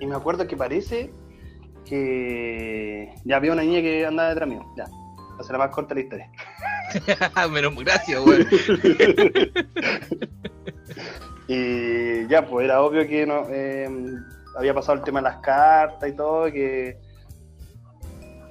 y 0.00 0.06
me 0.06 0.14
acuerdo 0.14 0.46
que 0.46 0.56
parece 0.56 1.12
que 1.84 3.14
ya 3.24 3.36
había 3.36 3.52
una 3.52 3.62
niña 3.62 3.80
que 3.80 4.06
andaba 4.06 4.30
detrás 4.30 4.48
mío. 4.48 4.64
Ya, 4.76 4.86
ser 5.42 5.52
la 5.52 5.58
más 5.58 5.70
corta 5.70 5.94
la 5.94 6.00
historia. 6.00 6.30
menos 7.50 7.76
gracias, 7.76 8.20
weón. 8.26 8.46
Y 11.48 12.26
ya, 12.28 12.46
pues 12.46 12.64
era 12.64 12.82
obvio 12.82 13.06
que 13.06 13.26
no, 13.26 13.46
eh, 13.50 13.88
había 14.56 14.74
pasado 14.74 14.98
el 14.98 15.04
tema 15.04 15.20
de 15.20 15.24
las 15.24 15.38
cartas 15.38 16.08
y 16.08 16.12
todo, 16.12 16.50
que 16.50 16.96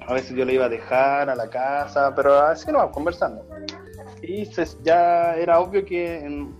a 0.06 0.14
veces 0.14 0.36
yo 0.36 0.44
le 0.44 0.54
iba 0.54 0.66
a 0.66 0.68
dejar 0.68 1.30
a 1.30 1.34
la 1.34 1.48
casa, 1.48 2.14
pero 2.14 2.38
así 2.38 2.70
no, 2.70 2.90
conversando. 2.90 3.44
Y 4.22 4.48
ya 4.84 5.34
era 5.36 5.58
obvio 5.58 5.84
que 5.84 6.20
en 6.20 6.54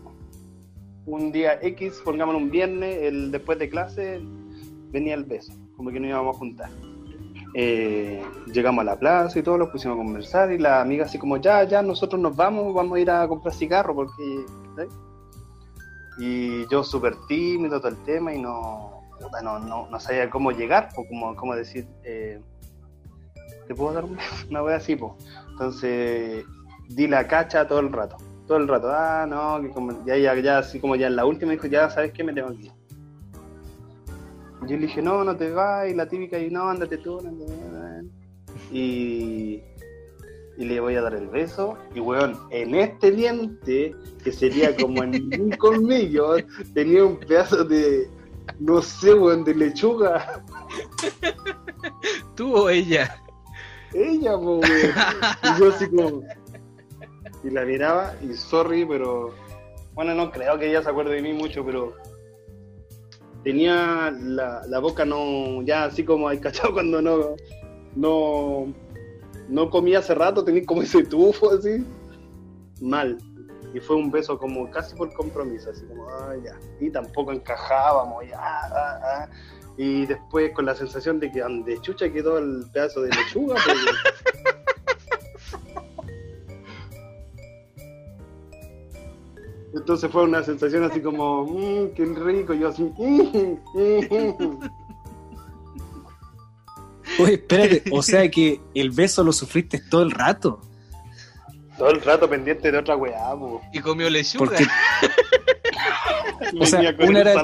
un 1.06 1.32
día 1.32 1.58
X, 1.62 2.00
pongamos 2.04 2.34
un 2.34 2.50
viernes, 2.50 3.02
el, 3.02 3.30
después 3.30 3.58
de 3.58 3.68
clase, 3.68 4.20
venía 4.90 5.14
el 5.14 5.24
beso, 5.24 5.52
como 5.76 5.90
que 5.90 6.00
nos 6.00 6.08
íbamos 6.08 6.36
a 6.36 6.38
juntar. 6.38 6.70
Eh, 7.54 8.22
llegamos 8.46 8.82
a 8.82 8.84
la 8.84 8.98
plaza 8.98 9.38
y 9.38 9.42
todo, 9.42 9.58
nos 9.58 9.68
pusimos 9.68 9.96
a 9.96 9.98
conversar 9.98 10.52
y 10.52 10.58
la 10.58 10.80
amiga 10.80 11.04
así 11.04 11.18
como, 11.18 11.36
ya, 11.36 11.64
ya, 11.64 11.82
nosotros 11.82 12.20
nos 12.20 12.34
vamos, 12.34 12.72
vamos 12.72 12.96
a 12.96 13.00
ir 13.00 13.10
a 13.10 13.28
comprar 13.28 13.54
cigarro 13.54 13.94
porque... 13.94 14.44
Y 16.18 16.68
yo 16.68 16.84
súper 16.84 17.16
tímido 17.26 17.80
todo 17.80 17.88
el 17.88 18.02
tema 18.04 18.34
y 18.34 18.38
no, 18.38 19.02
no, 19.42 19.58
no, 19.58 19.88
no 19.88 20.00
sabía 20.00 20.28
cómo 20.28 20.52
llegar, 20.52 20.90
o 20.96 21.06
cómo, 21.06 21.34
cómo 21.36 21.54
decir, 21.54 21.86
eh, 22.04 22.40
¿te 23.66 23.74
puedo 23.74 23.94
dar 23.94 24.04
una 24.50 24.62
wea 24.62 24.76
así? 24.76 24.96
Po? 24.96 25.16
Entonces 25.50 26.44
di 26.88 27.06
la 27.06 27.26
cacha 27.26 27.66
todo 27.66 27.80
el 27.80 27.92
rato, 27.92 28.16
todo 28.46 28.58
el 28.58 28.68
rato, 28.68 28.90
ah, 28.90 29.26
no, 29.28 29.60
que 29.62 29.72
ya, 30.04 30.34
ya, 30.34 30.58
así 30.58 30.80
como 30.80 30.96
ya 30.96 31.06
en 31.06 31.16
la 31.16 31.24
última 31.24 31.52
dijo, 31.52 31.66
ya, 31.66 31.88
¿sabes 31.90 32.12
qué? 32.12 32.24
Me 32.24 32.32
tengo 32.32 32.50
que 32.50 32.66
ir. 32.66 32.81
Yo 34.66 34.76
le 34.76 34.86
dije, 34.86 35.02
no, 35.02 35.24
no 35.24 35.36
te 35.36 35.50
y 35.50 35.94
la 35.94 36.08
típica, 36.08 36.38
y 36.38 36.50
no, 36.50 36.68
ándate 36.68 36.98
tú, 36.98 37.18
ándate. 37.18 37.52
Y, 38.70 39.62
y 40.56 40.64
le 40.64 40.80
voy 40.80 40.94
a 40.94 41.02
dar 41.02 41.14
el 41.14 41.28
beso, 41.28 41.76
y 41.94 42.00
weón, 42.00 42.38
en 42.50 42.74
este 42.74 43.10
diente, 43.10 43.94
que 44.22 44.32
sería 44.32 44.76
como 44.76 45.02
en 45.02 45.14
un 45.40 45.50
colmillo, 45.52 46.36
tenía 46.74 47.04
un 47.04 47.18
pedazo 47.18 47.64
de, 47.64 48.08
no 48.60 48.80
sé, 48.82 49.14
weón, 49.14 49.44
de 49.44 49.54
lechuga. 49.54 50.44
Tú 52.36 52.54
o 52.54 52.70
ella. 52.70 53.16
Ella, 53.92 54.32
po, 54.32 54.58
weón. 54.58 54.92
Y 55.42 55.60
yo 55.60 55.68
así 55.68 55.88
como. 55.88 56.22
Y 57.44 57.50
la 57.50 57.64
miraba 57.64 58.14
y 58.22 58.34
sorry, 58.34 58.84
pero. 58.84 59.34
Bueno, 59.94 60.14
no 60.14 60.30
creo 60.30 60.58
que 60.58 60.70
ella 60.70 60.82
se 60.82 60.88
acuerde 60.90 61.16
de 61.16 61.22
mí 61.22 61.32
mucho, 61.32 61.64
pero. 61.64 61.94
Tenía 63.44 64.10
la, 64.10 64.62
la 64.66 64.78
boca 64.78 65.04
no. 65.04 65.62
Ya 65.62 65.84
así 65.84 66.04
como 66.04 66.28
hay 66.28 66.38
cachado 66.38 66.72
cuando 66.74 67.02
no. 67.02 67.36
No. 67.94 68.72
No 69.48 69.70
comía 69.70 69.98
hace 69.98 70.14
rato, 70.14 70.44
tenía 70.44 70.64
como 70.64 70.82
ese 70.82 71.04
tufo 71.04 71.52
así. 71.52 71.84
Mal. 72.80 73.18
Y 73.74 73.80
fue 73.80 73.96
un 73.96 74.10
beso 74.10 74.38
como 74.38 74.70
casi 74.70 74.94
por 74.94 75.12
compromiso, 75.14 75.70
así 75.70 75.84
como, 75.86 76.08
ah, 76.08 76.34
ya. 76.44 76.58
Y 76.78 76.90
tampoco 76.90 77.32
encajábamos, 77.32 78.24
ya, 78.28 78.38
ah, 78.38 79.00
ah. 79.02 79.28
Y 79.78 80.06
después 80.06 80.52
con 80.52 80.66
la 80.66 80.74
sensación 80.74 81.18
de 81.18 81.32
que 81.32 81.40
donde 81.40 81.80
chucha 81.80 82.12
quedó 82.12 82.38
el 82.38 82.64
pedazo 82.72 83.02
de 83.02 83.10
lechuga. 83.10 83.56
pues, 83.64 83.78
Entonces 89.92 90.10
fue 90.10 90.22
una 90.22 90.42
sensación 90.42 90.84
así 90.84 91.02
como, 91.02 91.44
mmm, 91.44 91.90
qué 91.94 92.06
rico, 92.06 92.54
yo 92.54 92.68
así, 92.68 92.82
"Mm, 92.82 93.58
mm, 93.74 94.42
mm". 94.42 94.58
Oye, 97.18 97.34
espérate. 97.34 97.82
O 97.92 98.02
sea 98.02 98.26
que 98.30 98.58
el 98.74 98.90
beso 98.90 99.22
lo 99.22 99.32
sufriste 99.34 99.78
todo 99.90 100.02
el 100.02 100.10
rato. 100.10 100.62
todo 101.76 101.90
el 101.90 102.00
rato 102.00 102.26
pendiente 102.30 102.72
de 102.72 102.78
otra 102.78 102.96
weá, 102.96 103.34
po. 103.34 103.60
Y 103.72 103.80
comió 103.80 104.08
lechuga. 104.08 104.46
Porque 104.46 104.64
O 106.60 106.64
sea, 106.64 106.78
Venía 106.78 106.96
con 106.96 107.08
una 107.10 107.20
era- 107.20 107.42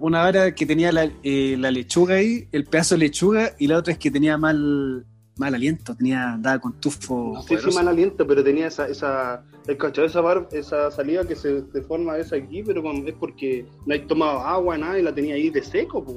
una 0.00 0.24
hora 0.24 0.52
que 0.54 0.66
tenía 0.66 0.90
la, 0.90 1.08
eh, 1.22 1.54
la 1.56 1.70
lechuga 1.70 2.16
ahí, 2.16 2.48
el 2.50 2.64
pedazo 2.64 2.96
de 2.96 3.00
lechuga, 3.00 3.52
y 3.58 3.68
la 3.68 3.76
otra 3.78 3.92
es 3.92 3.98
que 4.00 4.10
tenía 4.10 4.36
mal, 4.38 5.06
mal 5.36 5.54
aliento, 5.54 5.94
tenía, 5.94 6.32
andaba 6.32 6.58
con 6.58 6.80
tufo. 6.80 7.32
No 7.34 7.42
sé 7.42 7.58
si 7.60 7.70
mal 7.70 7.86
aliento, 7.86 8.26
pero 8.26 8.42
tenía 8.42 8.66
esa, 8.68 8.88
esa, 8.88 9.44
el 9.68 9.76
cacho, 9.76 10.04
esa, 10.04 10.20
bar- 10.20 10.48
esa 10.50 10.90
salida 10.90 11.24
que 11.26 11.36
se 11.36 11.62
deforma 11.62 12.16
esa 12.18 12.36
aquí, 12.36 12.62
pero 12.62 12.82
con- 12.82 13.06
es 13.06 13.14
porque 13.14 13.66
no 13.86 13.94
hay 13.94 14.00
tomado 14.06 14.40
agua, 14.40 14.76
nada, 14.78 14.98
y 14.98 15.02
la 15.02 15.14
tenía 15.14 15.34
ahí 15.36 15.50
de 15.50 15.62
seco, 15.62 16.04
pues. 16.04 16.16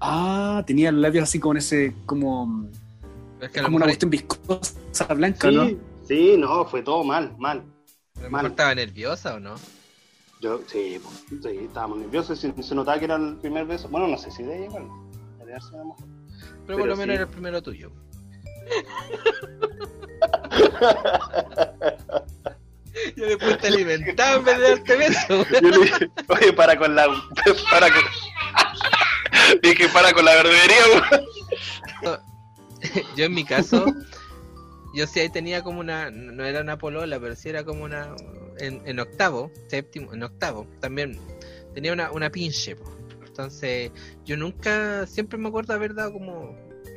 Ah, 0.00 0.62
tenía 0.66 0.90
los 0.92 1.00
labios 1.00 1.22
así 1.24 1.38
con 1.40 1.56
ese, 1.56 1.94
como, 2.06 2.68
Es 3.40 3.50
que 3.50 3.58
a 3.60 3.62
lo 3.62 3.66
como 3.68 3.76
una 3.76 3.86
cuestión 3.86 4.10
viscosa 4.10 4.74
blanca, 5.14 5.48
Sí, 5.50 5.54
¿no? 5.56 5.70
sí, 6.06 6.36
no, 6.38 6.64
fue 6.66 6.82
todo 6.82 7.02
mal, 7.04 7.34
mal. 7.38 7.58
a 7.58 7.62
lo 7.62 7.66
mejor 8.22 8.30
mal. 8.30 8.46
estaba 8.46 8.74
nerviosa 8.74 9.34
o 9.36 9.40
no. 9.40 9.54
Yo, 10.40 10.60
sí, 10.66 10.98
pues, 11.02 11.42
sí, 11.42 11.58
estábamos 11.66 11.98
nerviosos, 11.98 12.38
se, 12.40 12.50
se 12.62 12.74
notaba 12.74 12.98
que 12.98 13.04
era 13.04 13.16
el 13.16 13.36
primer 13.36 13.66
beso. 13.66 13.88
Bueno, 13.88 14.08
no 14.08 14.16
sé 14.18 14.30
si 14.30 14.42
de 14.42 14.56
ella, 14.56 14.66
igual. 14.66 14.84
de 15.44 15.52
darse 15.52 15.74
a 15.74 15.78
lo 15.78 15.84
mejor. 15.84 16.04
Pero, 16.06 16.64
Pero 16.66 16.78
por 16.78 16.88
lo 16.88 16.96
menos 16.96 17.12
sí. 17.12 17.16
era 17.16 17.22
el 17.24 17.28
primero 17.28 17.62
tuyo. 17.62 17.90
Yo 23.16 23.26
después 23.26 23.58
te 23.58 23.68
alimentaba 23.68 24.36
en 24.36 24.44
vez 24.44 24.58
de 24.58 24.68
darte 24.70 24.96
beso. 24.96 25.46
Yo 25.50 25.60
le 25.60 25.78
dije, 25.78 26.10
oye, 26.28 26.52
para 26.52 26.76
con 26.76 26.94
la. 26.94 27.06
Para 27.70 27.90
con. 27.92 28.02
Dije, 29.62 29.88
para 29.88 30.12
con 30.12 30.24
la 30.24 30.34
verdulería. 30.34 30.76
Yo 33.16 33.24
en 33.24 33.34
mi 33.34 33.44
caso, 33.44 33.84
yo 34.94 35.06
sí 35.06 35.20
ahí 35.20 35.28
tenía 35.28 35.62
como 35.62 35.80
una, 35.80 36.10
no 36.10 36.44
era 36.44 36.62
una 36.62 36.78
polola, 36.78 37.20
pero 37.20 37.36
sí 37.36 37.50
era 37.50 37.62
como 37.62 37.84
una, 37.84 38.14
en, 38.58 38.80
en 38.86 38.98
octavo, 38.98 39.52
séptimo, 39.68 40.14
en 40.14 40.22
octavo, 40.22 40.66
también 40.80 41.18
tenía 41.74 41.92
una, 41.92 42.10
una 42.10 42.30
pinche. 42.30 42.76
po. 42.76 42.90
Entonces, 43.26 43.92
yo 44.24 44.36
nunca, 44.36 45.06
siempre 45.06 45.38
me 45.38 45.48
acuerdo 45.48 45.74
haber 45.74 45.94
dado 45.94 46.14
como 46.14 46.56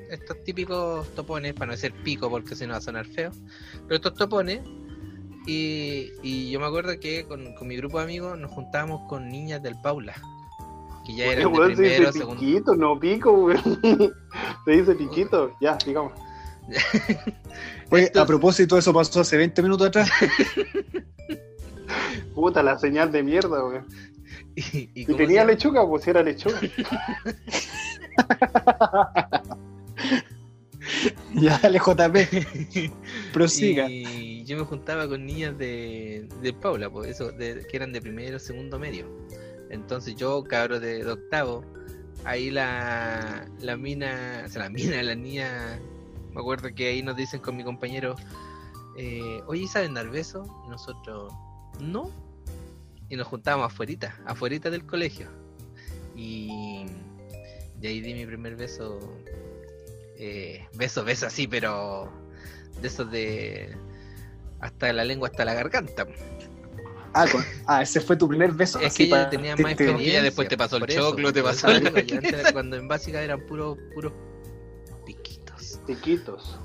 estos 0.09 0.43
típicos 0.43 1.13
topones, 1.15 1.53
para 1.53 1.67
no 1.67 1.71
decir 1.73 1.93
pico 2.03 2.29
porque 2.29 2.55
si 2.55 2.65
no 2.65 2.71
va 2.71 2.77
a 2.77 2.81
sonar 2.81 3.05
feo, 3.05 3.31
pero 3.87 3.95
estos 3.95 4.13
topones. 4.15 4.61
Y, 5.45 6.11
y 6.21 6.51
yo 6.51 6.59
me 6.59 6.67
acuerdo 6.67 6.97
que 6.99 7.25
con, 7.25 7.53
con 7.53 7.67
mi 7.67 7.75
grupo 7.75 7.97
de 7.97 8.05
amigos 8.05 8.37
nos 8.39 8.51
juntábamos 8.51 9.07
con 9.09 9.27
niñas 9.29 9.61
del 9.61 9.75
Paula, 9.81 10.13
que 11.05 11.15
ya 11.15 11.25
eran 11.25 11.51
de 11.51 11.59
se 11.59 11.65
primero, 11.75 12.05
dice 12.07 12.19
segundo. 12.19 12.39
piquito, 12.39 12.75
no 12.75 12.99
pico. 12.99 13.49
Se 14.65 14.71
dice 14.71 14.95
piquito. 14.95 15.53
Ya, 15.59 15.77
digamos. 15.85 16.13
Oye, 17.89 18.03
Esto- 18.05 18.21
a 18.21 18.25
propósito, 18.25 18.77
eso 18.77 18.93
pasó 18.93 19.19
hace 19.19 19.35
20 19.35 19.61
minutos 19.61 19.87
atrás. 19.87 20.09
Puta, 22.33 22.63
la 22.63 22.79
señal 22.79 23.11
de 23.11 23.21
mierda, 23.21 23.63
weón. 23.65 23.85
Y, 24.55 24.61
y 24.77 24.89
Y 24.95 25.05
cómo 25.05 25.17
tenía 25.17 25.41
se- 25.41 25.47
lechuga, 25.47 25.85
pues 25.87 26.03
si 26.03 26.09
era 26.11 26.23
lechuga. 26.23 26.59
ya, 31.33 31.57
dale, 31.61 31.79
JP. 31.79 32.91
Prosiga. 33.33 33.89
Y 33.89 34.32
yo 34.43 34.57
me 34.57 34.63
juntaba 34.63 35.07
con 35.07 35.25
niñas 35.25 35.57
de, 35.57 36.27
de 36.41 36.53
Paula, 36.53 36.89
pues 36.89 37.09
eso, 37.09 37.35
que 37.37 37.67
eran 37.71 37.93
de 37.93 38.01
primero, 38.01 38.39
segundo 38.39 38.79
medio. 38.79 39.07
Entonces 39.69 40.15
yo, 40.15 40.43
cabro 40.43 40.79
de, 40.79 41.05
octavo, 41.09 41.63
ahí 42.25 42.51
la, 42.51 43.47
la 43.59 43.77
mina, 43.77 44.43
o 44.45 44.49
sea, 44.49 44.63
la 44.63 44.69
mina, 44.69 45.01
la 45.01 45.15
niña, 45.15 45.79
me 46.31 46.41
acuerdo 46.41 46.73
que 46.75 46.89
ahí 46.89 47.01
nos 47.01 47.15
dicen 47.15 47.39
con 47.39 47.57
mi 47.57 47.63
compañero, 47.63 48.15
eh, 48.97 49.41
oye, 49.47 49.67
¿saben 49.67 49.93
dar 49.93 50.09
besos? 50.09 50.47
Y 50.65 50.69
nosotros, 50.69 51.33
no. 51.79 52.11
Y 53.09 53.15
nos 53.15 53.27
juntábamos 53.27 53.71
afuerita, 53.71 54.19
afuerita 54.25 54.69
del 54.69 54.85
colegio. 54.85 55.27
Y, 56.15 56.85
y 57.81 57.87
ahí 57.87 58.01
di 58.01 58.13
mi 58.13 58.25
primer 58.25 58.55
beso, 58.55 58.99
eh, 60.17 60.67
beso, 60.75 61.03
beso 61.03 61.27
así, 61.27 61.47
pero 61.47 62.11
de 62.81 62.89
de 63.05 63.75
hasta 64.63 64.91
la 64.93 65.03
lengua 65.03 65.27
hasta 65.29 65.45
la 65.45 65.53
garganta. 65.53 66.05
Ah, 67.13 67.25
con- 67.31 67.43
ah, 67.67 67.81
ese 67.83 68.01
fue 68.01 68.15
tu 68.17 68.27
primer 68.27 68.51
beso. 68.53 68.79
Es 68.79 68.87
así 68.87 68.97
que 68.97 69.03
ella 69.03 69.15
para- 69.17 69.29
tenía 69.29 69.55
te- 69.55 69.63
más 69.63 69.75
te- 69.75 69.83
experiencia. 69.83 70.23
después 70.23 70.47
te 70.47 70.57
pasó 70.57 70.77
el 70.77 70.89
eso, 70.89 71.09
choclo, 71.11 71.31
te 71.31 71.43
pasó 71.43 71.67
la- 71.67 71.79
yo 72.01 72.17
antes 72.17 72.51
cuando 72.51 72.75
en 72.75 72.87
básica 72.87 73.21
eran 73.21 73.41
puros 73.41 73.77
puros 73.93 74.11
piquitos. 75.05 75.79
Piquitos. 75.85 76.59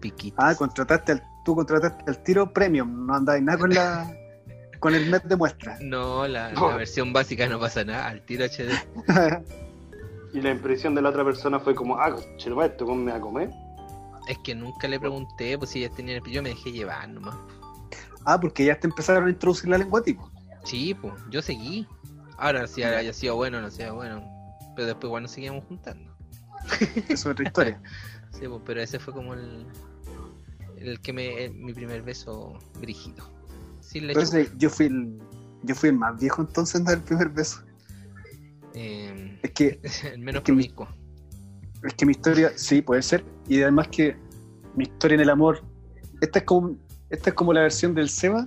Piquitos. 0.00 0.38
Ah, 0.44 0.54
contrataste 0.56 1.12
al, 1.12 1.22
tú 1.44 1.54
contrataste 1.54 2.04
al 2.10 2.22
tiro 2.24 2.52
premium, 2.52 3.06
no 3.06 3.14
andáis 3.14 3.42
nada 3.44 3.58
con 3.58 3.70
la 3.72 4.10
con 4.80 4.94
el 4.94 5.06
mes 5.08 5.22
de 5.28 5.36
muestra. 5.36 5.78
No, 5.80 6.26
la, 6.26 6.52
la 6.52 6.76
versión 6.76 7.12
básica 7.12 7.46
no 7.48 7.58
pasa 7.60 7.84
nada, 7.84 8.08
al 8.08 8.22
tiro 8.24 8.44
HD. 8.44 8.72
Y 10.32 10.40
la 10.42 10.50
impresión 10.50 10.94
de 10.94 11.00
la 11.00 11.08
otra 11.08 11.24
persona 11.24 11.58
fue 11.60 11.74
como, 11.74 11.98
ah, 11.98 12.14
chelo, 12.36 12.62
esto 12.62 12.84
me 12.94 13.10
a 13.12 13.18
comer. 13.20 13.48
Es 14.26 14.38
que 14.38 14.54
nunca 14.54 14.88
le 14.88 14.98
pregunté 14.98 15.56
pues 15.58 15.70
si 15.70 15.84
ellas 15.84 15.94
tenían 15.96 16.22
yo 16.24 16.42
me 16.42 16.48
dejé 16.50 16.72
llevar 16.72 17.08
nomás. 17.08 17.36
ah, 18.24 18.40
porque 18.40 18.64
ya 18.64 18.78
te 18.78 18.86
empezaron 18.88 19.26
a 19.26 19.30
introducir 19.30 19.68
la 19.70 19.78
lengua 19.78 20.02
tipo. 20.02 20.30
Sí, 20.64 20.94
pues, 20.94 21.14
yo 21.30 21.40
seguí. 21.42 21.86
Ahora 22.38 22.66
si 22.66 22.82
haya 22.82 23.12
sido 23.12 23.36
bueno 23.36 23.58
o 23.58 23.60
no 23.60 23.70
sea 23.70 23.92
bueno. 23.92 24.22
Pero 24.74 24.88
después 24.88 25.04
igual 25.08 25.22
nos 25.22 25.30
seguíamos 25.32 25.64
juntando. 25.64 26.12
Eso 26.80 27.02
es 27.08 27.26
otra 27.26 27.44
historia. 27.46 27.80
Sí, 28.32 28.46
pues, 28.48 28.60
pero 28.66 28.82
ese 28.82 28.98
fue 28.98 29.14
como 29.14 29.32
el, 29.32 29.64
el 30.76 31.00
que 31.00 31.12
me, 31.14 31.44
el- 31.46 31.54
mi 31.54 31.72
primer 31.72 32.02
beso 32.02 32.58
brígido. 32.80 33.30
Sin. 33.80 34.10
Entonces 34.10 34.50
yo 34.58 34.68
fui 34.68 34.86
el, 34.86 35.18
yo 35.62 35.74
fui 35.74 35.88
el 35.88 35.96
más 35.96 36.20
viejo 36.20 36.42
entonces 36.42 36.74
en 36.74 36.84
dar 36.84 36.96
el 36.96 37.02
primer 37.02 37.30
beso. 37.30 37.62
Eh, 38.74 39.38
Es 39.42 39.50
que, 39.52 39.80
el 40.12 40.18
menos 40.18 40.42
que 40.42 40.52
mi- 40.52 40.68
promiscuo. 40.68 40.88
Es 41.88 41.94
que 41.94 42.06
mi 42.06 42.12
historia, 42.12 42.52
sí, 42.56 42.82
puede 42.82 43.02
ser. 43.02 43.24
Y 43.48 43.62
además 43.62 43.88
que 43.88 44.16
mi 44.74 44.84
historia 44.84 45.14
en 45.16 45.20
el 45.22 45.30
amor, 45.30 45.62
esta 46.20 46.38
es 46.40 46.44
como, 46.44 46.76
esta 47.10 47.30
es 47.30 47.34
como 47.34 47.52
la 47.52 47.60
versión 47.62 47.94
del 47.94 48.08
Seba, 48.08 48.46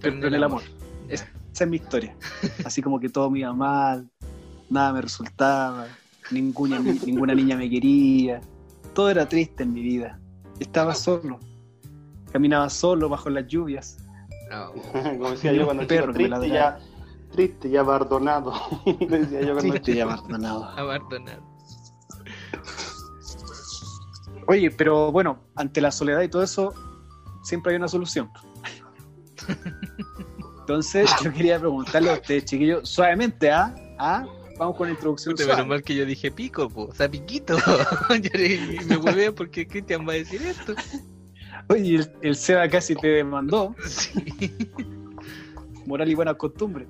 pero 0.00 0.26
en 0.26 0.34
el 0.34 0.44
amor. 0.44 0.62
Ya. 1.08 1.14
Esa 1.52 1.64
es 1.64 1.68
mi 1.70 1.76
historia. 1.76 2.14
Así 2.64 2.82
como 2.82 2.98
que 3.00 3.08
todo 3.08 3.30
me 3.30 3.40
iba 3.40 3.52
mal, 3.52 4.08
nada 4.70 4.92
me 4.92 5.00
resultaba, 5.02 5.86
ninguna, 6.30 6.78
ni- 6.78 6.98
ninguna 7.06 7.34
niña 7.34 7.56
me 7.56 7.68
quería, 7.70 8.40
todo 8.92 9.10
era 9.10 9.28
triste 9.28 9.62
en 9.62 9.72
mi 9.72 9.82
vida. 9.82 10.18
Estaba 10.60 10.94
solo, 10.94 11.38
caminaba 12.32 12.68
solo 12.70 13.08
bajo 13.08 13.30
las 13.30 13.46
lluvias. 13.46 13.98
Como 14.92 15.30
decía 15.30 15.52
yo 15.52 15.64
cuando 15.64 15.86
perro 15.86 16.12
triste 16.12 16.48
ya, 16.48 16.78
triste 17.32 17.70
ya 17.70 17.80
abandonado. 17.80 18.52
decía 19.08 19.40
yo 19.40 19.54
cuando 19.54 19.72
Triste 19.72 19.90
y 19.92 19.94
chico. 19.94 20.10
abandonado. 20.10 20.64
abandonado. 20.76 21.53
Oye, 24.46 24.70
pero 24.70 25.10
bueno, 25.10 25.38
ante 25.54 25.80
la 25.80 25.90
soledad 25.90 26.22
y 26.22 26.28
todo 26.28 26.42
eso, 26.42 26.74
siempre 27.42 27.72
hay 27.72 27.76
una 27.76 27.88
solución. 27.88 28.30
Entonces, 30.60 31.10
yo 31.22 31.32
quería 31.32 31.58
preguntarle 31.58 32.10
a 32.10 32.14
ustedes, 32.14 32.44
chiquillos, 32.46 32.88
suavemente, 32.88 33.50
¿ah? 33.50 33.74
¿Ah? 33.98 34.26
Vamos 34.58 34.76
con 34.76 34.86
la 34.86 34.94
introducción 34.94 35.34
menos 35.38 35.66
mal 35.66 35.82
que 35.82 35.94
yo 35.94 36.06
dije 36.06 36.30
pico, 36.30 36.68
po. 36.68 36.84
o 36.84 36.94
sea, 36.94 37.10
piquito. 37.10 37.56
Yo 38.22 38.86
me 38.86 38.96
huevé 38.98 39.32
porque 39.32 39.66
Cristian 39.66 40.06
va 40.08 40.12
a 40.12 40.16
decir 40.16 40.40
esto. 40.42 40.74
Oye, 41.68 41.96
el, 41.96 42.12
el 42.22 42.36
Seba 42.36 42.68
casi 42.68 42.94
te 42.94 43.08
demandó, 43.08 43.74
Sí. 43.84 44.12
moral 45.86 46.08
y 46.08 46.14
buena 46.14 46.34
costumbre. 46.34 46.86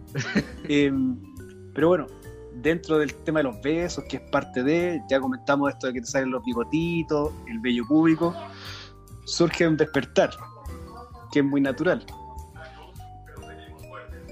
Eh, 0.68 0.92
pero 1.74 1.88
bueno, 1.88 2.06
dentro 2.62 2.98
del 2.98 3.14
tema 3.14 3.40
de 3.40 3.44
los 3.44 3.60
besos, 3.60 4.04
que 4.08 4.16
es 4.18 4.22
parte 4.30 4.62
de, 4.62 5.02
ya 5.08 5.20
comentamos 5.20 5.72
esto 5.72 5.88
de 5.88 5.94
que 5.94 6.00
te 6.00 6.06
salen 6.06 6.30
los 6.30 6.44
bigotitos, 6.44 7.32
el 7.46 7.58
vello 7.60 7.84
público, 7.86 8.34
surge 9.24 9.66
un 9.66 9.76
despertar, 9.76 10.30
que 11.32 11.40
es 11.40 11.44
muy 11.44 11.60
natural, 11.60 12.04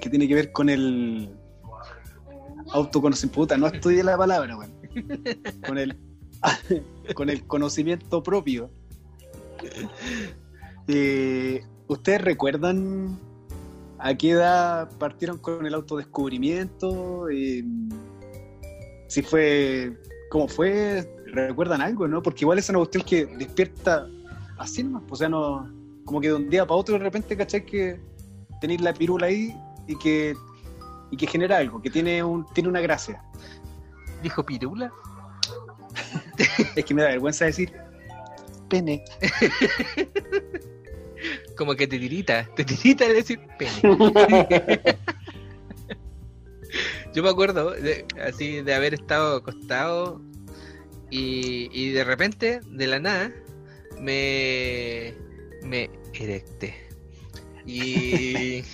que 0.01 0.11
tiene 0.11 0.29
que 0.29 0.35
ver 0.35 0.53
con 0.53 0.69
el 0.69 1.35
autoconocimiento, 2.73 3.41
puta, 3.41 3.57
no 3.57 3.67
estudié 3.67 4.03
la 4.05 4.17
palabra, 4.17 4.57
weón. 4.57 4.73
con 5.67 5.79
el 5.79 5.97
con 7.15 7.31
el 7.31 7.47
conocimiento 7.47 8.23
propio. 8.23 8.71
Eh, 10.89 11.65
¿Ustedes 11.87 12.21
recuerdan 12.21 13.19
a 13.99 14.15
qué 14.15 14.31
edad 14.31 14.91
partieron 14.99 15.39
con 15.39 15.67
el 15.67 15.75
autodescubrimiento? 15.75 17.29
Eh, 17.31 17.65
si 19.13 19.21
fue, 19.21 19.93
¿cómo 20.31 20.49
fue? 20.49 21.07
¿Recuerdan 21.27 21.83
algo, 21.83 22.09
no? 22.09 22.23
Porque 22.23 22.45
igual 22.45 22.59
es 22.59 22.71
una 22.71 22.79
cuestión 22.79 23.05
que 23.05 23.27
despierta 23.27 24.07
así 24.57 24.83
nomás, 24.83 25.03
o 25.11 25.17
sea, 25.17 25.29
no, 25.29 25.71
como 26.07 26.19
que 26.19 26.29
de 26.29 26.35
un 26.35 26.49
día 26.49 26.65
para 26.65 26.77
otro 26.77 26.95
de 26.95 27.05
repente, 27.05 27.37
¿cachai? 27.37 27.67
Que 27.67 28.01
tenéis 28.63 28.81
la 28.81 28.95
pirula 28.95 29.27
ahí 29.27 29.55
y 29.87 29.99
que, 29.99 30.35
y 31.11 31.19
que 31.19 31.27
genera 31.27 31.59
algo, 31.59 31.83
que 31.83 31.91
tiene, 31.91 32.25
un, 32.25 32.47
tiene 32.55 32.71
una 32.71 32.81
gracia. 32.81 33.23
Dijo 34.23 34.47
pirula. 34.47 34.91
Es 36.75 36.83
que 36.83 36.95
me 36.95 37.03
da 37.03 37.09
vergüenza 37.09 37.45
decir 37.45 37.71
pene. 38.71 39.05
Como 41.59 41.75
que 41.75 41.87
te 41.87 41.99
tirita, 41.99 42.49
te 42.57 42.65
tirita 42.65 43.07
de 43.09 43.13
decir 43.13 43.41
pene. 43.59 44.97
Yo 47.13 47.23
me 47.23 47.29
acuerdo 47.29 47.73
de, 47.73 48.07
así 48.27 48.63
de 48.63 48.75
haber 48.75 48.95
estado 48.95 49.37
acostado 49.37 50.21
y, 51.11 51.69
y 51.73 51.91
de 51.91 52.05
repente, 52.05 52.61
de 52.67 52.87
la 52.87 52.99
nada, 52.99 53.31
me, 54.01 55.15
me 55.63 55.91
erecté. 56.15 56.75
Y, 57.67 58.65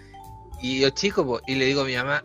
y 0.62 0.80
yo 0.80 0.90
chico, 0.90 1.24
po, 1.24 1.40
y 1.46 1.54
le 1.54 1.64
digo 1.64 1.80
a 1.80 1.84
mi 1.84 1.96
mamá, 1.96 2.22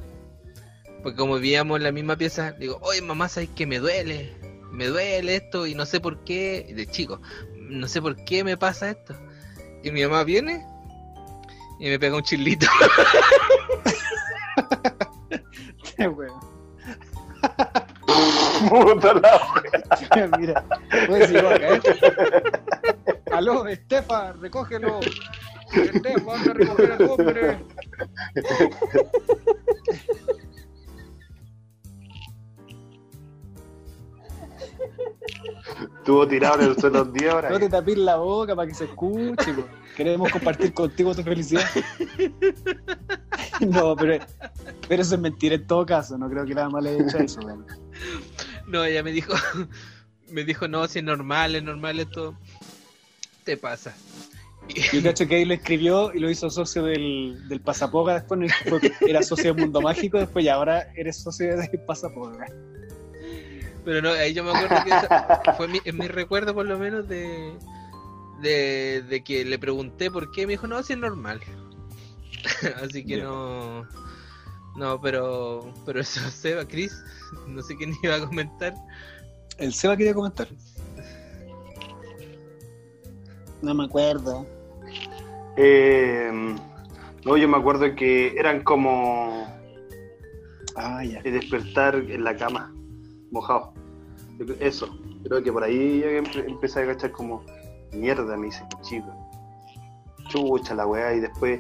porque 1.01 1.17
como 1.17 1.35
vivíamos 1.35 1.77
en 1.77 1.83
la 1.83 1.91
misma 1.91 2.17
pieza, 2.17 2.51
le 2.51 2.59
digo, 2.59 2.79
oye 2.81 3.01
mamá, 3.01 3.29
¿sabes 3.29 3.49
que 3.55 3.65
me 3.65 3.79
duele? 3.79 4.33
Me 4.71 4.87
duele 4.87 5.35
esto 5.35 5.67
y 5.67 5.75
no 5.75 5.85
sé 5.85 5.99
por 5.99 6.23
qué, 6.23 6.73
de 6.75 6.87
chico, 6.87 7.21
no 7.57 7.87
sé 7.87 8.01
por 8.01 8.15
qué 8.25 8.43
me 8.43 8.57
pasa 8.57 8.91
esto. 8.91 9.15
Y 9.83 9.91
mi 9.91 10.03
mamá 10.03 10.23
viene 10.23 10.65
y 11.79 11.89
me 11.89 11.99
pega 11.99 12.17
un 12.17 12.23
chilito. 12.23 12.67
Weón. 15.97 16.39
Puta 18.69 19.13
la 19.15 19.41
Mira, 20.37 20.63
puedes 21.07 21.31
ir 21.31 21.37
a 21.39 21.59
caer. 21.59 21.81
Aló, 23.31 23.67
Estefa, 23.67 24.33
recógelo. 24.33 24.99
Pendejo, 25.71 26.33
anda 26.33 26.51
a 26.51 26.53
recoger 26.53 26.91
al 26.91 27.09
hombre. 27.09 27.59
Estuvo 35.97 36.27
tirado 36.27 36.61
en 36.61 36.69
el 36.69 36.77
suelo 36.79 37.05
10 37.05 37.33
horas. 37.33 37.51
No 37.51 37.59
te 37.59 37.69
tapes 37.69 37.97
la 37.97 38.17
boca 38.17 38.55
para 38.55 38.67
que 38.67 38.73
se 38.75 38.85
escuche. 38.85 39.53
po. 39.53 39.65
Queremos 39.95 40.31
compartir 40.31 40.73
contigo 40.73 41.13
tu 41.15 41.23
felicidad. 41.23 41.63
No, 43.61 43.95
pero, 43.95 44.23
pero 44.87 45.01
eso 45.01 45.15
es 45.15 45.21
mentira 45.21 45.55
en 45.55 45.67
todo 45.67 45.85
caso. 45.85 46.17
No 46.17 46.29
creo 46.29 46.45
que 46.45 46.55
nada 46.55 46.69
más 46.69 46.83
le 46.83 46.89
haya 46.91 47.03
hecho 47.07 47.17
eso. 47.19 47.39
No, 48.67 48.83
ella 48.83 49.03
me 49.03 49.11
dijo, 49.11 49.33
me 50.31 50.43
dijo, 50.43 50.67
no, 50.67 50.87
si 50.87 50.99
es 50.99 51.05
normal, 51.05 51.55
es 51.55 51.63
normal 51.63 51.99
esto. 51.99 52.35
Te 53.43 53.57
pasa. 53.57 53.93
Yo 54.93 55.03
cacho 55.03 55.27
que 55.27 55.35
ahí 55.35 55.45
lo 55.45 55.53
escribió 55.53 56.13
y 56.13 56.19
lo 56.19 56.29
hizo 56.29 56.49
socio 56.49 56.83
del, 56.83 57.47
del 57.49 57.59
Pasapoga. 57.61 58.13
Después 58.13 58.51
fue- 58.67 58.91
era 59.09 59.21
socio 59.21 59.53
del 59.53 59.61
Mundo 59.63 59.81
Mágico. 59.81 60.17
Después 60.17 60.45
y 60.45 60.49
ahora 60.49 60.87
eres 60.95 61.21
socio 61.21 61.57
del 61.57 61.69
Pasapoga. 61.85 62.45
Pero 63.85 64.01
no, 64.01 64.09
ahí 64.11 64.33
yo 64.33 64.43
me 64.43 64.51
acuerdo 64.51 64.83
que 64.83 64.89
esa- 64.89 65.53
fue 65.57 65.67
mi, 65.67 65.79
en 65.83 65.97
mi 65.97 66.07
recuerdo 66.07 66.53
por 66.53 66.65
lo 66.65 66.77
menos 66.79 67.07
de, 67.07 67.53
de, 68.41 69.01
de 69.07 69.23
que 69.23 69.43
le 69.43 69.59
pregunté 69.59 70.09
por 70.09 70.31
qué, 70.31 70.45
me 70.47 70.53
dijo, 70.53 70.67
no, 70.67 70.81
si 70.83 70.93
es 70.93 70.99
normal. 70.99 71.41
Así 72.83 73.05
que 73.05 73.17
no, 73.21 73.85
no, 74.75 74.99
pero, 75.01 75.73
pero 75.85 75.99
eso, 75.99 76.19
Seba, 76.31 76.65
Chris, 76.65 77.03
no 77.47 77.61
sé 77.61 77.75
quién 77.75 77.93
iba 78.03 78.15
a 78.15 78.25
comentar. 78.27 78.73
El 79.57 79.73
Seba 79.73 79.95
quería 79.97 80.13
comentar. 80.13 80.47
No 83.61 83.73
me 83.73 83.85
acuerdo. 83.85 84.45
Eh, 85.55 86.29
no, 87.23 87.37
yo 87.37 87.47
me 87.47 87.57
acuerdo 87.57 87.95
que 87.95 88.35
eran 88.37 88.63
como 88.63 89.47
Ah, 90.75 91.03
ya. 91.05 91.21
de 91.21 91.31
despertar 91.31 91.95
en 91.95 92.23
la 92.23 92.35
cama, 92.35 92.72
mojado. 93.33 93.73
Eso, 94.59 94.87
creo 95.23 95.43
que 95.43 95.51
por 95.51 95.63
ahí 95.63 95.99
yo 96.01 96.07
empe- 96.07 96.45
empecé 96.47 96.81
a 96.83 96.85
cachar 96.87 97.11
como 97.11 97.43
mierda, 97.91 98.37
me 98.37 98.45
dice 98.47 98.63
chico. 98.81 99.11
Chucha 100.29 100.73
la 100.75 100.87
weá, 100.87 101.13
y 101.13 101.19
después, 101.19 101.59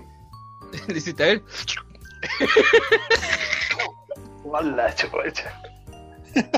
Dice, 0.87 1.11
a 1.11 1.25
ver, 1.25 1.43
¡Hola, 4.45 4.93
chucha! 4.95 5.61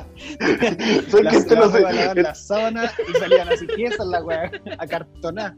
Soy 1.09 1.23
La 1.23 1.31
que 1.31 1.37
esto 1.37 1.55
no 1.55 1.69
sé. 1.69 1.81
lavar 1.81 2.17
la 2.17 2.33
sábana 2.33 2.91
y 3.09 3.13
salían 3.19 3.49
así 3.49 3.67
piezas 3.67 4.07
la 4.07 4.23
weá, 4.23 4.49
acartonadas. 4.79 5.55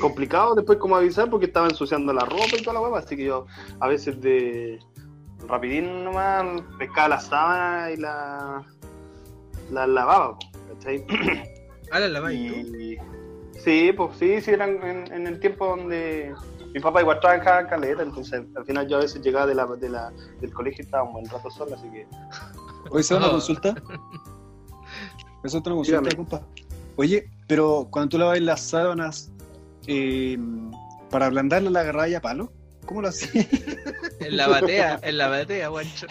complicado 0.00 0.54
después 0.54 0.78
como 0.78 0.96
avisar 0.96 1.28
porque 1.28 1.46
estaba 1.46 1.66
ensuciando 1.68 2.12
la 2.12 2.24
ropa 2.24 2.56
y 2.58 2.62
toda 2.62 2.74
la 2.74 2.80
hueva, 2.80 3.00
así 3.00 3.16
que 3.16 3.24
yo 3.24 3.46
a 3.80 3.88
veces 3.88 4.20
de 4.20 4.78
rapidín 5.48 6.04
nomás 6.04 6.62
pescaba 6.78 7.08
la 7.08 7.20
sábana 7.20 7.90
y 7.90 7.96
la 7.96 8.64
la 9.70 9.86
lavaba, 9.86 10.38
¿cachai? 10.68 11.04
ahora 11.92 12.08
la 12.08 12.20
tú. 12.20 12.26
Y 12.34 12.98
sí, 13.64 13.92
pues 13.96 14.16
sí, 14.18 14.40
sí 14.40 14.50
eran 14.50 14.82
en, 14.82 15.12
en 15.12 15.26
el 15.26 15.40
tiempo 15.40 15.66
donde 15.66 16.34
mi 16.74 16.80
papá 16.80 17.00
igual 17.00 17.20
trabajaba 17.20 17.60
en 17.60 17.66
caleta, 17.68 18.02
entonces 18.02 18.42
al 18.56 18.64
final 18.64 18.88
yo 18.88 18.96
a 18.96 19.00
veces 19.00 19.22
llegaba 19.22 19.46
de 19.46 19.54
la, 19.54 19.66
de 19.66 19.88
la, 19.88 20.12
del 20.40 20.52
colegio 20.52 20.82
y 20.82 20.84
estaba 20.86 21.04
un 21.04 21.12
buen 21.12 21.26
rato 21.26 21.50
solo, 21.50 21.74
así 21.74 21.88
que 21.90 22.06
Oye, 22.90 23.02
¿se 23.02 23.14
una 23.14 23.30
consulta? 23.30 23.74
Es 25.44 25.52
una 25.52 25.62
consulta, 25.62 26.00
Dígame. 26.00 26.16
compa. 26.16 26.46
Oye, 26.96 27.28
pero 27.46 27.86
cuando 27.90 28.08
tú 28.08 28.18
lavas 28.18 28.40
las 28.40 28.62
sábanas, 28.62 29.30
eh, 29.86 30.38
para 31.10 31.26
ablandarla 31.26 31.68
la 31.68 31.80
agarrabas 31.80 32.14
a 32.14 32.20
palo, 32.20 32.50
¿cómo 32.86 33.02
lo 33.02 33.08
hacías? 33.08 33.46
En 34.20 34.36
la 34.38 34.48
batea, 34.48 35.00
en 35.02 35.18
la 35.18 35.28
batea, 35.28 35.68
guancho. 35.68 36.06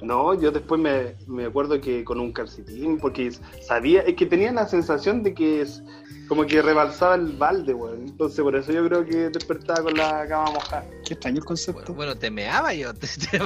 No, 0.00 0.34
yo 0.40 0.52
después 0.52 0.80
me, 0.80 1.16
me 1.26 1.46
acuerdo 1.46 1.80
que 1.80 2.04
con 2.04 2.20
un 2.20 2.32
calcetín, 2.32 2.98
porque 2.98 3.32
sabía, 3.66 4.02
es 4.02 4.14
que 4.14 4.26
tenía 4.26 4.52
la 4.52 4.68
sensación 4.68 5.22
de 5.22 5.34
que 5.34 5.62
es 5.62 5.82
como 6.28 6.46
que 6.46 6.60
rebalsaba 6.62 7.14
el 7.16 7.32
balde, 7.36 7.74
weón. 7.74 8.02
Entonces 8.08 8.40
por 8.40 8.54
eso 8.54 8.72
yo 8.72 8.86
creo 8.86 9.04
que 9.04 9.30
despertaba 9.30 9.82
con 9.82 9.94
la 9.94 10.26
cama 10.28 10.50
mojada. 10.52 10.84
Qué 11.04 11.14
extraño 11.14 11.38
el 11.38 11.44
Bueno, 11.44 11.46
concepto. 11.46 11.94
bueno, 11.94 12.16
te 12.16 12.30
meaba 12.30 12.72
yo, 12.74 12.94
te, 12.94 13.06
te 13.06 13.40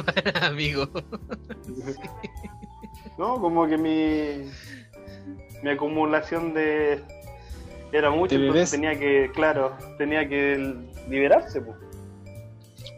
amigo. 0.45 0.89
No, 3.19 3.41
como 3.41 3.67
que 3.69 3.77
mi, 3.79 4.51
mi 5.63 5.71
acumulación 5.71 6.53
de 6.55 7.03
era 7.93 8.11
mucho, 8.11 8.35
entonces 8.35 8.71
tenía 8.71 8.99
que, 8.99 9.31
claro, 9.35 9.77
tenía 9.99 10.29
que 10.29 10.75
liberarse, 11.09 11.61
pues. 11.61 11.77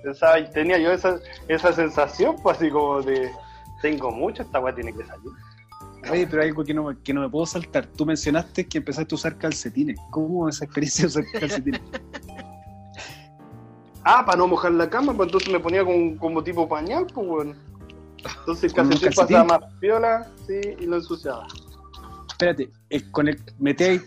Pensaba, 0.02 0.50
tenía 0.50 0.78
yo 0.78 0.92
esa, 0.92 1.18
esa 1.48 1.72
sensación, 1.72 2.36
pues 2.42 2.56
así 2.56 2.70
como 2.70 3.02
de 3.02 3.30
tengo 3.80 4.10
mucho, 4.10 4.42
esta 4.42 4.60
weá 4.60 4.74
tiene 4.74 4.92
que 4.92 5.04
salir. 5.04 5.30
Oye, 6.10 6.26
pero 6.26 6.42
hay 6.42 6.48
algo 6.48 6.64
que 6.64 6.74
no, 6.74 7.02
que 7.02 7.12
no 7.14 7.20
me 7.20 7.28
puedo 7.28 7.46
saltar. 7.46 7.86
Tú 7.86 8.04
mencionaste 8.06 8.66
que 8.66 8.78
empezaste 8.78 9.14
a 9.14 9.16
usar 9.16 9.38
calcetines. 9.38 9.98
¿Cómo 10.10 10.48
esa 10.48 10.64
experiencia 10.64 11.02
de 11.02 11.08
usar 11.08 11.24
calcetines? 11.40 11.80
Ah, 14.04 14.24
para 14.26 14.36
no 14.38 14.48
mojar 14.48 14.72
la 14.72 14.90
cama, 14.90 15.14
pues 15.14 15.28
entonces 15.28 15.52
me 15.52 15.60
ponía 15.60 15.84
como, 15.84 16.18
como 16.18 16.42
tipo 16.42 16.68
pañal, 16.68 17.06
pues 17.14 17.24
weón. 17.24 17.56
Entonces 18.40 18.64
el 18.64 18.72
¿Con 18.72 18.88
calcetín 18.88 19.12
calcetín? 19.14 19.36
pasaba 19.36 19.60
más 19.60 19.74
piola, 19.78 20.28
sí, 20.44 20.60
y 20.80 20.86
lo 20.86 20.96
ensuciaba. 20.96 21.46
Espérate, 22.28 22.70
es 22.90 23.04
con 23.04 23.28
el, 23.28 23.40
metéis 23.60 24.02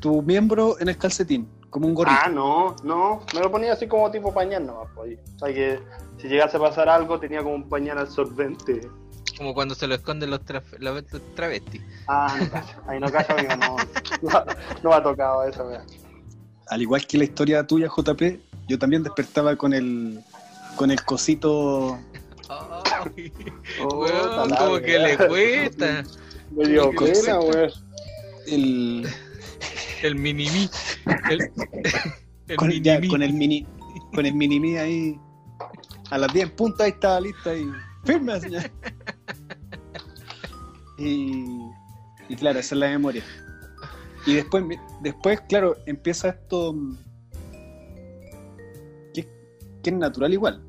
tu 0.00 0.20
miembro 0.20 0.78
en 0.80 0.88
el 0.90 0.98
calcetín, 0.98 1.48
como 1.70 1.86
un 1.86 1.94
gorrito. 1.94 2.16
Ah, 2.24 2.28
no, 2.28 2.74
no, 2.82 3.22
me 3.34 3.40
lo 3.40 3.50
ponía 3.50 3.72
así 3.72 3.86
como 3.86 4.10
tipo 4.10 4.32
pañal 4.32 4.66
nomás, 4.66 4.88
pues. 4.94 5.18
O 5.36 5.38
sea 5.38 5.54
que 5.54 5.78
si 6.20 6.28
llegase 6.28 6.56
a 6.56 6.60
pasar 6.60 6.88
algo 6.88 7.18
tenía 7.20 7.42
como 7.42 7.54
un 7.56 7.68
pañal 7.68 7.98
absorbente. 7.98 8.88
Como 9.36 9.54
cuando 9.54 9.74
se 9.74 9.86
lo 9.86 9.94
esconden 9.94 10.30
los, 10.30 10.40
traf- 10.40 10.78
los 10.78 11.04
travestis. 11.36 11.80
Ah, 12.08 12.36
no 12.40 12.50
cacho, 12.50 12.76
ahí 12.88 12.98
no 13.00 13.10
cacho, 13.10 13.32
amigo, 13.34 13.56
no, 13.56 13.76
no, 14.22 14.44
no 14.82 14.90
me 14.90 14.96
ha 14.96 15.02
tocado 15.02 15.44
eso, 15.44 15.64
weón. 15.66 15.82
Al 16.68 16.82
igual 16.82 17.06
que 17.06 17.18
la 17.18 17.24
historia 17.24 17.66
tuya, 17.66 17.88
JP, 17.88 18.22
yo 18.68 18.78
también 18.78 19.02
despertaba 19.02 19.54
con 19.56 19.72
el 19.72 20.20
con 20.76 20.90
el 20.90 21.02
cosito 21.04 21.98
Ay, 22.48 23.32
Oh, 23.82 23.98
weón, 24.00 24.50
como 24.50 24.78
que 24.80 24.98
le 24.98 25.16
cuesta. 25.18 26.02
Me 26.50 26.66
dio 26.66 26.86
Como 26.94 27.06
que 27.06 27.12
pena, 27.12 27.40
weón. 27.40 27.70
el 28.46 29.08
El 30.02 30.16
mini 30.16 30.68
El, 31.30 31.50
el 32.48 32.56
con, 32.56 32.70
ya, 32.70 33.00
con 33.08 33.22
el 33.22 33.32
mini 33.32 33.66
con 34.14 34.24
el 34.24 34.34
mini 34.34 34.60
mí 34.60 34.76
ahí 34.76 35.20
a 36.10 36.18
las 36.18 36.32
10 36.32 36.50
puntas 36.52 36.86
ahí 36.86 36.92
estaba 36.92 37.20
lista 37.20 37.54
y 37.54 37.70
firme 38.04 38.40
señor. 38.40 38.62
y, 40.98 41.44
y 42.28 42.36
claro 42.36 42.58
esa 42.58 42.74
es 42.74 42.78
la 42.78 42.88
memoria. 42.88 43.22
Y 44.26 44.34
después 44.34 44.64
después 45.02 45.40
claro 45.42 45.76
empieza 45.86 46.30
esto 46.30 46.72
mm, 46.72 46.96
que, 49.14 49.28
que 49.82 49.90
es 49.90 49.96
natural 49.96 50.32
igual 50.32 50.62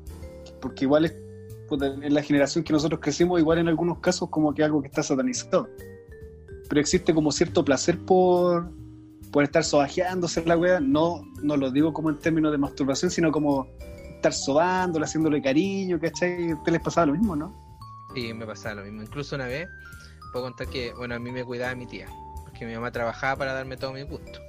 porque 0.60 0.84
igual 0.84 1.06
es 1.06 1.14
en 1.70 2.14
la 2.14 2.22
generación 2.22 2.64
que 2.64 2.72
nosotros 2.72 3.00
crecimos 3.00 3.38
igual 3.38 3.58
en 3.58 3.68
algunos 3.68 4.00
casos 4.00 4.28
como 4.28 4.52
que 4.52 4.64
algo 4.64 4.82
que 4.82 4.88
está 4.88 5.02
satanizado. 5.02 5.68
Pero 6.68 6.80
existe 6.80 7.14
como 7.14 7.30
cierto 7.30 7.64
placer 7.64 7.98
por 7.98 8.70
por 9.32 9.44
estar 9.44 9.62
sobajeándose 9.64 10.44
la 10.44 10.56
wea, 10.56 10.80
no, 10.80 11.22
no 11.42 11.56
lo 11.56 11.70
digo 11.70 11.92
como 11.92 12.10
en 12.10 12.18
términos 12.18 12.52
de 12.52 12.58
masturbación, 12.58 13.10
sino 13.10 13.30
como 13.30 13.68
estar 14.16 14.32
sobándole, 14.32 15.04
haciéndole 15.04 15.40
cariño, 15.40 15.98
¿cachai? 16.00 16.50
¿A 16.50 16.54
ustedes 16.54 16.72
les 16.72 16.82
pasaba 16.82 17.06
lo 17.06 17.12
mismo, 17.12 17.36
no? 17.36 17.54
Sí, 18.14 18.34
me 18.34 18.44
pasaba 18.44 18.76
lo 18.76 18.82
mismo. 18.84 19.02
Incluso 19.02 19.36
una 19.36 19.46
vez, 19.46 19.68
puedo 20.32 20.46
contar 20.46 20.66
que, 20.68 20.92
bueno, 20.94 21.14
a 21.14 21.18
mí 21.18 21.30
me 21.30 21.44
cuidaba 21.44 21.74
mi 21.74 21.86
tía, 21.86 22.08
porque 22.44 22.66
mi 22.66 22.74
mamá 22.74 22.90
trabajaba 22.90 23.36
para 23.36 23.52
darme 23.54 23.76
todo 23.76 23.92
mi 23.92 24.02
gusto, 24.02 24.40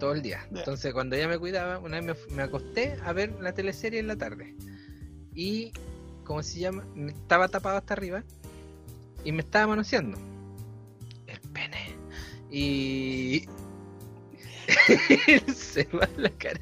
todo 0.00 0.12
el 0.12 0.22
día. 0.22 0.44
Entonces, 0.52 0.92
cuando 0.92 1.14
ella 1.16 1.28
me 1.28 1.38
cuidaba, 1.38 1.78
una 1.78 2.00
vez 2.00 2.16
me, 2.30 2.34
me 2.36 2.42
acosté 2.42 2.98
a 3.04 3.12
ver 3.12 3.32
la 3.40 3.52
teleserie 3.52 4.00
en 4.00 4.08
la 4.08 4.16
tarde. 4.16 4.56
Y, 5.34 5.72
¿cómo 6.24 6.42
se 6.42 6.58
llama? 6.58 6.84
Me- 6.94 7.12
Estaba 7.12 7.46
tapado 7.48 7.76
hasta 7.78 7.94
arriba 7.94 8.24
y 9.24 9.30
me 9.32 9.40
estaba 9.42 9.68
manoseando. 9.68 10.18
El 11.28 11.40
pene. 11.52 11.96
Y... 12.50 13.09
se 15.54 15.84
va 15.94 16.08
la 16.16 16.30
cara. 16.30 16.60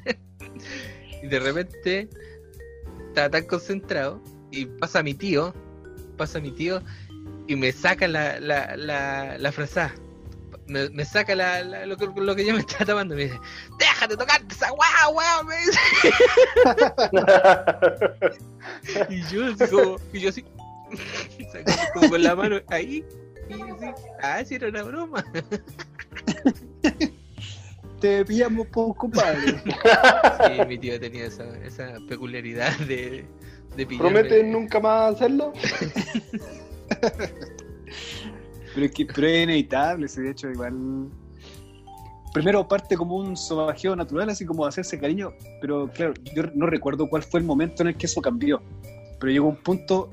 Y 1.21 1.27
de 1.27 1.39
repente 1.39 2.09
estaba 3.07 3.29
tan 3.29 3.45
concentrado 3.45 4.21
y 4.51 4.65
pasa 4.65 5.03
mi 5.03 5.13
tío, 5.13 5.53
pasa 6.17 6.39
mi 6.39 6.51
tío 6.51 6.81
y 7.47 7.55
me 7.55 7.71
saca 7.71 8.07
la, 8.07 8.39
la, 8.39 8.75
la, 8.77 9.37
la 9.37 9.51
frazada. 9.51 9.93
Me, 10.67 10.87
me 10.91 11.03
saca 11.03 11.33
la, 11.33 11.63
la- 11.63 11.85
lo, 11.87 11.97
que, 11.97 12.07
lo 12.15 12.35
que 12.35 12.45
yo 12.45 12.53
me 12.53 12.59
estaba 12.59 12.85
tapando. 12.85 13.15
Me 13.15 13.23
dice, 13.23 13.39
déjate 13.79 14.15
tocarte 14.15 14.53
esa 14.53 14.71
weá, 14.73 15.09
weá. 15.09 15.43
Me 15.43 15.55
dice. 15.65 15.79
Y 19.09 19.21
yo 19.23 19.45
así 19.47 19.67
como, 19.67 19.97
y 20.13 20.19
yo 20.19 20.29
así, 20.29 20.45
saco 21.51 21.71
como 21.95 22.09
con 22.09 22.23
la 22.23 22.35
mano 22.35 22.57
ahí. 22.67 23.03
Y 23.49 23.57
yo 23.57 23.65
así, 23.75 23.85
ah, 24.21 24.43
si 24.45 24.55
era 24.55 24.67
una 24.69 24.83
broma. 24.83 25.25
Te 27.99 28.25
pillamos, 28.25 28.67
po, 28.67 28.93
compadre. 28.93 29.61
Sí, 30.47 30.65
mi 30.67 30.77
tío 30.77 30.99
tenía 30.99 31.25
esa, 31.25 31.45
esa 31.65 31.97
peculiaridad 32.07 32.77
de, 32.79 33.25
de 33.75 33.85
pillarme. 33.85 34.11
¿Prometen 34.11 34.51
nunca 34.51 34.79
más 34.79 35.15
hacerlo? 35.15 35.51
Pero 38.73 38.85
es 38.85 38.91
que 38.91 39.05
pero 39.05 39.27
es 39.27 39.43
inevitable, 39.43 40.07
sí, 40.07 40.21
de 40.21 40.31
hecho, 40.31 40.49
igual. 40.49 41.09
Primero 42.33 42.67
parte 42.67 42.95
como 42.95 43.15
un 43.17 43.35
sobajeo 43.35 43.95
natural, 43.95 44.29
así 44.29 44.45
como 44.45 44.65
hacerse 44.65 44.99
cariño, 44.99 45.33
pero 45.61 45.89
claro, 45.91 46.13
yo 46.35 46.43
no 46.53 46.67
recuerdo 46.67 47.09
cuál 47.09 47.23
fue 47.23 47.39
el 47.39 47.45
momento 47.45 47.81
en 47.81 47.89
el 47.89 47.97
que 47.97 48.05
eso 48.05 48.21
cambió. 48.21 48.61
Pero 49.19 49.31
llegó 49.31 49.47
un 49.47 49.55
punto 49.57 50.11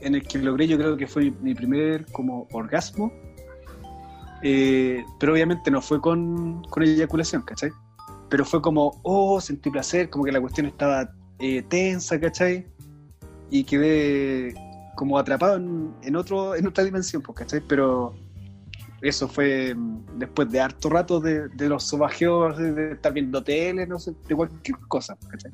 en 0.00 0.14
el 0.14 0.26
que 0.26 0.38
logré, 0.38 0.66
yo 0.66 0.78
creo 0.78 0.96
que 0.96 1.06
fue 1.06 1.30
mi 1.42 1.54
primer 1.54 2.06
como 2.06 2.48
orgasmo. 2.52 3.12
Eh, 4.42 5.04
pero 5.18 5.32
obviamente 5.32 5.70
no 5.70 5.82
fue 5.82 6.00
con, 6.00 6.62
con 6.64 6.82
eyaculación, 6.82 7.42
¿cachai? 7.42 7.70
Pero 8.28 8.44
fue 8.44 8.60
como, 8.60 9.00
oh, 9.02 9.40
sentí 9.40 9.70
placer, 9.70 10.10
como 10.10 10.24
que 10.24 10.32
la 10.32 10.40
cuestión 10.40 10.66
estaba 10.66 11.10
eh, 11.38 11.62
tensa, 11.62 12.20
¿cachai? 12.20 12.66
Y 13.50 13.64
quedé 13.64 14.54
como 14.96 15.18
atrapado 15.18 15.56
en, 15.56 15.94
en 16.02 16.16
otro, 16.16 16.54
en 16.54 16.66
otra 16.66 16.84
dimensión, 16.84 17.22
pues, 17.22 17.38
¿cachai? 17.38 17.60
Pero 17.66 18.14
eso 19.00 19.28
fue 19.28 19.74
mm, 19.74 20.18
después 20.18 20.50
de 20.50 20.60
harto 20.60 20.88
rato 20.88 21.20
de, 21.20 21.48
de 21.48 21.68
los 21.68 21.84
sobajeos, 21.84 22.56
de, 22.58 22.72
de 22.72 22.92
estar 22.92 23.12
viendo 23.12 23.42
tele, 23.42 23.86
no 23.86 23.98
sé, 23.98 24.12
de 24.26 24.34
cualquier 24.34 24.78
cosa, 24.88 25.16
¿cachai? 25.28 25.52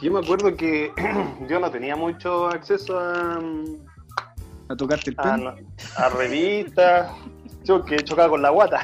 Yo 0.00 0.12
me 0.12 0.20
acuerdo 0.20 0.54
que 0.56 0.92
yo 1.48 1.58
no 1.58 1.70
tenía 1.70 1.96
mucho 1.96 2.46
acceso 2.48 2.98
a, 2.98 3.40
A 4.68 4.76
tocarte 4.76 5.10
el 5.10 5.16
a, 5.18 5.34
pelo. 5.36 5.56
a 5.96 6.08
revistas. 6.10 7.10
Yo 7.68 7.84
que 7.84 7.96
chocaba 7.96 8.30
con 8.30 8.40
la 8.40 8.48
guata. 8.48 8.80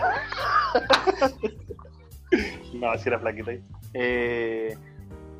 no, 2.74 2.90
así 2.90 3.08
era 3.08 3.18
flaquito 3.18 3.48
ahí. 3.50 3.62
Eh, 3.94 4.76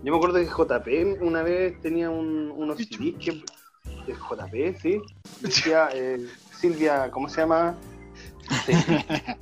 yo 0.03 0.13
me 0.13 0.17
acuerdo 0.17 0.39
que 0.39 0.47
JP 0.47 1.21
una 1.23 1.43
vez 1.43 1.79
tenía 1.83 2.09
un, 2.09 2.51
unos 2.57 2.79
CDs 2.79 3.17
que. 3.23 3.31
el 3.33 3.45
JP, 4.17 4.79
sí. 4.81 5.03
Decía 5.43 5.91
eh, 5.93 6.27
Silvia, 6.53 7.11
¿cómo 7.11 7.29
se 7.29 7.43
llama? 7.43 7.75
Sí, 8.65 8.73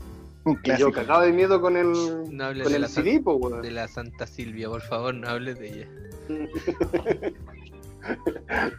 Un 0.44 0.58
y 0.64 0.76
yo 0.76 0.90
cagado 0.90 1.20
de 1.20 1.32
miedo 1.32 1.60
con 1.60 1.76
el, 1.76 1.92
No 2.36 2.46
hables 2.46 2.64
con 2.64 2.72
de 2.72 2.76
el 2.76 2.82
la, 2.82 2.88
CD, 2.88 3.22
San- 3.22 3.62
de 3.62 3.70
la 3.70 3.86
Santa 3.86 4.26
Silvia, 4.26 4.68
por 4.68 4.80
favor, 4.80 5.14
no 5.14 5.28
hables 5.28 5.60
de 5.60 5.68
ella. 5.68 5.88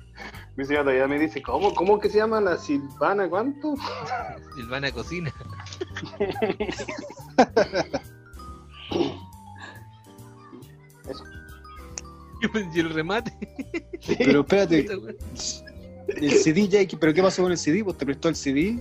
Mi 0.56 0.66
señora 0.66 0.84
todavía 0.84 1.08
me 1.08 1.18
dice, 1.18 1.42
¿cómo, 1.42 1.74
cómo 1.74 2.00
que 2.00 2.10
se 2.10 2.20
llama 2.20 2.40
la 2.40 2.58
Silvana? 2.58 3.28
¿Cuánto? 3.28 3.74
Silvana 4.56 4.92
Cocina. 4.92 5.34
Eso. 11.10 11.24
Yo 12.42 12.52
pensé 12.52 12.82
el 12.82 12.94
remate. 12.94 13.34
Pero 14.20 14.42
espérate, 14.42 14.88
el 16.08 16.32
CD 16.32 16.68
ya, 16.68 16.82
¿pero 17.00 17.14
qué 17.14 17.24
pasó 17.24 17.42
con 17.42 17.52
el 17.52 17.58
CD? 17.58 17.82
¿Vos 17.82 17.98
te 17.98 18.06
prestó 18.06 18.30
el 18.30 18.36
CD? 18.36 18.78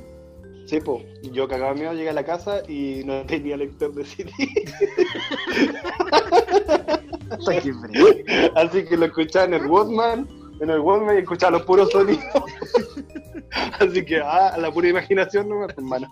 Sí, 0.66 0.78
pues, 0.80 1.04
yo 1.32 1.48
cagaba 1.48 1.72
de 1.72 1.80
miedo, 1.80 1.94
llegué 1.94 2.10
a 2.10 2.14
la 2.14 2.24
casa 2.24 2.62
y 2.68 3.02
no 3.04 3.24
tenía 3.26 3.56
lector 3.56 3.92
de 3.94 4.04
CD. 4.04 4.30
Así 8.54 8.84
que 8.84 8.96
lo 8.96 9.06
escuchaba 9.06 9.46
en 9.46 9.54
el 9.54 9.66
Walkman, 9.66 10.28
en 10.62 10.70
el 10.70 10.80
Walkman 10.80 11.16
y 11.16 11.18
escuchaba 11.20 11.52
los 11.58 11.62
puros 11.62 11.90
sonidos. 11.90 12.24
Así 13.80 14.04
que, 14.04 14.20
ah, 14.20 14.56
la 14.56 14.70
pura 14.70 14.88
imaginación 14.88 15.48
no 15.48 15.58
me 15.58 15.64
hermano. 15.66 16.08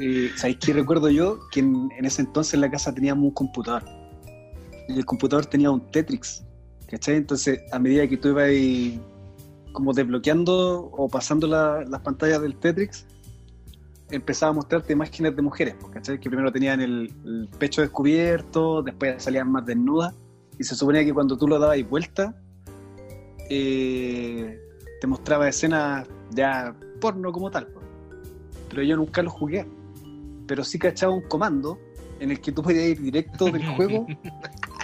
Eh, 0.00 0.30
¿Sabéis 0.36 0.58
qué 0.64 0.72
recuerdo 0.72 1.10
yo? 1.10 1.40
Que 1.50 1.60
en, 1.60 1.90
ese 2.02 2.22
entonces 2.22 2.54
en 2.54 2.60
la 2.60 2.70
casa 2.70 2.94
teníamos 2.94 3.24
un 3.24 3.30
computador. 3.32 3.82
Y 4.88 4.96
el 4.98 5.04
computador 5.04 5.46
tenía 5.46 5.70
un 5.70 5.80
Tetrix. 5.90 6.44
¿Cachai? 6.88 7.16
Entonces, 7.16 7.60
a 7.72 7.78
medida 7.78 8.06
que 8.06 8.16
tú 8.16 8.28
ibas 8.28 8.44
ahí 8.44 9.00
como 9.72 9.92
desbloqueando 9.92 10.88
o 10.92 11.08
pasando 11.08 11.48
la- 11.48 11.82
las 11.84 12.00
pantallas 12.02 12.40
del 12.42 12.54
Tetrix, 12.56 13.06
empezaba 14.10 14.50
a 14.50 14.54
mostrarte 14.54 14.92
imágenes 14.92 15.34
de 15.34 15.42
mujeres, 15.42 15.74
pues, 15.80 15.92
¿cachai? 15.94 16.20
Que 16.20 16.28
primero 16.28 16.52
tenían 16.52 16.80
el 16.80 17.48
pecho 17.58 17.80
descubierto, 17.80 18.82
después 18.82 19.20
salían 19.20 19.50
más 19.50 19.66
desnudas, 19.66 20.14
y 20.58 20.64
se 20.64 20.74
suponía 20.74 21.04
que 21.04 21.12
cuando 21.12 21.36
tú 21.36 21.48
lo 21.48 21.58
dabas 21.58 21.88
vuelta, 21.88 22.34
eh, 23.50 24.60
te 25.00 25.06
mostraba 25.06 25.48
escenas 25.48 26.08
ya 26.30 26.74
porno 27.00 27.32
como 27.32 27.50
tal. 27.50 27.68
Pero 28.68 28.82
yo 28.82 28.96
nunca 28.96 29.22
lo 29.22 29.30
jugué. 29.30 29.66
Pero 30.46 30.64
sí 30.64 30.78
cachaba 30.78 31.12
un 31.12 31.22
comando 31.22 31.78
en 32.20 32.30
el 32.30 32.40
que 32.40 32.52
tú 32.52 32.62
podías 32.62 32.84
ir 32.84 33.00
directo 33.00 33.46
del 33.46 33.66
juego 33.66 34.06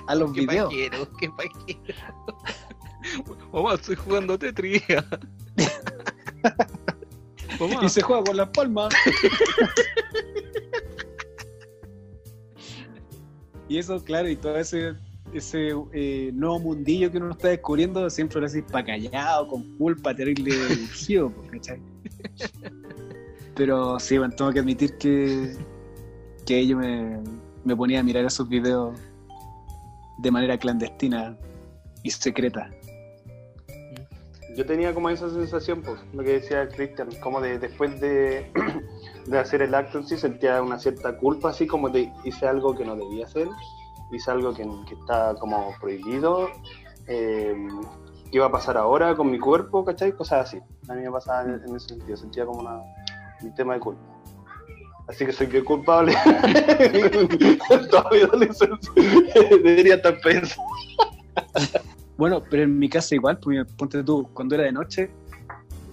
a 0.06 0.14
los 0.14 0.32
Qué 0.34 0.40
videos. 0.42 0.72
paquero, 0.72 1.08
qué 1.18 1.28
paquero. 1.30 1.94
Mamá, 3.52 3.74
estoy 3.74 3.96
jugando 3.96 4.38
Tetris. 4.38 4.82
Y 7.82 7.88
se 7.90 8.00
juega 8.00 8.24
con 8.24 8.36
las 8.38 8.48
palmas. 8.50 8.94
y 13.68 13.76
eso, 13.76 14.02
claro, 14.02 14.30
y 14.30 14.36
todo 14.36 14.56
ese, 14.56 14.94
ese 15.32 15.70
eh, 15.92 16.30
nuevo 16.32 16.58
mundillo 16.58 17.10
que 17.10 17.18
uno 17.18 17.30
está 17.30 17.48
descubriendo, 17.48 18.08
siempre 18.10 18.40
lo 18.40 18.46
así 18.46 18.62
pa' 18.62 18.84
callado, 18.84 19.48
con 19.48 19.76
culpa, 19.76 20.14
terrible 20.14 20.50
urgido, 20.50 21.32
¿cachai? 21.50 21.80
Pero 23.54 23.98
sí, 23.98 24.18
bueno, 24.18 24.34
tengo 24.36 24.52
que 24.52 24.60
admitir 24.60 24.96
que, 24.98 25.54
que 26.46 26.66
yo 26.66 26.76
me, 26.76 27.20
me 27.64 27.76
ponía 27.76 28.00
a 28.00 28.02
mirar 28.02 28.24
esos 28.24 28.48
videos 28.48 28.98
de 30.18 30.30
manera 30.30 30.58
clandestina 30.58 31.36
y 32.02 32.10
secreta. 32.10 32.70
Yo 34.56 34.66
tenía 34.66 34.92
como 34.92 35.10
esa 35.10 35.30
sensación, 35.30 35.82
pues, 35.82 36.00
lo 36.12 36.22
que 36.22 36.32
decía 36.32 36.68
Cristian, 36.68 37.08
como 37.22 37.40
de 37.40 37.58
después 37.58 38.00
de, 38.00 38.50
de 39.26 39.38
hacer 39.38 39.62
el 39.62 39.74
acto 39.74 39.98
en 39.98 40.06
sí 40.06 40.16
sentía 40.16 40.60
una 40.62 40.78
cierta 40.78 41.16
culpa, 41.16 41.50
así 41.50 41.66
como 41.66 41.88
de 41.88 42.12
hice 42.24 42.46
algo 42.46 42.76
que 42.76 42.84
no 42.84 42.96
debía 42.96 43.26
hacer, 43.26 43.48
hice 44.12 44.30
algo 44.30 44.52
que, 44.54 44.64
que 44.86 44.94
está 44.94 45.34
como 45.34 45.72
prohibido, 45.80 46.48
eh, 47.06 47.54
qué 48.30 48.36
iba 48.36 48.46
a 48.46 48.52
pasar 48.52 48.76
ahora 48.76 49.14
con 49.14 49.30
mi 49.30 49.38
cuerpo, 49.38 49.84
¿cachai? 49.84 50.12
Cosas 50.12 50.48
así. 50.48 50.60
A 50.88 50.94
mí 50.94 51.02
me 51.02 51.10
pasaba 51.10 51.42
en, 51.42 51.62
en 51.66 51.76
ese 51.76 51.88
sentido, 51.88 52.16
sentía 52.16 52.46
como 52.46 52.60
una, 52.60 52.80
un 53.42 53.54
tema 53.54 53.74
de 53.74 53.80
culpa. 53.80 54.00
Así 55.08 55.26
que 55.26 55.32
soy 55.32 55.48
bien 55.48 55.64
culpable. 55.64 56.14
Toda 57.90 58.10
mi 58.12 58.20
adolescencia 58.20 58.92
debería 59.50 59.96
estar 59.96 60.20
pensando. 60.20 60.62
Bueno, 62.16 62.42
pero 62.48 62.62
en 62.62 62.78
mi 62.78 62.88
casa 62.88 63.16
igual, 63.16 63.38
porque 63.40 63.64
ponte 63.76 64.04
tú, 64.04 64.28
cuando 64.34 64.54
era 64.54 64.64
de 64.64 64.72
noche, 64.72 65.10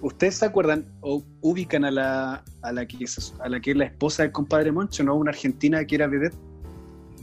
¿ustedes 0.02 0.36
se 0.36 0.46
acuerdan 0.46 0.86
o 1.02 1.24
ubican 1.42 1.84
a 1.86 1.90
la, 1.90 2.44
a 2.62 2.72
la, 2.72 2.86
que, 2.86 3.04
es, 3.04 3.34
a 3.40 3.50
la 3.50 3.60
que 3.60 3.72
es 3.72 3.78
la 3.78 3.86
esposa 3.86 4.22
del 4.22 4.32
compadre 4.32 4.72
Moncho, 4.72 5.04
no? 5.04 5.16
Una 5.16 5.32
argentina 5.32 5.84
que 5.84 5.96
era 5.96 6.06
vedette, 6.06 6.36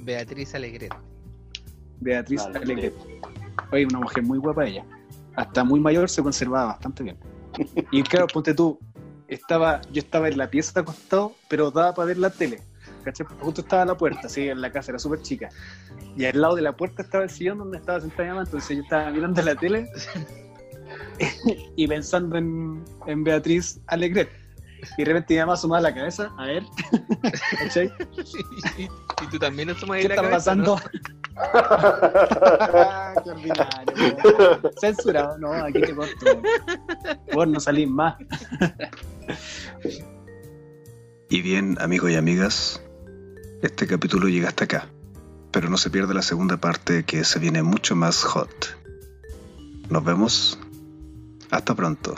Beatriz 0.04 0.54
Alegret. 0.54 0.94
Beatriz 2.00 2.44
Vale, 2.44 2.58
Alegret. 2.58 2.94
Oye, 3.72 3.86
una 3.86 4.00
mujer 4.00 4.22
muy 4.22 4.38
guapa 4.38 4.66
ella. 4.66 4.84
Hasta 5.36 5.64
muy 5.64 5.80
mayor 5.80 6.08
se 6.10 6.22
conservaba 6.22 6.66
bastante 6.66 7.02
bien. 7.02 7.16
Y 7.90 8.02
claro, 8.02 8.26
ponte 8.26 8.52
tú, 8.52 8.78
estaba, 9.28 9.80
yo 9.92 10.00
estaba 10.00 10.28
en 10.28 10.36
la 10.36 10.50
pieza 10.50 10.80
acostado, 10.80 11.32
pero 11.48 11.70
daba 11.70 11.94
para 11.94 12.06
ver 12.06 12.18
la 12.18 12.30
tele. 12.30 12.60
¿cachai? 13.04 13.26
Justo 13.40 13.62
estaba 13.62 13.84
la 13.84 13.96
puerta, 13.96 14.26
así 14.26 14.48
en 14.48 14.60
la 14.60 14.70
casa, 14.70 14.92
era 14.92 14.98
súper 14.98 15.22
chica. 15.22 15.48
Y 16.16 16.24
al 16.24 16.40
lado 16.40 16.56
de 16.56 16.62
la 16.62 16.76
puerta 16.76 17.02
estaba 17.02 17.24
el 17.24 17.30
sillón 17.30 17.58
donde 17.58 17.78
estaba 17.78 18.00
sentada 18.00 18.24
mi 18.24 18.28
mamá, 18.30 18.42
entonces 18.44 18.76
yo 18.76 18.82
estaba 18.82 19.10
mirando 19.10 19.42
la 19.42 19.54
tele 19.54 19.88
y 21.76 21.88
pensando 21.88 22.36
en, 22.36 22.84
en 23.06 23.24
Beatriz 23.24 23.80
Alegret. 23.86 24.43
Y 24.96 25.02
de 25.02 25.04
repente 25.04 25.34
mi 25.34 25.40
mamá 25.40 25.54
asomaba 25.54 25.80
la 25.80 25.94
cabeza, 25.94 26.32
a 26.36 26.46
ver, 26.46 26.62
¿cachai? 27.58 27.92
y, 28.78 28.82
y 28.84 29.26
tú 29.30 29.38
también 29.38 29.70
asomas 29.70 29.96
ahí 29.96 30.02
¿Qué 30.02 30.08
la 30.08 30.14
está 30.14 30.28
cabeza, 30.28 30.50
pasando? 30.50 30.76
¿no? 30.76 30.80
Qué 33.24 33.30
ordinario. 33.30 34.72
Censurado, 34.80 35.38
no, 35.38 35.52
aquí 35.52 35.80
te 35.80 35.94
corto. 35.94 36.42
Vos 37.32 37.48
no 37.48 37.60
salís 37.60 37.88
más. 37.88 38.16
Y 41.28 41.42
bien, 41.42 41.76
amigos 41.80 42.10
y 42.10 42.16
amigas, 42.16 42.82
este 43.62 43.86
capítulo 43.86 44.28
llega 44.28 44.48
hasta 44.48 44.64
acá. 44.64 44.88
Pero 45.50 45.68
no 45.68 45.76
se 45.76 45.90
pierda 45.90 46.14
la 46.14 46.22
segunda 46.22 46.56
parte 46.56 47.04
que 47.04 47.24
se 47.24 47.38
viene 47.38 47.62
mucho 47.62 47.96
más 47.96 48.22
hot. 48.22 48.76
Nos 49.88 50.04
vemos. 50.04 50.58
Hasta 51.50 51.74
pronto. 51.74 52.14